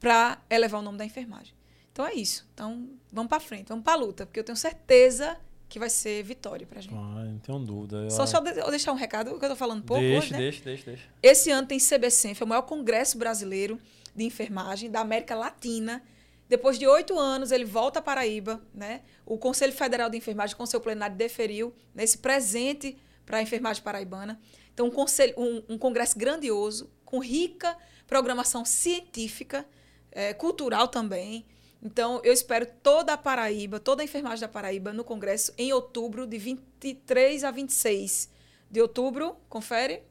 para 0.01 0.43
elevar 0.51 0.81
o 0.81 0.83
nome 0.83 0.99
da 0.99 1.05
enfermagem. 1.05 1.55
Então 1.93 2.05
é 2.05 2.15
isso. 2.15 2.47
Então 2.53 2.89
vamos 3.13 3.29
para 3.29 3.39
frente, 3.39 3.69
vamos 3.69 3.85
para 3.85 3.93
a 3.93 3.97
luta, 3.97 4.27
porque 4.27 4.41
eu 4.41 4.45
tenho 4.45 4.57
certeza 4.57 5.37
que 5.69 5.79
vai 5.79 5.89
ser 5.89 6.25
vitória 6.25 6.67
para 6.67 6.81
a 6.81 6.83
gente. 6.83 6.95
Ah, 6.95 7.25
não 7.25 7.39
tenho 7.39 7.59
dúvida. 7.61 7.99
Eu... 7.99 8.11
Só, 8.11 8.27
só 8.27 8.41
de, 8.41 8.53
deixar 8.71 8.91
um 8.91 8.97
recado, 8.97 9.31
que 9.31 9.35
eu 9.37 9.39
estou 9.39 9.57
falando 9.57 9.85
pouco 9.85 10.03
deixa, 10.03 10.19
hoje, 10.19 10.33
né? 10.33 10.39
Deixa, 10.39 10.65
deixa, 10.65 10.85
deixa. 10.85 11.09
Esse 11.23 11.51
ano 11.53 11.69
tem 11.69 11.79
CBCENF, 11.79 12.43
é 12.43 12.45
o 12.45 12.49
maior 12.49 12.63
congresso 12.63 13.17
brasileiro 13.17 13.79
de 14.15 14.25
enfermagem 14.25 14.91
da 14.91 15.01
América 15.01 15.37
Latina. 15.37 16.03
Depois 16.49 16.77
de 16.77 16.89
oito 16.89 17.17
anos, 17.17 17.53
ele 17.53 17.65
volta 17.65 18.01
a 18.01 18.03
Paraíba. 18.03 18.61
Né? 18.75 19.03
O 19.25 19.39
Conselho 19.39 19.73
Federal 19.73 20.11
de 20.11 20.17
Enfermagem, 20.17 20.57
com 20.57 20.67
seu 20.67 20.81
plenário, 20.81 21.15
deferiu 21.15 21.73
nesse 21.95 22.19
presente 22.19 22.97
para 23.25 23.39
a 23.39 23.43
enfermagem 23.43 23.81
paraibana. 23.81 24.41
Então, 24.73 24.87
um, 24.87 24.91
conselho, 24.91 25.35
um, 25.37 25.63
um 25.71 25.79
congresso 25.79 26.19
grandioso, 26.19 26.91
com 27.05 27.19
rica 27.19 27.77
programação 28.11 28.65
científica, 28.65 29.65
é, 30.11 30.35
cultural 30.35 30.89
também. 30.89 31.47
Então, 31.81 32.21
eu 32.25 32.33
espero 32.33 32.67
toda 32.83 33.13
a 33.13 33.17
Paraíba, 33.17 33.79
toda 33.79 34.03
a 34.03 34.05
enfermagem 34.05 34.41
da 34.41 34.49
Paraíba 34.49 34.93
no 34.93 35.05
Congresso 35.05 35.55
em 35.57 35.73
outubro, 35.73 36.27
de 36.27 36.37
23 36.37 37.45
a 37.45 37.53
26 37.53 38.29
de 38.69 38.81
outubro. 38.81 39.37
Confere? 39.49 40.03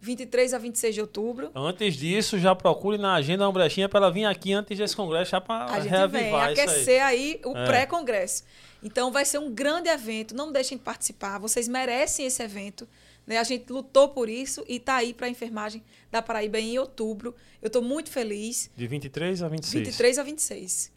23 0.00 0.52
a 0.52 0.58
26 0.58 0.94
de 0.96 1.00
outubro. 1.00 1.50
Antes 1.54 1.94
disso, 1.94 2.38
já 2.38 2.54
procure 2.54 2.98
na 2.98 3.14
agenda 3.14 3.46
uma 3.46 3.52
brechinha 3.52 3.88
para 3.88 4.00
ela 4.00 4.12
vir 4.12 4.26
aqui 4.26 4.52
antes 4.52 4.76
desse 4.76 4.94
congresso, 4.94 5.30
já 5.30 5.40
para 5.40 5.66
reavivar 5.78 6.52
vem, 6.52 6.62
aquecer 6.62 7.02
aí, 7.02 7.40
aí 7.40 7.40
o 7.44 7.56
é. 7.56 7.64
pré-congresso. 7.64 8.44
Então, 8.82 9.10
vai 9.10 9.24
ser 9.24 9.38
um 9.38 9.50
grande 9.54 9.88
evento. 9.88 10.34
Não 10.34 10.52
deixem 10.52 10.76
de 10.76 10.84
participar. 10.84 11.38
Vocês 11.38 11.68
merecem 11.68 12.26
esse 12.26 12.42
evento. 12.42 12.86
Né? 13.26 13.38
A 13.38 13.44
gente 13.44 13.72
lutou 13.72 14.08
por 14.08 14.28
isso 14.28 14.64
e 14.68 14.76
está 14.76 14.96
aí 14.96 15.14
para 15.14 15.26
a 15.26 15.30
enfermagem 15.30 15.82
da 16.10 16.20
Paraíba 16.20 16.58
em 16.58 16.78
outubro. 16.78 17.34
Eu 17.62 17.68
estou 17.68 17.82
muito 17.82 18.10
feliz. 18.10 18.70
De 18.76 18.86
23 18.86 19.42
a 19.42 19.48
26. 19.48 19.86
23 19.86 20.18
a 20.18 20.22
26. 20.22 20.94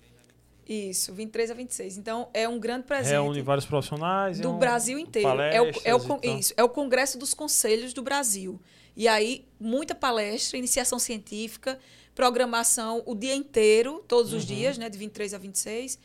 Isso, 0.67 1.13
23 1.13 1.51
a 1.51 1.53
26. 1.53 1.97
Então, 1.97 2.27
é 2.33 2.47
um 2.47 2.59
grande 2.59 2.85
presente. 2.85 3.13
Reúne 3.13 3.41
vários 3.41 3.65
profissionais. 3.65 4.39
Do 4.39 4.51
um, 4.51 4.59
Brasil 4.59 4.99
inteiro. 4.99 5.39
É 5.39 5.61
o, 5.61 5.71
é 5.85 5.95
o, 5.95 6.37
isso, 6.37 6.53
é 6.57 6.63
o 6.63 6.67
Congresso 6.67 7.17
dos 7.17 7.33
Conselhos 7.33 7.93
do 7.93 8.01
Brasil. 8.01 8.59
E 8.95 9.07
aí, 9.07 9.47
muita 9.57 9.95
palestra, 9.95 10.57
iniciação 10.57 10.99
científica, 10.99 11.79
programação 12.13 13.01
o 13.05 13.15
dia 13.15 13.35
inteiro, 13.35 14.03
todos 14.07 14.33
os 14.33 14.41
uhum. 14.41 14.55
dias, 14.55 14.77
né, 14.77 14.89
de 14.89 14.97
23 14.97 15.35
a 15.35 15.37
26. 15.37 15.99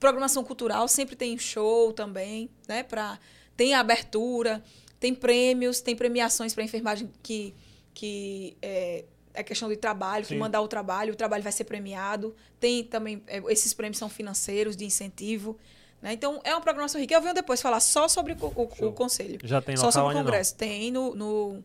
Programação 0.00 0.42
cultural, 0.42 0.88
sempre 0.88 1.14
tem 1.14 1.38
show 1.38 1.92
também, 1.92 2.50
né, 2.66 2.82
pra, 2.82 3.18
tem 3.56 3.74
abertura, 3.74 4.64
tem 5.00 5.14
prêmios, 5.14 5.80
tem 5.80 5.96
premiações 5.96 6.54
para 6.54 6.62
enfermagem 6.62 7.10
que, 7.22 7.54
que 7.94 8.56
é, 8.60 9.04
é 9.32 9.42
questão 9.42 9.68
de 9.68 9.76
trabalho, 9.76 10.24
Sim. 10.26 10.34
que 10.34 10.38
mandar 10.38 10.60
o 10.60 10.68
trabalho, 10.68 11.14
o 11.14 11.16
trabalho 11.16 11.42
vai 11.42 11.50
ser 11.50 11.64
premiado. 11.64 12.36
Tem 12.60 12.84
também, 12.84 13.22
é, 13.26 13.42
esses 13.48 13.72
prêmios 13.72 13.96
são 13.98 14.10
financeiros, 14.10 14.76
de 14.76 14.84
incentivo. 14.84 15.56
Né? 16.02 16.12
Então, 16.12 16.40
é 16.44 16.54
uma 16.54 16.60
programação 16.60 17.00
rica. 17.00 17.14
Eu 17.14 17.22
venho 17.22 17.34
depois 17.34 17.62
falar 17.62 17.80
só 17.80 18.08
sobre 18.08 18.34
o, 18.34 18.46
o, 18.46 18.88
o 18.88 18.92
conselho. 18.92 19.38
Já 19.42 19.62
tem 19.62 19.76
Só 19.76 19.90
sobre 19.90 20.14
o 20.14 20.18
congresso. 20.18 20.52
Não. 20.52 20.58
Tem 20.58 20.90
no, 20.90 21.14
no... 21.14 21.64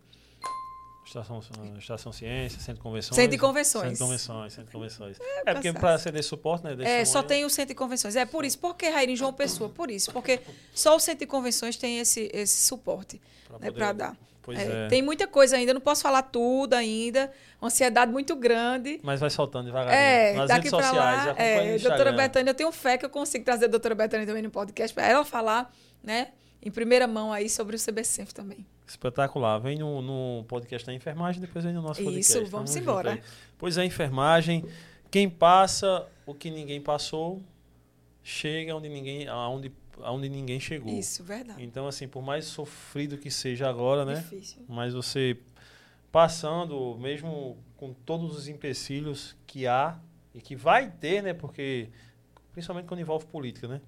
Estação, 1.05 1.39
Estação 1.77 2.11
Ciência, 2.11 2.59
Centro 2.59 2.75
de 2.75 2.81
Convenções. 2.81 3.15
Centro 3.15 3.31
de 3.31 3.37
Convenções. 3.37 3.83
Centro 3.83 3.93
de 3.93 3.99
Convenções, 3.99 4.53
Centro 4.53 4.65
de 4.65 4.71
Convenções. 4.71 5.17
É, 5.19 5.51
é 5.51 5.53
porque 5.53 5.71
para 5.71 5.97
desse 5.97 6.29
suporte, 6.29 6.63
né? 6.63 6.75
É, 6.83 7.05
só 7.05 7.21
tem 7.21 7.45
o 7.45 7.49
Centro 7.49 7.69
de 7.69 7.75
Convenções. 7.75 8.15
É 8.15 8.25
por 8.25 8.43
isso. 8.43 8.57
Por 8.57 8.75
que 8.75 8.89
Raíra 8.89 9.11
em 9.11 9.15
João 9.15 9.31
Pessoa? 9.31 9.69
Por 9.69 9.91
isso. 9.91 10.11
Porque 10.11 10.41
só 10.73 10.95
o 10.95 10.99
Centro 10.99 11.19
de 11.19 11.27
Convenções 11.27 11.77
tem 11.77 11.99
esse, 11.99 12.29
esse 12.33 12.65
suporte 12.65 13.21
para 13.47 13.87
né, 13.87 13.93
dar. 13.93 14.17
Pois 14.45 14.59
é, 14.59 14.85
é. 14.85 14.87
Tem 14.87 15.01
muita 15.01 15.27
coisa 15.27 15.57
ainda, 15.57 15.73
não 15.73 15.81
posso 15.81 16.03
falar 16.03 16.21
tudo 16.21 16.73
ainda. 16.73 17.31
Uma 17.59 17.67
ansiedade 17.67 18.11
muito 18.11 18.35
grande. 18.35 18.99
Mas 19.03 19.19
vai 19.19 19.29
soltando 19.29 19.65
devagarinho. 19.65 19.99
É, 19.99 20.33
Nas 20.33 20.47
daqui 20.47 20.69
redes 20.69 20.71
sociais, 20.71 21.25
lá, 21.25 21.35
é, 21.37 21.77
doutora 21.79 22.11
Betânia, 22.11 22.51
eu 22.51 22.55
tenho 22.55 22.71
fé 22.71 22.97
que 22.97 23.05
eu 23.05 23.09
consigo 23.09 23.43
trazer 23.43 23.65
a 23.65 23.67
doutora 23.67 23.95
Betânia 23.95 24.25
também 24.25 24.43
no 24.43 24.51
podcast 24.51 24.93
para 24.93 25.07
ela 25.07 25.25
falar, 25.25 25.73
né, 26.03 26.29
em 26.61 26.71
primeira 26.71 27.07
mão 27.07 27.31
aí 27.31 27.49
sobre 27.49 27.75
o 27.75 27.79
CBCENF 27.79 28.33
também. 28.33 28.65
Espetacular. 28.87 29.59
Vem 29.59 29.79
no, 29.79 30.01
no 30.01 30.45
podcast 30.45 30.85
da 30.85 30.93
enfermagem, 30.93 31.41
depois 31.41 31.63
vem 31.65 31.73
no 31.73 31.81
nosso 31.81 32.03
podcast. 32.03 32.37
Isso, 32.37 32.45
vamos 32.45 32.75
embora. 32.75 33.19
Pois 33.57 33.77
é, 33.77 33.85
enfermagem. 33.85 34.65
Quem 35.09 35.29
passa 35.29 36.07
o 36.25 36.33
que 36.33 36.49
ninguém 36.49 36.81
passou, 36.81 37.41
chega 38.23 38.75
onde 38.75 38.89
ninguém, 38.89 39.27
aonde 39.27 39.71
aonde 40.01 40.29
ninguém 40.29 40.59
chegou. 40.59 40.91
Isso, 40.91 41.23
verdade. 41.23 41.63
Então, 41.63 41.87
assim, 41.87 42.07
por 42.07 42.21
mais 42.21 42.45
sofrido 42.45 43.17
que 43.17 43.31
seja 43.31 43.69
agora, 43.69 44.05
né? 44.05 44.15
Difícil. 44.15 44.63
Mas 44.67 44.93
você 44.93 45.37
passando, 46.11 46.97
mesmo 46.97 47.57
com 47.77 47.93
todos 47.93 48.35
os 48.37 48.47
empecilhos 48.47 49.35
que 49.45 49.67
há 49.67 49.99
e 50.33 50.41
que 50.41 50.55
vai 50.55 50.89
ter, 50.89 51.21
né? 51.21 51.33
Porque, 51.33 51.89
principalmente 52.51 52.87
quando 52.87 52.99
envolve 52.99 53.25
política, 53.25 53.67
né? 53.67 53.81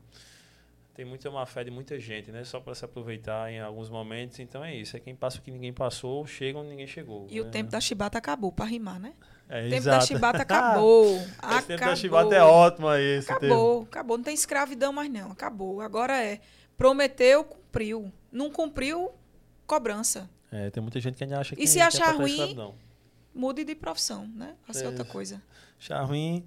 Tem 0.98 1.06
muita 1.06 1.30
má 1.30 1.46
fé 1.46 1.64
de 1.64 1.70
muita 1.70 2.00
gente, 2.00 2.32
né? 2.32 2.44
Só 2.44 2.60
para 2.60 2.74
se 2.74 2.84
aproveitar 2.84 3.52
em 3.52 3.60
alguns 3.60 3.88
momentos. 3.88 4.40
Então 4.40 4.66
é 4.66 4.76
isso. 4.76 4.98
É 4.98 5.00
quem 5.00 5.16
passa 5.16 5.38
o 5.38 5.42
que 5.44 5.52
ninguém 5.52 5.72
passou, 5.72 6.26
chega 6.26 6.58
onde 6.58 6.72
ninguém 6.72 6.88
chegou. 6.88 7.28
E 7.30 7.36
né? 7.36 7.42
o 7.42 7.52
tempo 7.52 7.70
da 7.70 7.80
chibata 7.80 8.18
acabou, 8.18 8.52
para 8.52 8.66
rimar, 8.66 9.00
né? 9.00 9.14
É, 9.48 9.60
o 9.60 9.70
tempo 9.70 9.76
exato. 9.76 10.00
da 10.00 10.06
chibata 10.08 10.42
acabou. 10.42 11.22
acabou. 11.38 11.62
tempo 11.62 11.86
da 11.86 11.96
chibata 11.96 12.36
é 12.36 12.42
ótimo 12.42 12.88
aí. 12.88 13.18
Esse 13.20 13.32
acabou, 13.32 13.84
acabou. 13.84 14.18
Não 14.18 14.24
tem 14.24 14.34
escravidão 14.34 14.92
mais 14.92 15.08
não. 15.12 15.32
Acabou. 15.32 15.82
Agora 15.82 16.20
é 16.20 16.40
prometeu, 16.76 17.44
cumpriu. 17.44 18.12
Não 18.32 18.50
cumpriu, 18.50 19.12
cobrança. 19.68 20.28
É, 20.52 20.72
tem 20.72 20.82
muita 20.82 21.00
gente 21.00 21.16
que 21.16 21.24
ainda 21.24 21.40
acha 21.40 21.56
que 21.56 21.62
E 21.62 21.68
se 21.68 21.80
achar 21.80 22.16
ruim, 22.16 22.58
mude 23.36 23.64
de 23.64 23.76
profissão, 23.76 24.28
né? 24.34 24.56
Faça 24.64 24.84
é, 24.84 24.88
outra 24.88 25.06
coisa. 25.06 25.44
Achar 25.80 26.02
ruim, 26.02 26.44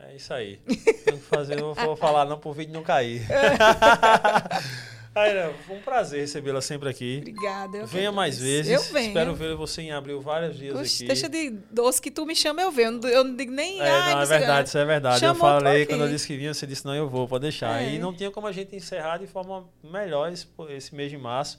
é 0.00 0.14
isso 0.14 0.32
aí. 0.32 0.56
Tem 1.04 1.16
que 1.16 1.24
fazer, 1.24 1.58
eu 1.58 1.74
vou 1.74 1.96
falar 1.96 2.24
não 2.24 2.38
pro 2.38 2.52
vídeo 2.52 2.72
não 2.72 2.82
cair. 2.82 3.26
Aira, 5.16 5.54
foi 5.66 5.76
um 5.76 5.80
prazer 5.80 6.20
recebê-la 6.20 6.60
sempre 6.60 6.90
aqui. 6.90 7.18
Obrigada. 7.22 7.86
Venha 7.86 8.12
mais 8.12 8.38
vezes. 8.38 8.70
Eu 8.70 8.92
venho. 8.92 9.08
Espero 9.08 9.34
ver 9.34 9.54
você 9.54 9.80
em 9.80 9.90
abril 9.90 10.20
vários 10.20 10.58
dias 10.58 10.78
Puxa, 10.78 10.94
aqui. 10.94 11.06
Deixa 11.06 11.28
de 11.28 11.50
doce 11.70 12.02
que 12.02 12.10
tu 12.10 12.26
me 12.26 12.36
chama, 12.36 12.60
eu 12.60 12.70
venho. 12.70 13.00
Eu 13.06 13.24
não 13.24 13.34
digo 13.34 13.50
nem. 13.50 13.80
É, 13.80 13.88
não, 13.88 14.20
é 14.20 14.26
verdade, 14.26 14.68
isso 14.68 14.76
é 14.76 14.84
verdade. 14.84 15.24
eu 15.24 15.34
falei, 15.34 15.86
quando 15.86 16.02
eu 16.02 16.08
disse 16.08 16.26
que 16.26 16.36
vinha, 16.36 16.52
você 16.52 16.66
disse, 16.66 16.84
não, 16.84 16.94
eu 16.94 17.08
vou, 17.08 17.26
pode 17.26 17.42
deixar. 17.42 17.82
É. 17.82 17.94
E 17.94 17.98
não 17.98 18.12
tinha 18.12 18.30
como 18.30 18.46
a 18.46 18.52
gente 18.52 18.76
encerrar 18.76 19.16
de 19.16 19.26
forma 19.26 19.64
melhor 19.82 20.30
esse, 20.30 20.46
esse 20.68 20.94
mês 20.94 21.10
de 21.10 21.16
março. 21.16 21.58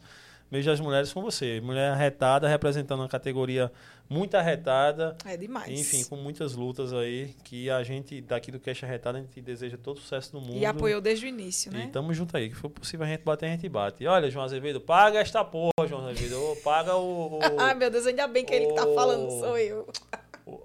Mês 0.52 0.64
das 0.64 0.80
Mulheres 0.80 1.12
com 1.12 1.22
você. 1.22 1.60
Mulher 1.60 1.92
arretada, 1.92 2.48
representando 2.48 3.00
uma 3.00 3.10
categoria 3.10 3.72
muito 4.10 4.36
arretada. 4.36 5.18
É 5.26 5.36
demais. 5.36 5.70
Enfim, 5.70 6.04
com 6.06 6.16
muitas 6.16 6.54
lutas 6.54 6.94
aí, 6.94 7.36
que 7.44 7.70
a 7.70 7.84
gente, 7.84 8.22
daqui 8.22 8.52
do 8.52 8.60
Cash 8.60 8.84
Arretada, 8.84 9.18
a 9.18 9.22
gente 9.22 9.42
deseja 9.42 9.78
todo 9.78 10.00
sucesso 10.00 10.34
no 10.34 10.42
mundo. 10.42 10.58
E 10.58 10.66
apoiou 10.66 11.02
desde 11.02 11.26
o 11.26 11.30
início, 11.30 11.72
né? 11.72 11.86
E 11.86 11.88
tamo 11.88 12.14
junto 12.14 12.36
aí. 12.38 12.50
Que 12.50 12.56
for 12.56 12.70
possível 12.70 13.06
a 13.06 13.10
gente 13.10 13.24
bater, 13.24 13.48
a 13.48 13.50
gente 13.50 13.68
bate. 13.68 14.04
E 14.04 14.08
olha, 14.08 14.30
João 14.30 14.46
Azevedo, 14.46 14.80
paga 14.80 15.20
esta 15.20 15.44
porra, 15.44 15.88
João 15.88 16.08
Azevedo. 16.08 16.58
paga 16.64 16.96
o... 16.96 17.38
o 17.38 17.40
Ai, 17.60 17.74
meu 17.76 17.90
Deus, 17.90 18.06
ainda 18.08 18.28
bem 18.28 18.46
que 18.46 18.54
o, 18.54 18.56
ele 18.56 18.68
que 18.68 18.74
tá 18.74 18.88
falando, 18.88 19.30
sou 19.30 19.58
eu. 19.58 19.88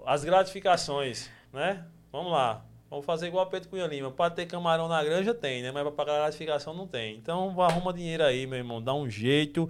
as 0.07 0.25
gratificações, 0.25 1.29
né? 1.53 1.85
Vamos 2.11 2.33
lá. 2.33 2.65
Vamos 2.93 3.07
fazer 3.07 3.29
igual 3.29 3.45
a 3.45 3.47
Pedro 3.47 3.71
Cunha 3.71 3.87
Lima. 3.87 4.11
Para 4.11 4.31
ter 4.31 4.45
camarão 4.45 4.87
na 4.87 5.03
granja 5.03 5.33
tem, 5.33 5.63
né? 5.63 5.73
Mas 5.73 5.83
para 5.83 5.93
pagar 5.93 6.15
a 6.17 6.19
gratificação 6.25 6.75
não 6.75 6.87
tem. 6.87 7.17
Então 7.17 7.59
arruma 7.63 7.91
dinheiro 7.91 8.23
aí, 8.23 8.47
meu 8.47 8.59
irmão. 8.59 8.83
Dá 8.83 8.93
um 8.93 9.09
jeito. 9.09 9.67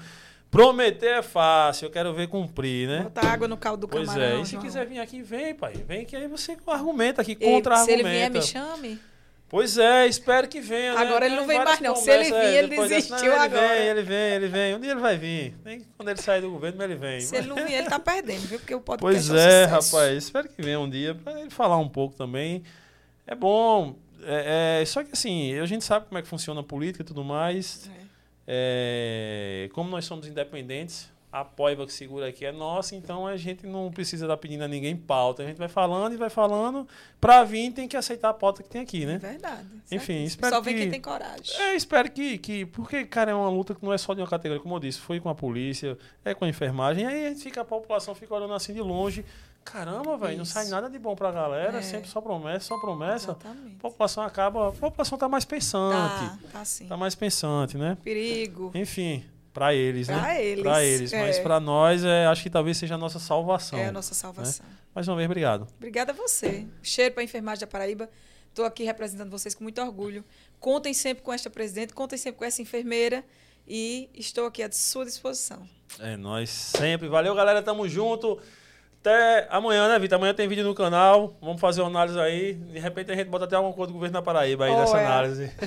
Prometer 0.53 1.19
é 1.19 1.23
fácil, 1.23 1.87
eu 1.87 1.91
quero 1.91 2.13
ver 2.13 2.29
cumprir, 2.29 2.87
né? 2.87 3.01
Botar 3.05 3.27
água 3.33 3.49
no 3.49 3.57
caldo 3.57 3.81
do 3.81 3.89
pois 3.89 4.07
camarão. 4.07 4.27
Pois 4.29 4.39
é, 4.39 4.43
e 4.43 4.45
se 4.45 4.53
João. 4.53 4.63
quiser 4.63 4.87
vir 4.87 4.99
aqui, 5.01 5.23
vem, 5.23 5.55
pai. 5.55 5.73
Vem 5.89 6.05
que 6.05 6.15
aí 6.15 6.29
você 6.29 6.55
argumenta 6.67 7.23
aqui, 7.23 7.35
contra-argumenta. 7.35 7.85
Se 7.87 7.91
ele 7.91 8.03
vier, 8.03 8.31
me 8.31 8.43
chame. 8.43 9.01
Pois 9.49 9.79
é, 9.79 10.07
espero 10.07 10.47
que 10.47 10.61
venha. 10.61 10.95
né? 10.95 11.01
Agora 11.01 11.25
ele 11.25 11.37
não 11.37 11.47
vem 11.47 11.59
mais, 11.65 11.81
não. 11.81 11.97
Se 11.97 12.11
ele 12.11 12.25
vir, 12.25 12.35
é, 12.35 12.59
ele 12.59 12.69
dessa- 12.69 12.89
desistiu 12.89 13.17
não, 13.17 13.25
ele 13.25 13.35
agora. 13.57 13.69
Vem, 13.69 13.87
ele 13.87 14.03
vem, 14.03 14.17
ele 14.35 14.49
vem. 14.49 14.75
Um 14.75 14.81
dia 14.81 14.91
ele 14.91 15.01
vai 15.01 15.17
vir. 15.17 15.55
Nem 15.65 15.87
quando 15.97 16.09
ele 16.11 16.21
sair 16.21 16.43
do 16.43 16.51
governo, 16.51 16.77
mas 16.79 16.91
ele 16.91 16.99
vem. 16.99 17.21
Se 17.23 17.35
ele 17.35 17.49
não 17.49 17.57
vier, 17.57 17.81
ele 17.81 17.89
tá 17.89 17.99
perdendo, 17.99 18.43
viu? 18.47 18.59
Porque 18.59 18.75
o 18.75 18.81
podcast 18.81 19.29
Pois 19.31 19.39
é, 19.41 19.47
um 19.47 19.63
é, 19.63 19.65
rapaz. 19.65 20.25
Espero 20.25 20.49
que 20.51 20.61
venha 20.63 20.79
um 20.81 20.89
dia 20.89 21.15
para 21.15 21.41
ele 21.41 21.51
falar 21.51 21.79
um 21.79 21.89
pouco 21.89 22.15
também. 22.15 22.63
É 23.27 23.35
bom. 23.35 23.97
É, 24.23 24.81
é, 24.83 24.85
só 24.85 25.03
que 25.03 25.13
assim, 25.13 25.59
a 25.59 25.65
gente 25.67 25.83
sabe 25.85 26.07
como 26.07 26.19
é 26.19 26.23
que 26.23 26.29
funciona 26.29 26.61
a 26.61 26.65
política 26.65 27.03
e 27.03 27.07
tudo 27.07 27.25
mais. 27.25 27.91
É. 28.55 29.71
Como 29.73 29.89
nós 29.89 30.05
somos 30.05 30.27
independentes, 30.27 31.11
a 31.33 31.43
poiva 31.43 31.87
que 31.87 31.93
segura 31.95 32.29
aqui 32.29 32.45
é 32.45 32.53
nossa, 32.53 32.95
então 32.95 33.27
a 33.27 33.39
gente 33.39 33.67
não 33.67 33.91
precisa 33.91 34.27
estar 34.27 34.37
pedindo 34.37 34.63
a 34.65 34.69
ninguém 34.69 34.95
pauta. 34.95 35.43
A 35.43 35.47
gente 35.47 35.57
vai 35.57 35.69
falando 35.69 36.13
e 36.13 36.17
vai 36.19 36.29
falando. 36.29 36.87
Para 37.19 37.43
vir, 37.45 37.73
tem 37.73 37.89
que 37.89 37.97
aceitar 37.97 38.29
a 38.29 38.35
pauta 38.35 38.63
que 38.63 38.69
tem 38.69 38.83
aqui, 38.83 39.07
né? 39.07 39.17
verdade. 39.17 39.67
Enfim, 39.91 40.13
certo? 40.19 40.27
espero 40.29 40.55
Só 40.57 40.61
vem 40.61 40.75
que- 40.75 40.81
quem 40.83 40.91
tem 40.91 41.01
coragem. 41.01 41.59
É, 41.59 41.75
espero 41.75 42.11
que, 42.11 42.37
que. 42.37 42.67
Porque, 42.67 43.07
cara, 43.07 43.31
é 43.31 43.35
uma 43.35 43.49
luta 43.49 43.75
que 43.75 43.83
não 43.83 43.93
é 43.95 43.97
só 43.97 44.13
de 44.13 44.21
uma 44.21 44.27
categoria, 44.29 44.63
como 44.63 44.75
eu 44.75 44.81
disse, 44.81 44.99
foi 44.99 45.19
com 45.19 45.31
a 45.31 45.35
polícia, 45.35 45.97
é 46.23 46.35
com 46.35 46.45
a 46.45 46.49
enfermagem, 46.49 47.07
aí 47.07 47.27
a 47.27 47.29
gente 47.31 47.43
fica, 47.43 47.63
a 47.63 47.65
população 47.65 48.15
fica 48.15 48.35
olhando 48.35 48.53
assim 48.53 48.75
de 48.75 48.83
longe. 48.83 49.25
Caramba, 49.65 50.17
velho, 50.17 50.39
não 50.39 50.45
sai 50.45 50.67
nada 50.67 50.91
de 50.91 50.99
bom 50.99 51.15
pra 51.15 51.31
galera, 51.31 51.79
É. 51.79 51.83
sempre 51.83 52.09
só 52.09 52.21
promessa, 52.21 52.67
só 52.67 52.79
promessa. 52.79 53.31
Exatamente. 53.33 53.77
A 53.77 53.81
população 53.81 54.25
acaba. 54.25 54.69
A 54.69 54.73
população 54.73 55.17
tá 55.17 55.29
mais 55.29 55.45
pensante. 55.45 55.97
Tá, 56.47 56.59
tá 56.59 56.65
sim. 56.65 56.87
Tá 56.87 56.97
mais 56.97 57.15
pensante, 57.15 57.77
né? 57.79 57.97
Perigo. 58.03 58.71
Enfim, 58.75 59.25
pra 59.53 59.73
eles, 59.75 60.09
né? 60.09 60.19
Pra 60.19 60.41
eles, 60.41 60.63
Pra 60.63 60.85
eles. 60.85 61.13
Mas 61.13 61.37
é. 61.39 61.43
pra 61.43 61.61
nós, 61.61 62.05
é, 62.05 62.27
acho 62.27 62.43
que 62.43 62.51
talvez 62.51 62.77
seja 62.77 62.97
a 62.97 62.99
nossa 62.99 63.19
salvação. 63.19 63.79
É 63.79 63.87
a 63.87 63.93
nossa 63.93 64.15
salvação. 64.15 64.67
Mais 64.95 65.09
uma 65.09 65.17
vez, 65.17 65.27
obrigado. 65.27 65.67
Obrigada 65.77 66.13
a 66.13 66.15
você. 66.15 66.67
Cheiro 66.83 67.15
para 67.15 67.23
a 67.23 67.25
enfermagem 67.25 67.61
da 67.61 67.67
Paraíba. 67.67 68.11
Estou 68.49 68.67
aqui 68.67 68.85
representando 68.85 69.31
vocês 69.31 69.55
com 69.55 69.63
muito 69.65 69.81
orgulho. 69.81 70.23
Contem 70.61 70.93
sempre 70.93 71.23
com 71.25 71.33
esta 71.33 71.49
presidente, 71.49 71.95
contem 71.95 72.19
sempre 72.19 72.39
com 72.39 72.45
essa 72.45 72.61
enfermeira 72.61 73.25
e 73.67 74.11
estou 74.13 74.45
aqui 74.47 74.63
à 74.63 74.71
sua 74.71 75.07
disposição. 75.07 75.67
É 75.99 76.17
nós 76.17 76.51
sempre. 76.51 77.09
Valeu, 77.09 77.35
galera. 77.35 77.63
Tamo 77.63 77.89
junto. 77.89 78.39
Até 79.03 79.49
amanhã, 79.51 79.89
né, 79.89 79.99
Vitor? 79.99 80.17
Amanhã 80.17 80.33
tem 80.33 80.47
vídeo 80.47 80.63
no 80.63 80.77
canal. 80.77 81.37
Vamos 81.41 81.61
fazer 81.61 81.81
uma 81.81 81.91
análise 81.91 82.21
aí. 82.21 82.55
De 82.55 82.79
repente 82.79 83.11
a 83.11 83.17
gente 83.17 83.29
bota 83.29 83.47
até 83.47 83.57
alguma 83.57 83.75
coisa 83.75 83.89
do 83.89 83.95
governo 83.95 84.13
da 84.13 84.23
Paraíba 84.23 84.67
aí 84.67 84.71
Oh, 84.71 84.79
nessa 84.79 84.99
é. 84.99 85.05
análise. 85.07 85.53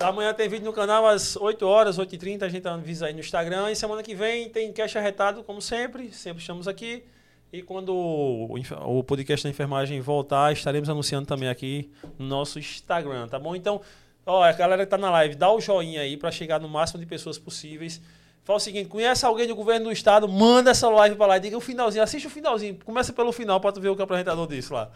Tá, 0.00 0.08
amanhã 0.08 0.32
tem 0.32 0.48
vídeo 0.48 0.64
no 0.64 0.72
canal 0.72 1.06
às 1.06 1.36
8 1.36 1.66
horas, 1.66 1.98
8h30. 1.98 2.44
A 2.44 2.48
gente 2.48 2.66
avisa 2.66 3.04
aí 3.04 3.12
no 3.12 3.20
Instagram. 3.20 3.70
E 3.70 3.76
semana 3.76 4.02
que 4.02 4.14
vem 4.14 4.48
tem 4.48 4.72
cash 4.72 4.96
arretado, 4.96 5.44
como 5.44 5.60
sempre. 5.60 6.10
Sempre 6.10 6.40
estamos 6.40 6.66
aqui. 6.66 7.04
E 7.52 7.60
quando 7.60 7.94
o, 7.94 9.04
podcast 9.04 9.44
da 9.44 9.50
enfermagem 9.50 10.00
voltar, 10.00 10.54
estaremos 10.54 10.88
anunciando 10.88 11.26
também 11.26 11.50
aqui 11.50 11.90
no 12.18 12.24
nosso 12.24 12.58
Instagram, 12.58 13.28
tá 13.28 13.38
bom? 13.38 13.54
Então, 13.54 13.82
ó, 14.24 14.42
a 14.42 14.52
galera 14.52 14.86
que 14.86 14.90
tá 14.90 14.96
na 14.96 15.10
live, 15.10 15.34
dá 15.34 15.52
o 15.52 15.60
joinha 15.60 16.00
aí 16.00 16.16
para 16.16 16.30
chegar 16.30 16.58
no 16.58 16.68
máximo 16.68 16.98
de 16.98 17.04
pessoas 17.04 17.38
possíveis. 17.38 18.00
Fala 18.50 18.58
o 18.58 18.60
seguinte, 18.60 18.88
conhece 18.88 19.24
alguém 19.24 19.46
do 19.46 19.54
governo 19.54 19.84
do 19.84 19.92
estado, 19.92 20.26
manda 20.26 20.72
essa 20.72 20.88
live 20.88 21.14
para 21.14 21.26
lá 21.26 21.36
e 21.36 21.40
diga 21.40 21.56
o 21.56 21.60
finalzinho, 21.60 22.02
assiste 22.02 22.26
o 22.26 22.30
finalzinho, 22.30 22.76
começa 22.84 23.12
pelo 23.12 23.30
final 23.30 23.60
para 23.60 23.70
tu 23.70 23.80
ver 23.80 23.90
o 23.90 23.94
que 23.94 24.00
o 24.00 24.04
apresentador 24.04 24.44
disse 24.48 24.72
lá. 24.72 24.90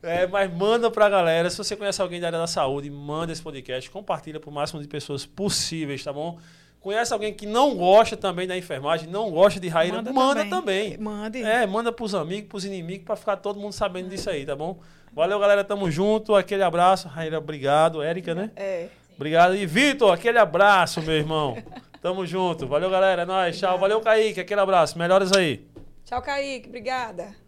É, 0.00 0.24
mas 0.28 0.48
manda 0.54 0.88
pra 0.88 1.08
galera, 1.08 1.50
se 1.50 1.58
você 1.58 1.74
conhece 1.74 2.00
alguém 2.00 2.20
da 2.20 2.28
área 2.28 2.38
da 2.38 2.46
saúde, 2.46 2.88
manda 2.88 3.32
esse 3.32 3.42
podcast, 3.42 3.90
compartilha 3.90 4.38
pro 4.38 4.52
máximo 4.52 4.80
de 4.80 4.86
pessoas 4.86 5.26
possíveis, 5.26 6.04
tá 6.04 6.12
bom? 6.12 6.38
Conhece 6.78 7.12
alguém 7.12 7.34
que 7.34 7.44
não 7.44 7.74
gosta 7.74 8.16
também 8.16 8.46
da 8.46 8.56
enfermagem, 8.56 9.08
não 9.08 9.32
gosta 9.32 9.58
de 9.58 9.66
Raíra, 9.66 10.00
manda, 10.00 10.44
também. 10.44 10.96
Mande. 10.96 11.42
É, 11.42 11.66
manda 11.66 11.90
pros 11.90 12.14
amigos, 12.14 12.50
pros 12.50 12.64
inimigos, 12.64 13.04
pra 13.04 13.16
ficar 13.16 13.36
todo 13.36 13.58
mundo 13.58 13.72
sabendo 13.72 14.10
disso 14.10 14.30
aí, 14.30 14.46
tá 14.46 14.54
bom? 14.54 14.78
Valeu, 15.12 15.40
galera, 15.40 15.64
tamo 15.64 15.90
junto, 15.90 16.36
aquele 16.36 16.62
abraço. 16.62 17.08
Raíra, 17.08 17.38
obrigado. 17.38 18.00
Érica, 18.00 18.32
né? 18.32 18.52
É. 18.54 18.86
Obrigado. 19.16 19.56
E 19.56 19.66
Vitor, 19.66 20.12
aquele 20.12 20.38
abraço, 20.38 21.02
meu 21.02 21.16
irmão. 21.16 21.56
Tamo 22.02 22.26
junto. 22.26 22.66
Valeu, 22.66 22.90
galera. 22.90 23.22
É 23.22 23.24
nóis. 23.24 23.56
Tchau. 23.58 23.78
Valeu, 23.78 24.00
Kaique. 24.00 24.40
Aquele 24.40 24.60
abraço. 24.60 24.98
Melhoras 24.98 25.32
aí. 25.32 25.64
Tchau, 26.04 26.20
Kaique. 26.20 26.68
Obrigada. 26.68 27.41